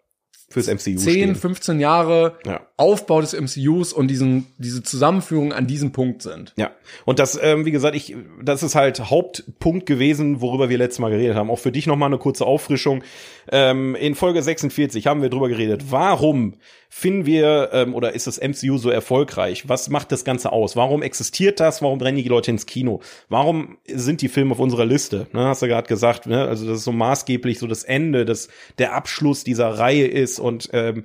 fürs 0.48 0.68
MCU 0.68 0.96
10, 0.96 0.98
stehen. 0.98 1.34
15 1.34 1.80
Jahre 1.80 2.38
Ja. 2.46 2.62
Aufbau 2.76 3.20
des 3.20 3.34
MCUs 3.40 3.92
und 3.92 4.08
diesen, 4.08 4.46
diese 4.58 4.82
Zusammenführung 4.82 5.52
an 5.52 5.68
diesem 5.68 5.92
Punkt 5.92 6.22
sind. 6.22 6.52
Ja, 6.56 6.72
und 7.04 7.20
das, 7.20 7.38
ähm, 7.40 7.64
wie 7.64 7.70
gesagt, 7.70 7.94
ich, 7.94 8.16
das 8.42 8.64
ist 8.64 8.74
halt 8.74 9.10
Hauptpunkt 9.10 9.86
gewesen, 9.86 10.40
worüber 10.40 10.68
wir 10.68 10.78
letztes 10.78 10.98
Mal 10.98 11.10
geredet 11.10 11.36
haben. 11.36 11.50
Auch 11.50 11.60
für 11.60 11.70
dich 11.70 11.86
nochmal 11.86 12.08
eine 12.08 12.18
kurze 12.18 12.44
Auffrischung. 12.44 13.04
Ähm, 13.52 13.94
in 13.94 14.16
Folge 14.16 14.42
46 14.42 15.06
haben 15.06 15.22
wir 15.22 15.28
drüber 15.28 15.48
geredet. 15.48 15.84
Warum 15.90 16.54
finden 16.88 17.26
wir 17.26 17.70
ähm, 17.72 17.94
oder 17.94 18.12
ist 18.12 18.26
das 18.26 18.40
MCU 18.40 18.78
so 18.78 18.90
erfolgreich? 18.90 19.68
Was 19.68 19.88
macht 19.88 20.10
das 20.10 20.24
Ganze 20.24 20.50
aus? 20.50 20.74
Warum 20.74 21.02
existiert 21.02 21.60
das? 21.60 21.80
Warum 21.80 22.00
rennen 22.00 22.18
die 22.18 22.28
Leute 22.28 22.50
ins 22.50 22.66
Kino? 22.66 23.00
Warum 23.28 23.78
sind 23.86 24.20
die 24.20 24.28
Filme 24.28 24.50
auf 24.50 24.58
unserer 24.58 24.84
Liste? 24.84 25.28
Ne, 25.32 25.46
hast 25.46 25.62
du 25.62 25.68
gerade 25.68 25.86
gesagt, 25.86 26.26
ne? 26.26 26.48
Also 26.48 26.66
das 26.66 26.78
ist 26.78 26.84
so 26.84 26.92
maßgeblich 26.92 27.60
so 27.60 27.68
das 27.68 27.84
Ende, 27.84 28.24
das 28.24 28.48
der 28.78 28.94
Abschluss 28.94 29.44
dieser 29.44 29.78
Reihe 29.78 30.06
ist 30.06 30.40
und 30.40 30.70
ähm, 30.72 31.04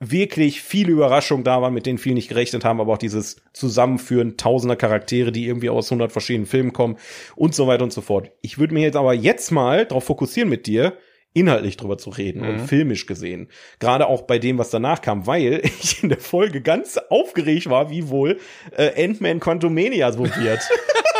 wirklich 0.00 0.62
viele 0.62 0.92
Überraschungen 0.92 1.44
da 1.44 1.60
waren, 1.60 1.74
mit 1.74 1.86
denen 1.86 1.98
viele 1.98 2.14
nicht 2.14 2.28
gerechnet 2.28 2.64
haben, 2.64 2.80
aber 2.80 2.92
auch 2.92 2.98
dieses 2.98 3.36
Zusammenführen 3.52 4.36
tausender 4.36 4.76
Charaktere, 4.76 5.32
die 5.32 5.46
irgendwie 5.46 5.70
aus 5.70 5.90
100 5.90 6.12
verschiedenen 6.12 6.46
Filmen 6.46 6.72
kommen 6.72 6.96
und 7.34 7.54
so 7.54 7.66
weiter 7.66 7.84
und 7.84 7.92
so 7.92 8.00
fort. 8.00 8.30
Ich 8.40 8.58
würde 8.58 8.74
mir 8.74 8.82
jetzt 8.82 8.96
aber 8.96 9.12
jetzt 9.12 9.50
mal 9.50 9.86
darauf 9.86 10.04
fokussieren 10.04 10.48
mit 10.48 10.66
dir, 10.66 10.96
inhaltlich 11.34 11.76
drüber 11.76 11.98
zu 11.98 12.10
reden 12.10 12.42
und 12.42 12.60
filmisch 12.60 13.06
gesehen. 13.06 13.48
Gerade 13.80 14.06
auch 14.06 14.22
bei 14.22 14.38
dem, 14.38 14.58
was 14.58 14.70
danach 14.70 15.02
kam, 15.02 15.26
weil 15.26 15.60
ich 15.80 16.02
in 16.02 16.08
der 16.08 16.20
Folge 16.20 16.62
ganz 16.62 16.96
aufgeregt 16.96 17.68
war, 17.68 17.90
wie 17.90 18.08
wohl 18.08 18.38
äh, 18.76 19.04
Ant-Man 19.04 19.40
Quantumania 19.40 20.12
so 20.12 20.24
wird. 20.24 20.60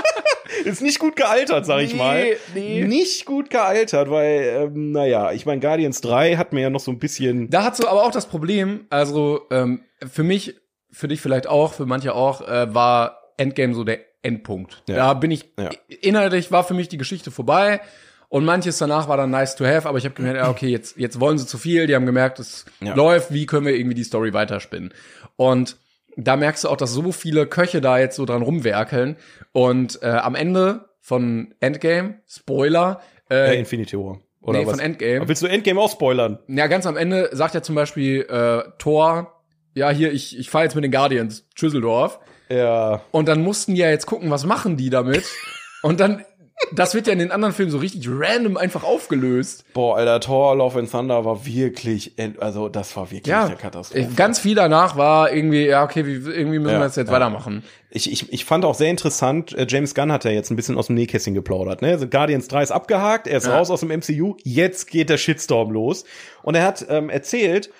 Ist 0.64 0.82
nicht 0.82 0.98
gut 0.98 1.16
gealtert, 1.16 1.66
sag 1.66 1.80
ich 1.80 1.92
Nee, 1.92 1.98
mal. 1.98 2.36
nee. 2.54 2.84
Nicht 2.84 3.24
gut 3.26 3.50
gealtert, 3.50 4.10
weil, 4.10 4.68
ähm, 4.74 4.92
naja, 4.92 5.32
ich 5.32 5.46
meine, 5.46 5.60
Guardians 5.60 6.00
3 6.00 6.36
hat 6.36 6.52
mir 6.52 6.62
ja 6.62 6.70
noch 6.70 6.80
so 6.80 6.90
ein 6.90 6.98
bisschen 6.98 7.50
Da 7.50 7.64
hast 7.64 7.82
du 7.82 7.86
aber 7.88 8.04
auch 8.04 8.10
das 8.10 8.26
Problem, 8.26 8.86
also 8.90 9.42
ähm, 9.50 9.82
für 10.10 10.22
mich, 10.22 10.56
für 10.90 11.08
dich 11.08 11.20
vielleicht 11.20 11.46
auch, 11.46 11.74
für 11.74 11.86
manche 11.86 12.14
auch, 12.14 12.40
äh, 12.46 12.74
war 12.74 13.32
Endgame 13.36 13.74
so 13.74 13.84
der 13.84 14.00
Endpunkt. 14.22 14.82
Ja. 14.88 14.96
Da 14.96 15.14
bin 15.14 15.30
ich, 15.30 15.44
Ja. 15.58 15.70
inhaltlich 16.00 16.50
war 16.50 16.64
für 16.64 16.74
mich 16.74 16.88
die 16.88 16.98
Geschichte 16.98 17.30
vorbei 17.30 17.80
und 18.28 18.44
manches 18.44 18.78
danach 18.78 19.08
war 19.08 19.16
dann 19.16 19.30
nice 19.30 19.54
to 19.56 19.64
have, 19.64 19.88
aber 19.88 19.98
ich 19.98 20.04
habe 20.04 20.14
gemerkt, 20.14 20.38
ja, 20.38 20.50
okay, 20.50 20.68
jetzt, 20.68 20.96
jetzt 20.98 21.20
wollen 21.20 21.38
sie 21.38 21.46
zu 21.46 21.56
viel, 21.56 21.86
die 21.86 21.94
haben 21.94 22.04
gemerkt, 22.06 22.38
es 22.40 22.64
Ja. 22.80 22.94
läuft, 22.94 23.32
wie 23.32 23.46
können 23.46 23.64
wir 23.66 23.74
irgendwie 23.74 23.94
die 23.94 24.02
Story 24.04 24.32
weiterspinnen. 24.32 24.92
Und 25.36 25.76
da 26.24 26.36
merkst 26.36 26.64
du 26.64 26.68
auch, 26.68 26.76
dass 26.76 26.92
so 26.92 27.12
viele 27.12 27.46
Köche 27.46 27.80
da 27.80 27.98
jetzt 27.98 28.16
so 28.16 28.24
dran 28.24 28.42
rumwerkeln 28.42 29.16
und 29.52 30.02
äh, 30.02 30.08
am 30.08 30.34
Ende 30.34 30.88
von 31.00 31.54
Endgame, 31.60 32.20
Spoiler, 32.26 33.00
äh, 33.30 33.54
äh, 33.54 33.58
Infinity 33.58 33.96
War. 33.96 34.20
Oder 34.40 34.60
nee, 34.60 34.66
was? 34.66 34.72
von 34.72 34.80
Endgame. 34.80 35.28
Willst 35.28 35.42
du 35.42 35.46
Endgame 35.46 35.80
auch 35.80 35.90
spoilern? 35.90 36.38
Ja, 36.48 36.66
ganz 36.66 36.86
am 36.86 36.96
Ende 36.96 37.30
sagt 37.32 37.54
ja 37.54 37.62
zum 37.62 37.74
Beispiel 37.74 38.22
äh, 38.22 38.62
Thor, 38.78 39.42
ja, 39.74 39.90
hier, 39.90 40.12
ich, 40.12 40.38
ich 40.38 40.50
fahre 40.50 40.64
jetzt 40.64 40.74
mit 40.74 40.84
den 40.84 40.90
Guardians, 40.90 41.46
Schüsseldorf. 41.54 42.18
Ja. 42.48 43.02
Und 43.10 43.28
dann 43.28 43.42
mussten 43.42 43.74
die 43.74 43.80
ja 43.80 43.90
jetzt 43.90 44.06
gucken, 44.06 44.30
was 44.30 44.44
machen 44.44 44.76
die 44.76 44.90
damit. 44.90 45.24
Und 45.82 46.00
dann, 46.00 46.24
das 46.72 46.94
wird 46.94 47.06
ja 47.06 47.12
in 47.12 47.18
den 47.20 47.30
anderen 47.30 47.54
Filmen 47.54 47.70
so 47.70 47.78
richtig 47.78 48.08
random 48.10 48.56
einfach 48.56 48.84
aufgelöst. 48.84 49.64
Boah, 49.74 49.96
Alter, 49.96 50.20
Thor 50.20 50.56
Love 50.56 50.78
and 50.80 50.90
Thunder 50.90 51.24
war 51.24 51.46
wirklich, 51.46 52.12
also 52.38 52.68
das 52.68 52.96
war 52.96 53.10
wirklich 53.10 53.26
Ja, 53.26 53.46
eine 53.46 53.56
Katastrophe. 53.56 54.00
äh, 54.02 54.14
ganz 54.16 54.38
viel 54.38 54.54
danach 54.54 54.96
war 54.96 55.32
irgendwie, 55.32 55.66
ja, 55.66 55.84
okay, 55.84 56.04
wie, 56.04 56.12
irgendwie 56.30 56.58
müssen 56.58 56.72
Ja, 56.74 56.80
wir 56.80 56.84
das 56.86 56.96
jetzt 56.96 57.08
ja. 57.08 57.12
weitermachen. 57.14 57.62
Ich, 57.90 58.10
ich, 58.12 58.32
ich 58.32 58.44
fand 58.44 58.64
auch 58.64 58.74
sehr 58.74 58.90
interessant, 58.90 59.54
äh, 59.56 59.66
James 59.68 59.94
Gunn 59.94 60.12
hat 60.12 60.24
ja 60.24 60.30
jetzt 60.30 60.50
ein 60.50 60.56
bisschen 60.56 60.76
aus 60.76 60.88
dem 60.88 60.96
Nähkästchen 60.96 61.34
geplaudert. 61.34 61.80
Ne? 61.80 61.88
Also 61.92 62.06
Guardians 62.08 62.48
3 62.48 62.62
ist 62.64 62.70
abgehakt, 62.72 63.26
er 63.26 63.38
ist 63.38 63.46
Ja. 63.46 63.56
raus 63.56 63.70
aus 63.70 63.80
dem 63.80 63.90
MCU, 63.90 64.36
jetzt 64.44 64.90
geht 64.90 65.10
der 65.10 65.16
Shitstorm 65.16 65.70
los. 65.70 66.04
Und 66.42 66.54
er 66.54 66.64
hat 66.64 66.84
ähm, 66.88 67.08
erzählt, 67.08 67.70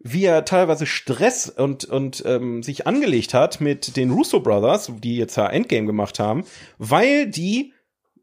wie 0.00 0.24
er 0.24 0.44
teilweise 0.44 0.86
Stress 0.86 1.48
und, 1.50 1.84
und 1.84 2.22
ähm, 2.24 2.62
sich 2.62 2.86
angelegt 2.86 3.34
hat 3.34 3.60
mit 3.60 3.96
den 3.96 4.10
Russo 4.12 4.38
Brothers, 4.38 4.92
die 5.02 5.16
jetzt 5.16 5.36
ja 5.36 5.48
Endgame 5.48 5.86
gemacht 5.86 6.20
haben, 6.20 6.44
weil 6.78 7.26
die 7.26 7.72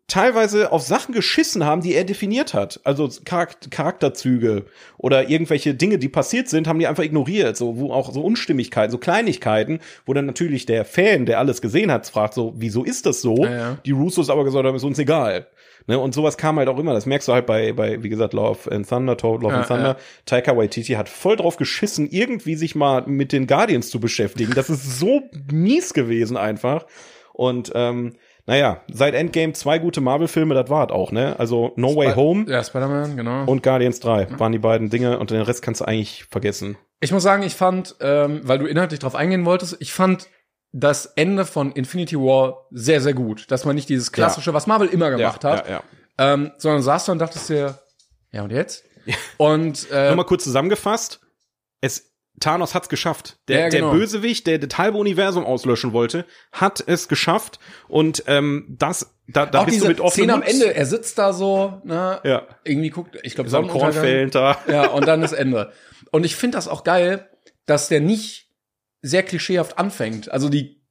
teilweise 0.08 0.72
auf 0.72 0.84
Sachen 0.84 1.14
geschissen 1.14 1.66
haben, 1.66 1.82
die 1.82 1.94
er 1.94 2.04
definiert 2.04 2.54
hat. 2.54 2.80
Also 2.84 3.10
Charak 3.28 3.72
Charakterzüge 3.72 4.66
oder 4.98 5.30
irgendwelche 5.30 5.74
Dinge, 5.74 5.98
die 5.98 6.10
passiert 6.10 6.48
sind, 6.48 6.68
haben 6.68 6.80
die 6.80 6.88
einfach 6.88 7.04
ignoriert. 7.04 7.58
So, 7.58 7.78
wo 7.80 7.92
auch 7.92 8.12
so 8.14 8.22
Unstimmigkeiten, 8.22 8.92
so 8.92 8.98
Kleinigkeiten, 8.98 9.80
wo 10.06 10.14
dann 10.14 10.26
natürlich 10.28 10.66
der 10.66 10.86
Fan, 10.86 11.26
der 11.26 11.40
alles 11.40 11.62
gesehen 11.62 11.92
hat, 11.92 12.06
fragt 12.08 12.36
so, 12.36 12.54
wieso 12.56 12.84
ist 12.84 13.06
das 13.06 13.22
so? 13.22 13.44
Ja, 13.46 13.52
ja. 13.52 13.78
Die 13.86 13.92
Russos 13.92 14.30
aber 14.30 14.44
gesagt 14.44 14.66
haben, 14.66 14.76
ist 14.76 14.84
uns 14.84 15.00
egal. 15.00 15.48
Ne, 15.88 16.00
und 16.00 16.16
sowas 16.16 16.38
kam 16.38 16.58
halt 16.58 16.68
auch 16.68 16.80
immer. 16.80 16.94
Das 16.94 17.06
merkst 17.06 17.28
du 17.28 17.34
halt 17.34 17.46
bei, 17.46 17.72
bei 17.74 18.02
wie 18.02 18.10
gesagt, 18.10 18.34
Love 18.34 18.72
and 18.72 18.90
Thunder, 18.90 19.18
Toad, 19.18 19.44
Love 19.44 19.54
Ja, 19.54 19.60
and 19.60 19.68
Thunder. 19.68 19.88
ja. 19.90 19.98
Taika 20.26 20.58
Waititi 20.58 20.94
hat 20.94 21.10
voll 21.10 21.36
drauf 21.36 21.58
geschissen, 21.58 22.10
irgendwie 22.10 22.56
sich 22.56 22.74
mal 22.74 23.04
mit 23.06 23.32
den 23.32 23.46
Guardians 23.46 23.90
zu 23.92 24.00
beschäftigen. 24.00 24.54
Das 24.56 24.70
ist 24.70 25.00
so 25.00 25.22
mies 25.52 25.94
gewesen 25.94 26.38
einfach. 26.38 26.86
Und 27.34 27.72
ähm, 27.76 28.14
naja, 28.48 28.82
seit 28.92 29.14
Endgame 29.16 29.54
zwei 29.54 29.80
gute 29.80 30.02
Marvel-Filme, 30.02 30.54
das 30.54 30.70
war 30.70 30.86
es 30.88 30.92
auch, 30.92 31.12
ne? 31.12 31.40
Also 31.40 31.74
No 31.76 31.96
Way 31.96 32.14
Home 32.14 32.46
Ja, 32.48 32.64
Spider-Man, 32.64 33.18
genau. 33.18 33.46
und 33.46 33.64
Guardians 33.64 34.00
3 34.02 34.40
waren 34.40 34.52
die 34.52 34.60
beiden 34.60 34.90
Dinge 34.90 35.18
und 35.20 35.32
den 35.32 35.42
Rest 35.42 35.62
kannst 35.62 35.82
du 35.82 35.86
eigentlich 35.86 36.26
vergessen. 36.26 36.78
Ich 37.00 37.12
muss 37.12 37.24
sagen, 37.24 37.44
ich 37.44 37.56
fand, 37.56 37.96
ähm, 38.02 38.42
weil 38.44 38.60
du 38.60 38.66
inhaltlich 38.68 39.00
drauf 39.00 39.16
eingehen 39.16 39.46
wolltest, 39.46 39.78
ich 39.80 39.94
fand 39.94 40.30
das 40.72 41.06
Ende 41.06 41.46
von 41.46 41.72
Infinity 41.72 42.18
War 42.18 42.68
sehr, 42.72 43.02
sehr 43.02 43.14
gut. 43.14 43.50
Dass 43.50 43.66
man 43.66 43.76
nicht 43.76 43.90
dieses 43.90 44.12
klassische, 44.12 44.54
was 44.54 44.68
Marvel 44.68 44.90
immer 44.90 45.10
gemacht 45.10 45.44
hat, 45.44 45.68
Ja, 45.68 45.74
ja. 45.76 45.84
Ähm, 46.18 46.52
sondern 46.58 46.82
saß 46.82 47.06
da 47.06 47.12
und 47.14 47.20
dachtest 47.20 47.50
dir, 47.50 47.80
ja 48.32 48.44
und 48.44 48.52
jetzt? 48.52 48.84
Und 49.38 49.90
äh, 49.92 50.10
Nochmal 50.10 50.26
kurz 50.26 50.44
zusammengefasst. 50.44 51.20
Es 51.82 52.15
Thanos 52.40 52.76
hat's 52.76 52.90
geschafft. 52.90 53.38
Der, 53.48 53.60
Ja, 53.62 53.70
genau. 53.70 53.92
der 53.92 53.98
Bösewicht, 54.00 54.46
der 54.48 54.60
das 54.60 54.78
halbe 54.78 54.98
Universum 54.98 55.46
auslöschen 55.46 55.94
wollte, 55.94 56.26
hat 56.52 56.84
es 56.86 57.08
geschafft. 57.08 57.60
Und 57.88 58.24
ähm, 58.28 58.76
das, 58.78 59.16
da, 59.28 59.46
da 59.46 59.62
Auch 59.62 59.66
bist 59.66 59.76
diese 59.76 59.86
du 59.86 59.90
mit 59.92 60.02
offenem 60.02 60.30
Szene 60.30 60.34
am. 60.34 60.42
Ende, 60.44 60.76
er 60.76 60.86
sitzt 60.86 61.18
da 61.18 61.32
so, 61.34 61.82
ne? 61.84 62.20
Ja. 62.24 62.48
Irgendwie 62.64 62.90
guckt, 62.90 63.18
ich 63.24 63.36
glaube, 63.36 63.50
So 63.50 63.58
ein 63.58 63.68
Kornfeld 63.68 64.36
da. 64.36 64.58
Ja, 64.68 64.88
und 64.88 65.08
dann 65.08 65.24
ist 65.24 65.32
Ende. 65.34 65.72
Und 66.12 66.26
ich 66.26 66.36
finde 66.36 66.58
das 66.58 66.68
auch 66.68 66.84
geil, 66.84 67.30
dass 67.66 67.88
der 67.88 68.02
nicht 68.02 68.50
sehr 69.02 69.24
klischeehaft 69.24 69.78
anfängt. 69.80 70.30
Also 70.32 70.50
die 70.50 70.82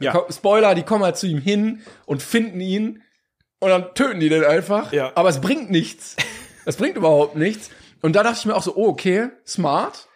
Ja. 0.00 0.24
Spoiler, 0.30 0.74
die 0.74 0.82
kommen 0.82 1.04
halt 1.04 1.16
zu 1.16 1.26
ihm 1.26 1.38
hin 1.38 1.82
und 2.06 2.22
finden 2.22 2.60
ihn 2.60 3.02
und 3.60 3.68
dann 3.70 3.94
töten 3.94 4.20
die 4.20 4.28
den 4.28 4.44
einfach. 4.44 4.92
Ja. 4.92 5.12
Aber 5.14 5.28
es 5.28 5.40
bringt 5.40 5.70
nichts. 5.70 6.16
Es 6.64 6.76
bringt 6.76 6.96
überhaupt 6.96 7.36
nichts. 7.36 7.70
Und 8.02 8.16
da 8.16 8.22
dachte 8.24 8.38
ich 8.40 8.46
mir 8.46 8.56
auch 8.56 8.62
so, 8.62 8.74
oh, 8.74 8.88
okay, 8.88 9.28
smart. 9.46 10.08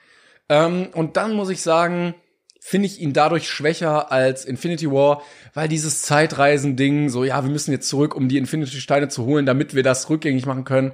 Ähm, 0.49 0.89
und 0.93 1.17
dann 1.17 1.35
muss 1.35 1.51
ich 1.51 1.63
sagen, 1.63 2.15
finde 2.61 2.87
ich 2.87 3.01
ihn 3.01 3.13
dadurch 3.13 3.49
schwächer 3.49 4.11
als 4.11 4.45
Infinity 4.45 4.91
War, 4.91 5.23
weil 5.55 5.69
dieses 5.69 6.03
Zeitreisen-Ding, 6.03 7.11
so, 7.11 7.25
ja, 7.25 7.45
wir 7.45 7.51
müssen 7.51 7.71
jetzt 7.71 7.89
zurück, 7.89 8.15
um 8.17 8.29
die 8.29 8.39
Infinity-Steine 8.39 9.09
zu 9.09 9.25
holen, 9.25 9.47
damit 9.47 9.75
wir 9.75 9.83
das 9.83 10.11
rückgängig 10.11 10.47
machen 10.47 10.65
können. 10.65 10.93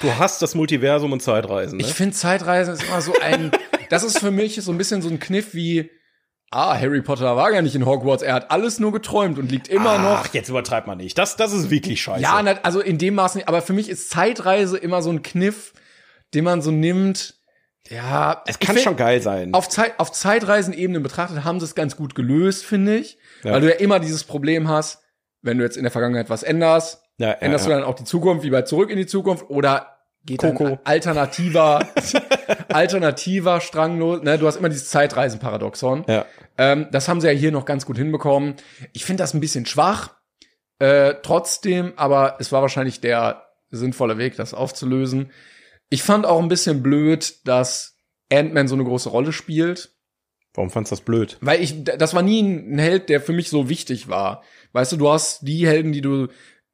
Du 0.00 0.16
hast 0.18 0.42
das 0.42 0.54
Multiversum 0.54 1.12
und 1.12 1.20
Zeitreisen. 1.20 1.78
Ne? 1.78 1.84
Ich 1.84 1.94
finde 1.94 2.14
Zeitreisen 2.14 2.74
ist 2.74 2.84
immer 2.84 3.00
so 3.00 3.12
ein, 3.20 3.50
das 3.90 4.04
ist 4.04 4.18
für 4.18 4.30
mich 4.30 4.56
so 4.62 4.70
ein 4.70 4.78
bisschen 4.78 5.02
so 5.02 5.08
ein 5.08 5.18
Kniff 5.18 5.54
wie, 5.54 5.90
ah, 6.50 6.78
Harry 6.78 7.02
Potter 7.02 7.36
war 7.36 7.50
gar 7.50 7.62
nicht 7.62 7.74
in 7.74 7.86
Hogwarts, 7.86 8.22
er 8.22 8.34
hat 8.34 8.50
alles 8.50 8.78
nur 8.78 8.92
geträumt 8.92 9.38
und 9.38 9.50
liegt 9.50 9.68
immer 9.68 9.98
noch. 9.98 10.24
Ach, 10.24 10.28
jetzt 10.32 10.48
übertreibt 10.48 10.86
man 10.86 10.98
nicht. 10.98 11.18
Das, 11.18 11.36
das 11.36 11.52
ist 11.52 11.70
wirklich 11.70 12.02
scheiße. 12.02 12.22
Ja, 12.22 12.36
also 12.62 12.80
in 12.80 12.98
dem 12.98 13.14
Maß 13.14 13.34
nicht, 13.34 13.48
aber 13.48 13.62
für 13.62 13.72
mich 13.72 13.88
ist 13.88 14.10
Zeitreise 14.10 14.78
immer 14.78 15.02
so 15.02 15.10
ein 15.10 15.22
Kniff, 15.22 15.72
den 16.34 16.44
man 16.44 16.62
so 16.62 16.70
nimmt. 16.70 17.34
Ja, 17.90 18.42
es 18.46 18.58
kann 18.58 18.74
find, 18.74 18.84
schon 18.84 18.96
geil 18.96 19.20
sein. 19.20 19.52
Auf, 19.52 19.68
Zeit, 19.68 19.98
auf 19.98 20.10
Zeitreisenebene 20.10 21.00
betrachtet 21.00 21.44
haben 21.44 21.60
sie 21.60 21.66
es 21.66 21.74
ganz 21.74 21.96
gut 21.96 22.14
gelöst, 22.14 22.64
finde 22.64 22.96
ich. 22.96 23.18
Ja. 23.42 23.52
Weil 23.52 23.60
du 23.60 23.68
ja 23.68 23.76
immer 23.76 24.00
dieses 24.00 24.24
Problem 24.24 24.68
hast, 24.68 25.02
wenn 25.42 25.58
du 25.58 25.64
jetzt 25.64 25.76
in 25.76 25.82
der 25.82 25.92
Vergangenheit 25.92 26.30
was 26.30 26.42
änderst, 26.42 27.02
Ja, 27.18 27.28
ja, 27.28 27.32
änderst 27.34 27.66
du 27.66 27.70
dann 27.70 27.84
auch 27.84 27.94
die 27.94 28.04
Zukunft, 28.04 28.44
wie 28.44 28.50
bei 28.50 28.62
Zurück 28.62 28.90
in 28.90 28.96
die 28.96 29.06
Zukunft, 29.06 29.50
oder 29.50 29.98
geht 30.24 30.40
Coco. 30.40 30.64
dann 30.64 30.78
alternativer, 30.84 31.86
alternativer 32.68 33.60
Strang 33.60 33.98
los. 33.98 34.22
Ne, 34.22 34.38
du 34.38 34.46
hast 34.46 34.56
immer 34.56 34.70
dieses 34.70 34.88
Zeitreisenparadoxon. 34.88 36.04
Ja. 36.08 36.24
Ähm, 36.56 36.88
das 36.90 37.08
haben 37.08 37.20
sie 37.20 37.26
ja 37.26 37.32
hier 37.32 37.52
noch 37.52 37.66
ganz 37.66 37.84
gut 37.84 37.98
hinbekommen. 37.98 38.54
Ich 38.92 39.04
finde 39.04 39.22
das 39.22 39.34
ein 39.34 39.40
bisschen 39.40 39.66
schwach. 39.66 40.14
Äh, 40.78 41.16
trotzdem, 41.22 41.92
aber 41.96 42.36
es 42.40 42.50
war 42.52 42.62
wahrscheinlich 42.62 43.00
der 43.00 43.46
sinnvolle 43.70 44.18
Weg, 44.18 44.36
das 44.36 44.54
aufzulösen. 44.54 45.30
Ich 45.90 46.02
fand 46.02 46.26
auch 46.26 46.40
ein 46.40 46.48
bisschen 46.48 46.82
blöd, 46.82 47.46
dass 47.46 47.96
Ant-Man 48.32 48.68
so 48.68 48.74
eine 48.74 48.84
große 48.84 49.08
Rolle 49.08 49.32
spielt. 49.32 49.94
Warum 50.54 50.70
fandst 50.70 50.92
du 50.92 50.96
das 50.96 51.04
blöd? 51.04 51.36
Weil 51.40 51.62
ich, 51.62 51.84
das 51.84 52.14
war 52.14 52.22
nie 52.22 52.40
ein 52.40 52.78
Held, 52.78 53.08
der 53.08 53.20
für 53.20 53.32
mich 53.32 53.50
so 53.50 53.68
wichtig 53.68 54.08
war. 54.08 54.42
Weißt 54.72 54.92
du, 54.92 54.96
du 54.96 55.08
hast 55.08 55.46
die 55.46 55.66
Helden, 55.66 55.92
die 55.92 56.00
du 56.00 56.28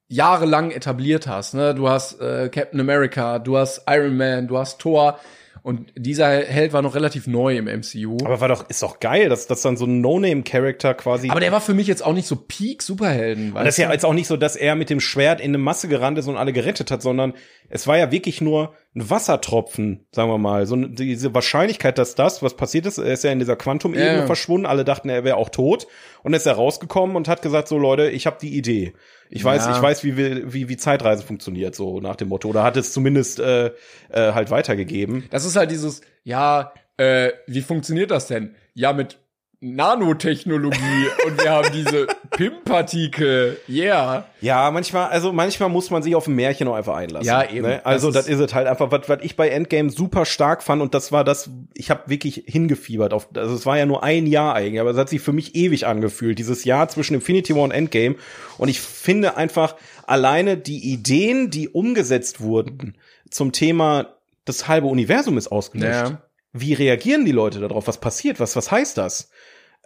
jahrelang 0.08 0.70
etabliert 0.70 1.26
hast. 1.26 1.54
Ne? 1.54 1.74
Du 1.74 1.88
hast 1.88 2.20
äh, 2.20 2.50
Captain 2.50 2.80
America, 2.80 3.38
du 3.38 3.56
hast 3.56 3.82
Iron 3.88 4.16
Man, 4.16 4.48
du 4.48 4.58
hast 4.58 4.80
Thor. 4.80 5.18
Und 5.62 5.92
dieser 5.94 6.28
Held 6.28 6.72
war 6.72 6.80
noch 6.80 6.94
relativ 6.94 7.26
neu 7.26 7.56
im 7.56 7.66
MCU. 7.66 8.16
Aber 8.24 8.40
war 8.40 8.48
doch, 8.48 8.68
ist 8.70 8.82
doch 8.82 8.98
geil, 8.98 9.28
dass 9.28 9.46
das 9.46 9.61
dann 9.61 9.76
so 9.76 9.84
ein 9.84 10.00
No-Name-Charakter 10.00 10.94
quasi. 10.94 11.28
Aber 11.28 11.40
der 11.40 11.52
war 11.52 11.61
für 11.61 11.74
mich 11.74 11.86
jetzt 11.86 12.02
auch 12.04 12.14
nicht 12.14 12.26
so 12.26 12.36
Peak 12.36 12.82
Superhelden. 12.82 13.52
Und 13.52 13.56
das 13.56 13.74
ist 13.74 13.76
ja 13.76 13.92
jetzt 13.92 14.06
auch 14.06 14.14
nicht 14.14 14.26
so, 14.26 14.36
dass 14.38 14.56
er 14.56 14.74
mit 14.74 14.88
dem 14.88 15.00
Schwert 15.00 15.40
in 15.40 15.50
eine 15.50 15.58
Masse 15.58 15.88
gerannt 15.88 16.18
ist 16.18 16.28
und 16.28 16.36
alle 16.36 16.54
gerettet 16.54 16.90
hat, 16.90 17.02
sondern 17.02 17.34
es 17.70 17.86
war 17.86 17.96
ja 17.96 18.10
wirklich 18.10 18.40
nur 18.40 18.74
ein 18.94 19.08
Wassertropfen, 19.08 20.04
sagen 20.12 20.28
wir 20.28 20.38
mal. 20.38 20.66
So 20.66 20.74
diese 20.76 21.32
Wahrscheinlichkeit, 21.32 21.96
dass 21.98 22.16
das, 22.16 22.42
was 22.42 22.54
passiert 22.56 22.84
ist, 22.86 22.98
er 22.98 23.12
ist 23.12 23.24
ja 23.24 23.30
in 23.30 23.38
dieser 23.38 23.54
Quantum-Ebene 23.56 24.18
Ja. 24.18 24.26
verschwunden, 24.26 24.66
alle 24.66 24.84
dachten, 24.84 25.08
er 25.08 25.22
wäre 25.24 25.36
auch 25.36 25.48
tot. 25.48 25.86
Und 26.24 26.34
ist 26.34 26.46
er 26.46 26.54
rausgekommen 26.54 27.14
und 27.16 27.28
hat 27.28 27.40
gesagt, 27.42 27.68
so 27.68 27.78
Leute, 27.78 28.10
ich 28.10 28.26
habe 28.26 28.36
die 28.42 28.56
Idee. 28.56 28.92
Ich 29.30 29.44
weiß, 29.44 29.66
Ja. 29.66 29.76
ich 29.76 29.80
weiß, 29.80 30.02
wie, 30.04 30.16
wir, 30.16 30.52
wie, 30.52 30.68
wie 30.68 30.76
Zeitreise 30.76 31.22
funktioniert, 31.22 31.76
so 31.76 32.00
nach 32.00 32.16
dem 32.16 32.28
Motto. 32.28 32.48
Oder 32.48 32.64
hat 32.64 32.76
es 32.76 32.92
zumindest 32.92 33.38
äh, 33.38 33.66
äh, 33.66 33.72
halt 34.12 34.50
weitergegeben. 34.50 35.28
Das 35.30 35.44
ist 35.44 35.54
halt 35.54 35.70
dieses, 35.70 36.00
ja, 36.24 36.72
äh, 36.96 37.30
wie 37.46 37.62
funktioniert 37.62 38.10
das 38.10 38.26
denn? 38.26 38.56
Ja, 38.74 38.92
mit 38.92 39.19
Nanotechnologie 39.62 41.06
und 41.26 41.42
wir 41.42 41.50
haben 41.50 41.70
diese 41.72 42.06
PIM-Partikel. 42.30 43.58
Yeah. 43.68 44.24
Ja, 44.40 44.70
manchmal, 44.70 45.11
also 45.11 45.34
manchmal 45.34 45.68
muss 45.68 45.90
man 45.90 46.02
sich 46.02 46.14
auf 46.14 46.26
ein 46.26 46.34
Märchen 46.34 46.66
auch 46.66 46.74
einfach 46.74 46.96
einlassen. 46.96 47.26
Ja, 47.26 47.44
eben. 47.48 47.66
Ne? 47.66 47.84
Also 47.84 48.11
Das 48.11 48.24
das, 48.24 48.34
ist 48.34 48.40
es 48.40 48.54
halt 48.54 48.66
einfach, 48.66 48.90
was, 48.90 49.11
was 49.11 49.18
ich 49.22 49.36
bei 49.36 49.50
Endgame 49.50 49.90
super 49.90 50.24
stark 50.24 50.62
fand 50.62 50.80
und 50.80 50.94
das 50.94 51.12
war 51.12 51.24
das, 51.24 51.50
ich 51.74 51.90
habe 51.90 52.04
wirklich 52.06 52.44
hingefiebert 52.46 53.12
auf, 53.12 53.28
also 53.34 53.54
es 53.54 53.66
war 53.66 53.76
ja 53.76 53.84
nur 53.84 54.02
ein 54.02 54.26
Jahr 54.26 54.54
eigentlich, 54.54 54.80
aber 54.80 54.92
es 54.92 54.96
hat 54.96 55.11
sich 55.11 55.20
für 55.20 55.34
mich 55.34 55.54
ewig 55.54 55.86
angefühlt, 55.86 56.38
dieses 56.38 56.64
Jahr 56.64 56.88
zwischen 56.88 57.12
Infinity 57.12 57.54
War 57.54 57.64
und 57.64 57.72
Endgame 57.72 58.16
und 58.56 58.70
ich 58.70 58.80
finde 58.80 59.36
einfach 59.36 59.76
alleine 60.06 60.56
die 60.56 60.90
Ideen, 60.90 61.50
die 61.50 61.68
umgesetzt 61.68 62.40
wurden 62.40 62.96
zum 63.28 63.52
Thema 63.52 64.14
das 64.46 64.68
halbe 64.68 64.86
Universum 64.86 65.36
ist 65.36 65.48
ausgelöscht. 65.48 66.11
Ja. 66.11 66.22
Wie 66.52 66.72
reagieren 66.72 67.24
die 67.24 67.32
Leute 67.32 67.61
darauf? 67.61 67.86
Was 67.86 68.00
passiert? 68.00 68.40
Was, 68.40 68.56
was 68.56 68.70
heißt 68.72 68.98
das? 68.98 69.30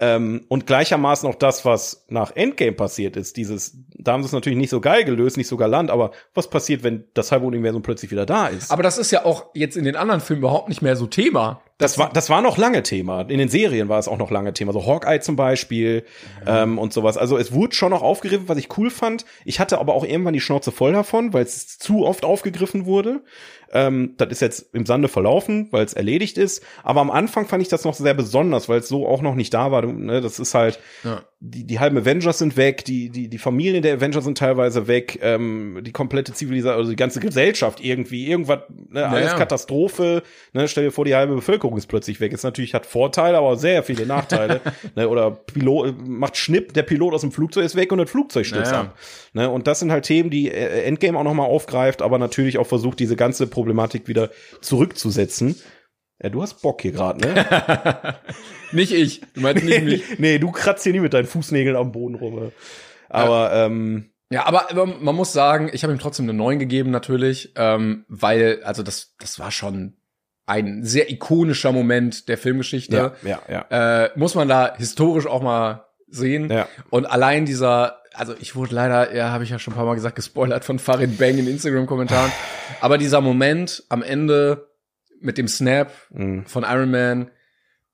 Ähm, 0.01 0.45
und 0.49 0.67
gleichermaßen 0.67 1.29
auch 1.29 1.37
das, 1.37 1.65
was 1.65 2.05
nach 2.09 2.35
Endgame 2.35 2.73
passiert 2.73 3.17
ist, 3.17 3.37
dieses, 3.37 3.77
da 3.97 4.13
haben 4.13 4.23
sie 4.23 4.27
es 4.27 4.33
natürlich 4.33 4.59
nicht 4.59 4.71
so 4.71 4.81
geil 4.81 5.05
gelöst, 5.05 5.37
nicht 5.37 5.47
so 5.47 5.57
galant, 5.57 5.91
aber 5.91 6.11
was 6.35 6.51
passiert, 6.51 6.83
wenn 6.83 7.05
das 7.15 7.31
halbe 7.31 7.47
Universum 7.47 7.83
plötzlich 7.83 8.11
wieder 8.11 8.27
da 8.27 8.49
ist? 8.49 8.73
Aber 8.73 8.83
das 8.83 8.99
ist 8.99 9.13
ja 9.13 9.25
auch 9.25 9.47
jetzt 9.55 9.77
in 9.77 9.85
den 9.85 9.95
anderen 9.95 10.21
Filmen 10.21 10.43
überhaupt 10.43 10.69
nicht 10.69 10.83
mehr 10.83 10.97
so 10.97 11.07
Thema. 11.07 11.63
Das 11.79 11.99
war, 11.99 12.11
das 12.13 12.31
war 12.31 12.41
noch 12.41 12.57
lange 12.57 12.85
Thema. 12.85 13.23
In 13.23 13.39
den 13.39 13.49
Serien 13.49 13.89
war 13.89 13.99
es 13.99 14.07
auch 14.07 14.17
noch 14.17 14.31
lange 14.31 14.53
Thema. 14.53 14.73
So 14.73 14.87
Hawkeye 14.87 15.21
zum 15.21 15.35
Beispiel 15.35 16.05
ähm, 16.47 16.79
und 16.79 16.93
sowas. 16.93 17.17
Also 17.17 17.37
es 17.37 17.53
wurde 17.53 17.75
schon 17.75 17.91
noch 17.91 18.03
aufgegriffen, 18.03 18.49
was 18.49 18.59
ich 18.59 18.79
cool 18.79 18.91
fand. 18.91 19.25
Ich 19.45 19.59
hatte 19.59 19.79
aber 19.79 19.95
auch 19.95 20.05
irgendwann 20.05 20.35
die 20.35 20.41
Schnauze 20.41 20.71
voll 20.71 20.93
davon, 20.93 21.33
weil 21.33 21.43
es 21.43 21.79
zu 21.79 22.07
oft 22.07 22.25
aufgegriffen 22.25 22.87
wurde. 22.87 23.23
Ähm, 23.73 24.15
das 24.19 24.29
ist 24.29 24.41
jetzt 24.41 24.73
im 24.73 24.87
Sande 24.87 25.09
verlaufen, 25.09 25.67
weil 25.73 25.85
es 25.85 25.95
erledigt 25.95 26.39
ist. 26.39 26.63
Aber 26.85 27.01
am 27.01 27.11
Anfang 27.11 27.47
fand 27.47 27.61
ich 27.61 27.69
das 27.69 27.85
noch 27.85 27.95
sehr 27.95 28.15
besonders, 28.15 28.69
weil 28.69 28.79
es 28.79 28.89
so 28.89 29.09
auch 29.09 29.21
noch 29.21 29.35
nicht 29.35 29.53
da 29.53 29.73
war. 29.73 29.83
Ne? 29.83 30.21
Das 30.21 30.39
ist 30.39 30.55
halt, 30.55 30.79
Ja. 31.03 31.25
Die, 31.47 31.65
die 31.65 31.79
halben 31.79 31.99
Avengers 31.99 32.39
sind 32.39 32.57
weg, 32.57 32.87
die, 32.87 33.11
die, 33.11 33.29
die 33.29 33.39
Familien 33.39 33.83
der 33.83 33.97
Avengers 33.97 34.25
sind 34.25 34.39
teilweise 34.39 34.89
weg, 34.89 35.19
ähm, 35.21 35.81
die 35.83 35.93
komplette 35.93 36.33
Zivilisation, 36.33 36.79
also 36.79 36.91
die 36.91 36.97
ganze 36.97 37.21
Gesellschaft 37.21 37.85
irgendwie, 37.85 38.27
irgendwas, 38.27 38.61
ne, 38.89 39.07
alles 39.07 39.33
ja. 39.33 39.37
Katastrophe, 39.37 40.23
ne, 40.55 40.67
stell 40.69 40.85
dir 40.85 40.91
vor, 40.91 41.05
die 41.05 41.15
halbe 41.15 41.35
Bevölkerung 41.35 41.77
ist 41.77 41.87
plötzlich 41.87 42.19
weg. 42.21 42.33
Ist 42.33 42.45
natürlich, 42.45 42.73
hat 42.73 42.87
Vorteile, 42.87 43.37
aber 43.37 43.57
sehr 43.57 43.83
viele 43.83 44.07
Nachteile. 44.07 44.63
ne, 44.97 45.07
oder 45.07 45.33
Pilot, 45.33 45.95
macht 46.07 46.39
Schnipp, 46.39 46.73
der 46.73 46.83
Pilot 46.83 47.13
aus 47.13 47.21
dem 47.21 47.31
Flugzeug 47.31 47.67
ist 47.67 47.77
weg 47.77 47.93
und 47.93 47.99
das 47.99 48.11
Flugzeug 48.11 48.47
stürzt 48.47 48.73
Ja, 48.73 48.79
ja. 48.79 48.85
ab. 48.85 48.99
Ne, 49.35 49.51
und 49.51 49.67
das 49.67 49.81
sind 49.81 49.93
halt 49.93 50.07
Themen, 50.07 50.31
die 50.31 50.51
äh, 50.51 50.85
Endgame 50.85 51.19
auch 51.19 51.25
nochmal 51.25 51.49
aufgreift, 51.49 52.01
aber 52.01 52.19
natürlich 52.19 52.57
auch 52.57 52.67
versucht, 52.67 53.01
diese 53.01 53.17
ganze 53.17 53.47
Problematik 53.47 54.09
wieder 54.09 54.31
zurückzusetzen. 54.63 55.57
Ja, 56.23 56.29
du 56.31 56.43
hast 56.43 56.63
Bock 56.63 56.81
hier 56.83 56.93
gerade, 56.93 57.21
ne? 57.21 58.15
Nicht 58.73 58.93
ich. 58.93 59.21
Du 59.35 59.41
meinst 59.41 59.65
nicht 59.65 59.83
mich. 59.83 60.19
nee, 60.19 60.39
du 60.39 60.51
kratzt 60.51 60.85
hier 60.85 60.93
nie 60.93 61.01
mit 61.01 61.15
deinen 61.15 61.27
Fußnägeln 61.27 61.77
am 61.77 61.93
Boden 61.93 62.15
rum. 62.15 62.35
ne? 62.37 62.53
Aber 63.09 63.53
ähm, 63.53 64.11
Ja, 64.31 64.47
aber 64.47 64.71
aber 64.71 64.87
man 64.87 65.15
muss 65.15 65.33
sagen, 65.33 65.71
ich 65.73 65.83
habe 65.83 65.93
ihm 65.93 65.99
trotzdem 65.99 66.25
eine 66.25 66.35
9 66.35 66.59
gegeben 66.59 66.91
natürlich, 66.91 67.53
ähm, 67.57 68.05
weil, 68.09 68.63
also 68.65 68.83
das, 68.83 69.15
das 69.19 69.39
war 69.39 69.51
schon 69.51 69.97
ein 70.47 70.85
sehr 70.85 71.11
ikonischer 71.11 71.73
Moment 71.73 72.29
der 72.29 72.37
Filmgeschichte. 72.39 73.13
ja, 73.23 73.41
ja, 73.49 73.65
ja. 73.71 74.05
Äh, 74.05 74.11
muss 74.17 74.35
man 74.35 74.49
da 74.49 74.75
historisch 74.77 75.27
auch 75.27 75.43
mal 75.43 75.87
sehen. 76.09 76.51
Ja. 76.51 76.69
Und 76.91 77.07
allein 77.07 77.47
dieser, 77.47 78.01
also 78.13 78.35
ich 78.39 78.55
wurde 78.55 78.75
leider, 78.75 79.15
ja, 79.15 79.31
habe 79.31 79.45
ich 79.45 79.51
ja 79.51 79.59
schon 79.59 79.73
ein 79.73 79.77
paar 79.77 79.87
Mal 79.87 79.95
gesagt, 79.95 80.17
gespoilert 80.17 80.65
von 80.65 80.79
Farid 80.79 81.19
Bang 81.19 81.39
in 81.39 81.49
Instagram-Kommentaren. 81.49 82.31
aber 82.81 82.99
dieser 82.99 83.21
Moment 83.21 83.85
am 83.89 84.03
Ende 84.03 84.69
mit 85.25 85.39
dem 85.39 85.49
Snap 85.49 85.91
Mhm. 86.11 86.45
von 86.47 86.65
Iron 86.65 86.91
Man, 86.91 87.31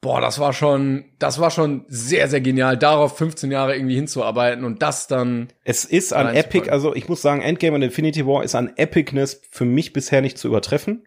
boah, 0.03 0.21
das 0.21 0.39
war 0.39 0.53
schon, 0.53 1.05
das 1.19 1.39
war 1.41 1.51
schon 1.51 1.85
sehr, 1.89 2.29
sehr 2.29 2.41
genial, 2.41 2.77
darauf 2.77 3.17
15 3.19 3.51
Jahre 3.51 3.77
irgendwie 3.77 3.95
hinzuarbeiten 3.97 4.65
und 4.65 4.83
das 4.83 5.07
dann 5.07 5.49
Es 5.65 5.85
ist 5.85 6.13
an. 6.13 6.35
Epic, 6.35 6.71
also 6.71 6.95
ich 6.95 7.09
muss 7.09 7.21
sagen, 7.23 7.43
Endgame 7.43 7.75
und 7.77 7.83
Infinity 7.83 8.27
War 8.27 8.43
ist 8.43 8.55
an 8.55 8.73
Epicness 8.77 9.43
für 9.51 9.65
mich 9.65 9.93
bisher 9.93 10.21
nicht 10.23 10.39
zu 10.39 10.49
übertreffen. 10.49 11.07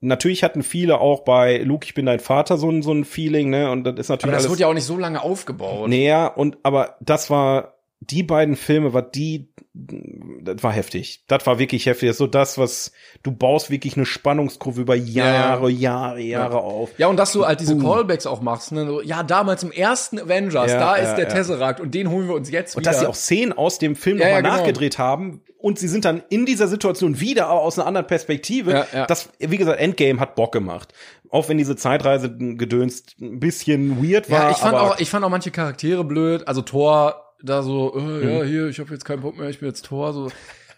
Natürlich 0.00 0.44
hatten 0.44 0.62
viele 0.62 1.00
auch 1.00 1.24
bei 1.24 1.58
Luke, 1.58 1.84
ich 1.84 1.94
bin 1.94 2.06
dein 2.06 2.20
Vater 2.20 2.56
so 2.56 2.70
ein, 2.70 2.82
so 2.82 2.92
ein 2.92 3.04
Feeling, 3.04 3.50
ne? 3.50 3.68
Und 3.70 3.82
das 3.84 3.94
ist 3.98 4.08
natürlich 4.08 4.24
Aber 4.24 4.32
das 4.32 4.42
alles 4.44 4.50
wurde 4.52 4.60
ja 4.60 4.66
auch 4.68 4.74
nicht 4.74 4.84
so 4.84 4.96
lange 4.96 5.20
aufgebaut. 5.22 5.88
näher 5.88 6.34
und 6.36 6.58
aber 6.62 6.96
das 7.00 7.30
war 7.30 7.77
die 8.00 8.22
beiden 8.22 8.54
Filme, 8.56 8.92
war 8.92 9.02
die, 9.02 9.52
das 9.74 10.62
war 10.62 10.72
heftig. 10.72 11.24
Das 11.26 11.46
war 11.46 11.58
wirklich 11.58 11.86
heftig. 11.86 12.08
Das 12.08 12.14
ist 12.14 12.18
so 12.18 12.26
das, 12.26 12.56
was 12.58 12.92
du 13.22 13.32
baust 13.32 13.70
wirklich 13.70 13.96
eine 13.96 14.06
Spannungskurve 14.06 14.80
über 14.80 14.94
Jahre, 14.94 15.68
Jahre, 15.70 16.20
Jahre 16.20 16.58
auf. 16.58 16.90
Ja, 16.98 17.08
und 17.08 17.16
dass 17.16 17.32
du 17.32 17.44
halt 17.44 17.60
diese 17.60 17.74
Boom. 17.74 17.84
Callbacks 17.84 18.26
auch 18.26 18.40
machst. 18.40 18.72
Ne? 18.72 19.00
Ja, 19.04 19.22
damals 19.24 19.62
im 19.64 19.72
ersten 19.72 20.18
Avengers, 20.20 20.70
Ja, 20.70 20.78
da 20.78 20.96
ja, 20.96 21.02
ist 21.02 21.16
der 21.16 21.28
ja. 21.28 21.34
Tesseract 21.34 21.80
und 21.80 21.92
den 21.94 22.08
holen 22.10 22.28
wir 22.28 22.34
uns 22.34 22.50
jetzt 22.50 22.76
Und 22.76 22.82
wieder. 22.82 22.92
dass 22.92 23.00
sie 23.00 23.06
auch 23.06 23.14
Szenen 23.16 23.52
aus 23.52 23.78
dem 23.78 23.96
Film 23.96 24.18
Ja, 24.18 24.26
nochmal 24.26 24.42
ja, 24.42 24.48
genau. 24.48 24.56
nachgedreht 24.56 24.98
haben, 24.98 25.42
und 25.60 25.78
sie 25.78 25.88
sind 25.88 26.04
dann 26.04 26.22
in 26.30 26.46
dieser 26.46 26.68
Situation 26.68 27.18
wieder, 27.18 27.48
aber 27.48 27.62
aus 27.62 27.78
einer 27.78 27.88
anderen 27.88 28.06
Perspektive. 28.06 28.70
Ja, 28.70 28.86
ja. 28.92 29.06
Das, 29.06 29.28
wie 29.40 29.56
gesagt, 29.56 29.80
Endgame 29.80 30.20
hat 30.20 30.36
Bock 30.36 30.52
gemacht. 30.52 30.92
Auch 31.30 31.48
wenn 31.48 31.58
diese 31.58 31.74
Zeitreise 31.74 32.32
gedönst 32.36 33.16
ein 33.20 33.40
bisschen 33.40 34.00
weird 34.02 34.30
war. 34.30 34.44
Ja, 34.44 34.50
ich 34.52 34.58
fand 34.58 34.76
auch, 34.76 35.00
ich 35.00 35.10
fand 35.10 35.24
auch 35.24 35.30
manche 35.30 35.50
Charaktere 35.50 36.04
blöd. 36.04 36.46
Also 36.46 36.62
Thor 36.62 37.27
da 37.42 37.62
so, 37.62 37.94
äh, 37.96 38.00
Mhm. 38.00 38.28
ja, 38.28 38.42
hier, 38.44 38.66
ich 38.68 38.78
habe 38.80 38.92
jetzt 38.92 39.04
keinen 39.04 39.22
Bock 39.22 39.36
mehr, 39.38 39.48
ich 39.48 39.60
bin 39.60 39.68
jetzt 39.68 39.84
Thor. 39.86 40.12
So, 40.12 40.30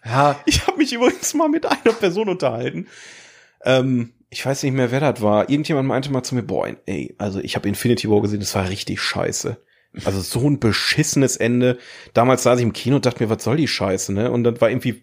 ja, 0.04 0.40
Ich 0.46 0.66
habe 0.66 0.78
mich 0.78 0.92
übrigens 0.92 1.34
mal 1.34 1.48
mit 1.48 1.66
einer 1.66 1.94
Person 1.94 2.28
unterhalten. 2.28 2.86
Ähm, 3.64 4.12
ich 4.30 4.44
weiß 4.46 4.62
nicht 4.62 4.72
mehr, 4.72 4.90
wer 4.90 5.00
das 5.00 5.20
war. 5.22 5.50
Irgendjemand 5.50 5.88
meinte 5.88 6.10
mal 6.12 6.22
zu 6.22 6.34
mir, 6.34 6.42
boah, 6.42 6.68
ey, 6.86 7.14
also 7.18 7.40
ich 7.40 7.56
habe 7.56 7.68
Infinity 7.68 8.08
War 8.08 8.22
gesehen, 8.22 8.40
das 8.40 8.54
war 8.54 8.68
richtig 8.68 9.00
scheiße. 9.00 9.56
Also 10.04 10.20
so 10.20 10.48
ein 10.48 10.60
beschissenes 10.60 11.36
Ende. 11.36 11.76
Damals 12.14 12.44
saß 12.44 12.60
ich 12.60 12.64
im 12.64 12.72
Kino 12.72 12.96
und 12.96 13.06
dachte 13.06 13.24
mir, 13.24 13.28
was 13.28 13.42
soll 13.42 13.56
die 13.56 13.66
Scheiße, 13.66 14.12
ne? 14.12 14.30
Und 14.30 14.44
das 14.44 14.60
war 14.60 14.70
irgendwie 14.70 15.02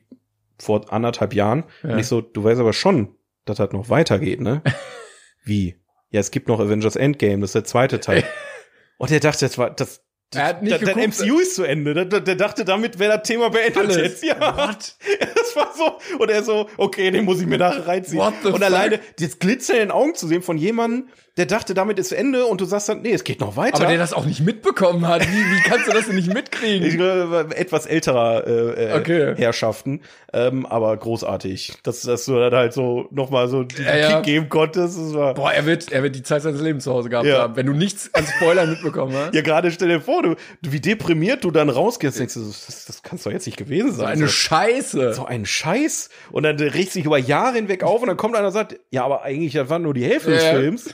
vor 0.58 0.92
anderthalb 0.94 1.34
Jahren. 1.34 1.66
Und 1.84 2.00
ich 2.00 2.08
so, 2.08 2.22
du 2.22 2.44
weißt 2.46 2.62
aber 2.62 2.72
schon, 2.72 3.10
dass 3.44 3.58
das 3.58 3.74
noch 3.74 3.90
weitergeht, 3.90 4.40
ne? 4.40 4.62
Wie? 5.44 5.76
Ja, 6.12 6.22
es 6.22 6.32
gibt 6.32 6.48
noch 6.48 6.62
Avengers 6.62 6.96
Endgame, 6.96 7.42
das 7.42 7.50
ist 7.50 7.56
der 7.56 7.64
zweite 7.66 8.00
Teil. 8.00 8.24
und 8.98 9.12
er 9.12 9.20
dachte, 9.20 9.46
das 9.46 9.58
war, 9.58 9.72
das, 9.72 10.02
Er 10.36 10.44
hat 10.46 10.62
nicht 10.62 10.74
das 10.74 10.82
geguckt. 10.82 11.20
MCU 11.22 11.40
ist 11.40 11.56
zu 11.56 11.64
Ende. 11.64 11.94
Der, 11.94 12.06
der, 12.06 12.20
der 12.20 12.36
dachte, 12.36 12.66
damit 12.66 13.00
wäre 13.00 13.18
das 13.18 13.28
Thema 13.28 13.50
beendet 13.50 13.78
Alles. 13.78 13.96
jetzt. 13.98 14.24
Ja. 14.24 14.38
What? 14.58 14.96
Das 15.48 15.56
war 15.56 15.72
so, 15.78 15.98
und 16.20 16.30
er 16.30 16.44
so, 16.44 16.68
okay, 16.78 17.10
den 17.10 17.24
muss 17.24 17.40
ich 17.40 17.48
mir 17.48 17.58
nachher 17.58 17.88
reinziehen. 17.88 18.20
What 18.22 18.34
the 18.42 18.48
und 18.50 18.56
fuck? 18.56 18.64
alleine 18.66 19.00
das 19.20 19.40
Glitzern 19.40 19.78
in 19.78 19.82
den 19.84 19.92
Augen 19.92 20.14
zu 20.14 20.28
sehen 20.28 20.42
von 20.42 20.58
jemandem, 20.58 21.08
der 21.38 21.46
dachte, 21.46 21.74
damit 21.74 22.00
ist 22.00 22.12
Ende 22.12 22.46
und 22.46 22.60
du 22.60 22.66
sagst 22.66 22.90
dann, 22.90 23.02
nee, 23.02 23.14
es 23.14 23.24
geht 23.24 23.40
noch 23.40 23.56
weiter. 23.56 23.78
aber 23.78 23.86
der 23.88 23.98
das 23.98 24.12
auch 24.12 24.26
nicht 24.26 24.42
mitbekommen 24.42 25.08
hat. 25.08 25.22
Wie, 25.22 25.32
wie 25.56 25.62
kannst 25.62 25.88
du 25.88 25.92
das 25.94 26.08
denn 26.08 26.16
nicht 26.16 26.34
mitkriegen? 26.34 26.86
ich 26.86 26.96
glaube, 26.98 27.56
etwas 27.56 27.86
älterer 27.86 28.46
äh, 28.46 28.92
äh, 28.92 29.00
Okay. 29.00 29.36
Herrschaften, 29.38 30.02
ähm, 30.34 30.66
aber 30.66 30.98
großartig, 30.98 31.74
dass, 31.84 32.02
dass 32.02 32.26
du 32.26 32.36
dann 32.38 32.54
halt 32.54 32.74
so 32.74 33.08
nochmal 33.12 33.48
so 33.48 33.64
diesen 33.64 33.86
Ja, 33.86 33.96
ja. 33.96 34.16
Kick 34.18 34.24
geben 34.26 34.50
konntest. 34.50 34.98
Boah, 35.14 35.52
er 35.54 35.66
wird, 35.66 35.92
er 35.92 36.04
wird 36.04 36.16
die 36.16 36.24
Zeit 36.24 36.42
seines 36.42 36.60
Lebens 36.62 36.84
zu 36.84 36.92
Hause 36.92 37.10
gehabt 37.10 37.26
Ja. 37.28 37.40
haben, 37.44 37.56
wenn 37.56 37.68
du 37.68 37.74
nichts 37.74 38.10
an 38.14 38.26
Spoilern 38.26 38.70
mitbekommen 38.70 39.16
hast. 39.16 39.34
ja, 39.34 39.42
gerade 39.42 39.72
stell 39.72 39.88
dir 39.90 40.02
vor, 40.02 40.17
du, 40.22 40.36
du, 40.62 40.72
wie 40.72 40.80
deprimiert 40.80 41.44
du 41.44 41.52
dann 41.52 41.70
rausgehst, 41.70 42.20
denkst 42.20 42.34
du, 42.36 42.42
so, 42.42 42.50
das, 42.50 42.86
das 42.86 43.04
kann 43.04 43.20
doch 43.24 43.32
jetzt 43.32 43.46
nicht 43.46 43.58
gewesen 43.58 43.92
So 43.92 43.98
sein. 43.98 44.18
eine 44.18 44.28
Scheiße. 44.28 45.14
so 45.14 45.26
ein 45.26 45.46
Scheiß. 45.46 46.10
Und 46.32 46.44
dann 46.44 46.58
regt 46.60 46.92
sich 46.92 47.06
über 47.06 47.18
Jahre 47.18 47.56
hinweg 47.56 47.84
auf 47.84 48.02
und 48.02 48.08
dann 48.08 48.18
kommt 48.18 48.36
einer 48.36 48.48
und 48.48 48.54
sagt, 48.54 48.80
ja, 48.92 49.04
aber 49.04 49.24
eigentlich, 49.24 49.54
das 49.54 49.70
war 49.70 49.80
nur 49.80 49.94
die 49.94 50.06
Hälfte 50.06 50.32
des 50.32 50.44
Ja. 50.44 50.52
Films. 50.54 50.94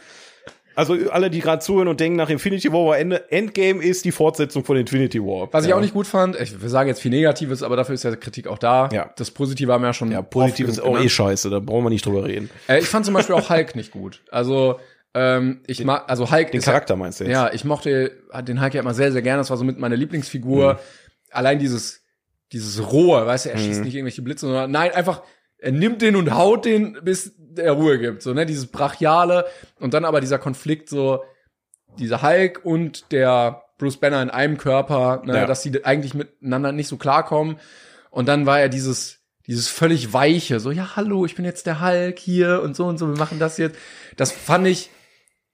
Also 0.75 0.95
alle, 1.11 1.29
die 1.29 1.39
gerade 1.39 1.61
zuhören 1.61 1.87
und 1.87 1.99
denken, 1.99 2.15
nach 2.17 2.29
Infinity 2.31 2.73
War 2.73 2.87
war 2.87 2.97
Ende, 2.97 3.29
Endgame 3.31 3.83
ist 3.83 4.05
die 4.05 4.11
Fortsetzung 4.11 4.65
von 4.65 4.75
Infinity 4.75 5.19
War. 5.21 5.47
Was 5.53 5.65
ich 5.65 5.69
ja. 5.69 5.75
auch 5.75 5.81
nicht 5.81 5.93
gut 5.93 6.07
fand, 6.07 6.35
ich 6.39 6.59
wir 6.63 6.67
sagen 6.69 6.89
jetzt 6.89 6.99
viel 6.99 7.11
Negatives, 7.11 7.61
aber 7.61 7.75
dafür 7.75 7.93
ist 7.93 8.01
ja 8.03 8.15
Kritik 8.15 8.47
auch 8.47 8.57
da. 8.57 8.89
Ja. 8.91 9.11
Das 9.15 9.29
Positive 9.29 9.71
haben 9.71 9.83
wir 9.83 9.89
ja 9.89 9.93
schon. 9.93 10.11
Ja, 10.11 10.23
positiv 10.23 10.65
oft 10.67 10.77
ist 10.77 10.81
auch 10.81 10.87
genannt. 10.93 11.05
eh 11.05 11.09
scheiße, 11.09 11.51
da 11.51 11.59
brauchen 11.59 11.83
wir 11.85 11.91
nicht 11.91 12.03
drüber 12.07 12.25
reden. 12.25 12.49
Äh, 12.67 12.79
ich 12.79 12.87
fand 12.87 13.05
zum 13.05 13.13
Beispiel 13.13 13.35
auch 13.35 13.51
Hulk 13.51 13.75
nicht 13.75 13.91
gut. 13.91 14.21
Also, 14.31 14.79
ähm, 15.13 15.61
ich 15.67 15.83
mag, 15.83 16.09
also 16.09 16.31
Hulk 16.31 16.51
Den 16.51 16.61
Charakter 16.61 16.95
meinst 16.95 17.19
du 17.19 17.25
jetzt? 17.25 17.33
Ja, 17.33 17.51
ich 17.53 17.65
mochte 17.65 18.11
den 18.41 18.61
Hulk 18.61 18.73
ja 18.73 18.81
immer 18.81 18.93
sehr, 18.93 19.11
sehr 19.11 19.21
gerne. 19.21 19.39
Das 19.39 19.49
war 19.49 19.57
so 19.57 19.63
mit 19.63 19.77
meiner 19.77 19.95
Lieblingsfigur. 19.95 20.73
Mhm. 20.73 20.79
Allein 21.31 21.59
dieses, 21.59 22.01
dieses 22.51 22.91
Rohe, 22.91 23.25
weißt 23.25 23.45
du, 23.45 23.49
er 23.51 23.57
schießt 23.57 23.83
nicht 23.83 23.95
irgendwelche 23.95 24.21
Blitze, 24.21 24.45
sondern 24.45 24.71
nein, 24.71 24.91
einfach, 24.91 25.23
er 25.57 25.71
nimmt 25.71 26.01
den 26.01 26.15
und 26.15 26.35
haut 26.35 26.65
den, 26.65 26.97
bis 27.03 27.33
er 27.55 27.73
Ruhe 27.73 27.99
gibt. 27.99 28.21
So, 28.21 28.33
ne, 28.33 28.45
dieses 28.45 28.67
Brachiale. 28.67 29.45
Und 29.79 29.93
dann 29.93 30.05
aber 30.05 30.21
dieser 30.21 30.39
Konflikt 30.39 30.89
so, 30.89 31.23
dieser 31.99 32.21
Hulk 32.21 32.61
und 32.63 33.11
der 33.11 33.63
Bruce 33.77 33.97
Banner 33.97 34.21
in 34.21 34.29
einem 34.29 34.57
Körper, 34.57 35.21
ne, 35.25 35.35
Ja. 35.35 35.45
dass 35.45 35.63
sie 35.63 35.83
eigentlich 35.85 36.13
miteinander 36.13 36.71
nicht 36.71 36.87
so 36.87 36.97
klarkommen. 36.97 37.57
Und 38.09 38.27
dann 38.27 38.45
war 38.45 38.59
er 38.59 38.69
dieses, 38.69 39.19
dieses 39.47 39.67
völlig 39.67 40.13
weiche, 40.13 40.59
so, 40.59 40.71
ja, 40.71 40.95
hallo, 40.95 41.25
ich 41.25 41.35
bin 41.35 41.45
jetzt 41.45 41.65
der 41.65 41.81
Hulk 41.81 42.19
hier 42.19 42.61
und 42.63 42.75
so 42.75 42.85
und 42.85 42.97
so, 42.97 43.07
wir 43.09 43.17
machen 43.17 43.39
das 43.39 43.57
jetzt. 43.57 43.77
Das 44.15 44.31
fand 44.31 44.67
ich, 44.67 44.89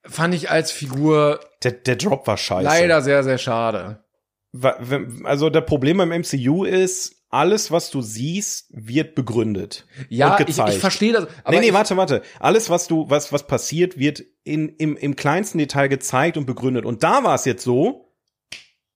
fand 0.06 0.34
ich 0.34 0.50
als 0.50 0.72
Figur 0.72 1.40
Der, 1.64 1.72
der 1.72 1.96
Drop 1.96 2.28
war 2.28 2.38
scheiße. 2.38 2.64
leider 2.64 3.02
sehr, 3.02 3.24
sehr 3.24 3.38
schade. 3.38 4.04
Also 5.24 5.50
das 5.50 5.66
Problem 5.66 5.98
beim 5.98 6.10
MCU 6.10 6.64
ist, 6.64 7.20
alles, 7.30 7.70
was 7.72 7.92
du 7.92 8.02
siehst, 8.02 8.68
wird 8.72 9.14
begründet. 9.14 9.86
Ja, 10.10 10.34
und 10.34 10.40
ich, 10.42 10.48
gezeigt. 10.48 10.74
ich 10.74 10.80
verstehe 10.80 11.14
das. 11.14 11.28
Aber 11.44 11.52
nee, 11.52 11.60
nee, 11.60 11.68
ich, 11.68 11.74
warte, 11.74 11.96
warte. 11.96 12.24
Alles, 12.40 12.70
was 12.70 12.88
du, 12.88 13.08
was, 13.10 13.32
was 13.32 13.46
passiert, 13.46 14.00
wird 14.00 14.24
in, 14.44 14.70
im, 14.70 14.98
im 14.98 15.16
kleinsten 15.16 15.60
Detail 15.60 15.88
gezeigt 15.88 16.38
und 16.38 16.48
begründet. 16.48 16.86
Und 16.86 17.04
da 17.04 17.24
war 17.24 17.36
es 17.36 17.46
jetzt 17.46 17.64
so, 17.64 18.09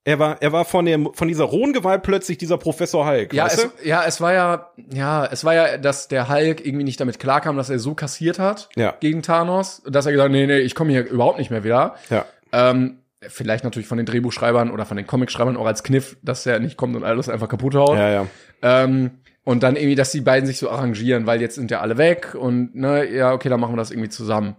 er 0.05 0.19
war, 0.19 0.41
er 0.41 0.51
war 0.51 0.65
von 0.65 0.85
dem, 0.85 1.13
von 1.13 1.27
dieser 1.27 1.45
rohen 1.45 1.71
Gewalt 1.71 2.03
plötzlich 2.03 2.37
dieser 2.37 2.57
Professor 2.57 3.07
Hulk, 3.07 3.33
Ja, 3.33 3.47
es, 3.47 3.69
ja, 3.83 4.03
es 4.05 4.19
war 4.19 4.33
ja, 4.33 4.71
ja, 4.91 5.25
es 5.25 5.45
war 5.45 5.53
ja, 5.53 5.77
dass 5.77 6.09
der 6.09 6.27
Hulk 6.29 6.65
irgendwie 6.65 6.83
nicht 6.83 6.99
damit 6.99 7.19
klarkam, 7.19 7.55
dass 7.55 7.69
er 7.69 7.79
so 7.79 7.93
kassiert 7.93 8.37
hat 8.37 8.69
Ja. 8.75 8.95
gegen 8.99 9.21
Thanos, 9.21 9.81
dass 9.87 10.05
er 10.05 10.11
gesagt, 10.11 10.25
hat, 10.25 10.31
nee, 10.31 10.45
nee, 10.45 10.59
ich 10.59 10.75
komme 10.75 10.91
hier 10.91 11.07
überhaupt 11.09 11.37
nicht 11.39 11.51
mehr 11.51 11.63
wieder. 11.63 11.95
Ja. 12.09 12.25
Ähm, 12.51 12.99
vielleicht 13.21 13.63
natürlich 13.63 13.87
von 13.87 13.97
den 13.97 14.05
Drehbuchschreibern 14.05 14.71
oder 14.71 14.85
von 14.85 14.97
den 14.97 15.07
Comicschreibern 15.07 15.55
auch 15.55 15.65
als 15.65 15.83
Kniff, 15.83 16.17
dass 16.21 16.45
er 16.45 16.59
nicht 16.59 16.75
kommt 16.75 16.95
und 16.97 17.05
alles 17.05 17.29
einfach 17.29 17.47
kaputt 17.47 17.75
haut. 17.75 17.97
Ja, 17.97 18.09
ja. 18.09 18.25
Ähm, 18.61 19.11
und 19.45 19.63
dann 19.63 19.77
irgendwie, 19.77 19.95
dass 19.95 20.11
die 20.11 20.21
beiden 20.21 20.45
sich 20.45 20.57
so 20.57 20.69
arrangieren, 20.69 21.25
weil 21.25 21.39
jetzt 21.41 21.55
sind 21.55 21.71
ja 21.71 21.79
alle 21.79 21.97
weg 21.97 22.35
und 22.35 22.75
ne, 22.75 23.09
ja, 23.09 23.31
okay, 23.31 23.47
dann 23.49 23.59
machen 23.61 23.73
wir 23.73 23.77
das 23.77 23.91
irgendwie 23.91 24.09
zusammen. 24.09 24.57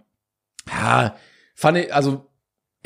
Ja, 0.70 1.14
fand 1.54 1.78
ich, 1.78 1.94
also 1.94 2.26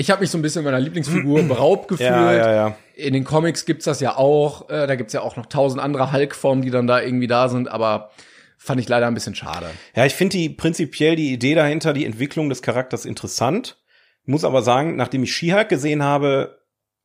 ich 0.00 0.10
habe 0.10 0.20
mich 0.22 0.30
so 0.30 0.38
ein 0.38 0.42
bisschen 0.42 0.64
meiner 0.64 0.80
Lieblingsfigur 0.80 1.42
beraubt 1.48 1.88
gefühlt. 1.88 2.08
Ja, 2.08 2.32
ja, 2.32 2.54
ja. 2.54 2.76
In 2.94 3.12
den 3.12 3.24
Comics 3.24 3.66
gibt's 3.66 3.84
das 3.84 4.00
ja 4.00 4.16
auch. 4.16 4.70
Äh, 4.70 4.86
da 4.86 4.94
gibt's 4.94 5.12
ja 5.12 5.20
auch 5.20 5.36
noch 5.36 5.46
tausend 5.46 5.82
andere 5.82 6.12
Hulk-Formen, 6.12 6.62
die 6.62 6.70
dann 6.70 6.86
da 6.86 7.00
irgendwie 7.02 7.26
da 7.26 7.48
sind, 7.48 7.68
aber 7.68 8.10
fand 8.56 8.80
ich 8.80 8.88
leider 8.88 9.06
ein 9.08 9.14
bisschen 9.14 9.34
schade. 9.34 9.66
Ja, 9.94 10.06
ich 10.06 10.14
finde 10.14 10.36
die 10.36 10.48
prinzipiell 10.48 11.16
die 11.16 11.32
Idee 11.32 11.54
dahinter, 11.54 11.92
die 11.92 12.06
Entwicklung 12.06 12.48
des 12.48 12.62
Charakters 12.62 13.04
interessant. 13.04 13.76
Muss 14.24 14.44
aber 14.44 14.62
sagen, 14.62 14.96
nachdem 14.96 15.22
ich 15.24 15.34
She-Hulk 15.34 15.68
gesehen 15.68 16.02
habe, 16.02 16.58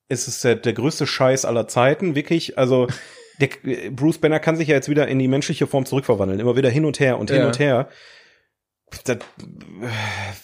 ist 0.10 0.28
es 0.28 0.41
der, 0.41 0.56
der 0.56 0.74
größte 0.74 1.08
Scheiß 1.08 1.46
aller 1.46 1.68
Zeiten. 1.68 2.16
Wirklich, 2.16 2.58
also 2.58 2.88
der, 3.39 3.50
Bruce 3.91 4.20
Banner 4.20 4.39
kann 4.39 4.56
sich 4.56 4.68
ja 4.68 4.76
jetzt 4.76 4.89
wieder 4.89 5.08
in 5.08 5.18
die 5.20 5.28
menschliche 5.28 5.66
Form 5.68 5.86
zurückverwandeln. 5.86 6.39
Immer 6.39 6.56
wieder 6.56 6.70
hin 6.70 6.86
und 6.86 7.00
her 7.00 7.18
und 7.18 7.32
hin 7.32 7.39
Ja. 7.39 7.48
und 7.48 7.58
her. 7.60 7.88
Das, 9.06 9.18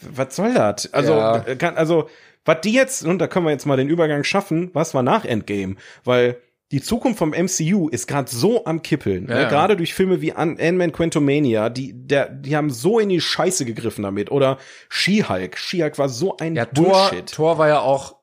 was 0.10 0.36
soll 0.36 0.54
das? 0.56 0.92
Also, 0.94 1.14
Ja. 1.14 1.40
kann, 1.56 1.78
also, 1.78 2.10
was 2.50 2.62
die 2.62 2.74
jetzt, 2.74 3.06
und 3.06 3.20
da 3.20 3.28
können 3.28 3.46
wir 3.46 3.52
jetzt 3.52 3.66
mal 3.66 3.78
den 3.78 3.90
Übergang 3.90 4.24
schaffen, 4.24 4.72
was 4.74 4.94
war 4.94 5.04
nach 5.04 5.24
Endgame? 5.24 5.76
Weil 6.04 6.42
die 6.72 6.82
Zukunft 6.82 7.18
vom 7.20 7.30
MCU 7.32 7.90
ist 7.90 8.08
gerade 8.08 8.30
so 8.30 8.66
am 8.66 8.82
Kippeln. 8.82 9.28
Ja, 9.28 9.36
ne? 9.36 9.42
ja. 9.44 9.50
Gerade 9.50 9.76
durch 9.78 9.94
Filme 9.94 10.22
wie 10.22 10.34
An- 10.34 10.58
Ant-Man 10.60 10.92
Quantumania, 10.92 11.70
die, 11.70 11.94
der, 11.94 12.30
die 12.30 12.56
haben 12.56 12.70
so 12.70 13.00
in 13.00 13.10
die 13.10 13.22
Scheiße 13.22 13.66
gegriffen 13.66 14.04
damit. 14.04 14.30
Oder 14.32 14.58
She-Hulk. 14.90 15.58
She-Hulk 15.58 15.98
war 15.98 16.10
so 16.10 16.38
ein 16.38 16.56
Ja, 16.56 16.66
Bullshit. 16.66 17.32
Thor 17.32 17.58
war 17.58 17.68
ja 17.68 17.80
auch 17.80 18.18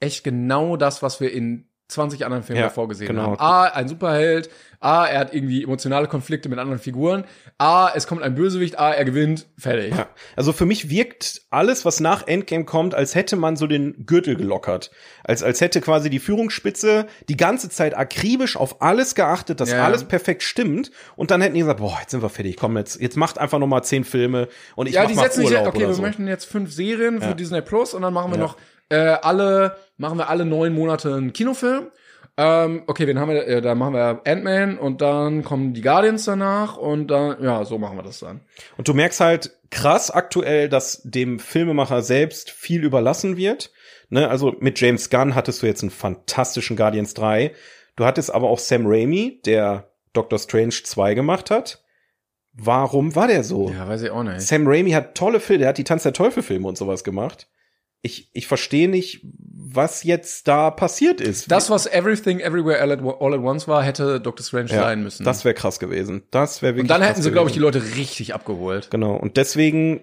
echt 0.00 0.24
genau 0.24 0.76
das, 0.76 1.02
was 1.02 1.20
wir 1.20 1.32
in 1.32 1.69
20 1.90 2.24
anderen 2.24 2.42
Filmen 2.42 2.60
Ja, 2.60 2.68
davor 2.68 2.88
gesehen 2.88 3.08
genau. 3.08 3.22
haben. 3.22 3.40
A, 3.40 3.64
ein 3.64 3.88
Superheld. 3.88 4.48
A, 4.82 5.04
er 5.06 5.18
hat 5.20 5.34
irgendwie 5.34 5.62
emotionale 5.62 6.06
Konflikte 6.08 6.48
mit 6.48 6.58
anderen 6.58 6.78
Figuren. 6.78 7.24
A, 7.58 7.90
es 7.94 8.06
kommt 8.06 8.22
ein 8.22 8.34
Bösewicht. 8.34 8.78
A, 8.78 8.92
er 8.92 9.04
gewinnt. 9.04 9.46
Fertig. 9.58 9.94
Ja. 9.94 10.08
Also 10.36 10.54
für 10.54 10.64
mich 10.64 10.88
wirkt 10.88 11.42
alles, 11.50 11.84
was 11.84 12.00
nach 12.00 12.26
Endgame 12.26 12.64
kommt, 12.64 12.94
als 12.94 13.14
hätte 13.14 13.36
man 13.36 13.56
so 13.56 13.66
den 13.66 14.06
Gürtel 14.06 14.36
gelockert. 14.36 14.90
Als, 15.22 15.42
als 15.42 15.60
hätte 15.60 15.82
quasi 15.82 16.08
die 16.08 16.18
Führungsspitze 16.18 17.06
die 17.28 17.36
ganze 17.36 17.68
Zeit 17.68 17.94
akribisch 17.96 18.56
auf 18.56 18.80
alles 18.80 19.14
geachtet, 19.14 19.60
dass 19.60 19.70
Ja. 19.70 19.84
alles 19.84 20.04
perfekt 20.04 20.42
stimmt. 20.42 20.90
Und 21.16 21.30
dann 21.30 21.42
hätten 21.42 21.54
die 21.54 21.60
gesagt, 21.60 21.80
boah, 21.80 21.98
jetzt 22.00 22.12
sind 22.12 22.22
wir 22.22 22.30
fertig, 22.30 22.56
komm, 22.56 22.78
jetzt, 22.78 23.00
jetzt 23.00 23.16
macht 23.18 23.38
einfach 23.38 23.58
noch 23.58 23.66
mal 23.66 23.82
zehn 23.82 24.04
Filme 24.04 24.48
und 24.76 24.86
ich 24.86 24.94
ja, 24.94 25.02
mach 25.02 25.10
die 25.10 25.16
mal 25.16 25.22
setzen 25.24 25.40
sich, 25.40 25.50
Urlaub 25.50 25.66
okay, 25.68 25.78
oder 25.78 25.88
wir 25.88 25.94
so. 25.94 26.02
möchten 26.02 26.26
jetzt 26.26 26.46
fünf 26.46 26.72
Serien 26.72 27.20
für. 27.20 27.34
Disney 27.34 27.60
Plus 27.60 27.92
und 27.94 28.02
dann 28.02 28.14
machen 28.14 28.30
wir 28.32 28.38
noch 28.38 28.56
äh, 28.90 29.16
alle, 29.22 29.76
machen 29.96 30.18
wir 30.18 30.28
alle 30.28 30.44
neun 30.44 30.74
Monate 30.74 31.14
einen 31.14 31.32
Kinofilm. 31.32 31.90
Ähm, 32.36 32.84
okay, 32.86 33.06
wen 33.06 33.18
haben 33.18 33.30
wir, 33.30 33.46
äh, 33.46 33.60
dann 33.60 33.78
machen 33.78 33.94
wir 33.94 34.22
Ant-Man 34.24 34.78
und 34.78 35.00
dann 35.00 35.44
kommen 35.44 35.74
die 35.74 35.82
Guardians 35.82 36.24
danach 36.24 36.76
und 36.76 37.08
dann, 37.08 37.42
ja, 37.42 37.64
so 37.64 37.78
machen 37.78 37.98
wir 37.98 38.02
das 38.02 38.20
dann. 38.20 38.40
Und 38.76 38.88
du 38.88 38.94
merkst 38.94 39.20
halt 39.20 39.58
krass 39.70 40.10
aktuell, 40.10 40.68
dass 40.68 41.02
dem 41.02 41.38
Filmemacher 41.38 42.02
selbst 42.02 42.50
viel 42.50 42.84
überlassen 42.84 43.36
wird. 43.36 43.70
Ne, 44.08 44.28
also 44.28 44.54
mit 44.58 44.80
James 44.80 45.10
Gunn 45.10 45.34
hattest 45.34 45.62
du 45.62 45.66
jetzt 45.66 45.82
einen 45.82 45.90
fantastischen 45.90 46.76
Guardians 46.76 47.14
3. 47.14 47.52
Du 47.96 48.04
hattest 48.04 48.32
aber 48.32 48.48
auch 48.48 48.58
Sam 48.58 48.86
Raimi, 48.86 49.40
der 49.44 49.90
Doctor 50.12 50.38
Strange 50.38 50.74
2 50.82 51.14
gemacht 51.14 51.50
hat. 51.50 51.84
Warum 52.52 53.14
war 53.14 53.28
der 53.28 53.44
so? 53.44 53.70
Ja, 53.70 53.88
weiß 53.88 54.02
ich 54.02 54.10
auch 54.10 54.24
nicht. 54.24 54.40
Sam 54.40 54.66
Raimi 54.66 54.90
hat 54.90 55.14
tolle 55.14 55.38
Filme, 55.40 55.60
der 55.60 55.68
hat 55.68 55.78
die 55.78 55.84
Tanz 55.84 56.02
der 56.02 56.12
Teufel 56.12 56.42
Filme 56.42 56.66
und 56.66 56.76
sowas 56.76 57.04
gemacht. 57.04 57.48
Ich, 58.02 58.30
ich 58.32 58.46
verstehe 58.46 58.88
nicht, 58.88 59.20
was 59.72 60.04
jetzt 60.04 60.48
da 60.48 60.70
passiert 60.70 61.20
ist. 61.20 61.50
Das, 61.50 61.70
was 61.70 61.86
Everything 61.86 62.40
Everywhere 62.40 62.80
All 62.80 62.92
at, 62.92 63.00
All 63.00 63.34
at 63.34 63.40
Once 63.40 63.68
war, 63.68 63.82
hätte 63.82 64.20
Doctor 64.20 64.44
Strange 64.44 64.70
ja, 64.70 64.80
sein 64.80 65.02
müssen. 65.02 65.24
Das 65.24 65.44
wäre 65.44 65.54
krass 65.54 65.78
gewesen. 65.78 66.22
Das 66.30 66.62
wäre 66.62 66.74
wirklich 66.74 66.84
und 66.84 66.88
dann 66.88 67.02
hätten 67.02 67.22
sie, 67.22 67.30
glaube 67.30 67.48
ich, 67.48 67.54
die. 67.54 67.60
Leute 67.60 67.82
richtig 67.96 68.34
abgeholt. 68.34 68.90
Genau. 68.90 69.14
Und 69.14 69.36
deswegen 69.36 70.00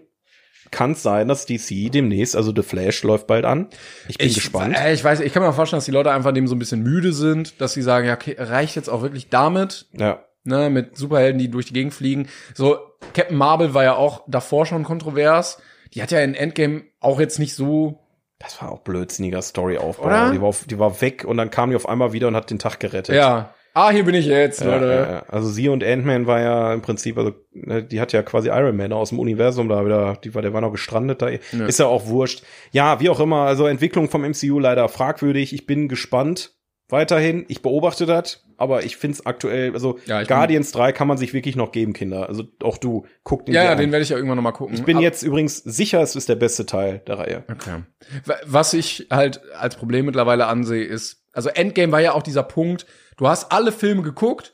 kann 0.70 0.92
es 0.92 1.02
sein, 1.02 1.28
dass 1.28 1.46
DC 1.46 1.92
demnächst, 1.92 2.36
also 2.36 2.54
The 2.56 2.62
Flash 2.62 3.04
läuft 3.04 3.28
bald 3.28 3.46
an. 3.46 3.68
Ich 4.08 4.18
bin 4.18 4.34
gespannt. 4.34 4.76
Äh, 4.78 4.94
ich 4.94 5.04
weiß, 5.04 5.22
ich 5.22 5.34
kann 5.34 5.42
mir 5.42 5.50
auch 5.50 5.56
vorstellen, 5.56 5.80
dass 5.80 5.86
die 5.86 5.92
Leute 5.92 6.12
einfach 6.12 6.34
dem 6.34 6.48
so 6.48 6.56
ein 6.56 6.60
bisschen 6.60 6.84
müde 6.84 7.14
sind, 7.14 7.60
dass 7.62 7.74
sie 7.74 7.82
sagen, 7.82 8.08
ja, 8.08 8.14
okay, 8.14 8.36
reicht 8.38 8.76
jetzt 8.76 8.90
auch 8.90 9.02
wirklich 9.02 9.30
damit. 9.30 9.88
ja. 9.94 10.24
ne, 10.44 10.70
mit 10.70 10.98
Superhelden, 10.98 11.40
die 11.40 11.50
durch 11.50 11.68
die 11.68 11.74
Gegend 11.74 11.94
fliegen. 11.94 12.28
So, 12.54 12.78
Captain 13.14 13.38
Marvel 13.38 13.74
war 13.74 13.84
ja 13.84 13.96
auch 13.96 14.24
davor 14.28 14.66
schon 14.66 14.84
kontrovers. 14.84 15.60
Die 15.94 16.02
hat 16.02 16.12
ja 16.12 16.20
in 16.22 16.36
Endgame 16.36 16.84
auch 17.00 17.20
jetzt 17.20 17.40
nicht 17.40 17.54
so 17.56 18.00
Das 18.40 18.62
war 18.62 18.72
auch 18.72 18.80
blödsinniger 18.80 19.42
Storyaufbau. 19.42 20.32
Die 20.32 20.42
war, 20.42 20.48
auf, 20.50 20.66
die 20.66 20.80
war 20.80 21.02
weg 21.02 21.26
und 21.26 21.38
dann 21.38 21.50
kam 21.50 21.70
die 21.70 21.76
auf 21.76 21.88
einmal 21.90 22.14
wieder 22.14 22.28
und 22.28 22.36
hat 22.36 22.50
den 22.50 22.60
Tag 22.60 22.80
gerettet. 22.80 23.16
Ja. 23.16 23.54
Ah, 23.74 23.92
hier 23.92 24.06
bin 24.06 24.16
ich 24.16 24.26
jetzt, 24.26 24.62
Ja, 24.62 24.74
Leute. 24.74 24.88
ja, 24.88 25.12
ja. 25.12 25.24
Also 25.28 25.50
sie 25.50 25.70
und 25.70 25.84
Ant-Man 25.84 26.26
war 26.26 26.40
ja 26.40 26.74
im 26.74 26.82
Prinzip, 26.82 27.16
also 27.16 27.34
ne, 27.52 27.84
die 27.84 28.02
hat 28.02 28.12
ja 28.12 28.24
quasi 28.24 28.50
Iron 28.50 28.76
Man 28.76 28.92
aus 28.92 29.10
dem 29.10 29.20
Universum 29.20 29.70
da 29.70 29.86
wieder, 29.86 30.18
die 30.24 30.34
war, 30.34 30.42
der 30.42 30.52
war 30.52 30.62
noch 30.62 30.72
gestrandet 30.72 31.22
da. 31.22 31.28
Ist 31.28 31.78
ja 31.80 31.86
auch 31.86 32.08
wurscht. 32.08 32.42
Ja, 32.72 33.00
wie 33.00 33.10
auch 33.10 33.20
immer, 33.20 33.42
also 33.44 33.68
Entwicklung 33.68 34.10
vom 34.10 34.24
MCU 34.24 34.58
leider 34.58 34.90
fragwürdig. 34.90 35.54
Ich 35.54 35.68
bin 35.68 35.88
gespannt. 35.90 36.56
Weiterhin, 36.90 37.46
ich 37.50 37.62
beobachte 37.62 38.06
das, 38.08 38.47
aber 38.58 38.84
ich 38.84 38.98
find's 38.98 39.26
aktuell, 39.26 39.74
also 39.74 40.00
Ja, 40.06 40.20
bin- 40.20 40.28
Guardians 40.28 40.72
3 40.72 40.92
kann 40.92 41.08
man 41.08 41.18
sich 41.18 41.34
wirklich 41.34 41.56
noch 41.56 41.72
geben, 41.72 41.94
Kinder. 41.94 42.28
Also 42.28 42.44
auch 42.64 42.78
du, 42.78 43.06
guck 43.24 43.46
den 43.46 43.56
Ja, 43.56 43.64
ja, 43.64 43.72
an. 43.74 43.78
den 43.78 43.92
werde 43.92 44.04
ich 44.04 44.10
ja 44.10 44.16
irgendwann 44.18 44.36
noch 44.38 44.44
mal 44.44 44.52
gucken. 44.52 44.76
Ich 44.76 44.84
bin 44.84 44.98
Ab- 44.98 45.04
jetzt 45.04 45.24
übrigens 45.24 45.58
sicher, 45.58 46.02
es 46.02 46.16
ist 46.16 46.28
der 46.30 46.36
beste 46.36 46.66
Teil 46.66 47.00
der 47.08 47.20
Reihe. 47.20 47.44
Okay. 47.52 47.84
Wa- 48.26 48.36
Was 48.46 48.74
ich 48.74 49.08
halt 49.12 49.42
als 49.54 49.76
Problem 49.76 50.06
mittlerweile 50.08 50.48
ansehe, 50.48 50.84
ist, 50.84 51.24
also 51.34 51.50
Endgame 51.50 51.92
war 51.92 52.02
ja 52.02 52.14
auch 52.14 52.24
dieser 52.24 52.44
Punkt, 52.44 52.86
du 53.18 53.28
hast 53.28 53.52
alle 53.52 53.72
Filme 53.72 54.02
geguckt, 54.02 54.54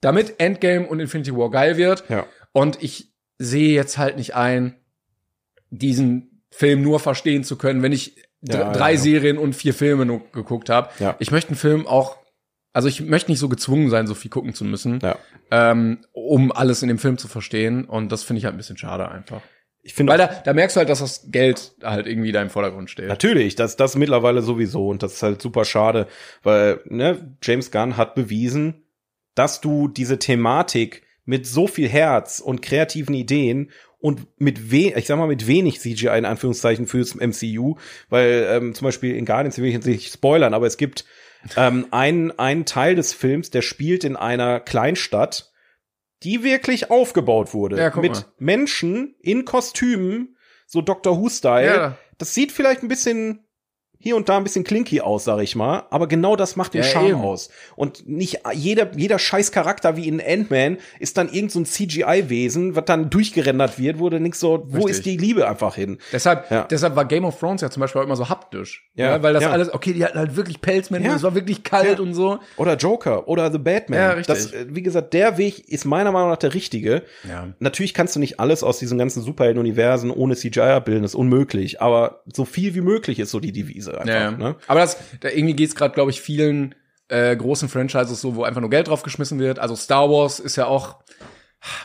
damit 0.00 0.36
Endgame 0.38 0.86
und 0.86 1.00
Infinity 1.00 1.36
War 1.36 1.50
geil 1.50 1.76
wird. 1.76 2.04
Ja. 2.08 2.26
Und 2.52 2.82
ich 2.82 3.12
sehe 3.38 3.74
jetzt 3.74 3.98
halt 3.98 4.16
nicht 4.16 4.34
ein, 4.34 4.76
diesen 5.70 6.42
Film 6.50 6.82
nur 6.82 7.00
verstehen 7.00 7.44
zu 7.44 7.56
können, 7.56 7.82
wenn 7.82 7.92
ich 7.92 8.16
Ja, 8.42 8.58
ja, 8.60 8.72
drei 8.72 8.92
ja. 8.92 8.98
Serien 8.98 9.36
und 9.38 9.54
vier 9.54 9.74
Filme 9.74 10.06
nur 10.06 10.20
geguckt 10.32 10.70
habe. 10.70 10.88
Ja. 10.98 11.14
Ich 11.18 11.30
möchte 11.30 11.50
einen 11.50 11.58
Film 11.58 11.86
auch, 11.86 12.16
also 12.72 12.88
ich 12.88 13.00
möchte 13.00 13.30
nicht 13.30 13.40
so 13.40 13.48
gezwungen 13.48 13.90
sein, 13.90 14.06
so 14.06 14.14
viel 14.14 14.30
gucken 14.30 14.54
zu 14.54 14.64
müssen, 14.64 15.00
Ja. 15.02 15.18
ähm, 15.50 15.98
um 16.12 16.52
alles 16.52 16.82
in 16.82 16.88
dem 16.88 16.98
Film 16.98 17.18
zu 17.18 17.26
verstehen. 17.28 17.84
Und 17.84 18.12
das 18.12 18.22
finde 18.22 18.38
ich 18.38 18.44
halt 18.44 18.54
ein 18.54 18.58
bisschen 18.58 18.76
schade 18.78 19.08
einfach. 19.10 19.42
Ich 19.82 19.94
finde 19.94 20.12
Weil 20.12 20.18
da, 20.18 20.26
da 20.26 20.52
merkst 20.52 20.76
du 20.76 20.78
halt, 20.78 20.90
dass 20.90 20.98
das 20.98 21.30
Geld 21.30 21.72
halt 21.82 22.06
irgendwie 22.06 22.32
da 22.32 22.42
im 22.42 22.50
Vordergrund 22.50 22.90
steht. 22.90 23.08
Natürlich, 23.08 23.54
das, 23.56 23.76
das 23.76 23.96
mittlerweile 23.96 24.42
sowieso 24.42 24.88
und 24.88 25.02
das 25.02 25.14
ist 25.14 25.22
halt 25.22 25.40
super 25.40 25.64
schade, 25.64 26.06
weil 26.42 26.80
ne, 26.84 27.34
James 27.42 27.70
Gunn 27.70 27.96
hat 27.96 28.14
bewiesen, 28.14 28.82
dass 29.34 29.60
du 29.62 29.88
diese 29.88 30.18
Thematik 30.18 31.02
mit 31.24 31.46
so 31.46 31.66
viel 31.66 31.88
Herz 31.88 32.40
und 32.40 32.60
kreativen 32.60 33.14
Ideen 33.14 33.70
und 33.98 34.26
mit 34.38 34.70
we 34.70 34.92
ich 34.96 35.06
sag 35.06 35.16
mal 35.18 35.26
mit 35.28 35.46
wenig 35.46 35.80
CGI 35.80 36.18
in 36.18 36.24
Anführungszeichen 36.26 36.86
fürs 36.86 37.14
MCU, 37.14 37.76
weil 38.10 38.46
ähm, 38.50 38.74
zum 38.74 38.84
Beispiel 38.84 39.16
in 39.16 39.24
Guardians 39.24 39.56
will 39.58 39.66
ich 39.66 39.74
jetzt 39.74 39.86
nicht 39.86 40.12
spoilern, 40.12 40.52
aber 40.54 40.66
es 40.66 40.76
gibt 40.76 41.04
ähm, 41.56 41.86
einen, 41.90 42.38
einen 42.38 42.64
Teil 42.64 42.94
des 42.94 43.12
Films, 43.12 43.50
der 43.50 43.62
spielt 43.62 44.04
in 44.04 44.16
einer 44.16 44.60
Kleinstadt, 44.60 45.52
die 46.22 46.42
wirklich 46.42 46.90
aufgebaut 46.90 47.54
wurde 47.54 47.78
Ja, 47.78 47.96
mit 47.96 48.12
mal. 48.12 48.24
Menschen 48.38 49.14
in 49.20 49.44
Kostümen, 49.44 50.36
so 50.66 50.82
Doctor 50.82 51.18
Who-Style. 51.18 51.66
Ja. 51.66 51.96
Das 52.18 52.34
sieht 52.34 52.52
vielleicht 52.52 52.82
ein 52.82 52.88
bisschen 52.88 53.46
hier 54.02 54.16
und 54.16 54.28
da 54.30 54.38
ein 54.38 54.42
bisschen 54.44 54.64
klinky 54.64 55.00
aus, 55.02 55.24
sag 55.24 55.40
ich 55.42 55.54
mal, 55.54 55.84
aber 55.90 56.08
genau 56.08 56.34
das 56.34 56.56
macht 56.56 56.72
den 56.74 56.82
Ja, 56.82 56.88
Charme 56.88 57.08
eben. 57.10 57.20
aus. 57.20 57.50
Und 57.76 58.08
nicht 58.08 58.40
jeder, 58.54 58.90
jeder 58.96 59.18
scheiß 59.18 59.52
Charakter 59.52 59.96
wie 59.96 60.08
in 60.08 60.20
Ant-Man 60.20 60.78
ist 60.98 61.18
dann 61.18 61.28
irgend 61.30 61.52
so 61.52 61.60
ein 61.60 61.66
CGI-Wesen, 61.66 62.76
was 62.76 62.84
dann 62.86 63.10
durchgerendert 63.10 63.78
wird, 63.78 63.98
wo 63.98 64.08
du 64.08 64.18
denkst 64.18 64.38
so, 64.38 64.64
wo 64.68 64.78
Richtig. 64.78 64.90
ist 64.96 65.06
die 65.06 65.16
Liebe 65.18 65.46
einfach 65.48 65.74
hin? 65.74 65.98
Deshalb, 66.12 66.50
Ja. 66.50 66.64
deshalb 66.64 66.96
war 66.96 67.04
Game 67.04 67.24
of 67.26 67.38
Thrones 67.38 67.60
ja 67.60 67.70
zum 67.70 67.82
Beispiel 67.82 68.00
auch 68.00 68.06
immer 68.06 68.16
so 68.16 68.28
haptisch. 68.28 68.88
Ja, 68.94 69.10
Ja, 69.16 69.22
weil 69.22 69.34
das 69.34 69.44
alles, 69.44 69.72
okay, 69.72 69.92
die 69.92 70.04
hatten 70.04 70.18
halt 70.18 70.34
wirklich 70.36 70.60
Pelzmäntel, 70.62 71.10
Ja. 71.10 71.16
es 71.16 71.22
war 71.22 71.34
wirklich 71.34 71.62
kalt 71.62 72.00
und 72.00 72.14
so. 72.14 72.38
Oder 72.56 72.76
Joker 72.76 73.28
oder 73.28 73.52
The 73.52 73.58
Batman. 73.58 73.98
Ja, 73.98 74.10
richtig. 74.12 74.26
Das, 74.34 74.52
äh, 74.52 74.66
wie 74.70 74.82
gesagt, 74.82 75.12
der 75.12 75.36
Weg 75.36 75.68
ist 75.68 75.84
meiner 75.84 76.10
Meinung 76.10 76.30
nach 76.30 76.38
der 76.38 76.54
richtige. 76.54 77.02
Ja. 77.28 77.48
Natürlich 77.58 77.92
kannst 77.94 78.16
du 78.16 78.20
nicht 78.20 78.40
alles 78.40 78.62
aus 78.62 78.78
diesen 78.78 78.96
ganzen 78.96 79.22
Superhelden-Universen 79.22 80.10
ohne 80.10 80.36
CGI 80.36 80.60
abbilden, 80.60 81.02
das 81.02 81.12
ist 81.12 81.16
unmöglich. 81.16 81.82
Aber 81.82 82.22
so 82.32 82.44
viel 82.46 82.74
wie 82.74 82.80
möglich 82.80 83.18
ist 83.18 83.30
so 83.30 83.40
die 83.40 83.52
Devise 83.52 83.89
einfach. 83.94 84.06
Ja, 84.14 84.20
ja. 84.20 84.30
Ne? 84.30 84.56
Aber 84.66 84.80
das, 84.80 84.96
da 85.20 85.28
irgendwie 85.28 85.54
geht's 85.54 85.74
gerade, 85.74 85.94
glaube 85.94 86.10
ich, 86.10 86.20
vielen 86.20 86.74
äh, 87.08 87.34
großen 87.36 87.68
Franchises 87.68 88.20
so, 88.20 88.36
wo 88.36 88.44
einfach 88.44 88.60
nur 88.60 88.70
Geld 88.70 88.88
drauf 88.88 89.02
geschmissen 89.02 89.38
wird. 89.38 89.58
Also 89.58 89.74
Star 89.76 90.10
Wars 90.10 90.38
ist 90.40 90.56
ja 90.56 90.66
auch 90.66 90.96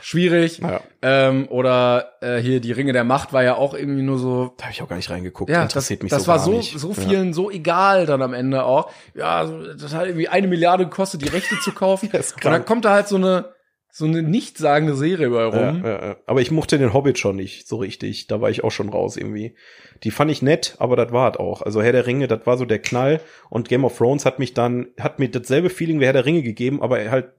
schwierig. 0.02 0.60
Ja. 0.60 0.82
Ähm, 1.02 1.48
oder 1.49 2.14
äh, 2.22 2.38
hier 2.38 2.61
die 2.61 2.72
Ringe 2.72 2.94
der 2.94 3.03
Macht 3.03 3.34
war 3.34 3.44
ja 3.44 3.56
auch 3.56 3.73
irgendwie 3.73 4.03
nur 4.03 4.18
so. 4.19 4.53
Da 4.57 4.65
habe 4.65 4.73
ich 4.73 4.82
auch 4.82 4.88
gar 4.88 4.95
nicht 4.95 5.10
reingeguckt. 5.10 5.49
Ja, 5.49 5.64
das, 5.64 5.73
Interessiert 5.73 6.03
mich 6.03 6.11
das 6.11 6.23
so 6.23 6.27
war 6.27 6.38
gar 6.38 6.45
so 6.45 6.52
nicht. 6.52 6.80
so 6.80 6.90
Ja. 6.90 6.94
vielen 6.94 7.34
so 7.34 7.52
egal 7.52 8.06
dann 8.06 8.22
am 8.22 8.34
Ende 8.34 8.64
auch. 8.64 8.90
Ja, 9.14 9.45
das 9.45 9.94
hat 9.94 10.07
irgendwie 10.07 10.27
eine 10.27 10.48
Milliarde 10.48 10.86
gekostet, 10.86 11.22
die 11.22 11.30
Rechte 11.30 11.60
zu 11.60 11.72
kaufen. 11.72 12.10
Das 12.15 12.27
ist 12.27 12.36
und 12.36 12.45
dann 12.52 12.65
kommt 12.65 12.86
da 12.86 12.91
halt 12.94 13.07
so 13.07 13.15
eine 13.18 13.55
so 13.98 14.04
eine 14.04 14.22
nichtssagende 14.22 14.94
Serie 14.94 15.30
bei 15.30 15.46
rum. 15.46 15.82
Ja, 15.86 16.08
ja. 16.08 16.16
Aber 16.26 16.42
ich 16.42 16.52
mochte 16.52 16.78
den 16.78 16.94
Hobbit 16.94 17.18
schon 17.18 17.38
nicht 17.38 17.66
so 17.66 17.78
richtig. 17.78 18.28
Da 18.28 18.42
war 18.42 18.50
ich 18.50 18.62
auch 18.62 18.72
schon 18.72 18.90
raus 18.90 19.16
irgendwie. 19.16 19.56
Die 20.04 20.12
fand 20.12 20.30
ich 20.30 20.42
nett, 20.42 20.76
aber 20.80 20.98
das 20.98 21.14
war 21.14 21.32
es 21.32 21.38
auch. 21.40 21.62
Also 21.62 21.82
Herr 21.82 21.94
der 21.94 22.06
Ringe, 22.06 22.28
das 22.28 22.46
war 22.46 22.58
so 22.58 22.66
der 22.66 22.80
Knall. 22.80 23.22
Und 23.50 23.70
Game 23.70 23.86
of 23.86 23.98
Thrones 23.98 24.26
hat 24.26 24.38
mich 24.38 24.54
dann, 24.54 24.88
hat 25.00 25.20
mir 25.20 25.30
dasselbe 25.30 25.70
Feeling 25.70 26.02
wie 26.02 26.06
Herr 26.06 26.12
der 26.12 26.26
Ringe 26.26 26.42
gegeben, 26.42 26.82
aber 26.82 27.10
halt 27.10 27.32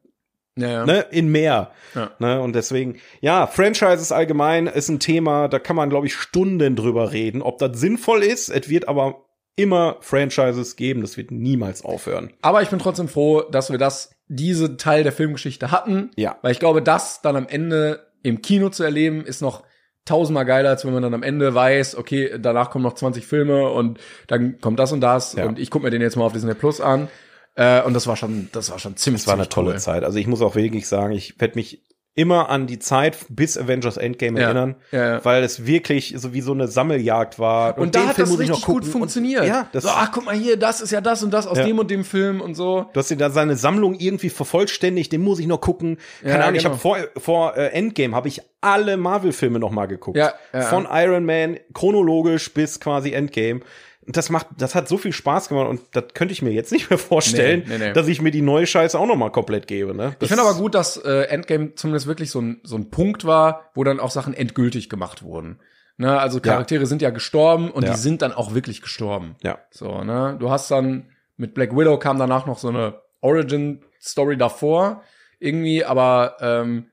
Ja, 0.56 0.68
ja. 0.68 0.86
ne, 0.86 1.04
in 1.10 1.28
mehr. 1.28 1.72
Ja. 1.94 2.12
Ne, 2.18 2.40
und 2.40 2.54
deswegen, 2.54 2.96
ja, 3.20 3.46
Franchises 3.46 4.10
allgemein 4.10 4.66
ist 4.66 4.88
ein 4.88 4.98
Thema, 4.98 5.48
da 5.48 5.58
kann 5.58 5.76
man, 5.76 5.90
glaube 5.90 6.06
ich, 6.06 6.14
Stunden 6.14 6.74
drüber 6.74 7.12
reden, 7.12 7.42
ob 7.42 7.58
das 7.58 7.78
sinnvoll 7.78 8.22
ist. 8.22 8.48
Es 8.48 8.70
wird 8.70 8.88
aber 8.88 9.26
immer 9.56 9.98
Franchises 10.00 10.76
geben, 10.76 11.02
das 11.02 11.18
wird 11.18 11.30
niemals 11.30 11.84
aufhören. 11.84 12.32
Aber 12.40 12.62
ich 12.62 12.70
bin 12.70 12.78
trotzdem 12.78 13.08
froh, 13.08 13.42
dass 13.42 13.70
wir 13.70 13.78
das, 13.78 14.15
diese 14.28 14.76
Teil 14.76 15.02
der 15.02 15.12
Filmgeschichte 15.12 15.70
hatten. 15.70 16.10
Ja. 16.16 16.36
Weil 16.42 16.52
ich 16.52 16.58
glaube, 16.58 16.82
das 16.82 17.22
dann 17.22 17.36
am 17.36 17.46
Ende 17.48 18.06
im 18.22 18.42
Kino 18.42 18.68
zu 18.70 18.82
erleben, 18.82 19.24
ist 19.24 19.40
noch 19.40 19.62
tausendmal 20.04 20.44
geiler, 20.44 20.70
als 20.70 20.84
wenn 20.84 20.92
man 20.92 21.02
dann 21.02 21.14
am 21.14 21.22
Ende 21.22 21.54
weiß, 21.54 21.96
okay, 21.96 22.36
danach 22.38 22.70
kommen 22.70 22.84
noch 22.84 22.94
20 22.94 23.26
Filme 23.26 23.68
und 23.70 23.98
dann 24.28 24.60
kommt 24.60 24.78
das 24.78 24.92
und 24.92 25.00
das 25.00 25.34
Ja. 25.34 25.46
und 25.46 25.58
ich 25.58 25.70
gucke 25.70 25.84
mir 25.84 25.90
den 25.90 26.00
jetzt 26.02 26.16
mal 26.16 26.24
auf 26.24 26.32
Disney 26.32 26.54
Plus 26.54 26.80
an. 26.80 27.08
Äh, 27.56 27.82
und 27.82 27.94
das 27.94 28.06
war 28.06 28.16
schon, 28.16 28.48
das 28.52 28.70
war 28.70 28.78
schon 28.78 28.96
ziemlich, 28.96 29.22
Es 29.22 29.26
war 29.26 29.34
eine 29.34 29.48
tolle 29.48 29.72
cool. 29.72 29.78
Zeit. 29.78 30.04
Also 30.04 30.18
ich 30.18 30.26
muss 30.26 30.42
auch 30.42 30.54
wirklich 30.54 30.86
sagen, 30.86 31.12
ich 31.12 31.40
werde 31.40 31.54
mich 31.56 31.82
immer 32.16 32.48
an 32.48 32.66
die 32.66 32.78
Zeit 32.78 33.18
bis 33.28 33.56
Avengers 33.58 33.98
Endgame 33.98 34.40
Ja. 34.40 34.46
erinnern, 34.46 34.74
Ja, 34.90 35.08
ja. 35.16 35.24
weil 35.24 35.44
es 35.44 35.66
wirklich 35.66 36.14
so 36.16 36.32
wie 36.32 36.40
so 36.40 36.52
eine 36.52 36.66
Sammeljagd 36.66 37.38
war. 37.38 37.76
Und, 37.78 37.94
da 37.94 38.00
den 38.00 38.08
hat 38.08 38.14
Film 38.16 38.24
das 38.26 38.30
muss 38.36 38.40
ich 38.40 38.50
richtig 38.50 38.66
gut 38.66 38.84
funktioniert. 38.86 39.42
Und, 39.42 39.48
ja, 39.48 39.68
das, 39.70 39.84
so, 39.84 39.90
ach, 39.90 40.10
guck 40.12 40.24
mal 40.24 40.34
hier, 40.34 40.56
das 40.56 40.80
ist 40.80 40.90
ja 40.90 41.02
das 41.02 41.22
und 41.22 41.30
das 41.30 41.46
aus 41.46 41.58
dem 41.58 41.78
und 41.78 41.90
dem 41.90 42.04
Film 42.04 42.40
und 42.40 42.54
so. 42.54 42.86
du 42.92 42.98
hast 42.98 43.10
dir 43.10 43.16
da 43.16 43.28
seine 43.30 43.54
Sammlung 43.54 43.94
irgendwie 43.94 44.30
vervollständigt, 44.30 45.12
den 45.12 45.22
muss 45.22 45.38
ich 45.38 45.46
noch 45.46 45.60
gucken. 45.60 45.98
Keine 46.22 46.42
Ahnung, 46.42 46.56
ich 46.56 46.62
genau. 46.62 46.74
habe 46.74 46.80
vor, 46.80 46.98
vor 47.18 47.56
äh, 47.56 47.68
Endgame 47.68 48.16
habe 48.16 48.28
ich 48.28 48.40
alle 48.62 48.96
Marvel-Filme 48.96 49.58
noch 49.58 49.70
mal 49.70 49.86
geguckt. 49.86 50.16
Ja. 50.16 50.32
Von 50.62 50.88
Iron 50.90 51.24
Man 51.26 51.58
chronologisch 51.74 52.52
bis 52.52 52.80
quasi 52.80 53.12
Endgame. 53.12 53.60
Das 54.08 54.30
macht, 54.30 54.46
das 54.58 54.74
hat 54.76 54.86
so 54.88 54.98
viel 54.98 55.12
Spaß 55.12 55.48
gemacht 55.48 55.68
und 55.68 55.80
das 55.92 56.04
könnte 56.14 56.32
ich 56.32 56.40
mir 56.40 56.50
jetzt 56.52 56.70
nicht 56.70 56.90
mehr 56.90 56.98
vorstellen, 56.98 57.64
Nee, 57.66 57.78
nee, 57.78 57.86
nee. 57.88 57.92
dass 57.92 58.06
ich 58.06 58.22
mir 58.22 58.30
die 58.30 58.42
neue 58.42 58.66
Scheiße 58.66 58.96
auch 58.98 59.06
noch 59.06 59.16
mal 59.16 59.30
komplett 59.30 59.66
gebe. 59.66 59.94
Ne? 59.94 60.14
Ich 60.20 60.28
finde 60.28 60.42
aber 60.44 60.54
gut, 60.54 60.74
dass 60.76 60.96
äh, 60.96 61.22
Endgame 61.24 61.74
zumindest 61.74 62.06
wirklich 62.06 62.30
so 62.30 62.40
ein, 62.40 62.60
so 62.62 62.76
ein 62.76 62.90
Punkt 62.90 63.24
war, 63.24 63.70
wo 63.74 63.82
dann 63.82 63.98
auch 63.98 64.10
Sachen 64.12 64.32
endgültig 64.34 64.88
gemacht 64.88 65.22
wurden. 65.22 65.58
Ne, 65.98 66.20
also 66.20 66.40
Charaktere 66.40 66.84
sind 66.84 67.00
ja 67.00 67.08
gestorben 67.08 67.70
und 67.70 67.84
Ja. 67.84 67.92
die 67.94 67.98
sind 67.98 68.20
dann 68.22 68.32
auch 68.32 68.52
wirklich 68.54 68.82
gestorben. 68.82 69.34
Ja. 69.42 69.58
So, 69.70 70.04
ne? 70.04 70.36
Du 70.38 70.50
hast 70.50 70.70
dann 70.70 71.08
mit 71.38 71.54
Black 71.54 71.74
Widow 71.74 71.98
kam 71.98 72.18
danach 72.18 72.44
noch 72.46 72.58
so 72.58 72.68
eine 72.68 73.00
Origin 73.22 73.82
Story 74.00 74.36
davor 74.36 75.02
irgendwie, 75.40 75.84
aber 75.86 76.36
ähm, 76.40 76.90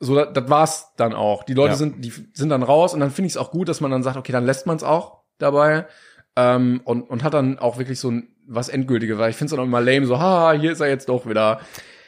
so 0.00 0.14
das, 0.14 0.28
das 0.32 0.48
war's 0.48 0.92
dann 0.96 1.12
auch. 1.12 1.42
Die 1.42 1.54
Leute 1.54 1.72
Ja. 1.72 1.76
sind 1.76 2.04
die 2.04 2.12
sind 2.34 2.50
dann 2.50 2.62
raus 2.62 2.94
und 2.94 3.00
dann 3.00 3.10
finde 3.10 3.26
ich 3.26 3.32
es 3.32 3.36
auch 3.36 3.50
gut, 3.50 3.68
dass 3.68 3.80
man 3.80 3.90
dann 3.90 4.02
sagt, 4.04 4.16
okay, 4.16 4.32
dann 4.32 4.46
lässt 4.46 4.66
man 4.66 4.76
es 4.76 4.84
auch 4.84 5.22
dabei 5.38 5.86
ähm, 6.36 6.80
und 6.84 7.02
und 7.02 7.22
hat 7.22 7.34
dann 7.34 7.58
auch 7.58 7.78
wirklich 7.78 7.98
so 7.98 8.10
ein 8.10 8.28
was 8.46 8.68
endgültige, 8.68 9.18
weil 9.18 9.30
ich 9.30 9.36
finde 9.36 9.46
es 9.46 9.50
dann 9.52 9.60
auch 9.60 9.64
immer 9.64 9.80
lame 9.80 10.06
so, 10.06 10.18
haha, 10.18 10.52
hier 10.52 10.72
ist 10.72 10.80
er 10.80 10.88
jetzt 10.88 11.08
doch 11.08 11.26
wieder. 11.26 11.60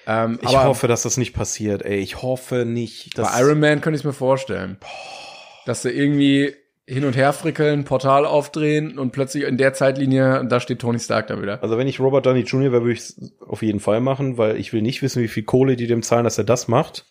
Ähm, 0.06 0.38
Ich 0.42 0.48
aber 0.48 0.68
hoffe, 0.68 0.86
dass 0.86 1.02
das 1.02 1.16
nicht 1.16 1.32
passiert, 1.32 1.82
ey. 1.82 1.98
Ich 1.98 2.22
hoffe 2.22 2.64
nicht, 2.64 3.18
dass 3.18 3.32
bei 3.32 3.40
Iron 3.40 3.58
Man 3.60 3.80
könnte 3.80 3.98
ich 3.98 4.04
mir 4.04 4.12
vorstellen, 4.12 4.76
dass 5.64 5.82
sie 5.82 5.90
irgendwie 5.90 6.54
hin 6.88 7.04
und 7.04 7.16
her 7.16 7.32
frickeln, 7.32 7.84
Portal 7.84 8.24
aufdrehen 8.24 8.98
und 8.98 9.10
plötzlich 9.10 9.42
in 9.44 9.58
der 9.58 9.72
Zeitlinie, 9.72 10.46
da 10.48 10.60
steht 10.60 10.78
Tony 10.78 11.00
Stark 11.00 11.26
da 11.26 11.42
wieder. 11.42 11.60
Also 11.60 11.76
wenn 11.78 11.88
ich 11.88 11.98
Robert 11.98 12.26
Downey 12.26 12.42
Jr. 12.42 12.70
wäre, 12.70 12.82
würde 12.82 12.92
ich 12.92 13.00
es 13.00 13.34
auf 13.40 13.62
jeden 13.62 13.80
Fall 13.80 14.00
machen, 14.00 14.38
weil 14.38 14.56
ich 14.56 14.72
will 14.72 14.82
nicht 14.82 15.02
wissen, 15.02 15.20
wie 15.20 15.28
viel 15.28 15.42
Kohle 15.42 15.74
die 15.74 15.88
dem 15.88 16.02
zahlen, 16.02 16.22
dass 16.22 16.38
er 16.38 16.44
das 16.44 16.68
macht. 16.68 17.06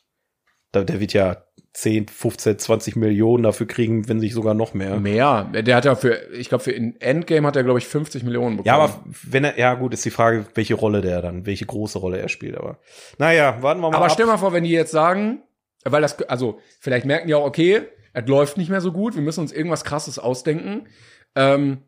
Da, 0.72 0.86
der 0.86 1.02
wird 1.02 1.12
ja 1.12 1.44
10, 1.76 2.08
15, 2.08 2.58
20 2.58 2.96
Millionen 2.96 3.44
dafür 3.44 3.68
kriegen, 3.68 4.08
wenn 4.08 4.22
sich 4.22 4.34
sogar 4.34 4.54
noch 4.54 4.74
mehr. 4.74 4.98
Mehr. 4.98 5.44
Der 5.44 5.76
hat 5.76 5.84
ja 5.84 5.96
für, 5.96 6.32
ich 6.32 6.48
glaube, 6.48 6.64
für 6.64 6.74
Endgame 6.74 7.46
hat 7.46 7.58
er, 7.58 7.66
glaube 7.66 7.80
ich, 7.80 7.86
50 7.86 8.24
Millionen 8.24 8.56
bekommen. 8.56 8.68
Ja, 8.68 8.78
aber 8.82 9.04
wenn 9.24 9.44
er, 9.44 9.60
ja 9.60 9.74
gut, 9.74 9.94
ist 9.94 10.06
die 10.06 10.10
Frage, 10.10 10.46
welche 10.54 10.76
Rolle 10.76 11.02
der 11.02 11.22
dann, 11.22 11.46
welche 11.46 11.66
große 11.66 12.00
Rolle 12.00 12.18
er 12.18 12.30
spielt, 12.30 12.56
aber 12.56 12.80
naja, 13.18 13.58
warten 13.62 13.82
wir 13.82 13.90
mal 13.90 13.98
Aber 13.98 14.06
ab. 14.06 14.12
stell 14.14 14.26
mal 14.26 14.38
vor, 14.38 14.54
wenn 14.54 14.64
die 14.64 14.70
jetzt 14.70 14.92
sagen, 14.92 15.44
weil 15.84 16.02
das, 16.02 16.18
also, 16.24 16.60
vielleicht 16.80 17.06
merken 17.06 17.28
die 17.28 17.36
auch, 17.36 17.46
okay, 17.46 17.82
es 18.14 18.26
läuft 18.26 18.56
nicht 18.56 18.70
mehr 18.70 18.80
so 18.80 18.94
gut, 18.94 19.16
wir 19.16 19.22
müssen 19.22 19.42
uns 19.42 19.52
irgendwas 19.52 19.84
krasses 19.84 20.18
ausdenken. 20.18 20.88
Ähm, 21.36 21.80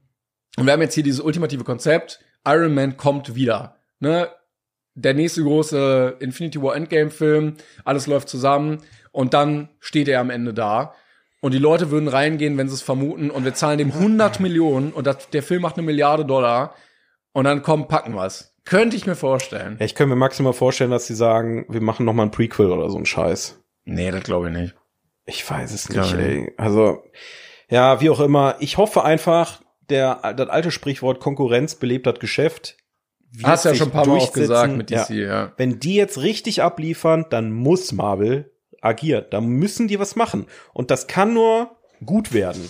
und 0.57 0.65
wir 0.65 0.73
haben 0.73 0.81
jetzt 0.81 0.95
hier 0.95 1.03
dieses 1.03 1.21
ultimative 1.21 1.63
Konzept, 1.63 2.19
Iron 2.45 2.73
Man 2.73 2.97
kommt 2.97 3.35
wieder. 3.35 3.77
Ne? 4.01 4.27
der 4.97 5.13
nächste 5.13 5.43
große 5.43 6.15
Infinity 6.19 6.61
War 6.61 6.75
Endgame 6.75 7.11
Film, 7.11 7.53
alles 7.85 8.07
läuft 8.07 8.29
zusammen 8.29 8.79
und 9.17 9.33
dann 9.33 9.69
steht 9.79 10.07
er 10.07 10.19
am 10.19 10.29
Ende 10.29 10.53
da. 10.53 10.93
Und 11.41 11.51
die 11.55 11.57
Leute 11.57 11.89
würden 11.89 12.07
reingehen, 12.07 12.55
wenn 12.55 12.69
sie 12.69 12.75
es 12.75 12.83
vermuten, 12.83 13.31
und 13.31 13.45
wir 13.45 13.55
zahlen 13.55 13.79
dem 13.79 13.91
100 13.91 14.39
Millionen 14.39 14.91
und 14.91 15.07
das, 15.07 15.31
der 15.31 15.41
Film 15.41 15.63
macht 15.63 15.75
eine 15.75 15.87
Milliarde 15.87 16.23
Dollar 16.23 16.75
und 17.33 17.45
dann 17.45 17.63
kommen, 17.63 17.87
packen 17.87 18.15
was. 18.15 18.53
Könnte 18.63 18.95
ich 18.95 19.07
mir 19.07 19.15
vorstellen. 19.15 19.77
Ja, 19.79 19.85
ich 19.87 19.95
könnte 19.95 20.09
mir 20.13 20.19
maximal 20.19 20.53
vorstellen, 20.53 20.91
dass 20.91 21.07
sie 21.07 21.15
sagen, 21.15 21.65
wir 21.67 21.81
machen 21.81 22.05
noch 22.05 22.13
mal 22.13 22.23
ein 22.23 22.31
Prequel 22.31 22.69
oder 22.71 22.91
so 22.91 22.97
ein 22.99 23.07
Scheiß. 23.07 23.59
Nee, 23.85 24.11
das 24.11 24.21
glaube 24.21 24.49
ich 24.49 24.55
nicht. 24.55 24.75
Ich 25.25 25.49
weiß 25.49 25.73
es 25.73 25.89
nicht, 25.89 25.99
ich 25.99 26.13
ey. 26.13 26.53
Also, 26.57 27.01
ja, 27.71 27.99
wie 28.01 28.11
auch 28.11 28.19
immer. 28.19 28.57
Ich 28.59 28.77
hoffe 28.77 29.03
einfach, 29.03 29.63
der, 29.89 30.33
das 30.35 30.49
alte 30.49 30.69
Sprichwort 30.69 31.21
Konkurrenz 31.21 31.73
belebt 31.73 32.05
das 32.05 32.19
Geschäft. 32.19 32.77
Hast 33.41 33.65
ja 33.65 33.73
schon 33.73 33.87
ein 33.87 33.93
paar 33.93 34.05
Mal 34.05 34.19
auch 34.19 34.31
gesagt 34.31 34.77
mit 34.77 34.91
DC, 34.91 35.09
Ja. 35.09 35.15
ja. 35.15 35.53
Wenn 35.57 35.79
die 35.79 35.95
jetzt 35.95 36.21
richtig 36.21 36.61
abliefern, 36.61 37.25
dann 37.31 37.51
muss 37.51 37.91
Marvel 37.93 38.51
agieren. 38.81 39.25
Da 39.29 39.41
müssen 39.41 39.87
die 39.87 39.99
was 39.99 40.15
machen. 40.15 40.45
Und 40.73 40.91
das 40.91 41.07
kann 41.07 41.33
nur 41.33 41.71
gut 42.05 42.33
werden. 42.33 42.69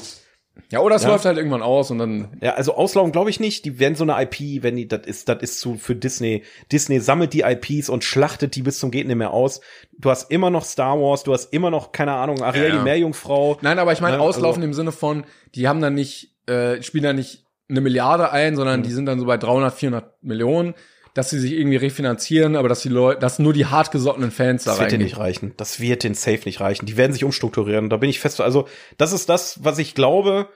Ja, 0.71 0.79
oder 0.79 0.95
es 0.95 1.03
Ja. 1.03 1.09
läuft 1.09 1.25
halt 1.25 1.37
irgendwann 1.37 1.61
aus 1.61 1.91
und 1.91 1.99
dann. 1.99 2.37
Ja, 2.41 2.55
also 2.55 2.73
auslaufen 2.75 3.11
glaube 3.11 3.29
ich 3.29 3.39
nicht. 3.39 3.63
Die 3.63 3.79
werden 3.79 3.95
so 3.95 4.03
eine 4.03 4.21
IP, 4.21 4.63
wenn 4.63 4.75
die, 4.75 4.87
das 4.87 5.05
ist, 5.05 5.29
das 5.29 5.41
ist 5.41 5.59
zu 5.59 5.75
für 5.75 5.95
Disney. 5.95 6.43
Disney 6.71 6.99
sammelt 6.99 7.33
die 7.33 7.41
IPs 7.41 7.89
und 7.89 8.03
schlachtet 8.03 8.55
die 8.55 8.63
bis 8.63 8.79
zum 8.79 8.89
geht 8.91 9.05
nicht 9.07 9.15
mehr 9.15 9.31
aus. 9.31 9.61
Du 9.99 10.09
hast 10.09 10.31
immer 10.31 10.49
noch 10.49 10.65
Star 10.65 10.99
Wars, 10.99 11.23
du 11.23 11.31
hast 11.33 11.53
immer 11.53 11.69
noch 11.69 11.91
keine 11.91 12.13
Ahnung 12.13 12.41
Ariel 12.41 12.63
Ja, 12.63 12.69
ja. 12.69 12.77
die 12.77 12.83
Meerjungfrau. 12.83 13.59
Nein, 13.61 13.77
aber 13.79 13.93
ich 13.93 14.01
meine, 14.01 14.17
Ne, 14.17 14.23
auslaufen 14.23 14.61
also- 14.63 14.67
im 14.69 14.73
Sinne 14.73 14.91
von, 14.91 15.25
die 15.55 15.67
haben 15.67 15.79
dann 15.79 15.93
nicht, 15.93 16.35
äh, 16.47 16.81
spielen 16.81 17.03
dann 17.03 17.15
nicht 17.17 17.45
eine 17.69 17.81
Milliarde 17.81 18.31
ein, 18.31 18.55
sondern 18.55 18.81
die 18.81 18.91
sind 18.91 19.05
dann 19.05 19.19
so 19.19 19.25
bei 19.25 19.37
300, 19.37 19.73
400 19.73 20.23
Millionen, 20.23 20.73
dass 21.17 21.29
sie 21.31 21.39
sich 21.39 21.53
irgendwie 21.53 21.77
refinanzieren, 21.77 22.55
aber 22.55 22.69
dass 22.69 22.81
die 22.81 22.89
Leute, 22.89 23.19
dass 23.19 23.39
nur 23.39 23.53
die 23.53 23.65
hartgesottenen 23.65 24.31
Fans 24.31 24.63
da 24.63 24.71
Das 24.71 24.79
wird 24.79 24.91
reingehen. 24.91 25.03
nicht 25.03 25.17
reichen. 25.17 25.53
Das 25.57 25.79
wird 25.79 26.03
den 26.03 26.13
Safe 26.13 26.41
nicht 26.45 26.59
reichen. 26.59 26.85
Die 26.85 26.95
werden 26.97 27.13
sich 27.13 27.23
umstrukturieren. 27.23 27.89
Da 27.89 27.97
bin 27.97 28.09
ich 28.09 28.19
fest. 28.19 28.39
Also, 28.39 28.67
das 28.97 29.13
ist 29.13 29.27
das, 29.27 29.63
was 29.63 29.79
ich 29.79 29.95
glaube, 29.95 30.49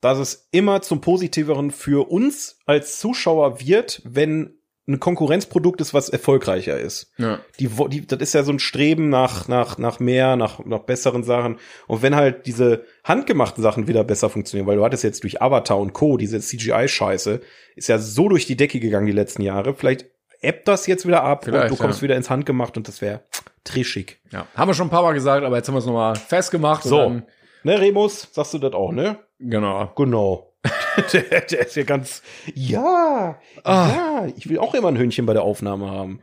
dass 0.00 0.18
es 0.18 0.48
immer 0.50 0.82
zum 0.82 1.00
Positiveren 1.00 1.70
für 1.70 2.10
uns 2.10 2.58
als 2.66 2.98
Zuschauer 2.98 3.60
wird, 3.60 4.02
wenn 4.04 4.59
ein 4.90 5.00
Konkurrenzprodukt 5.00 5.80
ist, 5.80 5.94
was 5.94 6.08
erfolgreicher 6.08 6.78
ist. 6.78 7.12
Ja. 7.18 7.40
Die, 7.58 7.68
die, 7.88 8.06
das 8.06 8.18
ist 8.20 8.34
ja 8.34 8.42
so 8.42 8.52
ein 8.52 8.58
Streben 8.58 9.08
nach, 9.08 9.48
nach, 9.48 9.78
nach 9.78 10.00
mehr, 10.00 10.36
nach, 10.36 10.64
nach 10.64 10.80
besseren 10.80 11.22
Sachen. 11.22 11.58
Und 11.86 12.02
wenn 12.02 12.16
halt 12.16 12.46
diese 12.46 12.84
handgemachten 13.04 13.62
Sachen 13.62 13.88
wieder 13.88 14.04
besser 14.04 14.28
funktionieren, 14.30 14.66
weil 14.66 14.76
du 14.76 14.84
hattest 14.84 15.04
jetzt 15.04 15.22
durch 15.22 15.40
Avatar 15.40 15.78
und 15.78 15.92
Co., 15.92 16.16
diese 16.16 16.40
CGI-Scheiße, 16.40 17.40
ist 17.76 17.88
ja 17.88 17.98
so 17.98 18.28
durch 18.28 18.46
die 18.46 18.56
Decke 18.56 18.80
gegangen 18.80 19.06
die 19.06 19.12
letzten 19.12 19.42
Jahre. 19.42 19.74
Vielleicht 19.74 20.06
ebbt 20.40 20.68
das 20.68 20.86
jetzt 20.86 21.06
wieder 21.06 21.22
ab 21.22 21.46
und 21.46 21.52
Vielleicht, 21.52 21.70
du 21.70 21.76
kommst 21.76 22.00
ja. 22.00 22.02
wieder 22.02 22.16
ins 22.16 22.30
Handgemacht 22.30 22.76
und 22.76 22.88
das 22.88 23.00
wäre 23.00 23.22
trischig. 23.64 24.20
ja. 24.32 24.46
Haben 24.54 24.70
wir 24.70 24.74
schon 24.74 24.88
ein 24.88 24.90
paar 24.90 25.02
Mal 25.02 25.12
gesagt, 25.12 25.44
aber 25.44 25.56
jetzt 25.56 25.68
haben 25.68 25.74
wir 25.74 25.80
es 25.80 25.86
nochmal 25.86 26.16
festgemacht. 26.16 26.82
So. 26.82 27.02
Und 27.02 27.24
Ne, 27.62 27.78
Remus, 27.78 28.28
sagst 28.32 28.54
du 28.54 28.58
das 28.58 28.72
auch, 28.72 28.92
ne? 28.92 29.18
genau. 29.38 29.92
Genau. 29.96 30.49
der, 31.12 31.40
der 31.42 31.66
ist 31.66 31.76
ja 31.76 31.82
ganz, 31.84 32.22
ja, 32.54 33.38
Ah. 33.64 33.88
ja, 34.24 34.28
ich 34.36 34.48
will 34.48 34.58
auch 34.58 34.74
immer 34.74 34.88
ein 34.88 34.98
Hündchen 34.98 35.26
bei 35.26 35.32
der 35.32 35.42
Aufnahme 35.42 35.90
haben. 35.90 36.20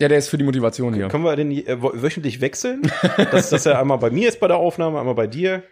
Ja, 0.00 0.08
der 0.08 0.18
ist 0.18 0.28
für 0.28 0.36
die 0.38 0.44
Motivation 0.44 0.92
hier. 0.94 1.08
Können 1.08 1.24
wir 1.24 1.36
den 1.36 1.50
äh, 1.50 1.80
wöchentlich 1.80 2.40
wechseln? 2.40 2.82
dass 3.30 3.50
das 3.50 3.64
ja 3.64 3.80
einmal 3.80 3.98
bei 3.98 4.10
mir 4.10 4.28
ist 4.28 4.40
bei 4.40 4.48
der 4.48 4.58
Aufnahme, 4.58 4.98
einmal 5.00 5.14
bei 5.14 5.26
dir. 5.26 5.62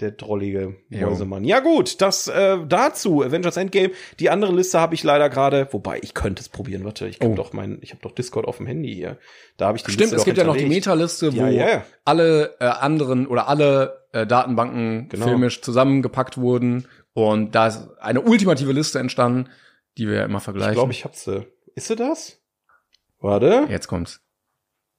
Der 0.00 0.10
drollige. 0.10 0.74
Mäusemann. 0.88 1.44
Ja 1.44 1.60
gut, 1.60 2.00
das 2.00 2.26
äh, 2.26 2.56
dazu 2.66 3.22
Avengers 3.22 3.56
Endgame. 3.56 3.90
Die 4.18 4.28
andere 4.28 4.52
Liste 4.52 4.80
habe 4.80 4.94
ich 4.96 5.04
leider 5.04 5.28
gerade, 5.30 5.68
wobei 5.70 6.00
ich 6.02 6.14
könnte 6.14 6.40
es 6.40 6.48
probieren. 6.48 6.84
Warte, 6.84 7.06
ich 7.06 7.20
Oh. 7.22 7.28
hab 7.28 7.36
doch 7.36 7.52
mein, 7.52 7.78
ich 7.80 7.90
habe 7.90 8.00
doch 8.02 8.10
Discord 8.10 8.44
auf 8.48 8.56
dem 8.56 8.66
Handy 8.66 8.92
hier. 8.92 9.18
Da 9.56 9.66
habe 9.68 9.76
ich 9.78 9.84
die 9.84 9.92
Stimmt, 9.92 10.06
Liste 10.10 10.16
es 10.16 10.24
gibt 10.24 10.38
ja 10.38 10.42
noch 10.44 10.56
die. 10.56 10.66
Meta-Liste, 10.66 11.32
wo 11.34 11.36
Ja, 11.36 11.48
ja. 11.48 11.84
alle 12.04 12.56
äh, 12.58 12.64
anderen 12.64 13.28
oder 13.28 13.46
alle 13.46 14.04
äh, 14.12 14.26
Datenbanken 14.26 15.08
Genau. 15.10 15.26
filmisch 15.28 15.62
zusammengepackt 15.62 16.38
wurden. 16.38 16.88
Und 17.14 17.54
da 17.54 17.68
ist 17.68 17.88
eine 18.00 18.20
ultimative 18.20 18.72
Liste 18.72 18.98
entstanden, 18.98 19.48
die 19.96 20.08
wir 20.08 20.24
immer 20.24 20.40
vergleichen. 20.40 20.72
Ich 20.72 20.76
glaube, 20.78 20.92
ich 20.92 21.04
hab 21.04 21.14
sie. 21.14 21.46
Ist 21.74 21.86
sie 21.88 21.96
das? 21.96 22.40
Warte. 23.20 23.66
Jetzt 23.70 23.86
kommt's. 23.88 24.20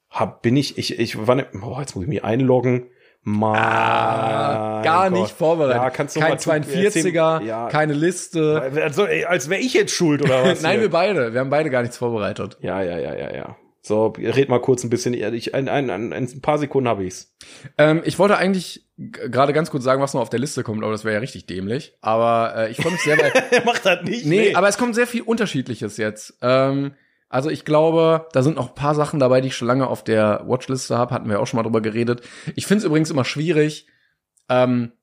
Hab, 0.09 0.41
bin 0.41 0.55
ich, 0.57 0.77
ich, 0.77 0.97
ich 0.97 1.27
war 1.27 1.35
ne, 1.35 1.45
oh, 1.61 1.77
jetzt 1.79 1.95
muss 1.95 2.03
ich 2.03 2.09
mich 2.09 2.23
einloggen. 2.23 2.89
Mein 3.27 3.59
Ah, 3.59 4.81
gar 4.83 5.09
Gott. 5.09 5.19
nicht 5.19 5.31
vorbereitet. 5.35 5.81
Ja, 5.81 5.89
kannst 5.89 6.15
du 6.15 6.19
Kein 6.19 6.29
mal 6.29 6.37
tu- 6.37 6.49
42er, 6.51 6.83
erzählen- 6.85 7.45
ja. 7.47 7.67
keine 7.69 7.93
Liste. 7.93 8.61
Also, 8.81 9.05
als 9.27 9.49
wäre 9.49 9.59
ich 9.61 9.73
jetzt 9.73 9.93
schuld 9.93 10.21
oder 10.21 10.45
was? 10.45 10.61
Nein, 10.63 10.79
wir 10.79 10.91
beide. 10.91 11.33
Wir 11.33 11.39
haben 11.41 11.49
beide 11.49 11.69
gar 11.71 11.81
nichts 11.81 11.97
vorbereitet. 11.97 12.57
Ja, 12.61 12.81
ja, 12.83 12.97
ja, 12.99 13.15
ja, 13.15 13.35
ja. 13.35 13.57
So, 13.85 14.07
red 14.17 14.49
mal 14.49 14.61
kurz 14.61 14.83
ein 14.83 14.89
bisschen. 14.89 15.13
Ich, 15.13 15.53
ein, 15.53 15.69
ein, 15.69 15.91
ein, 15.91 16.11
ein 16.11 16.41
paar 16.41 16.57
Sekunden 16.57 16.89
habe 16.89 17.03
ich's. 17.03 17.35
Ähm, 17.77 18.01
ich 18.03 18.17
wollte 18.17 18.35
eigentlich 18.35 18.89
gerade 18.97 19.53
ganz 19.53 19.69
kurz 19.69 19.83
sagen, 19.83 20.01
was 20.01 20.15
noch 20.15 20.21
auf 20.21 20.31
der 20.31 20.39
Liste 20.39 20.63
kommt, 20.63 20.81
aber 20.81 20.91
das 20.91 21.03
wäre 21.03 21.13
ja 21.13 21.19
richtig 21.19 21.45
dämlich. 21.45 21.95
Aber 22.01 22.55
äh, 22.55 22.71
ich 22.71 22.77
freue 22.77 22.93
mich 22.93 23.01
sehr, 23.01 23.15
weil 23.19 23.31
Er 23.51 23.63
macht 23.63 23.85
das 23.85 24.01
nicht. 24.01 24.25
Nee, 24.25 24.55
aber 24.55 24.67
es 24.67 24.79
kommt 24.79 24.95
sehr 24.95 25.05
viel 25.05 25.21
Unterschiedliches 25.21 25.97
jetzt. 25.97 26.35
Ähm, 26.41 26.95
also 27.29 27.51
ich 27.51 27.63
glaube, 27.63 28.27
da 28.31 28.41
sind 28.41 28.55
noch 28.55 28.69
ein 28.69 28.75
paar 28.75 28.95
Sachen 28.95 29.19
dabei, 29.19 29.39
die 29.39 29.49
ich 29.49 29.55
schon 29.55 29.67
lange 29.67 29.85
auf 29.85 30.03
der 30.03 30.41
Watchliste 30.47 30.97
habe. 30.97 31.13
Hatten 31.13 31.29
wir 31.29 31.39
auch 31.39 31.45
schon 31.45 31.57
mal 31.57 31.63
drüber 31.63 31.81
geredet. 31.81 32.23
Ich 32.55 32.65
finde 32.65 32.79
es 32.79 32.85
übrigens 32.85 33.11
immer 33.11 33.23
schwierig. 33.23 33.85
Ähm, 34.49 34.93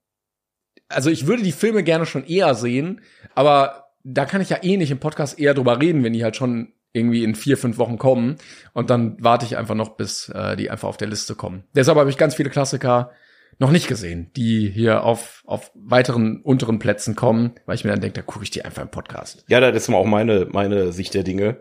also 0.89 1.09
ich 1.09 1.29
würde 1.29 1.45
die 1.45 1.53
Filme 1.53 1.85
gerne 1.85 2.05
schon 2.05 2.25
eher 2.25 2.57
sehen, 2.57 3.01
aber 3.37 3.93
da 4.03 4.25
kann 4.25 4.41
ich 4.41 4.51
ja 4.51 4.59
eh 4.61 4.77
nicht 4.77 4.91
im 4.91 4.99
Podcast 4.99 5.39
eher 5.39 5.55
drüber 5.55 5.81
reden, 5.81 6.03
wenn 6.03 6.15
die 6.15 6.25
halt 6.25 6.35
schon 6.35 6.73
irgendwie 6.93 7.25
in 7.25 7.35
vier, 7.35 7.57
fünf 7.57 7.79
Wochen 7.79 7.99
kommen. 7.99 8.37
Und 8.75 8.91
dann 8.91 9.17
warte 9.21 9.47
ich 9.47 9.57
einfach 9.57 9.75
noch, 9.75 9.97
bis 9.97 10.29
äh, 10.29 10.57
die 10.57 10.71
einfach 10.71 10.89
auf 10.89 10.97
der 10.97 11.09
Liste 11.09 11.35
kommen. 11.35 11.65
Deshalb 11.75 11.99
habe 11.99 12.11
ich 12.11 12.19
ganz 12.19 12.35
viele 12.35 12.51
Klassiker 12.51 13.11
noch 13.59 13.71
nicht 13.71 13.87
gesehen, 13.87 14.31
die 14.37 14.69
hier 14.71 15.05
auf, 15.05 15.43
auf 15.47 15.71
weiteren 15.75 16.41
unteren 16.43 16.79
Plätzen 16.79 17.15
kommen, 17.15 17.53
weil 17.67 17.75
ich 17.77 17.85
mir 17.85 17.91
dann 17.91 18.01
denke, 18.01 18.15
da 18.15 18.23
gucke 18.23 18.45
ich 18.45 18.51
die 18.51 18.65
einfach 18.65 18.83
im 18.83 18.91
Podcast. 18.91 19.45
Ja, 19.49 19.61
das 19.61 19.75
ist 19.85 19.89
mal 19.89 19.99
auch 19.99 20.07
meine, 20.07 20.47
meine 20.51 20.93
Sicht 20.93 21.15
der 21.15 21.23
Dinge. 21.23 21.61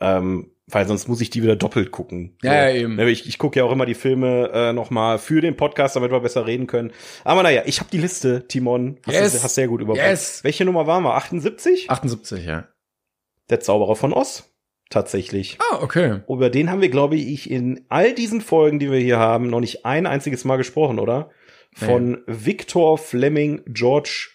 Ähm, 0.00 0.50
weil 0.66 0.86
sonst 0.86 1.08
muss 1.08 1.20
ich 1.20 1.28
die 1.30 1.42
wieder 1.42 1.56
doppelt 1.56 1.90
gucken. 1.90 2.38
Ja, 2.42 2.68
ja, 2.68 2.74
eben. 2.74 2.96
Ne, 2.96 3.10
Ich, 3.10 3.28
ich 3.28 3.38
gucke 3.38 3.58
ja 3.58 3.64
auch 3.64 3.72
immer 3.72 3.84
die 3.84 3.94
Filme 3.94 4.50
äh, 4.52 4.72
noch 4.72 4.90
mal 4.90 5.18
für 5.18 5.40
den 5.42 5.56
Podcast, 5.56 5.94
damit 5.94 6.10
wir 6.10 6.20
besser 6.20 6.46
reden 6.46 6.66
können. 6.66 6.90
Aber 7.22 7.42
naja, 7.42 7.62
ich 7.66 7.80
habe 7.80 7.90
die 7.90 7.98
Liste, 7.98 8.46
Timon. 8.48 8.98
Hast, 9.06 9.14
Yes. 9.14 9.32
du, 9.34 9.42
hast 9.42 9.54
sehr 9.56 9.68
gut 9.68 9.82
überbracht. 9.82 10.06
Yes. 10.08 10.42
Welche 10.42 10.64
Nummer 10.64 10.86
waren 10.86 11.02
wir? 11.02 11.14
78? 11.14 11.90
78, 11.90 12.46
ja. 12.46 12.68
Der 13.50 13.60
Zauberer 13.60 13.94
von 13.94 14.14
Oz. 14.14 14.53
Tatsächlich. 14.94 15.58
Ah, 15.58 15.80
okay. 15.82 16.20
Über 16.28 16.50
den 16.50 16.70
haben 16.70 16.80
wir, 16.80 16.88
glaube 16.88 17.16
ich, 17.16 17.50
in 17.50 17.84
all 17.88 18.14
diesen 18.14 18.40
Folgen, 18.40 18.78
die 18.78 18.92
wir 18.92 19.00
hier 19.00 19.18
haben, 19.18 19.50
noch 19.50 19.58
nicht 19.58 19.84
ein 19.84 20.06
einziges 20.06 20.44
Mal 20.44 20.56
gesprochen, 20.56 21.00
oder? 21.00 21.30
Von 21.74 22.22
Victor 22.28 22.96
Fleming 22.96 23.62
George 23.66 24.28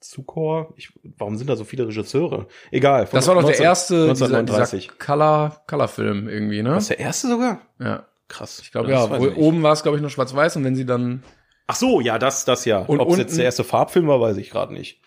Zukor. 0.00 0.74
Ich, 0.76 0.92
warum 1.16 1.36
sind 1.36 1.48
da 1.48 1.54
so 1.54 1.62
viele 1.62 1.86
Regisseure? 1.86 2.48
Egal. 2.72 3.06
Das 3.12 3.28
war 3.28 3.36
doch 3.36 3.42
der 3.42 3.50
19 3.50 3.64
erste 3.64 3.94
dieser, 4.08 4.24
1939. 4.24 4.86
dieser 4.88 4.98
Color, 4.98 5.62
Color-Film 5.68 6.28
irgendwie, 6.28 6.64
ne? 6.64 6.74
Was 6.74 6.88
der 6.88 6.98
erste 6.98 7.28
sogar? 7.28 7.60
Ja. 7.78 8.08
Krass. 8.26 8.58
Ich 8.60 8.72
glaube, 8.72 8.90
ja. 8.90 9.08
Wo, 9.08 9.40
oben 9.40 9.62
war 9.62 9.72
es, 9.72 9.84
glaube 9.84 9.98
ich, 9.98 10.00
nur 10.00 10.10
schwarz-weiß 10.10 10.56
und 10.56 10.64
wenn 10.64 10.74
sie 10.74 10.84
dann. 10.84 11.22
Ach 11.68 11.76
so, 11.76 12.00
ja, 12.00 12.18
das, 12.18 12.44
das 12.44 12.64
ja. 12.64 12.80
Und 12.80 12.98
Ob 12.98 13.08
es 13.10 13.18
jetzt 13.18 13.38
der 13.38 13.44
erste 13.44 13.62
Farbfilm 13.62 14.08
war, 14.08 14.20
weiß 14.20 14.36
ich 14.38 14.50
gerade 14.50 14.74
nicht. 14.74 15.00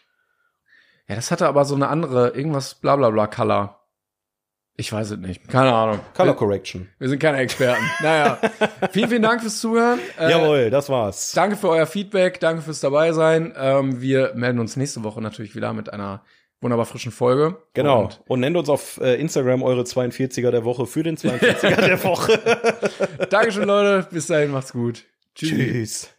Ja, 1.10 1.16
das 1.16 1.32
hatte 1.32 1.50
aber 1.50 1.66
so 1.66 1.76
eine 1.76 1.90
andere, 1.90 2.30
irgendwas 2.30 2.76
bla 2.76 2.96
bla 2.96 3.10
bla 3.10 3.28
Color. 3.28 3.79
Ich 4.80 4.94
weiß 4.94 5.12
es 5.12 5.18
nicht. 5.18 5.46
Keine 5.50 5.74
Ahnung. 5.74 6.00
Color 6.16 6.30
Wir, 6.30 6.36
Correction. 6.36 6.88
wir 7.00 7.10
sind 7.10 7.20
keine 7.20 7.40
Experten. 7.40 7.84
naja. 8.02 8.40
Vielen, 8.92 9.10
vielen 9.10 9.22
Dank 9.22 9.42
fürs 9.42 9.60
Zuhören. 9.60 10.00
Äh, 10.18 10.32
Jawohl, 10.32 10.70
das 10.70 10.88
war's. 10.88 11.34
Danke 11.34 11.58
für 11.58 11.68
euer 11.68 11.86
Feedback, 11.86 12.40
danke 12.40 12.62
fürs 12.62 12.80
dabei 12.80 13.12
sein. 13.12 13.54
Ähm, 13.58 14.00
wir 14.02 14.32
melden 14.36 14.60
uns 14.60 14.78
nächste 14.78 15.04
Woche 15.04 15.22
natürlich 15.22 15.54
wieder 15.54 15.74
mit 15.74 15.92
einer 15.92 16.24
wunderbar 16.62 16.86
frischen 16.86 17.12
Folge. 17.12 17.58
Genau. 17.74 18.04
Und 18.04 18.22
Und 18.28 18.40
nennt 18.40 18.56
uns 18.56 18.70
auf 18.70 19.00
äh, 19.02 19.16
Instagram 19.16 19.64
eure 19.64 19.82
42er 19.82 20.50
der 20.52 20.64
Woche 20.64 20.86
für 20.86 21.04
den 21.04 21.18
42er 21.18 21.76
der 21.86 22.02
Woche. 22.06 22.40
Dankeschön, 23.30 23.66
Leute. 23.68 24.08
Bis 24.12 24.28
dahin, 24.28 24.52
macht's 24.52 24.72
gut. 24.72 25.04
Tschüss. 25.36 25.50
Tschüss. 25.50 26.19